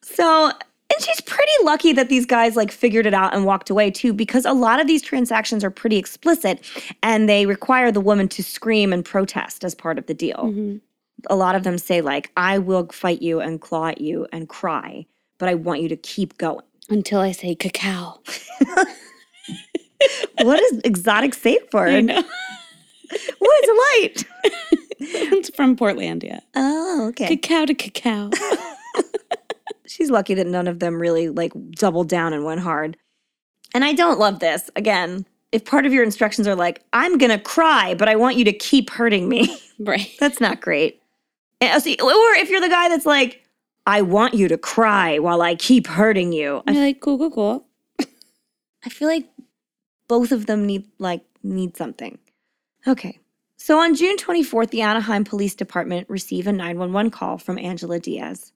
So, 0.01 0.47
and 0.47 1.01
she's 1.03 1.21
pretty 1.21 1.51
lucky 1.63 1.93
that 1.93 2.09
these 2.09 2.25
guys 2.25 2.55
like 2.55 2.71
figured 2.71 3.05
it 3.05 3.13
out 3.13 3.35
and 3.35 3.45
walked 3.45 3.69
away 3.69 3.91
too, 3.91 4.11
because 4.11 4.43
a 4.43 4.53
lot 4.53 4.81
of 4.81 4.87
these 4.87 5.03
transactions 5.03 5.63
are 5.63 5.69
pretty 5.69 5.97
explicit 5.97 6.65
and 7.03 7.29
they 7.29 7.45
require 7.45 7.91
the 7.91 8.01
woman 8.01 8.27
to 8.29 8.43
scream 8.43 8.91
and 8.91 9.05
protest 9.05 9.63
as 9.63 9.75
part 9.75 9.99
of 9.99 10.07
the 10.07 10.15
deal. 10.15 10.37
Mhm. 10.51 10.81
A 11.29 11.35
lot 11.35 11.55
of 11.55 11.63
them 11.63 11.77
say, 11.77 12.01
like, 12.01 12.31
I 12.37 12.57
will 12.57 12.87
fight 12.91 13.21
you 13.21 13.39
and 13.39 13.59
claw 13.59 13.87
at 13.87 14.01
you 14.01 14.27
and 14.31 14.47
cry, 14.47 15.05
but 15.37 15.49
I 15.49 15.55
want 15.55 15.81
you 15.81 15.89
to 15.89 15.95
keep 15.97 16.37
going. 16.37 16.65
Until 16.89 17.19
I 17.19 17.31
say 17.31 17.55
cacao. 17.55 18.21
what 20.41 20.59
is 20.59 20.79
exotic 20.83 21.33
safe 21.33 21.63
I 21.73 21.77
word? 21.77 22.05
know. 22.05 22.23
What 23.39 23.63
is 23.63 23.69
a 23.69 23.73
light? 23.73 24.25
it's 24.99 25.49
from 25.55 25.75
Portlandia. 25.75 26.41
Oh, 26.55 27.07
okay. 27.09 27.35
Cacao 27.35 27.65
to 27.65 27.73
cacao. 27.73 28.29
She's 29.87 30.11
lucky 30.11 30.35
that 30.35 30.45
none 30.45 30.67
of 30.67 30.79
them 30.79 31.01
really 31.01 31.29
like 31.29 31.51
doubled 31.71 32.09
down 32.09 32.33
and 32.33 32.45
went 32.45 32.61
hard. 32.61 32.97
And 33.73 33.83
I 33.83 33.93
don't 33.93 34.19
love 34.19 34.39
this. 34.39 34.69
Again, 34.75 35.25
if 35.51 35.65
part 35.65 35.85
of 35.85 35.93
your 35.93 36.03
instructions 36.03 36.47
are 36.47 36.55
like, 36.55 36.83
I'm 36.93 37.17
going 37.17 37.31
to 37.31 37.39
cry, 37.39 37.95
but 37.95 38.07
I 38.07 38.15
want 38.15 38.35
you 38.35 38.45
to 38.45 38.53
keep 38.53 38.89
hurting 38.89 39.27
me, 39.27 39.57
right. 39.79 40.11
that's 40.19 40.39
not 40.39 40.61
great. 40.61 40.98
Eh, 41.61 41.79
see, 41.79 41.97
Or 42.01 42.35
if 42.35 42.49
you're 42.49 42.61
the 42.61 42.69
guy 42.69 42.89
that's 42.89 43.05
like, 43.05 43.43
I 43.85 44.01
want 44.01 44.33
you 44.33 44.47
to 44.47 44.57
cry 44.57 45.19
while 45.19 45.41
I 45.41 45.55
keep 45.55 45.87
hurting 45.87 46.31
you. 46.31 46.61
I, 46.67 46.71
you're 46.71 46.85
like, 46.85 46.99
cool, 47.01 47.17
cool, 47.17 47.31
cool. 47.31 47.67
I 48.85 48.89
feel 48.89 49.07
like 49.07 49.27
both 50.07 50.31
of 50.31 50.45
them 50.45 50.65
need 50.65 50.87
like 50.99 51.23
need 51.43 51.75
something. 51.75 52.17
Okay. 52.87 53.19
So 53.57 53.79
on 53.79 53.95
June 53.95 54.17
24th, 54.17 54.69
the 54.69 54.81
Anaheim 54.81 55.23
Police 55.23 55.53
Department 55.53 56.09
received 56.09 56.47
a 56.47 56.51
911 56.51 57.11
call 57.11 57.37
from 57.37 57.59
Angela 57.59 57.99
Diaz. 57.99 58.53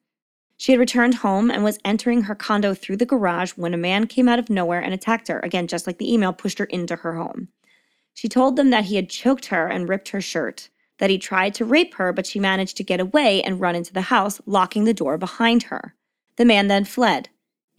She 0.55 0.71
had 0.71 0.79
returned 0.79 1.15
home 1.15 1.51
and 1.51 1.63
was 1.63 1.79
entering 1.83 2.21
her 2.23 2.35
condo 2.35 2.73
through 2.73 2.97
the 2.97 3.05
garage 3.05 3.51
when 3.51 3.73
a 3.73 3.77
man 3.77 4.07
came 4.07 4.29
out 4.29 4.39
of 4.39 4.49
nowhere 4.49 4.79
and 4.81 4.93
attacked 4.93 5.27
her. 5.27 5.39
Again, 5.39 5.67
just 5.67 5.87
like 5.87 5.97
the 5.97 6.11
email 6.11 6.31
pushed 6.31 6.59
her 6.59 6.65
into 6.65 6.95
her 6.97 7.15
home. 7.15 7.49
She 8.13 8.29
told 8.29 8.55
them 8.55 8.69
that 8.69 8.85
he 8.85 8.95
had 8.95 9.09
choked 9.09 9.47
her 9.47 9.67
and 9.67 9.89
ripped 9.89 10.09
her 10.09 10.21
shirt, 10.21 10.69
that 10.99 11.09
he 11.09 11.17
tried 11.17 11.53
to 11.55 11.65
rape 11.65 11.95
her, 11.95 12.13
but 12.13 12.25
she 12.25 12.39
managed 12.39 12.77
to 12.77 12.83
get 12.83 12.99
away 12.99 13.41
and 13.41 13.59
run 13.59 13.75
into 13.75 13.93
the 13.93 14.01
house, 14.01 14.41
locking 14.45 14.83
the 14.83 14.93
door 14.93 15.17
behind 15.17 15.63
her. 15.63 15.95
The 16.37 16.45
man 16.45 16.67
then 16.67 16.85
fled. 16.85 17.29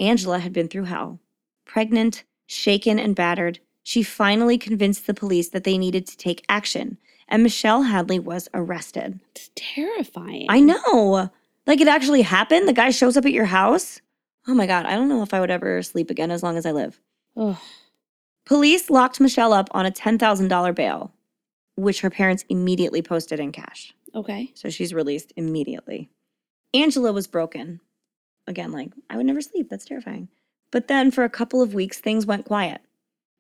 Angela 0.01 0.39
had 0.39 0.53
been 0.53 0.69
through 0.69 0.85
hell. 0.85 1.21
Pregnant, 1.65 2.25
shaken, 2.47 2.99
and 2.99 3.15
battered, 3.15 3.61
she 3.85 4.03
finally 4.03 4.59
convinced 4.59 5.07
the 5.07 5.15
police 5.15 5.51
that 5.51 5.65
they 5.65 5.79
needed 5.79 6.07
to 6.07 6.17
take 6.17 6.45
action, 6.49 6.99
and 7.29 7.43
Michelle 7.43 7.83
Hadley 7.83 8.19
was 8.19 8.49
arrested. 8.55 9.21
It's 9.35 9.51
terrifying. 9.55 10.47
I 10.49 10.61
know. 10.61 11.31
Like 11.67 11.81
it 11.81 11.89
actually 11.89 12.23
happened. 12.23 12.67
The 12.67 12.73
guy 12.73 12.91
shows 12.91 13.17
up 13.17 13.27
at 13.27 13.33
your 13.33 13.47
house. 13.47 14.01
Oh 14.47 14.55
my 14.55 14.67
God. 14.67 14.87
I 14.87 14.95
don't 14.95 15.09
know 15.09 15.23
if 15.23 15.33
I 15.33 15.41
would 15.41 15.51
ever 15.51 15.83
sleep 15.83 16.11
again 16.11 16.31
as 16.31 16.43
long 16.43 16.57
as 16.57 16.67
I 16.67 16.73
live. 16.73 17.01
Ugh. 17.37 17.57
Police 18.45 18.91
locked 18.91 19.21
Michelle 19.21 19.55
up 19.55 19.69
on 19.73 19.87
a 19.87 19.91
$10,000 19.91 20.75
bail, 20.75 21.14
which 21.77 22.01
her 22.01 22.11
parents 22.11 22.45
immediately 22.49 23.03
posted 23.03 23.41
in 23.41 23.53
cash. 23.53 23.95
Okay. 24.15 24.53
So 24.55 24.71
she's 24.71 24.95
released 24.95 25.33
immediately. 25.37 26.11
Angela 26.73 27.13
was 27.13 27.27
broken. 27.27 27.81
Again, 28.47 28.73
like, 28.73 28.93
I 29.09 29.17
would 29.17 29.27
never 29.27 29.41
sleep. 29.41 29.69
That's 29.71 29.85
terrifying. 29.85 30.29
But 30.71 30.89
then 30.89 31.11
for 31.11 31.25
a 31.25 31.31
couple 31.31 31.63
of 31.63 31.75
weeks, 31.75 31.99
things 31.99 32.27
went 32.27 32.45
quiet. 32.47 32.81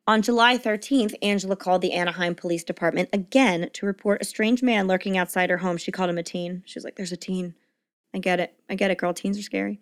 On 0.07 0.23
July 0.23 0.59
13th, 0.59 1.15
Angela 1.23 1.57
called 1.57 1.81
the 1.81 1.93
Anaheim 1.93 2.35
Police 2.35 2.63
Department 2.63 3.09
again 3.13 3.71
to 3.73 3.87
report 3.87 4.21
a 4.21 4.27
strange 4.27 4.63
man 4.63 4.87
lurking 4.87 5.17
outside 5.17 5.49
her 5.51 5.59
home. 5.59 5.79
She 5.79 5.91
called 5.91 6.11
him 6.11 6.19
a 6.19 6.23
teen. 6.23 6.63
She 6.67 6.79
was 6.79 6.85
like, 6.85 6.97
There's 6.97 7.13
a 7.13 7.17
teen. 7.17 7.55
I 8.15 8.19
get 8.19 8.39
it. 8.39 8.55
I 8.69 8.75
get 8.75 8.91
it, 8.91 8.99
girl. 8.99 9.15
Teens 9.15 9.39
are 9.39 9.43
scary. 9.43 9.81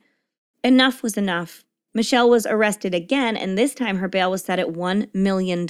Enough 0.63 1.03
was 1.03 1.17
enough. 1.17 1.65
Michelle 1.93 2.31
was 2.31 2.47
arrested 2.47 2.95
again, 2.95 3.37
and 3.37 3.59
this 3.59 3.75
time 3.75 3.99
her 3.99 4.09
bail 4.09 4.31
was 4.31 4.45
set 4.45 4.59
at 4.59 4.69
$1 4.69 5.13
million. 5.13 5.67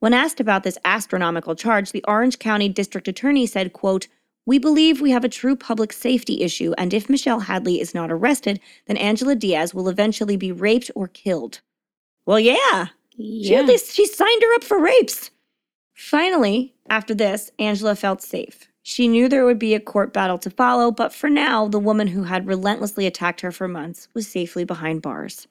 When 0.00 0.14
asked 0.14 0.40
about 0.40 0.62
this 0.62 0.78
astronomical 0.84 1.54
charge, 1.54 1.92
the 1.92 2.04
Orange 2.06 2.38
County 2.38 2.68
District 2.68 3.08
Attorney 3.08 3.46
said, 3.46 3.72
quote, 3.72 4.08
we 4.44 4.58
believe 4.58 5.00
we 5.00 5.10
have 5.10 5.24
a 5.24 5.28
true 5.28 5.56
public 5.56 5.92
safety 5.92 6.42
issue, 6.42 6.72
and 6.78 6.94
if 6.94 7.10
Michelle 7.10 7.40
Hadley 7.40 7.80
is 7.80 7.94
not 7.94 8.12
arrested, 8.12 8.60
then 8.86 8.96
Angela 8.96 9.34
Diaz 9.34 9.74
will 9.74 9.88
eventually 9.88 10.36
be 10.36 10.52
raped 10.52 10.90
or 10.94 11.08
killed. 11.08 11.60
Well, 12.26 12.38
yeah. 12.38 12.88
She 13.16 13.56
at 13.56 13.66
least 13.66 13.92
she 13.92 14.06
signed 14.06 14.42
her 14.42 14.54
up 14.54 14.62
for 14.62 14.80
rapes. 14.80 15.30
Finally, 15.94 16.74
after 16.88 17.14
this, 17.14 17.50
Angela 17.58 17.96
felt 17.96 18.22
safe. 18.22 18.68
She 18.82 19.08
knew 19.08 19.28
there 19.28 19.44
would 19.44 19.58
be 19.58 19.74
a 19.74 19.80
court 19.80 20.12
battle 20.12 20.38
to 20.38 20.50
follow, 20.50 20.92
but 20.92 21.12
for 21.12 21.28
now, 21.28 21.66
the 21.66 21.80
woman 21.80 22.08
who 22.08 22.22
had 22.22 22.46
relentlessly 22.46 23.06
attacked 23.06 23.40
her 23.40 23.50
for 23.50 23.66
months 23.66 24.06
was 24.14 24.28
safely 24.28 24.62
behind 24.62 25.02
bars. 25.02 25.48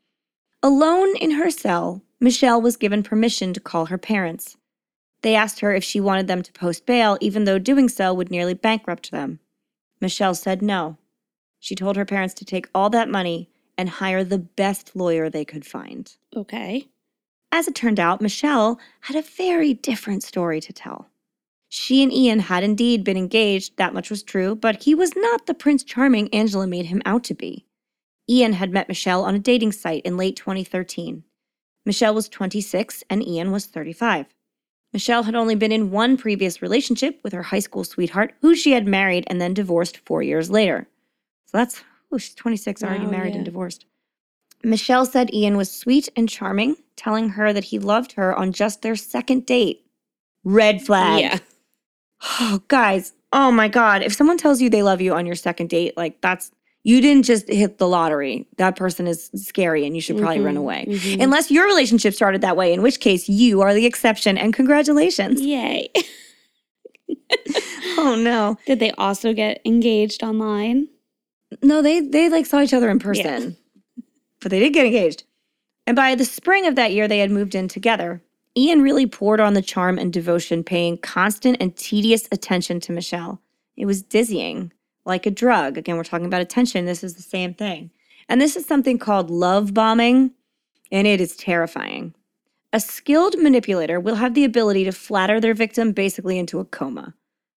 Alone 0.64 1.18
in 1.18 1.32
her 1.32 1.50
cell, 1.50 2.02
Michelle 2.26 2.60
was 2.60 2.76
given 2.76 3.04
permission 3.04 3.54
to 3.54 3.60
call 3.60 3.86
her 3.86 4.00
parents. 4.00 4.58
They 5.22 5.36
asked 5.36 5.60
her 5.60 5.76
if 5.76 5.84
she 5.84 6.00
wanted 6.00 6.26
them 6.26 6.42
to 6.42 6.52
post 6.54 6.88
bail, 6.88 7.20
even 7.22 7.44
though 7.44 7.60
doing 7.60 7.88
so 7.88 8.16
would 8.16 8.32
nearly 8.32 8.56
bankrupt 8.56 9.12
them. 9.12 9.38
Michelle 10.02 10.34
said 10.34 10.64
no. 10.64 10.98
She 11.60 11.76
told 11.76 11.96
her 11.98 12.04
parents 12.04 12.34
to 12.34 12.44
take 12.44 12.68
all 12.74 12.90
that 12.90 13.10
money 13.10 13.52
and 13.78 13.88
hire 13.88 14.24
the 14.24 14.40
best 14.40 14.96
lawyer 14.96 15.30
they 15.30 15.46
could 15.46 15.68
find. 15.68 16.18
okay. 16.36 16.88
As 17.52 17.68
it 17.68 17.76
turned 17.76 18.00
out, 18.00 18.22
Michelle 18.22 18.80
had 19.02 19.16
a 19.16 19.22
very 19.22 19.76
different 19.76 20.24
story 20.24 20.60
to 20.62 20.74
tell. 20.74 21.10
She 21.70 22.02
and 22.02 22.12
Ian 22.12 22.40
had 22.40 22.64
indeed 22.64 23.04
been 23.04 23.18
engaged, 23.18 23.78
that 23.78 23.94
much 23.94 24.10
was 24.10 24.24
true, 24.24 24.56
but 24.56 24.82
he 24.82 24.96
was 24.96 25.16
not 25.16 25.46
the 25.46 25.54
Prince 25.54 25.84
Charming 25.84 26.34
Angela 26.34 26.66
made 26.66 26.88
him 26.88 27.04
out 27.06 27.24
to 27.26 27.36
be. 27.36 27.68
Ian 28.28 28.54
had 28.54 28.72
met 28.72 28.88
Michelle 28.88 29.24
on 29.24 29.36
a 29.36 29.40
dating 29.40 29.74
site 29.74 30.02
in 30.04 30.18
late 30.18 30.36
2013. 30.36 31.24
Michelle 31.86 32.16
was 32.16 32.30
26 32.30 33.04
and 33.10 33.26
Ian 33.28 33.52
was 33.52 33.66
35. 33.66 34.26
Michelle 34.94 35.24
had 35.24 35.36
only 35.36 35.56
been 35.56 35.72
in 35.72 35.92
one 35.92 36.16
previous 36.18 36.62
relationship 36.62 37.20
with 37.24 37.34
her 37.34 37.44
high 37.44 37.60
school 37.60 37.84
sweetheart, 37.84 38.34
who 38.42 38.56
she 38.56 38.72
had 38.72 38.88
married 38.88 39.26
and 39.28 39.42
then 39.42 39.54
divorced 39.54 39.98
four 39.98 40.24
years 40.24 40.50
later. 40.50 40.88
So 41.48 41.58
that's, 41.58 41.84
oh, 42.12 42.18
she's 42.18 42.34
26, 42.36 42.82
already 42.84 43.06
Wow, 43.06 43.12
married 43.12 43.32
yeah. 43.32 43.38
and 43.38 43.46
divorced. 43.46 43.86
Michelle 44.64 45.06
said 45.06 45.34
Ian 45.34 45.58
was 45.58 45.70
sweet 45.72 46.10
and 46.16 46.30
charming, 46.30 46.76
telling 46.96 47.30
her 47.30 47.52
that 47.54 47.66
he 47.66 47.78
loved 47.78 48.14
her 48.14 48.34
on 48.34 48.52
just 48.52 48.82
their 48.82 48.96
second 48.96 49.46
date. 49.46 49.86
Red 50.44 50.82
flag. 50.82 51.22
yeah. 51.22 51.40
Oh, 52.40 52.64
guys, 52.70 53.12
oh 53.34 53.52
my 53.52 53.68
God. 53.68 54.02
If 54.02 54.14
someone 54.14 54.38
tells 54.38 54.60
you 54.62 54.70
they 54.70 54.82
love 54.82 55.02
you 55.02 55.14
on 55.14 55.26
your 55.28 55.36
second 55.36 55.70
date, 55.70 55.96
like 55.98 56.22
that's, 56.22 56.52
you 56.88 57.02
didn't 57.02 57.24
just 57.26 57.48
hit 57.50 57.80
the 57.80 57.88
lottery. 57.88 58.48
That 58.58 58.76
person 58.76 59.08
is 59.08 59.30
scary 59.36 59.86
and 59.86 59.96
you 59.96 60.02
should 60.02 60.18
probably 60.20 60.40
run 60.40 60.54
Mhm, 60.56 60.60
away. 60.60 60.86
mhm. 60.88 61.22
Unless 61.24 61.50
your 61.50 61.66
relationship 61.66 62.14
started 62.14 62.42
that 62.42 62.56
way, 62.56 62.72
in 62.72 62.82
which 62.84 63.00
case 63.00 63.28
you 63.28 63.62
are 63.62 63.74
the 63.74 63.86
exception 63.88 64.38
and 64.38 64.54
congratulations. 64.54 65.42
Yay. 65.42 65.90
Oh 67.98 68.16
no. 68.16 68.58
Did 68.66 68.80
they 68.80 68.92
also 68.92 69.34
get 69.34 69.62
engaged 69.66 70.22
online? 70.24 70.88
No, 71.64 71.82
they 71.82 72.02
they 72.02 72.30
like 72.30 72.46
saw 72.46 72.62
each 72.62 72.74
other 72.74 72.90
in 72.90 73.00
person. 73.00 73.56
But 74.42 74.52
they 74.52 74.60
did 74.60 74.74
get 74.74 74.86
engaged. 74.86 75.24
And 75.88 75.96
by 75.96 76.16
the 76.16 76.26
spring 76.26 76.66
of 76.68 76.76
that 76.76 76.92
year 76.92 77.08
they 77.08 77.20
had 77.20 77.32
moved 77.32 77.56
in 77.56 77.68
together. 77.68 78.22
Ian 78.58 78.82
really 78.82 79.06
poured 79.06 79.40
on 79.40 79.54
the 79.54 79.62
charm 79.62 79.98
and 79.98 80.12
devotion, 80.12 80.64
paying 80.64 80.98
constant 80.98 81.58
and 81.60 81.76
tedious 81.76 82.28
attention 82.32 82.80
to 82.82 82.92
Michelle. 82.92 83.42
It 83.78 83.86
was 83.86 84.02
dizzying, 84.02 84.72
like 85.06 85.26
a 85.26 85.32
drug. 85.32 85.78
Again, 85.78 85.98
we're 85.98 86.04
talking 86.04 86.26
about 86.26 86.42
attention. 86.42 86.86
This 86.86 87.04
is 87.04 87.16
the 87.16 87.22
same 87.22 87.54
thing. 87.54 87.92
And 88.28 88.42
this 88.42 88.56
is 88.56 88.66
something 88.66 88.98
called 88.98 89.30
love 89.30 89.74
bombing, 89.74 90.32
and 90.92 91.08
it 91.08 91.22
is 91.22 91.36
terrifying. 91.36 92.16
A 92.74 92.80
skilled 92.80 93.38
manipulator 93.38 94.00
will 94.00 94.16
have 94.16 94.34
the 94.34 94.44
ability 94.44 94.84
to 94.86 94.92
flatter 94.92 95.40
their 95.40 95.54
victim 95.54 95.92
basically 95.92 96.38
into 96.38 96.60
a 96.60 96.66
coma. 96.66 97.14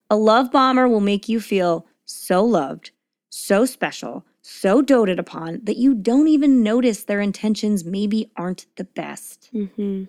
A 0.10 0.16
love 0.16 0.52
bomber 0.52 0.88
will 0.88 1.02
make 1.02 1.28
you 1.28 1.40
feel 1.40 1.88
so 2.06 2.44
loved, 2.44 2.92
so 3.30 3.66
special, 3.66 4.26
so 4.42 4.82
doted 4.82 5.20
upon 5.20 5.62
that 5.64 5.78
you 5.78 5.94
don't 5.94 6.28
even 6.28 6.64
notice 6.64 7.04
their 7.04 7.20
intentions 7.20 7.84
maybe 7.84 8.32
aren't 8.38 8.68
the 8.76 8.86
best. 8.86 9.50
Mm-hmm. 9.54 10.06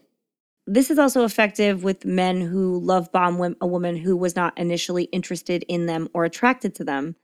This 0.66 0.90
is 0.90 0.98
also 0.98 1.24
effective 1.24 1.82
with 1.82 2.05
men 2.05 2.43
who 2.43 2.78
love 2.78 3.10
bomb 3.10 3.56
a 3.60 3.66
woman 3.66 3.97
who 3.97 4.16
was 4.16 4.36
not 4.36 4.56
initially 4.59 5.05
interested 5.05 5.65
in 5.69 5.86
them 5.86 6.09
or 6.12 6.24
attracted 6.24 6.74
to 6.74 6.85
them. 6.85 7.16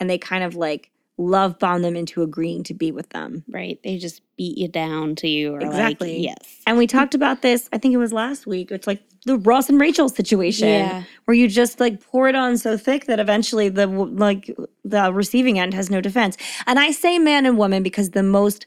And 0.00 0.08
they 0.10 0.18
kind 0.18 0.42
of 0.42 0.54
like 0.56 0.90
love 1.18 1.58
bomb 1.58 1.82
them 1.82 1.96
into 1.96 2.22
agreeing 2.22 2.62
to 2.64 2.72
be 2.72 2.90
with 2.90 3.10
them. 3.10 3.44
Right. 3.50 3.78
They 3.84 3.98
just 3.98 4.22
beat 4.38 4.56
you 4.56 4.68
down 4.68 5.14
to 5.16 5.28
you. 5.28 5.54
Or 5.54 5.60
Exactly. 5.60 6.14
Like, 6.16 6.24
yes. 6.24 6.56
And 6.66 6.78
we 6.78 6.86
talked 6.86 7.14
about 7.14 7.42
this, 7.42 7.68
I 7.74 7.78
think 7.78 7.92
it 7.92 7.98
was 7.98 8.10
last 8.12 8.46
week. 8.46 8.70
It's 8.70 8.86
like 8.86 9.02
the 9.26 9.36
Ross 9.36 9.68
and 9.68 9.78
Rachel 9.78 10.08
situation 10.08 10.68
Yeah. 10.68 11.02
where 11.26 11.34
you 11.36 11.46
just 11.46 11.78
like 11.78 12.00
pour 12.02 12.26
it 12.28 12.34
on 12.34 12.56
so 12.56 12.78
thick 12.78 13.04
that 13.04 13.20
eventually 13.20 13.68
the 13.68 13.86
like 13.86 14.56
the 14.82 15.12
receiving 15.12 15.58
end 15.58 15.74
has 15.74 15.90
no 15.90 16.00
defense. 16.00 16.38
And 16.66 16.78
I 16.78 16.90
say 16.90 17.18
man 17.18 17.44
and 17.44 17.58
woman 17.58 17.82
because 17.82 18.10
the 18.12 18.22
most 18.22 18.64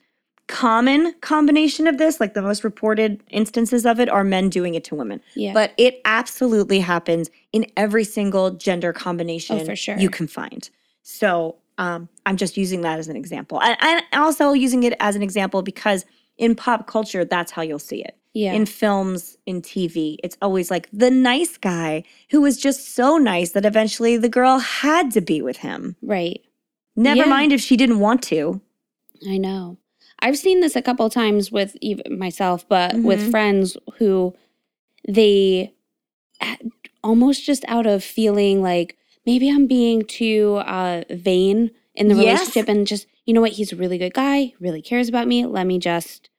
common 0.47 1.14
combination 1.22 1.88
of 1.88 1.97
this, 1.97 2.19
like 2.19 2.34
the 2.35 2.41
most 2.43 2.64
reported 2.64 3.23
instances 3.31 3.85
of 3.85 3.99
it 3.99 4.10
are 4.10 4.23
men 4.23 4.49
doing 4.49 4.76
it 4.76 4.84
to 4.84 4.93
women. 4.95 5.22
Yeah. 5.35 5.53
But 5.53 5.73
it 5.77 6.01
absolutely 6.05 6.80
happens 6.81 7.31
in 7.51 7.65
every 7.77 8.03
single 8.03 8.51
gender 8.51 8.93
combination 8.93 9.60
Oh, 9.61 9.65
for 9.65 9.76
sure. 9.76 9.97
you 9.97 10.10
can 10.11 10.27
find. 10.27 10.69
So 11.03 11.57
um, 11.77 12.09
I'm 12.25 12.38
just 12.38 12.57
using 12.57 12.81
that 12.81 12.97
as 12.99 13.07
an 13.07 13.15
example. 13.15 13.61
And, 13.61 13.77
and 13.81 14.03
also 14.13 14.53
using 14.53 14.84
it 14.84 14.93
as 14.99 15.15
an 15.15 15.21
example 15.23 15.61
because 15.61 16.05
in 16.38 16.55
pop 16.55 16.88
culture, 16.88 17.23
that's 17.25 17.51
how 17.51 17.61
you'll 17.61 17.77
see 17.80 18.03
it. 18.03 18.17
yeah. 18.34 18.53
In 18.53 18.65
films, 18.65 19.38
in 19.45 19.61
TV, 19.61 20.17
it's 20.23 20.38
always 20.41 20.71
like 20.71 20.89
the 20.91 21.11
nice 21.11 21.57
guy 21.57 22.03
who 22.31 22.41
was 22.41 22.57
just 22.57 22.95
so 22.95 23.17
nice 23.17 23.51
that 23.51 23.65
eventually 23.65 24.17
the 24.17 24.30
girl 24.30 24.57
had 24.59 25.11
to 25.11 25.21
be 25.21 25.41
with 25.41 25.57
him. 25.57 25.95
right. 26.01 26.41
Never 26.95 27.21
Yeah. 27.21 27.25
mind 27.30 27.51
if 27.53 27.59
she 27.61 27.75
didn't 27.75 27.99
want 27.99 28.21
to. 28.23 28.61
I 29.27 29.38
know. 29.38 29.77
I've 30.19 30.38
seen 30.38 30.59
this 30.61 30.75
a 30.75 30.81
couple 30.81 31.09
times 31.09 31.51
with 31.51 31.75
even 31.81 32.17
myself, 32.19 32.67
but 32.69 32.95
with 33.01 33.19
Mhm. 33.19 33.31
friends 33.31 33.77
who 33.97 34.35
they 35.07 35.73
almost 37.03 37.43
just 37.45 37.65
out 37.67 37.85
of 37.85 38.03
feeling 38.03 38.61
like 38.61 38.95
maybe 39.25 39.49
I'm 39.49 39.67
being 39.67 40.03
too 40.03 40.61
uh, 40.65 41.03
vain 41.09 41.71
in 41.95 42.07
the 42.07 42.15
Yes. 42.15 42.39
relationship 42.39 42.67
and 42.69 42.85
just, 42.87 43.07
you 43.25 43.33
know 43.33 43.41
what, 43.41 43.51
he's 43.53 43.71
a 43.71 43.75
really 43.75 43.97
good 43.97 44.13
guy, 44.13 44.53
really 44.59 44.81
cares 44.81 45.07
about 45.09 45.27
me. 45.27 45.45
Let 45.45 45.65
me 45.67 45.79
just, 45.79 46.29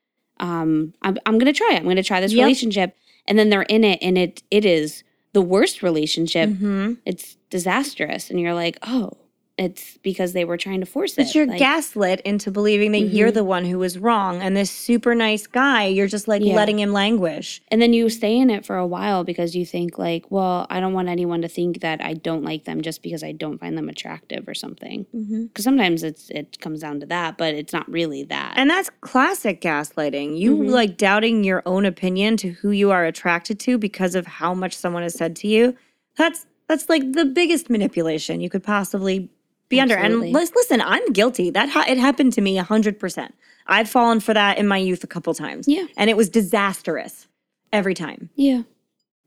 um, 0.40 0.94
I'm, 1.02 1.16
I'm 1.26 1.38
going 1.38 1.52
to 1.52 1.56
try 1.56 1.70
it. 1.74 1.76
I'm 1.78 1.84
going 1.84 1.96
to 1.96 2.02
try 2.02 2.20
this 2.20 2.32
Yep. 2.32 2.44
relationship. 2.44 2.96
And 3.26 3.38
then 3.38 3.48
they're 3.50 3.62
in 3.62 3.84
it 3.84 3.98
and 4.02 4.18
it, 4.18 4.42
it 4.50 4.64
is 4.66 5.02
the 5.32 5.40
worst 5.42 5.82
relationship. 5.82 6.50
Mhm. 6.50 6.98
It's 7.06 7.36
disastrous. 7.50 8.30
And 8.30 8.38
you're 8.40 8.54
like, 8.54 8.78
oh, 8.82 9.12
it's 9.56 9.98
because 9.98 10.32
they 10.32 10.44
were 10.44 10.56
trying 10.56 10.80
to 10.80 10.86
force 10.86 11.12
it. 11.12 11.16
But 11.26 11.34
you're 11.34 11.46
Like, 11.46 11.60
gaslit 11.60 12.20
into 12.22 12.50
believing 12.50 12.90
that 12.90 13.02
you're 13.02 13.30
Mhm. 13.30 13.34
the 13.34 13.44
one 13.44 13.64
who 13.64 13.78
was 13.78 13.96
wrong. 13.98 14.42
And 14.42 14.56
this 14.56 14.68
super 14.70 15.14
nice 15.14 15.46
guy, 15.46 15.86
you're 15.86 16.08
just 16.08 16.26
like 16.26 16.42
Yeah. 16.42 16.56
letting 16.56 16.80
him 16.80 16.92
languish. 16.92 17.62
And 17.68 17.80
then 17.80 17.92
you 17.92 18.08
stay 18.08 18.36
in 18.36 18.50
it 18.50 18.66
for 18.66 18.76
a 18.76 18.86
while 18.86 19.22
because 19.22 19.54
you 19.54 19.64
think 19.64 19.96
like, 19.96 20.28
well, 20.28 20.66
I 20.70 20.80
don't 20.80 20.92
want 20.92 21.08
anyone 21.08 21.40
to 21.42 21.48
think 21.48 21.80
that 21.82 22.00
I 22.02 22.14
don't 22.14 22.42
like 22.42 22.64
them 22.64 22.80
just 22.82 23.00
because 23.00 23.22
I 23.22 23.30
don't 23.30 23.58
find 23.60 23.78
them 23.78 23.88
attractive 23.88 24.48
or 24.48 24.54
something. 24.54 25.06
Mm-hmm. 25.14 25.44
Because 25.44 25.64
sometimes 25.64 26.02
it's 26.02 26.30
it 26.30 26.58
comes 26.60 26.80
down 26.80 26.98
to 27.00 27.06
that, 27.06 27.38
but 27.38 27.54
it's 27.54 27.72
not 27.72 27.88
really 27.88 28.24
that. 28.24 28.54
And 28.56 28.68
that's 28.68 28.90
classic 29.02 29.60
gaslighting. 29.60 30.36
You 30.36 30.56
Mhm. 30.56 30.70
like 30.70 30.96
doubting 30.96 31.44
your 31.44 31.62
own 31.64 31.84
opinion 31.84 32.36
to 32.38 32.48
who 32.48 32.70
you 32.72 32.90
are 32.90 33.04
attracted 33.04 33.60
to 33.60 33.78
because 33.78 34.16
of 34.16 34.26
how 34.26 34.52
much 34.52 34.76
someone 34.76 35.04
has 35.04 35.14
said 35.14 35.36
to 35.36 35.46
you. 35.48 35.76
That's 36.16 36.46
that's 36.66 36.88
like 36.88 37.12
the 37.12 37.26
biggest 37.26 37.68
manipulation 37.70 38.40
you 38.40 38.48
could 38.50 38.62
possibly 38.64 39.28
be 39.68 39.80
under. 39.80 39.96
And 39.96 40.20
listen, 40.32 40.80
I'm 40.80 41.12
guilty. 41.12 41.50
That 41.50 41.68
ha- 41.70 41.84
it 41.88 41.98
happened 41.98 42.32
to 42.34 42.40
me 42.40 42.56
hundred 42.56 42.98
percent. 42.98 43.34
I've 43.66 43.88
fallen 43.88 44.20
for 44.20 44.34
that 44.34 44.58
in 44.58 44.66
my 44.68 44.76
youth 44.78 45.02
a 45.04 45.06
couple 45.06 45.32
times. 45.34 45.66
Yeah. 45.66 45.86
and 45.96 46.10
it 46.10 46.16
was 46.16 46.28
disastrous 46.28 47.26
every 47.72 47.94
time. 47.94 48.28
yeah, 48.36 48.62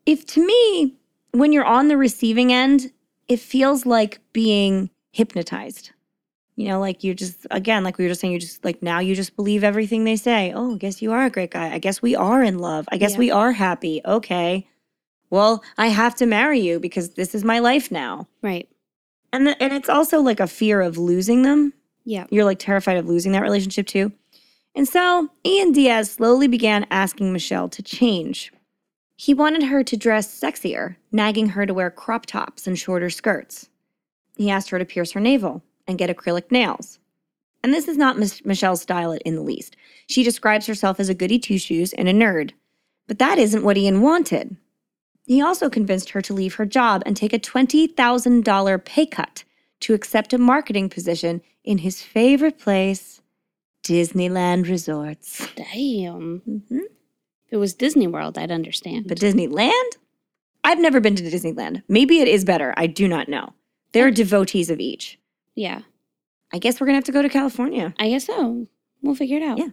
If 0.06 0.26
to 0.28 0.46
me, 0.46 0.96
when 1.32 1.52
you're 1.52 1.66
on 1.66 1.88
the 1.88 1.98
receiving 1.98 2.54
end, 2.54 2.92
it 3.28 3.40
feels 3.40 3.86
like 3.86 4.20
being 4.34 4.90
hypnotized. 5.12 5.92
You 6.56 6.68
know, 6.70 6.80
like 6.80 7.04
you 7.04 7.14
just, 7.14 7.46
again, 7.52 7.84
like 7.84 7.98
we 7.98 8.06
were 8.06 8.10
just 8.10 8.22
saying, 8.22 8.34
you 8.34 8.40
just 8.40 8.64
like 8.64 8.82
now 8.82 9.00
you 9.00 9.16
just 9.16 9.36
believe 9.36 9.64
everything 9.64 10.06
they 10.06 10.16
say. 10.16 10.54
Oh, 10.56 10.76
I 10.76 10.78
guess 10.78 11.02
you 11.02 11.12
are 11.12 11.26
a 11.26 11.30
great 11.30 11.52
guy. 11.52 11.72
I 11.74 11.78
guess 11.80 12.02
we 12.02 12.16
are 12.16 12.42
in 12.44 12.58
love. 12.60 12.88
I 12.92 12.98
guess 12.98 13.14
Yeah. 13.14 13.20
we 13.20 13.32
are 13.32 13.52
happy. 13.52 14.02
Okay. 14.06 14.68
Well, 15.30 15.64
I 15.78 15.88
have 15.88 16.16
to 16.16 16.26
marry 16.26 16.60
you 16.60 16.80
because 16.80 17.10
this 17.12 17.36
is 17.36 17.44
my 17.44 17.60
life 17.60 17.92
now. 17.92 18.28
right. 18.42 18.68
And, 19.34 19.46
th- 19.46 19.58
and 19.60 19.74
it's 19.74 19.90
also 19.90 20.20
like 20.20 20.40
a 20.40 20.48
fear 20.48 20.82
of 20.82 20.98
losing 20.98 21.42
them. 21.42 21.74
Yeah, 22.06 22.26
You're 22.30 22.46
like 22.46 22.60
terrified 22.60 22.98
of 22.98 23.06
losing 23.08 23.34
that 23.34 23.42
relationship 23.42 23.86
too. 23.88 24.14
And 24.74 24.88
so 24.88 25.30
Ian 25.46 25.72
Diaz 25.74 26.12
slowly 26.12 26.48
began 26.48 26.86
asking 26.90 27.34
Michelle 27.34 27.68
to 27.70 27.82
change. 27.84 28.54
He 29.18 29.34
wanted 29.34 29.64
her 29.64 29.84
to 29.84 29.98
dress 29.98 30.40
sexier, 30.40 30.96
nagging 31.12 31.50
her 31.50 31.66
to 31.66 31.74
wear 31.74 31.90
crop 31.90 32.26
tops 32.28 32.68
and 32.68 32.78
shorter 32.78 33.10
skirts. 33.10 33.68
He 34.36 34.50
asked 34.52 34.70
her 34.70 34.80
to 34.80 34.86
pierce 34.86 35.12
her 35.14 35.20
navel 35.20 35.64
and 35.88 35.98
get 35.98 36.16
acrylic 36.16 36.52
nails. 36.52 37.00
And 37.64 37.74
this 37.74 37.88
is 37.88 37.98
not 37.98 38.20
Mich- 38.20 38.46
Michelle's 38.46 38.84
style 38.84 39.14
in 39.26 39.36
the 39.36 39.42
least. 39.42 39.76
She 40.08 40.24
describes 40.24 40.68
herself 40.68 41.00
as 41.00 41.10
a 41.10 41.16
goody 41.16 41.40
two 41.40 41.58
shoes 41.58 41.92
and 41.94 42.08
a 42.08 42.14
nerd. 42.14 42.52
But 43.08 43.20
that 43.20 43.40
isn't 43.40 43.64
what 43.64 43.78
Ian 43.78 44.02
wanted. 44.02 44.56
He 45.28 45.42
also 45.42 45.70
convinced 45.70 46.10
her 46.12 46.22
to 46.24 46.34
leave 46.34 46.56
her 46.56 46.66
job 46.66 47.04
and 47.06 47.16
take 47.16 47.34
a 47.34 47.40
$20,000 47.40 48.86
pay 48.86 49.06
cut 49.06 49.44
to 49.82 49.94
accept 49.94 50.34
a 50.34 50.38
marketing 50.38 50.90
position 50.90 51.42
in 51.64 51.80
his 51.80 52.02
favorite 52.02 52.58
place, 52.58 53.22
Disneyland 53.84 54.68
Resorts. 54.70 55.48
damn. 55.56 56.42
Mhm. 56.48 56.80
If 57.46 57.52
it 57.54 57.58
was 57.58 57.74
Disney 57.74 58.08
World, 58.08 58.38
I'd 58.38 58.52
understand. 58.52 59.08
But 59.08 59.20
Disneyland? 59.20 59.92
I've 60.64 60.80
never 60.80 61.00
been 61.00 61.16
to 61.16 61.24
Disneyland. 61.24 61.84
Maybe 61.88 62.20
it 62.20 62.28
is 62.28 62.44
better. 62.44 62.74
I 62.76 62.88
do 62.88 63.08
not 63.08 63.30
know. 63.30 63.54
There 63.94 64.06
are 64.08 64.12
devotees 64.12 64.70
of 64.70 64.80
each. 64.80 65.20
yeah, 65.56 65.82
I 66.54 66.60
guess 66.60 66.80
we're 66.80 66.88
going 66.88 66.94
to 66.96 66.98
have 67.00 67.04
to 67.06 67.12
go 67.12 67.22
to 67.22 67.30
California. 67.30 67.94
I 68.00 68.10
guess 68.10 68.26
so. 68.26 68.68
We'll 69.02 69.16
figure 69.16 69.38
it 69.38 69.44
out. 69.44 69.58
Yeah. 69.58 69.70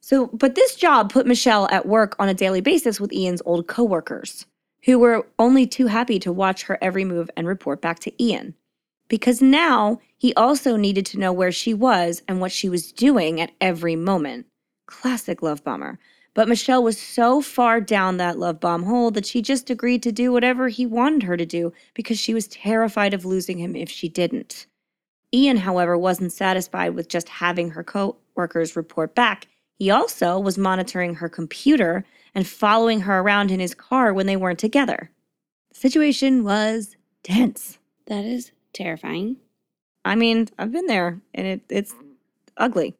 So, 0.00 0.26
but 0.28 0.54
this 0.54 0.74
job 0.76 1.12
put 1.12 1.26
Michelle 1.26 1.68
at 1.70 1.86
work 1.86 2.16
on 2.18 2.28
a 2.28 2.34
daily 2.34 2.60
basis 2.60 2.98
with 3.00 3.12
Ian's 3.12 3.42
old 3.44 3.66
coworkers, 3.68 4.46
who 4.84 4.98
were 4.98 5.26
only 5.38 5.66
too 5.66 5.86
happy 5.86 6.18
to 6.20 6.32
watch 6.32 6.62
her 6.64 6.78
every 6.80 7.04
move 7.04 7.30
and 7.36 7.46
report 7.46 7.80
back 7.80 7.98
to 8.00 8.22
Ian. 8.22 8.54
Because 9.08 9.42
now 9.42 10.00
he 10.16 10.32
also 10.34 10.76
needed 10.76 11.04
to 11.06 11.18
know 11.18 11.32
where 11.32 11.52
she 11.52 11.74
was 11.74 12.22
and 12.28 12.40
what 12.40 12.52
she 12.52 12.68
was 12.68 12.92
doing 12.92 13.40
at 13.40 13.50
every 13.60 13.96
moment. 13.96 14.46
Classic 14.86 15.42
love 15.42 15.64
bomber. 15.64 15.98
But 16.32 16.48
Michelle 16.48 16.82
was 16.82 17.00
so 17.00 17.40
far 17.40 17.80
down 17.80 18.16
that 18.16 18.38
love 18.38 18.60
bomb 18.60 18.84
hole 18.84 19.10
that 19.10 19.26
she 19.26 19.42
just 19.42 19.68
agreed 19.68 20.02
to 20.04 20.12
do 20.12 20.32
whatever 20.32 20.68
he 20.68 20.86
wanted 20.86 21.24
her 21.24 21.36
to 21.36 21.44
do 21.44 21.72
because 21.94 22.20
she 22.20 22.34
was 22.34 22.46
terrified 22.46 23.12
of 23.12 23.24
losing 23.24 23.58
him 23.58 23.74
if 23.74 23.90
she 23.90 24.08
didn't. 24.08 24.66
Ian, 25.34 25.56
however, 25.58 25.98
wasn't 25.98 26.32
satisfied 26.32 26.94
with 26.94 27.08
just 27.08 27.28
having 27.28 27.70
her 27.70 27.82
co 27.82 28.16
workers 28.36 28.76
report 28.76 29.14
back. 29.14 29.48
He 29.78 29.90
also 29.90 30.38
was 30.38 30.58
monitoring 30.58 31.14
her 31.16 31.28
computer 31.28 32.04
and 32.34 32.46
following 32.46 33.00
her 33.02 33.20
around 33.20 33.50
in 33.50 33.60
his 33.60 33.74
car 33.74 34.12
when 34.12 34.26
they 34.26 34.36
weren't 34.36 34.58
together. 34.58 35.10
The 35.72 35.78
situation 35.78 36.44
was 36.44 36.96
tense. 37.22 37.78
That 38.06 38.24
is 38.24 38.52
terrifying. 38.72 39.36
I 40.04 40.14
mean, 40.14 40.48
I've 40.58 40.72
been 40.72 40.86
there 40.86 41.20
and 41.34 41.46
it, 41.46 41.60
it's 41.68 41.94
ugly. 42.56 42.94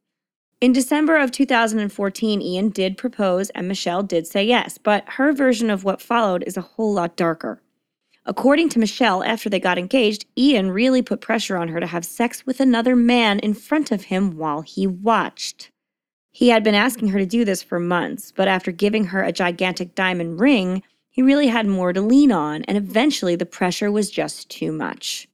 In 0.60 0.72
December 0.72 1.16
of 1.16 1.30
2014, 1.30 2.42
Ian 2.42 2.68
did 2.68 2.98
propose 2.98 3.48
and 3.50 3.66
Michelle 3.66 4.02
did 4.02 4.26
say 4.26 4.44
yes, 4.44 4.76
but 4.76 5.04
her 5.08 5.32
version 5.32 5.70
of 5.70 5.84
what 5.84 6.02
followed 6.02 6.44
is 6.46 6.56
a 6.56 6.62
whole 6.62 6.92
lot 6.92 7.16
darker. 7.16 7.62
According 8.26 8.68
to 8.70 8.78
Michelle, 8.78 9.24
after 9.24 9.48
they 9.48 9.58
got 9.58 9.78
engaged, 9.78 10.26
Ian 10.36 10.70
really 10.70 11.00
put 11.00 11.22
pressure 11.22 11.56
on 11.56 11.68
her 11.68 11.80
to 11.80 11.86
have 11.86 12.04
sex 12.04 12.44
with 12.44 12.60
another 12.60 12.94
man 12.94 13.38
in 13.38 13.54
front 13.54 13.90
of 13.90 14.04
him 14.04 14.36
while 14.36 14.60
he 14.60 14.86
watched. 14.86 15.70
He 16.32 16.48
had 16.48 16.62
been 16.62 16.74
asking 16.74 17.08
her 17.08 17.18
to 17.18 17.26
do 17.26 17.44
this 17.44 17.62
for 17.62 17.80
months, 17.80 18.32
but 18.32 18.48
after 18.48 18.70
giving 18.70 19.06
her 19.06 19.22
a 19.22 19.32
gigantic 19.32 19.94
diamond 19.94 20.40
ring, 20.40 20.82
he 21.10 21.22
really 21.22 21.48
had 21.48 21.66
more 21.66 21.92
to 21.92 22.00
lean 22.00 22.30
on, 22.30 22.62
and 22.64 22.78
eventually 22.78 23.34
the 23.34 23.46
pressure 23.46 23.90
was 23.90 24.10
just 24.10 24.48
too 24.48 24.70
much. 24.70 25.28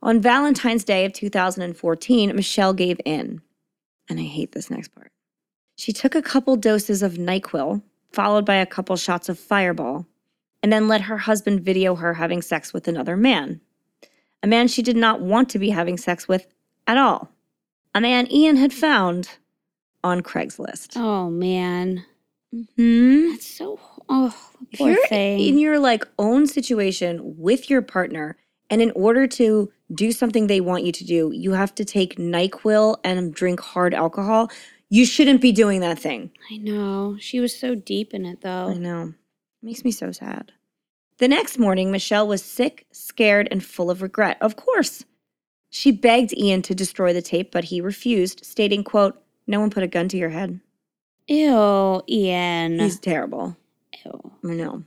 On 0.00 0.20
Valentine's 0.20 0.84
Day 0.84 1.04
of 1.04 1.12
2014, 1.12 2.34
Michelle 2.36 2.72
gave 2.72 3.00
in. 3.04 3.42
And 4.08 4.20
I 4.20 4.22
hate 4.22 4.52
this 4.52 4.70
next 4.70 4.94
part. 4.94 5.10
She 5.76 5.92
took 5.92 6.14
a 6.14 6.22
couple 6.22 6.56
doses 6.56 7.02
of 7.02 7.14
NyQuil, 7.14 7.82
followed 8.12 8.46
by 8.46 8.56
a 8.56 8.66
couple 8.66 8.96
shots 8.96 9.28
of 9.28 9.38
fireball, 9.38 10.06
and 10.62 10.72
then 10.72 10.88
let 10.88 11.02
her 11.02 11.18
husband 11.18 11.62
video 11.62 11.96
her 11.96 12.14
having 12.14 12.42
sex 12.42 12.72
with 12.72 12.86
another 12.86 13.16
man. 13.16 13.60
A 14.42 14.46
man 14.46 14.68
she 14.68 14.82
did 14.82 14.96
not 14.96 15.20
want 15.20 15.48
to 15.50 15.58
be 15.58 15.70
having 15.70 15.96
sex 15.96 16.28
with 16.28 16.46
at 16.86 16.96
all. 16.96 17.30
A 17.94 18.00
man 18.00 18.30
Ian 18.32 18.56
had 18.56 18.72
found 18.72 19.30
on 20.04 20.22
Craigslist. 20.22 20.96
Oh 20.96 21.30
man. 21.30 22.04
Hmm. 22.76 23.30
That's 23.30 23.46
so 23.46 23.78
oh 24.08 24.34
poor 24.76 24.90
you're 24.90 25.06
thing. 25.06 25.40
in 25.40 25.58
your 25.58 25.78
like 25.78 26.04
own 26.18 26.46
situation 26.46 27.36
with 27.36 27.68
your 27.68 27.82
partner, 27.82 28.36
and 28.70 28.80
in 28.80 28.90
order 28.92 29.26
to 29.26 29.70
do 29.94 30.12
something 30.12 30.46
they 30.46 30.60
want 30.60 30.84
you 30.84 30.92
to 30.92 31.04
do, 31.04 31.30
you 31.34 31.52
have 31.52 31.74
to 31.76 31.84
take 31.84 32.16
NyQuil 32.16 32.98
and 33.04 33.34
drink 33.34 33.60
hard 33.60 33.94
alcohol. 33.94 34.50
You 34.90 35.04
shouldn't 35.04 35.42
be 35.42 35.52
doing 35.52 35.80
that 35.80 35.98
thing. 35.98 36.30
I 36.50 36.56
know. 36.56 37.16
She 37.20 37.40
was 37.40 37.54
so 37.54 37.74
deep 37.74 38.14
in 38.14 38.24
it 38.24 38.40
though. 38.40 38.68
I 38.68 38.74
know. 38.74 39.14
Makes 39.62 39.84
me 39.84 39.90
so 39.90 40.12
sad. 40.12 40.52
The 41.18 41.28
next 41.28 41.58
morning, 41.58 41.90
Michelle 41.90 42.28
was 42.28 42.42
sick, 42.44 42.86
scared, 42.92 43.48
and 43.50 43.62
full 43.62 43.90
of 43.90 44.02
regret. 44.02 44.38
Of 44.40 44.54
course. 44.54 45.04
She 45.68 45.90
begged 45.90 46.32
Ian 46.32 46.62
to 46.62 46.74
destroy 46.74 47.12
the 47.12 47.20
tape, 47.20 47.50
but 47.50 47.64
he 47.64 47.80
refused, 47.80 48.44
stating, 48.44 48.84
quote, 48.84 49.20
No 49.48 49.58
one 49.58 49.70
put 49.70 49.82
a 49.82 49.88
gun 49.88 50.08
to 50.08 50.16
your 50.16 50.28
head. 50.28 50.60
Ew, 51.26 52.02
Ian. 52.08 52.78
He's 52.78 53.00
terrible. 53.00 53.56
Ew. 54.04 54.32
I 54.44 54.54
know. 54.54 54.84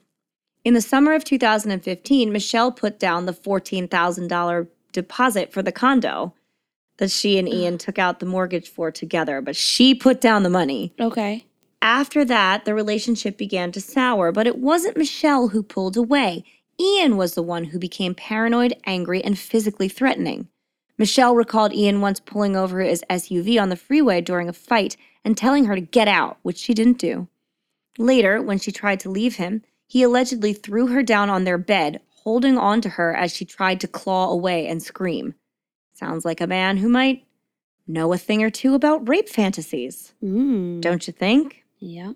In 0.64 0.76
the 0.76 0.82
summer 0.82 1.14
of 1.14 1.24
2015, 1.24 2.32
Michelle 2.32 2.72
put 2.72 3.00
down 3.00 3.26
the 3.26 3.34
$14,000 3.34 4.68
deposit 4.94 5.52
for 5.52 5.64
the 5.64 5.72
condo 5.72 6.34
that 6.98 7.10
she 7.10 7.40
and 7.40 7.50
Ian 7.50 7.78
took 7.80 7.98
out 7.98 8.20
the 8.20 8.26
mortgage 8.26 8.70
for 8.70 8.92
together, 8.92 9.42
but 9.42 9.56
she 9.56 9.96
put 9.96 10.22
down 10.22 10.44
the 10.44 10.50
money. 10.50 10.94
Okay. 11.00 11.46
After 11.82 12.24
that, 12.26 12.66
the 12.66 12.76
relationship 12.76 13.38
began 13.38 13.72
to 13.72 13.82
sour, 13.82 14.32
but 14.32 14.46
it 14.46 14.60
wasn't 14.60 14.98
Michelle 14.98 15.48
who 15.48 15.64
pulled 15.64 15.98
away. 15.98 16.44
Ian 16.80 17.18
was 17.18 17.34
the 17.34 17.42
one 17.42 17.66
who 17.66 17.80
became 17.80 18.14
paranoid, 18.14 18.76
angry, 18.86 19.24
and 19.24 19.38
physically 19.38 19.90
threatening. 19.90 20.48
Michelle 20.98 21.36
recalled 21.36 21.74
Ian 21.74 22.02
once 22.02 22.20
pulling 22.20 22.56
over 22.56 22.80
his 22.82 23.04
SUV 23.10 23.60
on 23.62 23.70
the 23.70 23.76
freeway 23.76 24.22
during 24.22 24.48
a 24.50 24.54
fight 24.54 24.98
and 25.26 25.38
telling 25.38 25.66
her 25.66 25.76
to 25.76 25.82
get 25.82 26.08
out, 26.08 26.38
which 26.44 26.58
she 26.58 26.74
didn't 26.74 26.98
do. 27.00 27.28
Later, 27.98 28.42
when 28.42 28.60
she 28.60 28.72
tried 28.72 29.00
to 29.02 29.10
leave 29.10 29.36
him, 29.36 29.64
he 29.88 30.04
allegedly 30.04 30.54
threw 30.54 30.88
her 30.88 31.04
down 31.04 31.30
on 31.30 31.44
their 31.44 31.58
bed, 31.58 32.02
holding 32.24 32.58
on 32.58 32.82
to 32.82 32.90
her 32.90 33.14
as 33.16 33.34
she 33.36 33.46
tried 33.46 33.80
to 33.82 33.88
claw 33.88 34.30
away 34.30 34.68
and 34.68 34.82
scream. 34.82 35.34
Sounds 35.94 36.24
like 36.24 36.40
a 36.42 36.48
man 36.48 36.78
who 36.78 36.88
might 36.90 37.26
know 37.88 38.14
a 38.14 38.18
thing 38.18 38.42
or 38.44 38.50
two 38.50 38.74
about 38.74 39.08
rape 39.10 39.28
fantasies, 39.28 40.14
Mm. 40.24 40.82
don't 40.82 41.08
you 41.08 41.14
think? 41.14 41.64
Yeah. 41.80 42.14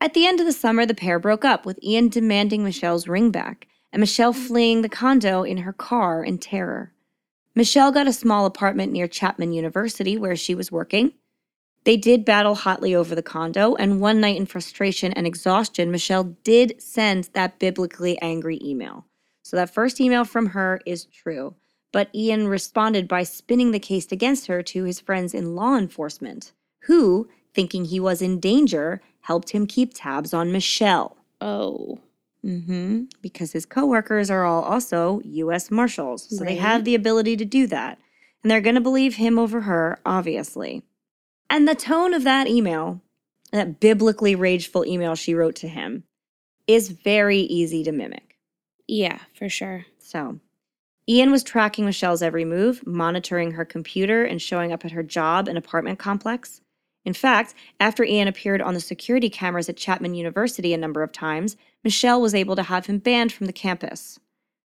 At 0.00 0.14
the 0.14 0.26
end 0.26 0.38
of 0.40 0.46
the 0.46 0.52
summer, 0.52 0.84
the 0.86 0.94
pair 0.94 1.18
broke 1.18 1.44
up, 1.44 1.64
with 1.64 1.82
Ian 1.82 2.08
demanding 2.08 2.62
Michelle's 2.62 3.08
ring 3.08 3.30
back 3.30 3.66
and 3.92 4.00
Michelle 4.00 4.32
fleeing 4.32 4.82
the 4.82 4.88
condo 4.88 5.42
in 5.42 5.58
her 5.58 5.72
car 5.72 6.22
in 6.22 6.38
terror. 6.38 6.92
Michelle 7.58 7.90
got 7.90 8.06
a 8.06 8.12
small 8.12 8.46
apartment 8.46 8.92
near 8.92 9.08
Chapman 9.08 9.52
University 9.52 10.16
where 10.16 10.36
she 10.36 10.54
was 10.54 10.70
working. 10.70 11.14
They 11.82 11.96
did 11.96 12.24
battle 12.24 12.54
hotly 12.54 12.94
over 12.94 13.16
the 13.16 13.20
condo, 13.20 13.74
and 13.74 14.00
one 14.00 14.20
night 14.20 14.36
in 14.36 14.46
frustration 14.46 15.12
and 15.14 15.26
exhaustion, 15.26 15.90
Michelle 15.90 16.36
did 16.44 16.80
send 16.80 17.30
that 17.32 17.58
biblically 17.58 18.16
angry 18.22 18.60
email. 18.62 19.06
So 19.42 19.56
that 19.56 19.74
first 19.74 20.00
email 20.00 20.24
from 20.24 20.50
her 20.50 20.80
is 20.86 21.06
true, 21.06 21.56
but 21.90 22.14
Ian 22.14 22.46
responded 22.46 23.08
by 23.08 23.24
spinning 23.24 23.72
the 23.72 23.80
case 23.80 24.12
against 24.12 24.46
her 24.46 24.62
to 24.62 24.84
his 24.84 25.00
friends 25.00 25.34
in 25.34 25.56
law 25.56 25.76
enforcement, 25.76 26.52
who, 26.82 27.28
thinking 27.52 27.86
he 27.86 27.98
was 27.98 28.22
in 28.22 28.38
danger, 28.38 29.02
helped 29.22 29.50
him 29.50 29.66
keep 29.66 29.90
tabs 29.92 30.32
on 30.32 30.52
Michelle. 30.52 31.16
Oh. 31.40 31.98
Mm-hmm. 32.48 33.04
Because 33.20 33.52
his 33.52 33.66
coworkers 33.66 34.30
are 34.30 34.44
all 34.44 34.62
also 34.62 35.20
U.S. 35.24 35.70
Marshals, 35.70 36.26
so 36.36 36.44
they 36.44 36.56
have 36.56 36.84
the 36.84 36.94
ability 36.94 37.36
to 37.36 37.44
do 37.44 37.66
that. 37.66 37.98
And 38.42 38.50
they're 38.50 38.60
going 38.60 38.76
to 38.76 38.80
believe 38.80 39.16
him 39.16 39.38
over 39.38 39.62
her, 39.62 39.98
obviously. 40.06 40.82
And 41.50 41.68
the 41.68 41.74
tone 41.74 42.14
of 42.14 42.24
that 42.24 42.46
email, 42.46 43.02
that 43.52 43.80
biblically 43.80 44.34
rageful 44.34 44.86
email 44.86 45.14
she 45.14 45.34
wrote 45.34 45.56
to 45.56 45.68
him, 45.68 46.04
is 46.66 46.88
very 46.90 47.40
easy 47.40 47.84
to 47.84 47.92
mimic. 47.92 48.38
Yeah, 48.86 49.18
for 49.34 49.48
sure. 49.48 49.86
So, 49.98 50.40
Ian 51.08 51.30
was 51.30 51.42
tracking 51.42 51.84
Michelle's 51.84 52.22
every 52.22 52.44
move, 52.44 52.86
monitoring 52.86 53.52
her 53.52 53.64
computer, 53.64 54.24
and 54.24 54.40
showing 54.40 54.72
up 54.72 54.84
at 54.84 54.92
her 54.92 55.02
job 55.02 55.48
and 55.48 55.58
apartment 55.58 55.98
complex. 55.98 56.60
In 57.04 57.14
fact, 57.14 57.54
after 57.80 58.04
Ian 58.04 58.28
appeared 58.28 58.60
on 58.60 58.74
the 58.74 58.80
security 58.80 59.30
cameras 59.30 59.68
at 59.70 59.76
Chapman 59.78 60.14
University 60.14 60.74
a 60.74 60.78
number 60.78 61.02
of 61.02 61.12
times, 61.12 61.56
Michelle 61.84 62.20
was 62.20 62.34
able 62.34 62.56
to 62.56 62.64
have 62.64 62.86
him 62.86 62.98
banned 62.98 63.32
from 63.32 63.46
the 63.46 63.52
campus. 63.52 64.18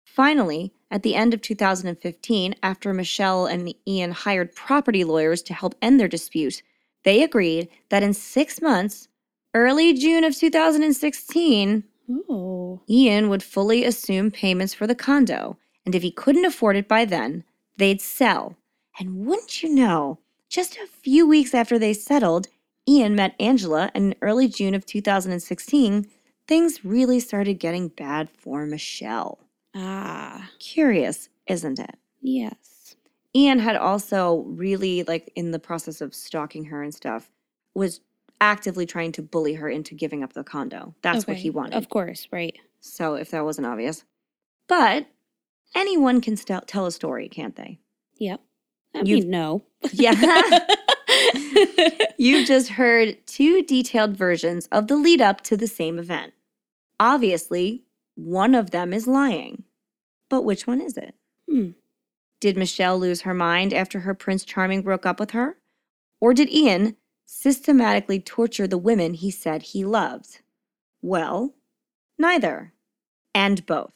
Finally, 0.06 0.74
at 0.90 1.04
the 1.04 1.16
end 1.16 1.34
of 1.34 1.42
2015, 1.42 2.56
after 2.62 2.94
Michelle 2.94 3.46
and 3.46 3.74
Ian 3.88 4.12
hired 4.12 4.56
property 4.56 5.04
lawyers 5.04 5.42
to 5.44 5.54
help 5.54 5.76
end 5.82 6.00
their 6.00 6.08
dispute, 6.08 6.62
they 7.04 7.24
agreed 7.24 7.70
that 7.90 8.04
in 8.04 8.14
six 8.14 8.62
months, 8.62 9.08
early 9.54 9.94
June 9.94 10.24
of 10.24 10.36
2016, 10.36 11.84
Oh. 12.30 12.82
Ian 12.90 13.30
would 13.30 13.44
fully 13.44 13.86
assume 13.86 14.32
payments 14.32 14.74
for 14.74 14.86
the 14.86 14.96
condo, 14.96 15.58
and 15.86 15.96
if 15.96 16.02
he 16.02 16.12
couldn't 16.12 16.46
afford 16.46 16.76
it 16.76 16.88
by 16.88 17.06
then, 17.06 17.44
they'd 17.78 18.02
sell. 18.02 18.58
And 19.00 19.26
wouldn't 19.26 19.64
you 19.64 19.74
know, 19.74 20.20
just 20.50 20.76
a 20.78 20.88
few 20.88 21.26
weeks 21.26 21.54
after 21.54 21.80
they 21.80 21.94
settled, 21.94 22.48
Ian 22.88 23.16
met 23.16 23.36
Angela, 23.40 23.92
and 23.94 24.14
in 24.14 24.16
early 24.22 24.48
June 24.48 24.76
of 24.76 24.86
2016, 24.86 26.08
things 26.48 26.84
really 26.86 27.20
started 27.20 27.56
getting 27.56 27.88
bad 27.90 28.30
for 28.38 28.66
Michelle. 28.66 29.40
Ah. 29.76 30.50
Curious, 30.60 31.30
isn't 31.48 31.80
it? 31.80 31.96
Yes. 32.22 32.96
Ian 33.36 33.60
had 33.60 33.76
also 33.78 34.40
really, 34.48 35.04
like, 35.04 35.32
in 35.36 35.52
the 35.52 35.60
process 35.60 36.02
of 36.02 36.14
stalking 36.14 36.66
her 36.66 36.84
and 36.84 36.94
stuff, 36.94 37.32
was 37.74 38.02
actively 38.42 38.86
trying 38.86 39.12
to 39.14 39.22
bully 39.22 39.54
her 39.54 39.70
into 39.70 39.96
giving 39.96 40.24
up 40.24 40.34
the 40.34 40.44
condo. 40.44 40.94
That's 41.02 41.26
what 41.28 41.38
he 41.38 41.50
wanted. 41.50 41.76
Of 41.76 41.90
course, 41.90 42.28
right. 42.32 42.58
So, 42.82 43.14
if 43.16 43.32
that 43.32 43.46
wasn't 43.46 43.68
obvious. 43.68 44.04
But 44.68 45.08
anyone 45.76 46.20
can 46.22 46.36
st- 46.36 46.68
tell 46.68 46.86
a 46.86 46.92
story, 46.92 47.30
can't 47.30 47.56
they? 47.56 47.80
Yep. 48.18 48.42
I 48.96 49.00
You've- 49.00 49.22
mean, 49.22 49.30
no. 49.30 49.64
Yeah. 49.94 50.12
You've 52.18 52.48
just 52.48 52.70
heard 52.70 53.18
two 53.26 53.64
detailed 53.64 54.16
versions 54.16 54.68
of 54.72 54.88
the 54.88 54.96
lead 54.96 55.22
up 55.22 55.42
to 55.42 55.58
the 55.58 55.68
same 55.68 55.98
event. 56.00 56.34
Obviously, 57.00 57.84
one 58.16 58.54
of 58.54 58.72
them 58.72 58.94
is 58.94 59.08
lying. 59.08 59.64
But 60.30 60.44
which 60.44 60.68
one 60.68 60.82
is 60.82 60.98
it? 60.98 61.16
Hmm. 61.50 61.72
Did 62.40 62.58
Michelle 62.58 62.98
lose 62.98 63.22
her 63.22 63.34
mind 63.34 63.74
after 63.74 64.00
her 64.02 64.14
Prince 64.14 64.46
Charming 64.46 64.82
broke 64.82 65.06
up 65.06 65.20
with 65.20 65.32
her? 65.32 65.58
Or 66.20 66.34
did 66.34 66.50
Ian 66.50 66.96
systematically 67.26 68.20
torture 68.20 68.68
the 68.68 68.78
women 68.78 69.14
he 69.14 69.32
said 69.32 69.62
he 69.62 69.84
loved? 69.84 70.42
Well, 71.02 71.54
neither. 72.18 72.74
And 73.34 73.66
both. 73.66 73.94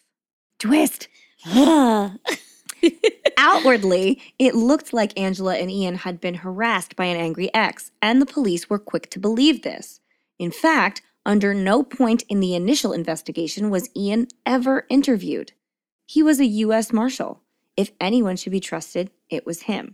Twist. 0.59 1.07
Outwardly, 3.45 4.19
it 4.39 4.55
looked 4.55 4.91
like 4.91 5.17
Angela 5.19 5.55
and 5.55 5.69
Ian 5.69 5.95
had 5.97 6.19
been 6.19 6.33
harassed 6.33 6.95
by 6.95 7.05
an 7.05 7.17
angry 7.17 7.53
ex, 7.53 7.91
and 8.01 8.19
the 8.19 8.25
police 8.25 8.71
were 8.71 8.79
quick 8.79 9.07
to 9.11 9.19
believe 9.19 9.61
this. 9.61 9.99
In 10.39 10.49
fact, 10.49 11.03
under 11.27 11.53
no 11.53 11.83
point 11.83 12.23
in 12.27 12.39
the 12.39 12.55
initial 12.55 12.91
investigation 12.91 13.69
was 13.69 13.89
Ian 13.95 14.29
ever 14.47 14.87
interviewed. 14.89 15.51
He 16.07 16.23
was 16.23 16.39
a 16.39 16.45
U.S. 16.45 16.91
Marshal. 16.91 17.43
If 17.77 17.91
anyone 18.01 18.35
should 18.35 18.51
be 18.51 18.59
trusted, 18.59 19.11
it 19.29 19.45
was 19.45 19.63
him. 19.63 19.93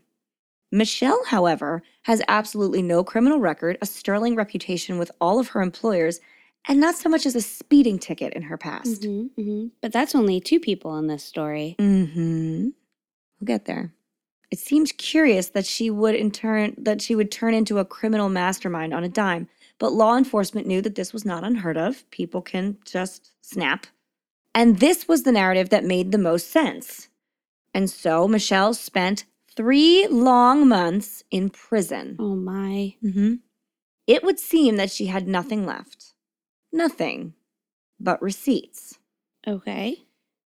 Michelle, 0.71 1.25
however, 1.25 1.83
has 2.03 2.21
absolutely 2.29 2.81
no 2.81 3.03
criminal 3.03 3.39
record, 3.39 3.77
a 3.81 3.85
sterling 3.85 4.35
reputation 4.35 4.97
with 4.97 5.11
all 5.19 5.39
of 5.39 5.49
her 5.49 5.61
employers, 5.61 6.21
and 6.69 6.79
not 6.79 6.95
so 6.95 7.09
much 7.09 7.25
as 7.25 7.35
a 7.35 7.41
speeding 7.41 7.99
ticket 7.99 8.31
in 8.33 8.43
her 8.43 8.57
past. 8.57 9.01
Mhm, 9.01 9.31
mhm. 9.37 9.71
But 9.81 9.91
that's 9.91 10.15
only 10.15 10.39
two 10.39 10.59
people 10.61 10.97
in 10.97 11.07
this 11.07 11.23
story. 11.23 11.75
Mm-hmm. 11.79 12.69
We'll 13.41 13.47
get 13.47 13.65
there. 13.65 13.91
It 14.51 14.59
seems 14.59 14.91
curious 14.91 15.49
that 15.49 15.65
she 15.65 15.89
would 15.89 16.13
in 16.13 16.29
turn 16.29 16.75
that 16.77 17.01
she 17.01 17.15
would 17.15 17.31
turn 17.31 17.53
into 17.53 17.79
a 17.79 17.85
criminal 17.85 18.29
mastermind 18.29 18.93
on 18.93 19.03
a 19.03 19.09
dime, 19.09 19.47
but 19.79 19.93
law 19.93 20.15
enforcement 20.15 20.67
knew 20.67 20.81
that 20.81 20.95
this 20.95 21.11
was 21.11 21.25
not 21.25 21.43
unheard 21.43 21.77
of. 21.77 22.09
People 22.11 22.41
can 22.41 22.77
just 22.85 23.31
snap. 23.41 23.87
And 24.53 24.79
this 24.79 25.07
was 25.07 25.23
the 25.23 25.31
narrative 25.31 25.69
that 25.69 25.85
made 25.85 26.11
the 26.11 26.17
most 26.17 26.51
sense. 26.51 27.07
And 27.73 27.89
so 27.89 28.27
Michelle 28.27 28.73
spent 28.73 29.25
three 29.55 30.05
long 30.07 30.67
months 30.67 31.23
in 31.31 31.49
prison. 31.49 32.17
Oh 32.19 32.35
my. 32.35 32.95
Mm-hmm. 33.03 33.35
It 34.07 34.23
would 34.23 34.39
seem 34.39 34.75
that 34.75 34.91
she 34.91 35.05
had 35.05 35.27
nothing 35.27 35.65
left. 35.65 36.13
Nothing 36.73 37.33
but 37.99 38.21
receipts. 38.21 38.99
Okay. 39.47 40.03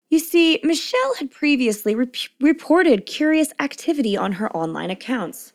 You 0.09 0.19
see, 0.19 0.59
Michelle 0.63 1.15
had 1.15 1.31
previously 1.31 1.93
rep- 1.93 2.15
reported 2.39 3.05
curious 3.05 3.51
activity 3.59 4.15
on 4.15 4.33
her 4.33 4.55
online 4.55 4.89
accounts. 4.89 5.51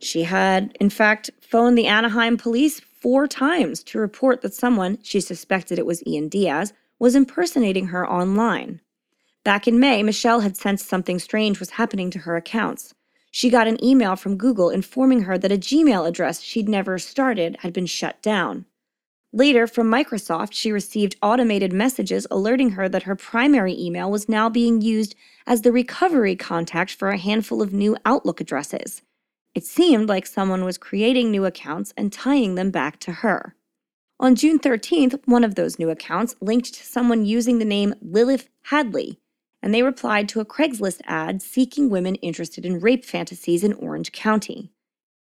She 0.00 0.22
had, 0.22 0.76
in 0.80 0.90
fact, 0.90 1.30
phoned 1.40 1.76
the 1.76 1.86
Anaheim 1.86 2.36
police 2.36 2.80
four 2.80 3.26
times 3.26 3.82
to 3.84 3.98
report 3.98 4.42
that 4.42 4.54
someone, 4.54 4.98
she 5.02 5.20
suspected 5.20 5.78
it 5.78 5.86
was 5.86 6.06
Ian 6.06 6.28
Diaz, 6.28 6.72
was 6.98 7.14
impersonating 7.14 7.88
her 7.88 8.08
online. 8.08 8.80
Back 9.44 9.66
in 9.66 9.80
May, 9.80 10.02
Michelle 10.02 10.40
had 10.40 10.56
sensed 10.56 10.88
something 10.88 11.18
strange 11.18 11.58
was 11.58 11.70
happening 11.70 12.10
to 12.10 12.20
her 12.20 12.36
accounts. 12.36 12.94
She 13.30 13.50
got 13.50 13.68
an 13.68 13.82
email 13.84 14.16
from 14.16 14.36
Google 14.36 14.70
informing 14.70 15.22
her 15.22 15.38
that 15.38 15.52
a 15.52 15.58
Gmail 15.58 16.08
address 16.08 16.40
she'd 16.40 16.68
never 16.68 16.98
started 16.98 17.56
had 17.60 17.72
been 17.72 17.86
shut 17.86 18.20
down. 18.22 18.64
Later, 19.38 19.68
from 19.68 19.88
Microsoft, 19.88 20.52
she 20.52 20.72
received 20.72 21.14
automated 21.22 21.72
messages 21.72 22.26
alerting 22.28 22.70
her 22.70 22.88
that 22.88 23.04
her 23.04 23.14
primary 23.14 23.72
email 23.78 24.10
was 24.10 24.28
now 24.28 24.48
being 24.48 24.80
used 24.80 25.14
as 25.46 25.62
the 25.62 25.70
recovery 25.70 26.34
contact 26.34 26.92
for 26.92 27.10
a 27.10 27.16
handful 27.16 27.62
of 27.62 27.72
new 27.72 27.96
Outlook 28.04 28.40
addresses. 28.40 29.02
It 29.54 29.64
seemed 29.64 30.08
like 30.08 30.26
someone 30.26 30.64
was 30.64 30.76
creating 30.76 31.30
new 31.30 31.44
accounts 31.44 31.94
and 31.96 32.12
tying 32.12 32.56
them 32.56 32.72
back 32.72 32.98
to 32.98 33.12
her. 33.12 33.54
On 34.18 34.34
June 34.34 34.58
13th, 34.58 35.20
one 35.26 35.44
of 35.44 35.54
those 35.54 35.78
new 35.78 35.88
accounts 35.88 36.34
linked 36.40 36.74
to 36.74 36.84
someone 36.84 37.24
using 37.24 37.60
the 37.60 37.64
name 37.64 37.94
Lilith 38.02 38.48
Hadley, 38.62 39.20
and 39.62 39.72
they 39.72 39.84
replied 39.84 40.28
to 40.30 40.40
a 40.40 40.44
Craigslist 40.44 41.00
ad 41.04 41.42
seeking 41.42 41.90
women 41.90 42.16
interested 42.16 42.66
in 42.66 42.80
rape 42.80 43.04
fantasies 43.04 43.62
in 43.62 43.74
Orange 43.74 44.10
County. 44.10 44.72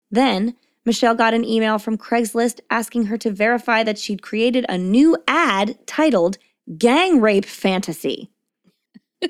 Then, 0.09 0.55
Michelle 0.86 1.16
got 1.16 1.34
an 1.34 1.44
email 1.44 1.80
from 1.80 1.98
Craigslist 1.98 2.60
asking 2.70 3.06
her 3.06 3.18
to 3.18 3.32
verify 3.32 3.84
that 3.84 3.98
she'd 3.98 4.22
created 4.22 4.66
a 4.70 4.78
new 4.78 5.18
ad 5.28 5.78
titled 5.88 6.38
Gang 6.78 7.22
Rape 7.22 7.45
Fantasy. 7.45 8.30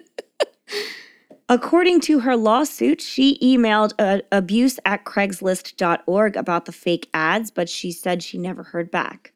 According 1.47 2.01
to 2.01 2.19
her 2.19 2.35
lawsuit, 2.35 3.01
she 3.01 3.37
emailed 3.39 3.93
uh, 3.99 4.21
abuse 4.31 4.79
at 4.83 5.05
craigslist.org 5.05 6.35
about 6.35 6.65
the 6.65 6.71
fake 6.71 7.07
ads, 7.13 7.51
but 7.51 7.69
she 7.69 7.91
said 7.91 8.23
she 8.23 8.37
never 8.39 8.63
heard 8.63 8.89
back. 8.89 9.31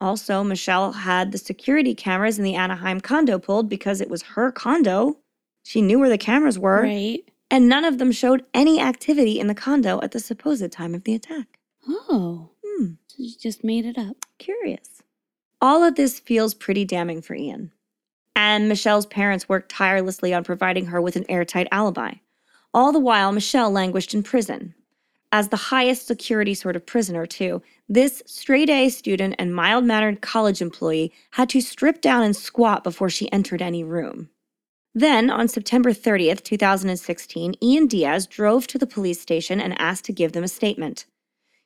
Also, 0.00 0.42
Michelle 0.42 0.92
had 0.92 1.30
the 1.30 1.38
security 1.38 1.94
cameras 1.94 2.38
in 2.38 2.44
the 2.44 2.54
Anaheim 2.54 3.00
condo 3.00 3.38
pulled 3.38 3.68
because 3.68 4.00
it 4.00 4.10
was 4.10 4.22
her 4.22 4.50
condo. 4.50 5.18
She 5.62 5.82
knew 5.82 5.98
where 5.98 6.08
the 6.08 6.18
cameras 6.18 6.58
were. 6.58 6.82
Right. 6.82 7.22
And 7.52 7.68
none 7.68 7.84
of 7.84 7.98
them 7.98 8.10
showed 8.12 8.46
any 8.54 8.80
activity 8.80 9.38
in 9.38 9.46
the 9.46 9.54
condo 9.54 10.00
at 10.00 10.12
the 10.12 10.20
supposed 10.20 10.72
time 10.72 10.94
of 10.94 11.04
the 11.04 11.14
attack. 11.14 11.58
Oh. 11.86 12.48
Hmm, 12.64 12.92
So 13.06 13.16
you 13.18 13.34
just 13.38 13.62
made 13.62 13.84
it 13.84 13.98
up. 13.98 14.16
curious. 14.38 15.02
All 15.60 15.84
of 15.84 15.94
this 15.94 16.18
feels 16.18 16.54
pretty 16.54 16.86
damning 16.86 17.20
for 17.20 17.34
Ian. 17.34 17.70
And 18.34 18.68
Michelle's 18.70 19.04
parents 19.04 19.50
worked 19.50 19.68
tirelessly 19.70 20.32
on 20.32 20.44
providing 20.44 20.86
her 20.86 21.00
with 21.00 21.14
an 21.14 21.26
airtight 21.28 21.68
alibi. 21.70 22.14
All 22.72 22.90
the 22.90 22.98
while, 22.98 23.30
Michelle 23.32 23.70
languished 23.70 24.14
in 24.14 24.22
prison. 24.22 24.74
As 25.30 25.48
the 25.48 25.56
highest 25.56 26.06
security 26.06 26.54
sort 26.54 26.74
of 26.74 26.86
prisoner, 26.86 27.26
too, 27.26 27.62
this 27.88 28.22
straight 28.26 28.70
A 28.70 28.88
student 28.88 29.34
and 29.38 29.54
mild 29.54 29.84
mannered 29.84 30.22
college 30.22 30.62
employee 30.62 31.12
had 31.32 31.50
to 31.50 31.60
strip 31.60 32.00
down 32.00 32.22
and 32.22 32.34
squat 32.34 32.82
before 32.82 33.10
she 33.10 33.30
entered 33.30 33.60
any 33.60 33.84
room. 33.84 34.30
Then, 34.94 35.30
on 35.30 35.48
September 35.48 35.92
30th, 35.92 36.42
2016, 36.42 37.54
Ian 37.62 37.86
Diaz 37.86 38.26
drove 38.26 38.66
to 38.68 38.78
the 38.78 38.86
police 38.86 39.20
station 39.20 39.60
and 39.60 39.80
asked 39.80 40.04
to 40.06 40.12
give 40.12 40.32
them 40.32 40.44
a 40.44 40.48
statement. 40.48 41.06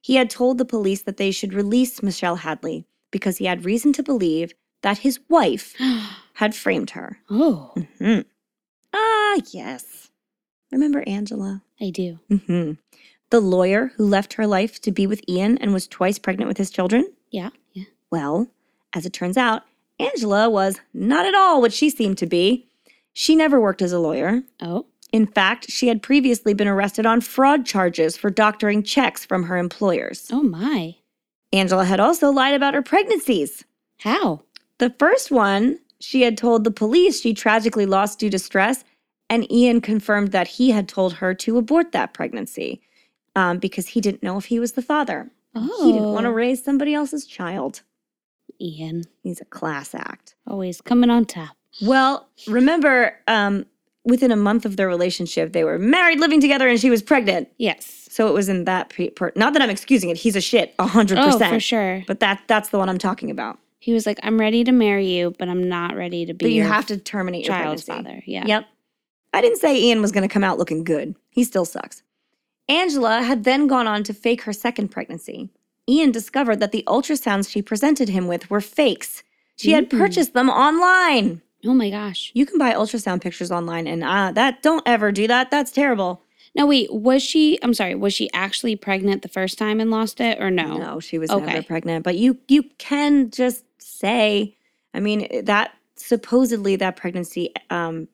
He 0.00 0.14
had 0.14 0.30
told 0.30 0.58
the 0.58 0.64
police 0.64 1.02
that 1.02 1.16
they 1.16 1.32
should 1.32 1.52
release 1.52 2.02
Michelle 2.02 2.36
Hadley 2.36 2.84
because 3.10 3.38
he 3.38 3.46
had 3.46 3.64
reason 3.64 3.92
to 3.94 4.02
believe 4.04 4.52
that 4.82 4.98
his 4.98 5.18
wife 5.28 5.74
had 6.34 6.54
framed 6.54 6.90
her. 6.90 7.18
oh, 7.30 7.72
Mm-hmm. 7.76 8.20
Ah, 8.94 9.40
yes. 9.52 10.10
Remember 10.72 11.02
Angela? 11.06 11.62
I 11.80 11.90
do. 11.90 12.20
Mm-hmm. 12.30 12.72
The 13.30 13.40
lawyer 13.40 13.92
who 13.96 14.06
left 14.06 14.34
her 14.34 14.46
life 14.46 14.80
to 14.82 14.92
be 14.92 15.06
with 15.06 15.20
Ian 15.28 15.58
and 15.58 15.72
was 15.72 15.88
twice 15.88 16.18
pregnant 16.18 16.48
with 16.48 16.58
his 16.58 16.70
children? 16.70 17.12
Yeah. 17.30 17.50
Yeah. 17.72 17.84
Well, 18.10 18.46
as 18.94 19.04
it 19.04 19.12
turns 19.12 19.36
out, 19.36 19.62
Angela 19.98 20.48
was 20.48 20.80
not 20.94 21.26
at 21.26 21.34
all 21.34 21.60
what 21.60 21.72
she 21.72 21.90
seemed 21.90 22.18
to 22.18 22.26
be. 22.26 22.68
She 23.18 23.34
never 23.34 23.59
worked 23.59 23.80
as 23.80 23.94
a 23.94 23.98
lawyer. 23.98 24.43
Oh. 24.60 24.84
In 25.10 25.26
fact, 25.26 25.70
she 25.70 25.88
had 25.88 26.02
previously 26.02 26.52
been 26.52 26.68
arrested 26.68 27.06
on 27.06 27.22
fraud 27.22 27.64
charges 27.64 28.14
for 28.14 28.28
doctoring 28.28 28.82
checks 28.82 29.24
from 29.24 29.44
her 29.44 29.56
employers. 29.56 30.28
Oh 30.30 30.43
my. 30.43 30.97
Angela 31.51 31.86
had 31.86 31.98
also 31.98 32.30
lied 32.30 32.52
about 32.52 32.74
her 32.74 32.82
pregnancies. 32.82 33.64
How? 34.01 34.43
The 34.76 34.94
first 34.98 35.30
one, 35.30 35.78
she 35.98 36.20
had 36.20 36.36
told 36.36 36.64
the 36.64 36.70
police 36.70 37.22
she 37.22 37.32
tragically 37.32 37.86
lost 37.86 38.18
due 38.18 38.28
to 38.28 38.38
stress, 38.38 38.84
and 39.30 39.51
Ian 39.51 39.80
confirmed 39.80 40.32
that 40.32 40.48
he 40.48 40.72
had 40.72 40.86
told 40.86 41.14
her 41.14 41.32
to 41.36 41.56
abort 41.56 41.93
that 41.93 42.12
pregnancy 42.12 42.82
um, 43.34 43.56
because 43.56 43.88
he 43.88 44.02
didn't 44.02 44.22
know 44.22 44.36
if 44.36 44.44
he 44.44 44.60
was 44.60 44.72
the 44.72 44.82
father. 44.82 45.30
Oh. 45.55 45.86
He 45.86 45.93
didn't 45.93 46.12
want 46.12 46.24
to 46.24 46.32
raise 46.32 46.62
somebody 46.62 46.93
else's 46.93 47.24
child. 47.24 47.80
Ian. 48.60 49.05
He's 49.22 49.40
a 49.40 49.47
class 49.47 49.94
act. 49.94 50.34
Always 50.47 50.82
coming 50.82 51.09
on 51.09 51.24
top. 51.24 51.55
Well, 51.82 52.28
remember, 52.46 53.16
um, 53.28 53.66
within 54.04 54.30
a 54.30 54.36
month 54.36 54.64
of 54.64 54.76
their 54.76 54.88
relationship, 54.88 55.52
they 55.52 55.64
were 55.64 55.78
married, 55.78 56.20
living 56.20 56.40
together, 56.40 56.68
and 56.68 56.80
she 56.80 56.90
was 56.90 57.02
pregnant. 57.02 57.48
Yes. 57.58 58.08
So 58.10 58.28
it 58.28 58.32
was 58.32 58.48
in 58.48 58.64
that 58.64 58.88
pre- 58.90 59.10
per- 59.10 59.32
not 59.36 59.52
that 59.52 59.60
I'm 59.62 59.68
excusing 59.70 60.08
it. 60.10 60.16
He's 60.16 60.36
a 60.36 60.40
shit, 60.40 60.74
a 60.78 60.86
hundred 60.86 61.18
Oh, 61.18 61.38
for 61.38 61.60
sure. 61.60 62.02
But 62.06 62.20
that 62.20 62.42
that's 62.46 62.70
the 62.70 62.78
one 62.78 62.88
I'm 62.88 62.98
talking 62.98 63.30
about. 63.30 63.58
He 63.78 63.92
was 63.92 64.06
like, 64.06 64.18
I'm 64.22 64.40
ready 64.40 64.64
to 64.64 64.72
marry 64.72 65.06
you, 65.06 65.34
but 65.38 65.48
I'm 65.48 65.68
not 65.68 65.94
ready 65.96 66.24
to 66.26 66.32
be 66.34 66.44
But 66.46 66.50
you 66.52 66.62
have 66.62 66.86
to 66.86 66.96
terminate 66.96 67.44
your 67.44 67.54
child's 67.54 67.84
pregnancy. 67.84 68.08
father. 68.08 68.22
Yeah. 68.26 68.44
Yep. 68.46 68.64
I 69.34 69.40
didn't 69.42 69.58
say 69.58 69.78
Ian 69.78 70.00
was 70.00 70.12
going 70.12 70.26
to 70.26 70.32
come 70.32 70.42
out 70.42 70.58
looking 70.58 70.82
good. 70.82 71.14
He 71.30 71.44
still 71.44 71.66
sucks. 71.66 72.02
Angela 72.68 73.22
had 73.22 73.44
then 73.44 73.66
gone 73.66 73.86
on 73.86 74.02
to 74.04 74.14
fake 74.14 74.42
her 74.42 74.52
second 74.52 74.88
pregnancy. 74.88 75.50
Ian 75.88 76.10
discovered 76.10 76.58
that 76.60 76.72
the 76.72 76.82
ultrasounds 76.86 77.50
she 77.50 77.60
presented 77.62 78.08
him 78.08 78.26
with 78.26 78.50
were 78.50 78.60
fakes. 78.62 79.22
She 79.56 79.72
had 79.72 79.88
Mm. 79.90 79.98
purchased 79.98 80.32
them 80.32 80.48
online. 80.48 81.42
Oh 81.66 81.74
my 81.74 81.90
gosh. 81.90 82.30
You 82.34 82.47
can 82.47 82.59
buy 82.59 82.72
ultrasound 82.72 83.20
pictures 83.20 83.51
online, 83.51 83.86
and 83.86 84.05
uh, 84.05 84.32
that 84.32 84.62
don't 84.62 84.82
ever 84.86 85.10
do 85.12 85.26
that. 85.26 85.51
That's 85.51 85.70
terrible. 85.72 86.22
Now 86.55 86.66
wait, 86.66 86.93
was 86.93 87.22
she 87.22 87.59
I'm 87.62 87.74
sorry, 87.74 87.94
was 87.94 88.14
she 88.14 88.30
actually 88.32 88.76
pregnant 88.76 89.22
the 89.22 89.28
first 89.28 89.59
time 89.59 89.80
and 89.80 89.90
lost 89.90 90.20
it 90.20 90.40
or 90.40 90.51
no? 90.51 90.78
No, 90.78 91.01
she 91.01 91.18
was 91.18 91.30
Okay. 91.30 91.44
never 91.44 91.62
pregnant. 91.62 92.05
But 92.05 92.16
you 92.16 92.38
you 92.48 92.62
can 92.78 93.30
just 93.30 93.64
say, 93.78 94.56
I 94.94 95.01
mean, 95.01 95.44
that 95.44 95.72
supposedly 95.97 96.76
that 96.76 96.97
pregnancy, 96.97 97.52
um, 97.70 98.09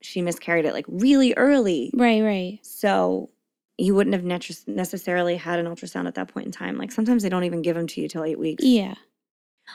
she 0.00 0.22
miscarried 0.22 0.64
it 0.64 0.72
like 0.72 0.86
really 0.88 1.34
early. 1.34 1.90
Right, 1.94 2.22
right. 2.22 2.58
So 2.62 3.30
you 3.76 3.94
wouldn't 3.94 4.14
have 4.14 4.24
necessarily 4.68 5.36
had 5.36 5.58
an 5.58 5.66
ultrasound 5.66 6.06
at 6.06 6.14
that 6.14 6.28
point 6.28 6.46
in 6.46 6.52
time. 6.52 6.78
Like 6.78 6.92
sometimes 6.92 7.22
they 7.22 7.28
don't 7.28 7.44
even 7.44 7.60
give 7.60 7.74
them 7.76 7.86
to 7.88 8.00
you 8.00 8.08
till 8.08 8.24
eight 8.24 8.38
weeks. 8.38 8.64
Yeah. 8.64 8.94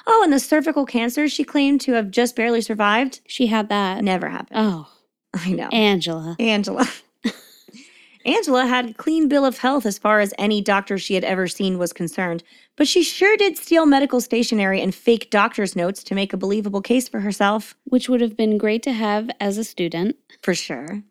Oh, 0.08 0.22
and 0.24 0.32
the 0.32 0.40
cervical 0.40 0.86
cancer 0.86 1.28
she 1.28 1.44
claimed 1.44 1.82
to 1.82 1.94
have 1.94 2.12
just 2.12 2.36
barely 2.36 2.62
survived 2.62 3.22
She 3.28 3.48
had 3.48 3.70
that. 3.70 4.04
never 4.04 4.30
happened. 4.30 4.60
Oh, 4.60 4.90
I 5.34 5.52
know. 5.52 5.68
Angela. 5.70 6.36
Angela. 6.40 6.88
Angela 8.26 8.66
had 8.66 8.90
a 8.90 8.94
clean 8.94 9.28
bill 9.30 9.46
of 9.46 9.58
health 9.60 9.86
as 9.86 9.98
far 9.98 10.20
as 10.20 10.34
any 10.38 10.62
doctor 10.62 10.98
she 10.98 11.14
had 11.16 11.24
ever 11.24 11.48
seen 11.48 11.78
was 11.78 11.94
concerned, 11.94 12.44
but 12.76 12.88
she 12.88 13.02
sure 13.02 13.36
did 13.38 13.58
steal 13.58 13.86
medical 13.86 14.20
stationery 14.20 14.82
and 14.82 14.94
fake 14.94 15.30
doctor's 15.30 15.76
notes 15.76 16.04
to 16.04 16.14
make 16.16 16.34
a 16.34 16.38
believable 16.38 16.82
case 16.82 17.08
for 17.08 17.22
herself. 17.22 17.76
Which 17.86 18.10
would 18.10 18.20
have 18.22 18.36
been 18.36 18.58
great 18.58 18.84
to 18.84 18.92
have 18.92 19.30
as 19.40 19.58
a 19.58 19.64
student. 19.64 20.18
For 20.44 20.54
sure. 20.54 21.02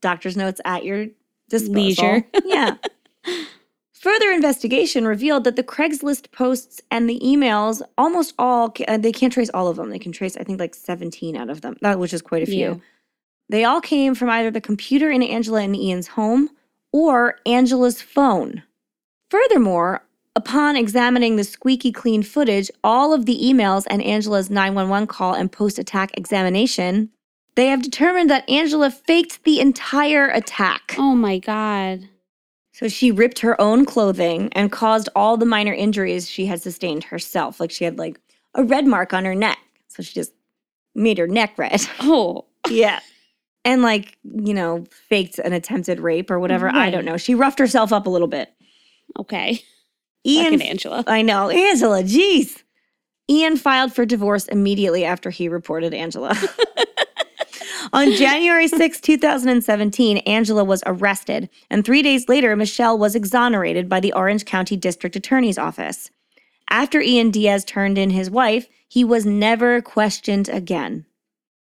Doctor's 0.00 0.36
notes 0.36 0.60
at 0.64 0.84
your 0.84 1.06
disposal. 1.48 1.74
Leisure. 1.82 2.24
yeah. 2.44 2.76
Further 4.00 4.30
investigation 4.32 5.06
revealed 5.06 5.44
that 5.44 5.56
the 5.56 5.62
Craigslist 5.62 6.32
posts 6.32 6.80
and 6.90 7.08
the 7.08 7.20
emails, 7.20 7.82
almost 7.98 8.32
all, 8.38 8.74
uh, 8.88 8.96
they 8.96 9.12
can't 9.12 9.30
trace 9.30 9.50
all 9.52 9.68
of 9.68 9.76
them. 9.76 9.90
They 9.90 9.98
can 9.98 10.10
trace, 10.10 10.38
I 10.38 10.42
think, 10.42 10.58
like 10.58 10.74
17 10.74 11.36
out 11.36 11.50
of 11.50 11.60
them, 11.60 11.76
that 11.82 11.98
which 11.98 12.14
is 12.14 12.22
quite 12.22 12.42
a 12.42 12.46
few. 12.46 12.58
Yeah. 12.58 12.74
They 13.50 13.64
all 13.64 13.82
came 13.82 14.14
from 14.14 14.30
either 14.30 14.50
the 14.50 14.60
computer 14.62 15.10
in 15.10 15.22
Angela 15.22 15.60
and 15.60 15.76
Ian's 15.76 16.06
home 16.06 16.48
or 16.94 17.40
Angela's 17.44 18.00
phone. 18.00 18.62
Furthermore, 19.30 20.02
upon 20.34 20.76
examining 20.76 21.36
the 21.36 21.44
squeaky 21.44 21.92
clean 21.92 22.22
footage, 22.22 22.70
all 22.82 23.12
of 23.12 23.26
the 23.26 23.38
emails 23.38 23.84
and 23.90 24.00
Angela's 24.00 24.48
911 24.48 25.08
call 25.08 25.34
and 25.34 25.52
post 25.52 25.78
attack 25.78 26.16
examination, 26.16 27.10
they 27.54 27.66
have 27.66 27.82
determined 27.82 28.30
that 28.30 28.48
Angela 28.48 28.90
faked 28.90 29.44
the 29.44 29.60
entire 29.60 30.30
attack. 30.30 30.94
Oh 30.96 31.14
my 31.14 31.38
God. 31.38 32.08
So 32.80 32.88
she 32.88 33.10
ripped 33.10 33.40
her 33.40 33.60
own 33.60 33.84
clothing 33.84 34.48
and 34.52 34.72
caused 34.72 35.10
all 35.14 35.36
the 35.36 35.44
minor 35.44 35.74
injuries 35.74 36.26
she 36.26 36.46
had 36.46 36.62
sustained 36.62 37.04
herself. 37.04 37.60
Like 37.60 37.70
she 37.70 37.84
had 37.84 37.98
like 37.98 38.18
a 38.54 38.64
red 38.64 38.86
mark 38.86 39.12
on 39.12 39.26
her 39.26 39.34
neck. 39.34 39.58
So 39.88 40.02
she 40.02 40.14
just 40.14 40.32
made 40.94 41.18
her 41.18 41.28
neck 41.28 41.58
red. 41.58 41.82
Oh. 42.00 42.46
yeah. 42.70 43.00
And 43.66 43.82
like, 43.82 44.16
you 44.24 44.54
know, 44.54 44.86
faked 45.10 45.38
an 45.38 45.52
attempted 45.52 46.00
rape 46.00 46.30
or 46.30 46.40
whatever. 46.40 46.70
I 46.70 46.88
don't 46.88 47.04
know. 47.04 47.18
She 47.18 47.34
roughed 47.34 47.58
herself 47.58 47.92
up 47.92 48.06
a 48.06 48.10
little 48.10 48.28
bit. 48.28 48.50
Okay. 49.18 49.62
Ian 50.26 50.54
Fucking 50.54 50.62
Angela. 50.62 51.04
I 51.06 51.20
know. 51.20 51.50
Angela, 51.50 52.02
jeez. 52.02 52.62
Ian 53.28 53.58
filed 53.58 53.92
for 53.92 54.06
divorce 54.06 54.46
immediately 54.48 55.04
after 55.04 55.28
he 55.28 55.50
reported 55.50 55.92
Angela. 55.92 56.34
On 57.92 58.12
January 58.12 58.68
6, 58.68 59.00
2017, 59.00 60.18
Angela 60.18 60.64
was 60.64 60.82
arrested, 60.86 61.48
and 61.70 61.84
three 61.84 62.02
days 62.02 62.28
later, 62.28 62.56
Michelle 62.56 62.98
was 62.98 63.14
exonerated 63.14 63.88
by 63.88 64.00
the 64.00 64.12
Orange 64.12 64.44
County 64.44 64.76
District 64.76 65.16
Attorney's 65.16 65.58
Office. 65.58 66.10
After 66.68 67.00
Ian 67.00 67.30
Diaz 67.30 67.64
turned 67.64 67.98
in 67.98 68.10
his 68.10 68.30
wife, 68.30 68.68
he 68.88 69.04
was 69.04 69.26
never 69.26 69.80
questioned 69.80 70.48
again. 70.48 71.06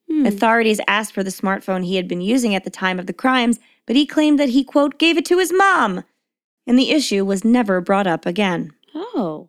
Hmm. 0.10 0.26
Authorities 0.26 0.82
asked 0.88 1.14
for 1.14 1.24
the 1.24 1.30
smartphone 1.30 1.86
he 1.86 1.96
had 1.96 2.08
been 2.08 2.22
using 2.22 2.56
at 2.56 2.64
the 2.64 2.70
time 2.70 3.00
of 3.00 3.08
the 3.08 3.14
crimes, 3.14 3.60
but 3.86 3.96
he 3.96 4.06
claimed 4.06 4.40
that 4.40 4.50
he, 4.50 4.64
quote, 4.64 4.98
gave 4.98 5.18
it 5.18 5.26
to 5.26 5.40
his 5.40 5.54
mom. 5.54 6.04
And 6.66 6.78
the 6.78 6.92
issue 6.92 7.26
was 7.26 7.46
never 7.46 7.80
brought 7.82 8.08
up 8.08 8.26
again. 8.26 8.74
Oh. 8.94 9.48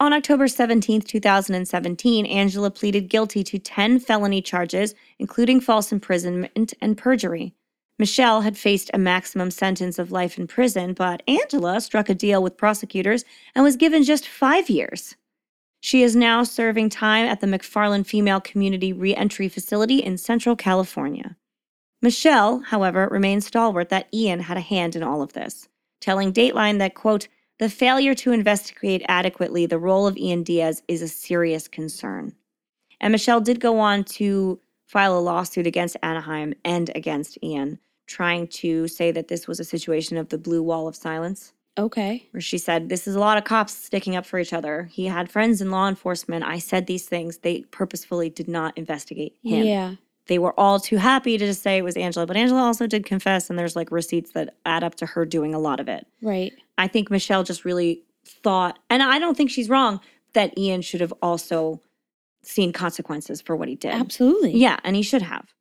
On 0.00 0.12
October 0.12 0.48
17, 0.48 1.02
2017, 1.02 2.26
Angela 2.26 2.70
pleaded 2.70 3.08
guilty 3.08 3.44
to 3.44 3.58
10 3.58 4.00
felony 4.00 4.42
charges, 4.42 4.94
including 5.18 5.60
false 5.60 5.92
imprisonment 5.92 6.74
and 6.80 6.98
perjury. 6.98 7.54
Michelle 7.96 8.40
had 8.40 8.58
faced 8.58 8.90
a 8.92 8.98
maximum 8.98 9.52
sentence 9.52 10.00
of 10.00 10.10
life 10.10 10.36
in 10.36 10.48
prison, 10.48 10.94
but 10.94 11.22
Angela 11.28 11.80
struck 11.80 12.08
a 12.08 12.14
deal 12.14 12.42
with 12.42 12.56
prosecutors 12.56 13.24
and 13.54 13.62
was 13.62 13.76
given 13.76 14.02
just 14.02 14.26
five 14.26 14.68
years. 14.68 15.14
She 15.80 16.02
is 16.02 16.16
now 16.16 16.42
serving 16.42 16.88
time 16.88 17.26
at 17.26 17.40
the 17.40 17.46
McFarland 17.46 18.06
Female 18.06 18.40
Community 18.40 18.92
Reentry 18.92 19.48
Facility 19.48 19.98
in 19.98 20.18
Central 20.18 20.56
California. 20.56 21.36
Michelle, 22.02 22.60
however, 22.60 23.08
remains 23.10 23.46
stalwart 23.46 23.90
that 23.90 24.08
Ian 24.12 24.40
had 24.40 24.56
a 24.56 24.60
hand 24.60 24.96
in 24.96 25.04
all 25.04 25.22
of 25.22 25.34
this, 25.34 25.68
telling 26.00 26.32
Dateline 26.32 26.78
that, 26.78 26.94
quote, 26.94 27.28
the 27.64 27.70
failure 27.70 28.14
to 28.14 28.30
investigate 28.30 29.02
adequately 29.08 29.64
the 29.64 29.78
role 29.78 30.06
of 30.06 30.18
Ian 30.18 30.42
Diaz 30.42 30.82
is 30.86 31.00
a 31.00 31.08
serious 31.08 31.66
concern. 31.66 32.34
And 33.00 33.10
Michelle 33.10 33.40
did 33.40 33.58
go 33.58 33.78
on 33.78 34.04
to 34.18 34.60
file 34.86 35.18
a 35.18 35.20
lawsuit 35.20 35.66
against 35.66 35.96
Anaheim 36.02 36.52
and 36.62 36.90
against 36.94 37.38
Ian, 37.42 37.78
trying 38.06 38.48
to 38.48 38.86
say 38.86 39.10
that 39.12 39.28
this 39.28 39.48
was 39.48 39.60
a 39.60 39.64
situation 39.64 40.18
of 40.18 40.28
the 40.28 40.36
blue 40.36 40.62
wall 40.62 40.86
of 40.86 40.94
silence, 40.94 41.54
Okay. 41.78 42.28
where 42.32 42.42
she 42.42 42.58
said, 42.58 42.90
This 42.90 43.08
is 43.08 43.14
a 43.14 43.18
lot 43.18 43.38
of 43.38 43.44
cops 43.44 43.72
sticking 43.72 44.14
up 44.14 44.26
for 44.26 44.38
each 44.38 44.52
other. 44.52 44.90
He 44.92 45.06
had 45.06 45.32
friends 45.32 45.62
in 45.62 45.70
law 45.70 45.88
enforcement. 45.88 46.44
I 46.44 46.58
said 46.58 46.86
these 46.86 47.06
things. 47.08 47.38
They 47.38 47.62
purposefully 47.70 48.28
did 48.28 48.46
not 48.46 48.76
investigate 48.76 49.36
him. 49.42 49.66
Yeah. 49.66 49.94
They 50.26 50.38
were 50.38 50.58
all 50.58 50.80
too 50.80 50.96
happy 50.96 51.36
to 51.36 51.46
just 51.46 51.62
say 51.62 51.76
it 51.76 51.84
was 51.84 51.96
Angela, 51.96 52.26
but 52.26 52.36
Angela 52.36 52.62
also 52.62 52.86
did 52.86 53.04
confess, 53.04 53.50
and 53.50 53.58
there's 53.58 53.76
like 53.76 53.90
receipts 53.90 54.32
that 54.32 54.56
add 54.64 54.82
up 54.82 54.94
to 54.96 55.06
her 55.06 55.26
doing 55.26 55.54
a 55.54 55.58
lot 55.58 55.80
of 55.80 55.88
it. 55.88 56.06
Right. 56.22 56.52
I 56.78 56.88
think 56.88 57.10
Michelle 57.10 57.44
just 57.44 57.64
really 57.64 58.02
thought, 58.24 58.78
and 58.88 59.02
I 59.02 59.18
don't 59.18 59.36
think 59.36 59.50
she's 59.50 59.68
wrong, 59.68 60.00
that 60.32 60.56
Ian 60.56 60.82
should 60.82 61.00
have 61.00 61.12
also 61.20 61.80
seen 62.42 62.72
consequences 62.72 63.40
for 63.40 63.54
what 63.54 63.68
he 63.68 63.74
did. 63.74 63.92
Absolutely. 63.92 64.56
Yeah, 64.56 64.78
and 64.82 64.96
he 64.96 65.02
should 65.02 65.22
have. 65.22 65.52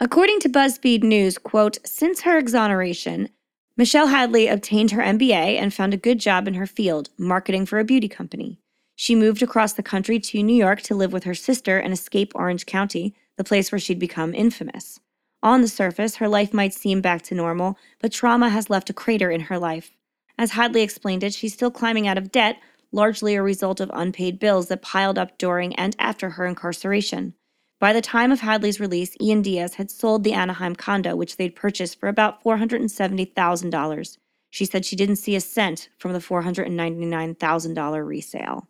According 0.00 0.40
to 0.40 0.48
BuzzFeed 0.48 1.02
News, 1.02 1.38
quote, 1.38 1.78
since 1.84 2.22
her 2.22 2.36
exoneration, 2.36 3.28
Michelle 3.76 4.08
Hadley 4.08 4.48
obtained 4.48 4.90
her 4.90 5.02
MBA 5.02 5.58
and 5.58 5.72
found 5.72 5.94
a 5.94 5.98
good 5.98 6.18
job 6.18 6.46
in 6.46 6.54
her 6.54 6.66
field, 6.66 7.08
marketing 7.16 7.66
for 7.66 7.78
a 7.78 7.84
beauty 7.84 8.08
company. 8.08 8.58
She 8.94 9.14
moved 9.14 9.42
across 9.42 9.72
the 9.72 9.82
country 9.82 10.18
to 10.20 10.42
New 10.42 10.54
York 10.54 10.82
to 10.82 10.94
live 10.94 11.12
with 11.12 11.24
her 11.24 11.34
sister 11.34 11.78
and 11.78 11.92
escape 11.92 12.32
Orange 12.34 12.66
County, 12.66 13.14
the 13.42 13.48
place 13.48 13.72
where 13.72 13.80
she'd 13.80 13.98
become 13.98 14.34
infamous. 14.34 15.00
On 15.42 15.62
the 15.62 15.68
surface, 15.68 16.16
her 16.16 16.28
life 16.28 16.54
might 16.54 16.72
seem 16.72 17.00
back 17.00 17.22
to 17.22 17.34
normal, 17.34 17.76
but 18.00 18.12
trauma 18.12 18.48
has 18.48 18.70
left 18.70 18.88
a 18.88 18.92
crater 18.92 19.32
in 19.32 19.40
her 19.42 19.58
life. 19.58 19.90
As 20.38 20.52
Hadley 20.52 20.82
explained 20.82 21.24
it, 21.24 21.34
she's 21.34 21.52
still 21.52 21.72
climbing 21.72 22.06
out 22.06 22.16
of 22.16 22.30
debt, 22.30 22.58
largely 22.92 23.34
a 23.34 23.42
result 23.42 23.80
of 23.80 23.90
unpaid 23.92 24.38
bills 24.38 24.68
that 24.68 24.80
piled 24.80 25.18
up 25.18 25.38
during 25.38 25.74
and 25.74 25.96
after 25.98 26.30
her 26.30 26.46
incarceration. 26.46 27.34
By 27.80 27.92
the 27.92 28.00
time 28.00 28.30
of 28.30 28.42
Hadley's 28.42 28.78
release, 28.78 29.16
Ian 29.20 29.42
Diaz 29.42 29.74
had 29.74 29.90
sold 29.90 30.22
the 30.22 30.34
Anaheim 30.34 30.76
condo, 30.76 31.16
which 31.16 31.36
they'd 31.36 31.56
purchased 31.56 31.98
for 31.98 32.08
about 32.08 32.44
$470,000. 32.44 34.18
She 34.50 34.64
said 34.64 34.84
she 34.84 34.94
didn't 34.94 35.16
see 35.16 35.34
a 35.34 35.40
cent 35.40 35.88
from 35.98 36.12
the 36.12 36.20
$499,000 36.20 38.06
resale. 38.06 38.68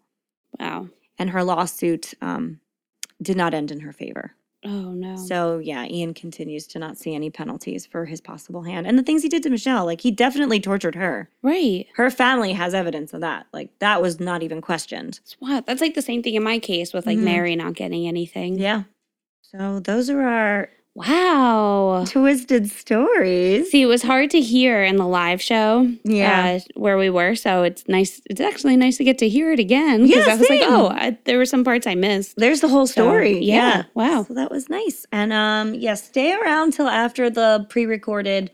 Wow. 0.59 0.89
And 1.19 1.29
her 1.29 1.45
lawsuit 1.45 2.15
um, 2.23 2.61
did 3.21 3.37
not 3.37 3.53
end 3.53 3.71
in 3.71 3.81
her 3.81 3.93
favor. 3.93 4.35
Oh 4.65 4.93
no. 4.93 5.17
So, 5.17 5.59
yeah, 5.59 5.85
Ian 5.87 6.15
continues 6.15 6.67
to 6.69 6.79
not 6.79 6.97
see 6.97 7.15
any 7.15 7.31
penalties 7.31 7.85
for 7.85 8.05
his 8.05 8.21
possible 8.21 8.63
hand. 8.63 8.87
And 8.87 8.97
the 8.99 9.03
things 9.03 9.23
he 9.23 9.29
did 9.29 9.43
to 9.43 9.51
Michelle, 9.51 9.85
like, 9.85 10.01
he 10.03 10.11
definitely 10.13 10.61
tortured 10.61 10.95
her. 10.95 11.29
right. 11.43 11.87
Her 11.97 12.11
family 12.11 12.53
has 12.53 12.73
evidence 12.73 13.13
of 13.13 13.21
that. 13.23 13.47
Like, 13.53 13.77
that 13.81 14.01
was 14.01 14.21
not 14.21 14.43
even 14.45 14.61
questioned. 14.61 15.19
Wild. 15.41 15.67
That's 15.67 15.81
like 15.81 15.95
the 15.95 16.03
same 16.03 16.23
thing 16.23 16.35
in 16.35 16.45
my 16.45 16.59
case 16.61 16.93
with 16.93 17.07
like 17.07 17.19
Mhm. 17.19 17.23
Mary 17.25 17.57
not 17.57 17.75
getting 17.75 18.07
anything. 18.07 18.59
Yeah. 18.59 18.85
So, 19.43 19.81
those 19.81 20.09
are 20.09 20.23
our 20.23 20.71
Wow. 20.95 22.05
twisted 22.07 22.71
stories. 22.71 23.71
See, 23.71 23.83
it 23.83 23.87
was 23.87 24.03
hard 24.03 24.31
to 24.31 24.41
hear 24.41 24.85
in 24.85 24.97
the 24.97 25.07
live 25.07 25.41
show, 25.41 25.91
Yeah. 26.05 26.59
uh, 26.59 26.61
where 26.75 26.99
we 26.99 27.09
were. 27.11 27.35
So 27.35 27.63
it's 27.63 27.87
nice. 27.89 28.21
It's 28.27 28.41
actually 28.41 28.77
nice 28.77 28.99
to 28.99 29.05
get 29.05 29.19
to 29.19 29.29
hear 29.29 29.53
it 29.53 29.59
again 29.59 30.07
because 30.07 30.27
Yeah, 30.27 30.33
I 30.35 30.37
was 30.37 30.51
like, 30.51 30.61
oh, 30.63 30.89
I, 30.89 31.19
there 31.25 31.39
were 31.39 31.47
some 31.47 31.65
parts 31.65 31.87
I 31.87 31.95
missed. 31.95 32.37
There's 32.37 32.61
the 32.61 32.69
whole 32.69 32.87
So, 32.87 32.93
story. 32.93 33.39
yeah, 33.39 33.85
wow. 33.95 34.25
So 34.29 34.35
that 34.35 34.51
was 34.51 34.69
nice. 34.69 35.07
And 35.13 35.33
um 35.33 35.75
yeah, 35.75 35.95
stay 35.95 36.35
around 36.35 36.73
till 36.75 36.89
after 36.89 37.31
the 37.31 37.67
pre-recorded 37.71 38.51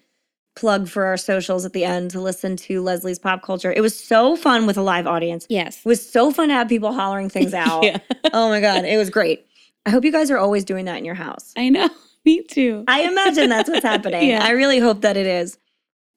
plug 0.56 0.88
for 0.88 1.04
our 1.06 1.16
socials 1.16 1.64
at 1.64 1.72
the 1.72 1.84
end 1.84 2.10
to 2.12 2.20
listen 2.20 2.56
to 2.56 2.82
Leslie's 2.82 3.18
pop 3.18 3.42
culture. 3.42 3.72
It 3.72 3.80
was 3.80 3.98
so 3.98 4.34
fun 4.36 4.66
with 4.66 4.76
a 4.76 4.82
live 4.82 5.06
audience. 5.06 5.46
Yes. 5.48 5.78
It 5.78 5.84
was 5.86 6.08
so 6.08 6.32
fun 6.32 6.48
to 6.48 6.54
have 6.54 6.68
people 6.68 6.92
hollering 6.92 7.28
things 7.30 7.54
out. 7.66 7.84
Yeah. 7.84 7.98
Oh 8.32 8.48
my 8.48 8.60
god, 8.60 8.84
it 8.84 8.96
was 8.96 9.10
great. 9.10 9.44
I 9.86 9.90
hope 9.90 10.04
you 10.04 10.12
guys 10.12 10.30
are 10.30 10.38
always 10.38 10.64
doing 10.64 10.84
that 10.86 10.98
in 10.98 11.04
your 11.04 11.14
house. 11.14 11.52
I 11.56 11.68
know. 11.68 11.88
Me 12.28 12.42
too. 12.42 12.84
I 12.86 13.04
imagine 13.04 13.48
that's 13.48 13.70
what's 13.70 13.82
happening. 13.82 14.28
Yeah. 14.28 14.44
I 14.44 14.50
really 14.50 14.80
hope 14.80 15.00
that 15.00 15.16
it 15.16 15.24
is. 15.24 15.56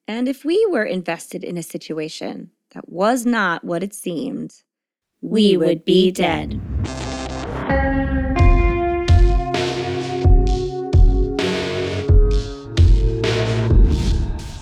And 0.06 0.28
if 0.28 0.44
we 0.44 0.66
were 0.68 0.84
invested 0.84 1.42
in 1.42 1.56
a 1.56 1.62
situation 1.62 2.50
that 2.74 2.86
was 2.86 3.24
not 3.24 3.64
what 3.64 3.82
it 3.82 3.94
seemed, 3.94 4.62
we 5.22 5.56
would 5.56 5.86
be 5.86 6.10
dead. 6.10 6.60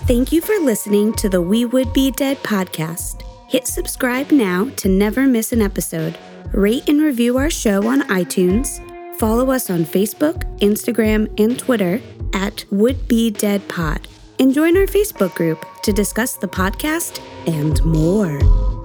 Thank 0.07 0.31
you 0.31 0.39
for 0.39 0.57
listening 0.59 1.11
to 1.15 1.27
the 1.27 1.41
We 1.41 1.65
Would 1.65 1.91
Be 1.91 2.11
Dead 2.11 2.37
podcast. 2.43 3.23
Hit 3.49 3.67
subscribe 3.67 4.31
now 4.31 4.69
to 4.77 4.87
never 4.87 5.27
miss 5.27 5.51
an 5.51 5.61
episode. 5.61 6.17
Rate 6.53 6.87
and 6.87 7.01
review 7.01 7.37
our 7.37 7.49
show 7.49 7.89
on 7.89 8.03
iTunes. 8.03 8.79
Follow 9.21 9.51
us 9.51 9.69
on 9.69 9.85
Facebook, 9.85 10.45
Instagram, 10.61 11.29
and 11.39 11.59
Twitter 11.59 12.01
at 12.33 12.65
Would 12.71 13.07
Be 13.07 13.29
Dead 13.29 13.61
Pod. 13.69 14.07
And 14.39 14.51
join 14.51 14.75
our 14.75 14.87
Facebook 14.87 15.35
group 15.35 15.63
to 15.83 15.93
discuss 15.93 16.37
the 16.37 16.47
podcast 16.47 17.21
and 17.45 17.85
more. 17.85 18.80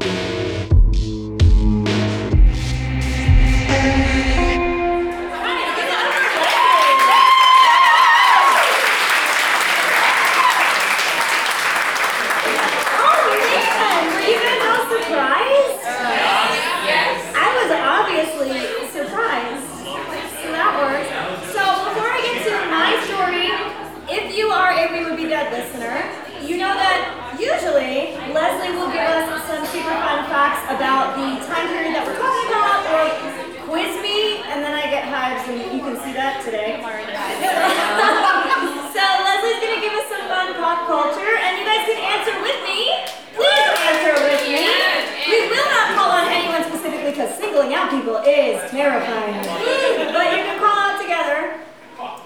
Is 48.26 48.58
terrifying. 48.70 49.38
but 50.12 50.26
you 50.34 50.42
can 50.42 50.58
call 50.58 50.74
out 50.74 51.00
together. 51.00 51.62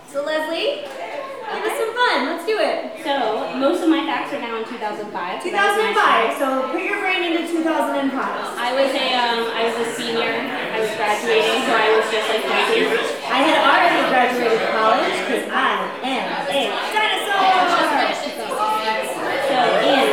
So 0.08 0.24
Leslie, 0.24 0.82
give 0.82 1.64
us 1.68 1.76
some 1.76 1.92
fun. 1.94 2.16
Let's 2.26 2.46
do 2.48 2.56
it. 2.58 3.04
So, 3.04 3.54
most 3.60 3.82
of 3.84 3.88
my 3.88 4.02
facts 4.08 4.32
are 4.32 4.40
now 4.40 4.58
in 4.58 4.64
2005. 4.64 5.06
2005. 5.06 6.38
So 6.38 6.72
put 6.72 6.82
your 6.82 6.98
brain 7.04 7.22
into 7.30 7.46
2005. 7.52 8.10
I 8.16 8.72
was 8.74 8.90
a 8.90 9.06
um, 9.14 9.44
I 9.52 9.68
was 9.68 9.76
a 9.76 9.86
senior. 9.94 10.34
I 10.40 10.80
was 10.80 10.90
graduating, 10.96 11.62
so 11.68 11.72
I 11.76 11.88
was 11.94 12.06
just 12.08 12.26
like 12.32 12.44
19. 12.48 12.90
I 13.28 13.38
had 13.44 13.60
already 13.60 14.02
graduated 14.08 14.60
college 14.72 15.14
because 15.20 15.44
I 15.52 15.84
am 16.00 16.26
a 16.48 16.74
dinosaur. 16.96 17.60
So, 19.46 19.58
in 19.84 20.06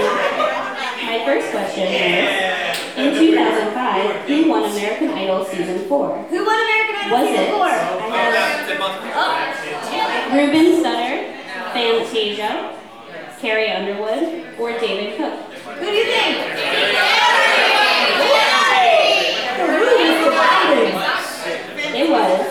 my 1.07 1.17
first 1.25 1.47
question 1.55 1.87
is, 1.87 2.27
in 2.97 3.13
2005, 3.13 4.27
who 4.27 4.49
won 4.49 4.63
American 4.69 5.06
Idol 5.27 5.43
season 5.43 5.79
four. 5.89 6.17
Who 6.29 6.45
won 6.45 6.55
American 6.57 6.95
Idol 6.95 7.17
Was 7.19 7.27
season 7.27 7.43
it? 7.43 7.51
four? 7.51 7.67
Oh. 9.19 9.35
Ruben 10.33 10.81
Studdard, 10.81 11.21
Fantasia, 11.73 12.73
Carrie 13.41 13.69
Underwood, 13.69 14.45
or 14.57 14.71
David 14.79 15.17
Cook? 15.17 15.33
Who 15.79 15.85
do 15.85 15.91
you 15.91 16.05
think? 16.05 16.37
It 21.99 22.09
was. 22.11 22.46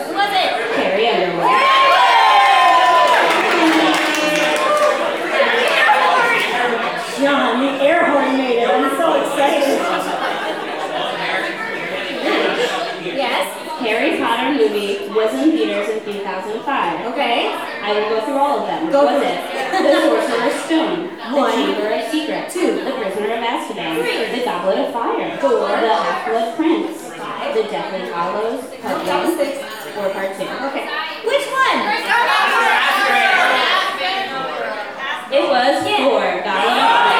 2005. 16.13 17.11
Okay. 17.11 17.51
I 17.51 17.91
will 17.91 18.09
go 18.15 18.23
through 18.23 18.39
all 18.39 18.59
of 18.63 18.67
them. 18.67 18.91
Go 18.91 19.03
with 19.11 19.23
it? 19.27 19.43
the 19.75 19.91
Sorcerer's 20.07 20.55
Stone. 20.63 21.11
One. 21.35 21.51
The 21.51 21.67
Chamber 21.67 21.91
of 21.91 22.03
Secrets. 22.07 22.53
Two. 22.53 22.79
The 22.83 22.95
Prisoner 22.95 23.35
of 23.35 23.43
Azkaban. 23.43 23.99
Three. 23.99 24.39
The 24.39 24.45
Goblet 24.47 24.87
of 24.87 24.93
Fire. 24.95 25.37
Four. 25.43 25.67
The 25.67 25.91
Half-Blood 25.91 26.55
Prince. 26.55 27.11
Five. 27.11 27.55
The 27.55 27.63
Deathly 27.67 28.07
Hallows. 28.07 28.63
Part 28.79 29.03
one. 29.03 29.35
Six. 29.35 29.59
Four 29.95 30.09
part 30.15 30.31
two. 30.39 30.47
Okay. 30.47 30.87
Which 31.27 31.45
one? 31.51 31.79
It 35.27 35.43
was 35.43 35.75
four. 35.83 36.23
Goblet 36.39 36.71
of 36.71 36.87
Fire. 36.87 37.16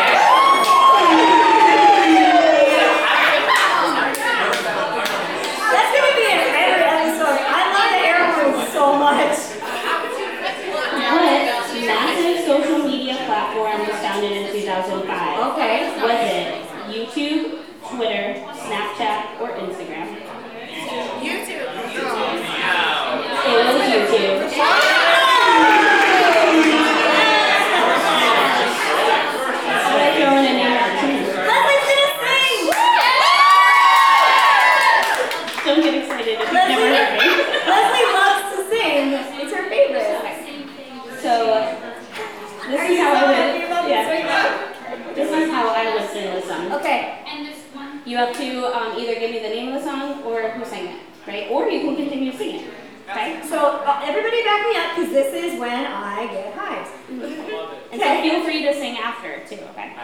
you 48.18 48.26
have 48.26 48.36
to 48.36 48.66
um, 48.76 49.00
either 49.00 49.20
give 49.20 49.30
me 49.30 49.40
the 49.44 49.50
name 49.50 49.68
of 49.68 49.76
the 49.76 49.84
song 49.88 50.24
or 50.24 50.50
who 50.50 50.66
sang 50.66 50.88
it, 50.88 51.02
right? 51.28 51.48
Or 51.52 51.70
you 51.70 51.82
can 51.82 51.96
continue 51.96 52.34
singing. 52.34 52.66
Okay, 53.08 53.40
so 53.48 53.84
uh, 53.86 54.02
everybody 54.04 54.44
back 54.44 54.68
me 54.68 54.76
up 54.76 54.96
because 54.96 55.14
this 55.14 55.34
is 55.36 55.60
when 55.60 55.86
I 55.86 56.26
get 56.26 56.54
hives. 56.56 56.90
Mm-hmm. 57.12 57.94
and 57.94 58.02
so 58.02 58.22
feel 58.22 58.44
free 58.44 58.64
to 58.64 58.74
sing 58.74 58.98
after 58.98 59.46
too, 59.48 59.62
okay? 59.70 59.96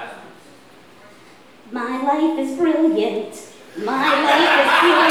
My 1.72 2.04
life 2.04 2.38
is 2.38 2.56
brilliant. 2.56 3.34
My 3.84 4.08
life 4.22 4.62
is 4.62 4.70
pure. 4.78 5.10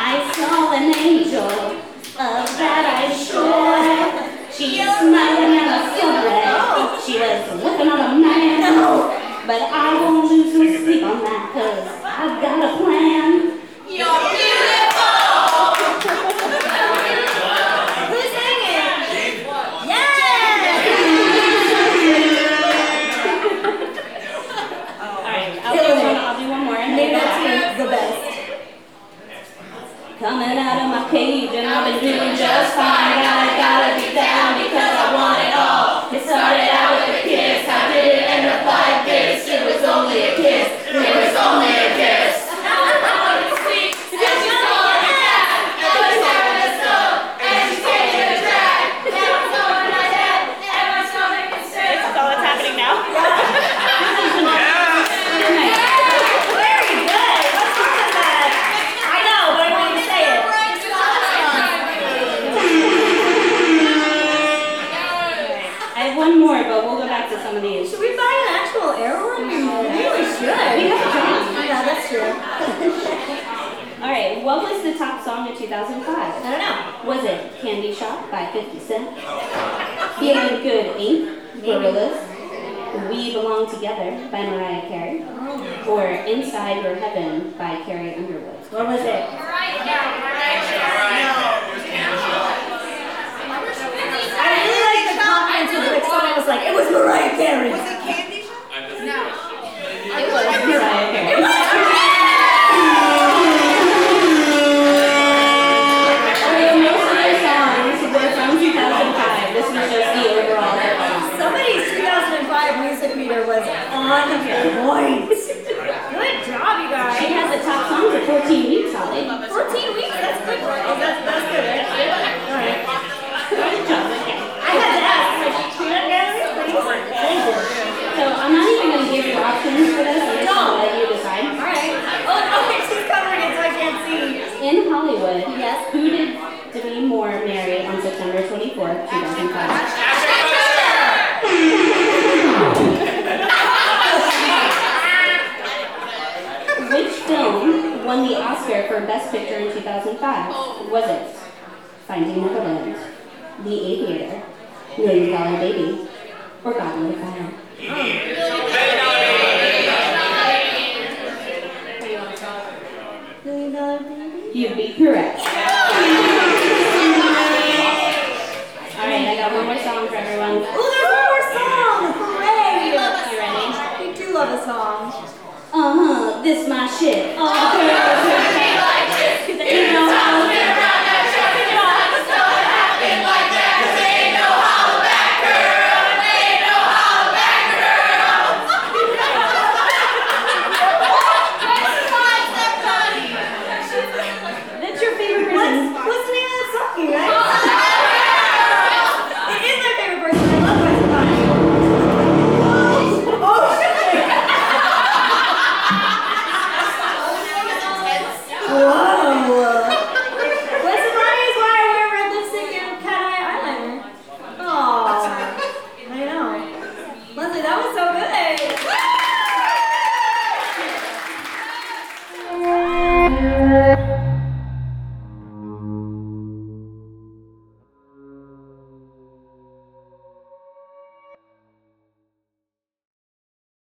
I 0.00 0.32
saw 0.34 0.72
an 0.72 0.94
angel 0.96 1.44
of 1.44 2.48
that 2.56 2.84
I 2.88 3.12
sure. 3.12 4.50
She 4.50 4.76
smiled 4.78 5.44
and 5.44 5.60
I 5.60 5.76
was. 5.76 5.98
Oh. 6.50 7.02
She 7.06 7.18
was 7.18 7.62
looking 7.62 7.88
on 7.88 8.00
a 8.00 8.18
man. 8.18 9.17
But 9.48 9.62
I 9.62 9.94
won't 9.98 10.30
lose 10.30 10.52
no 10.52 10.60
sleep 10.84 11.02
on 11.04 11.24
that 11.24 11.48
cause 11.56 11.88
I've 12.04 12.36
got 12.42 12.60
a 12.68 12.76
plan. 12.76 13.32
You're 13.88 14.20
beautiful. 14.28 15.08
Who's 18.12 18.28
singing? 18.36 19.48
Yeah. 19.88 20.28
I'll 25.64 25.72
do 25.74 25.80
one- 25.96 26.16
I'll 26.16 26.36
do 26.38 26.44
one 26.50 26.64
more. 26.64 26.76
and 26.76 26.94
Maybe 26.94 27.14
the 27.14 27.88
best. 27.88 28.20
Coming 30.20 30.58
out 30.58 30.82
of 30.82 30.88
my 30.92 31.08
cage 31.10 31.50
and 31.54 31.66
I've 31.66 31.84
been 31.86 32.00
doing 32.04 32.36
just 32.36 32.74
fine. 32.74 33.24
I 33.24 33.56
gotta 33.56 33.96
be 33.96 34.14
down, 34.14 34.67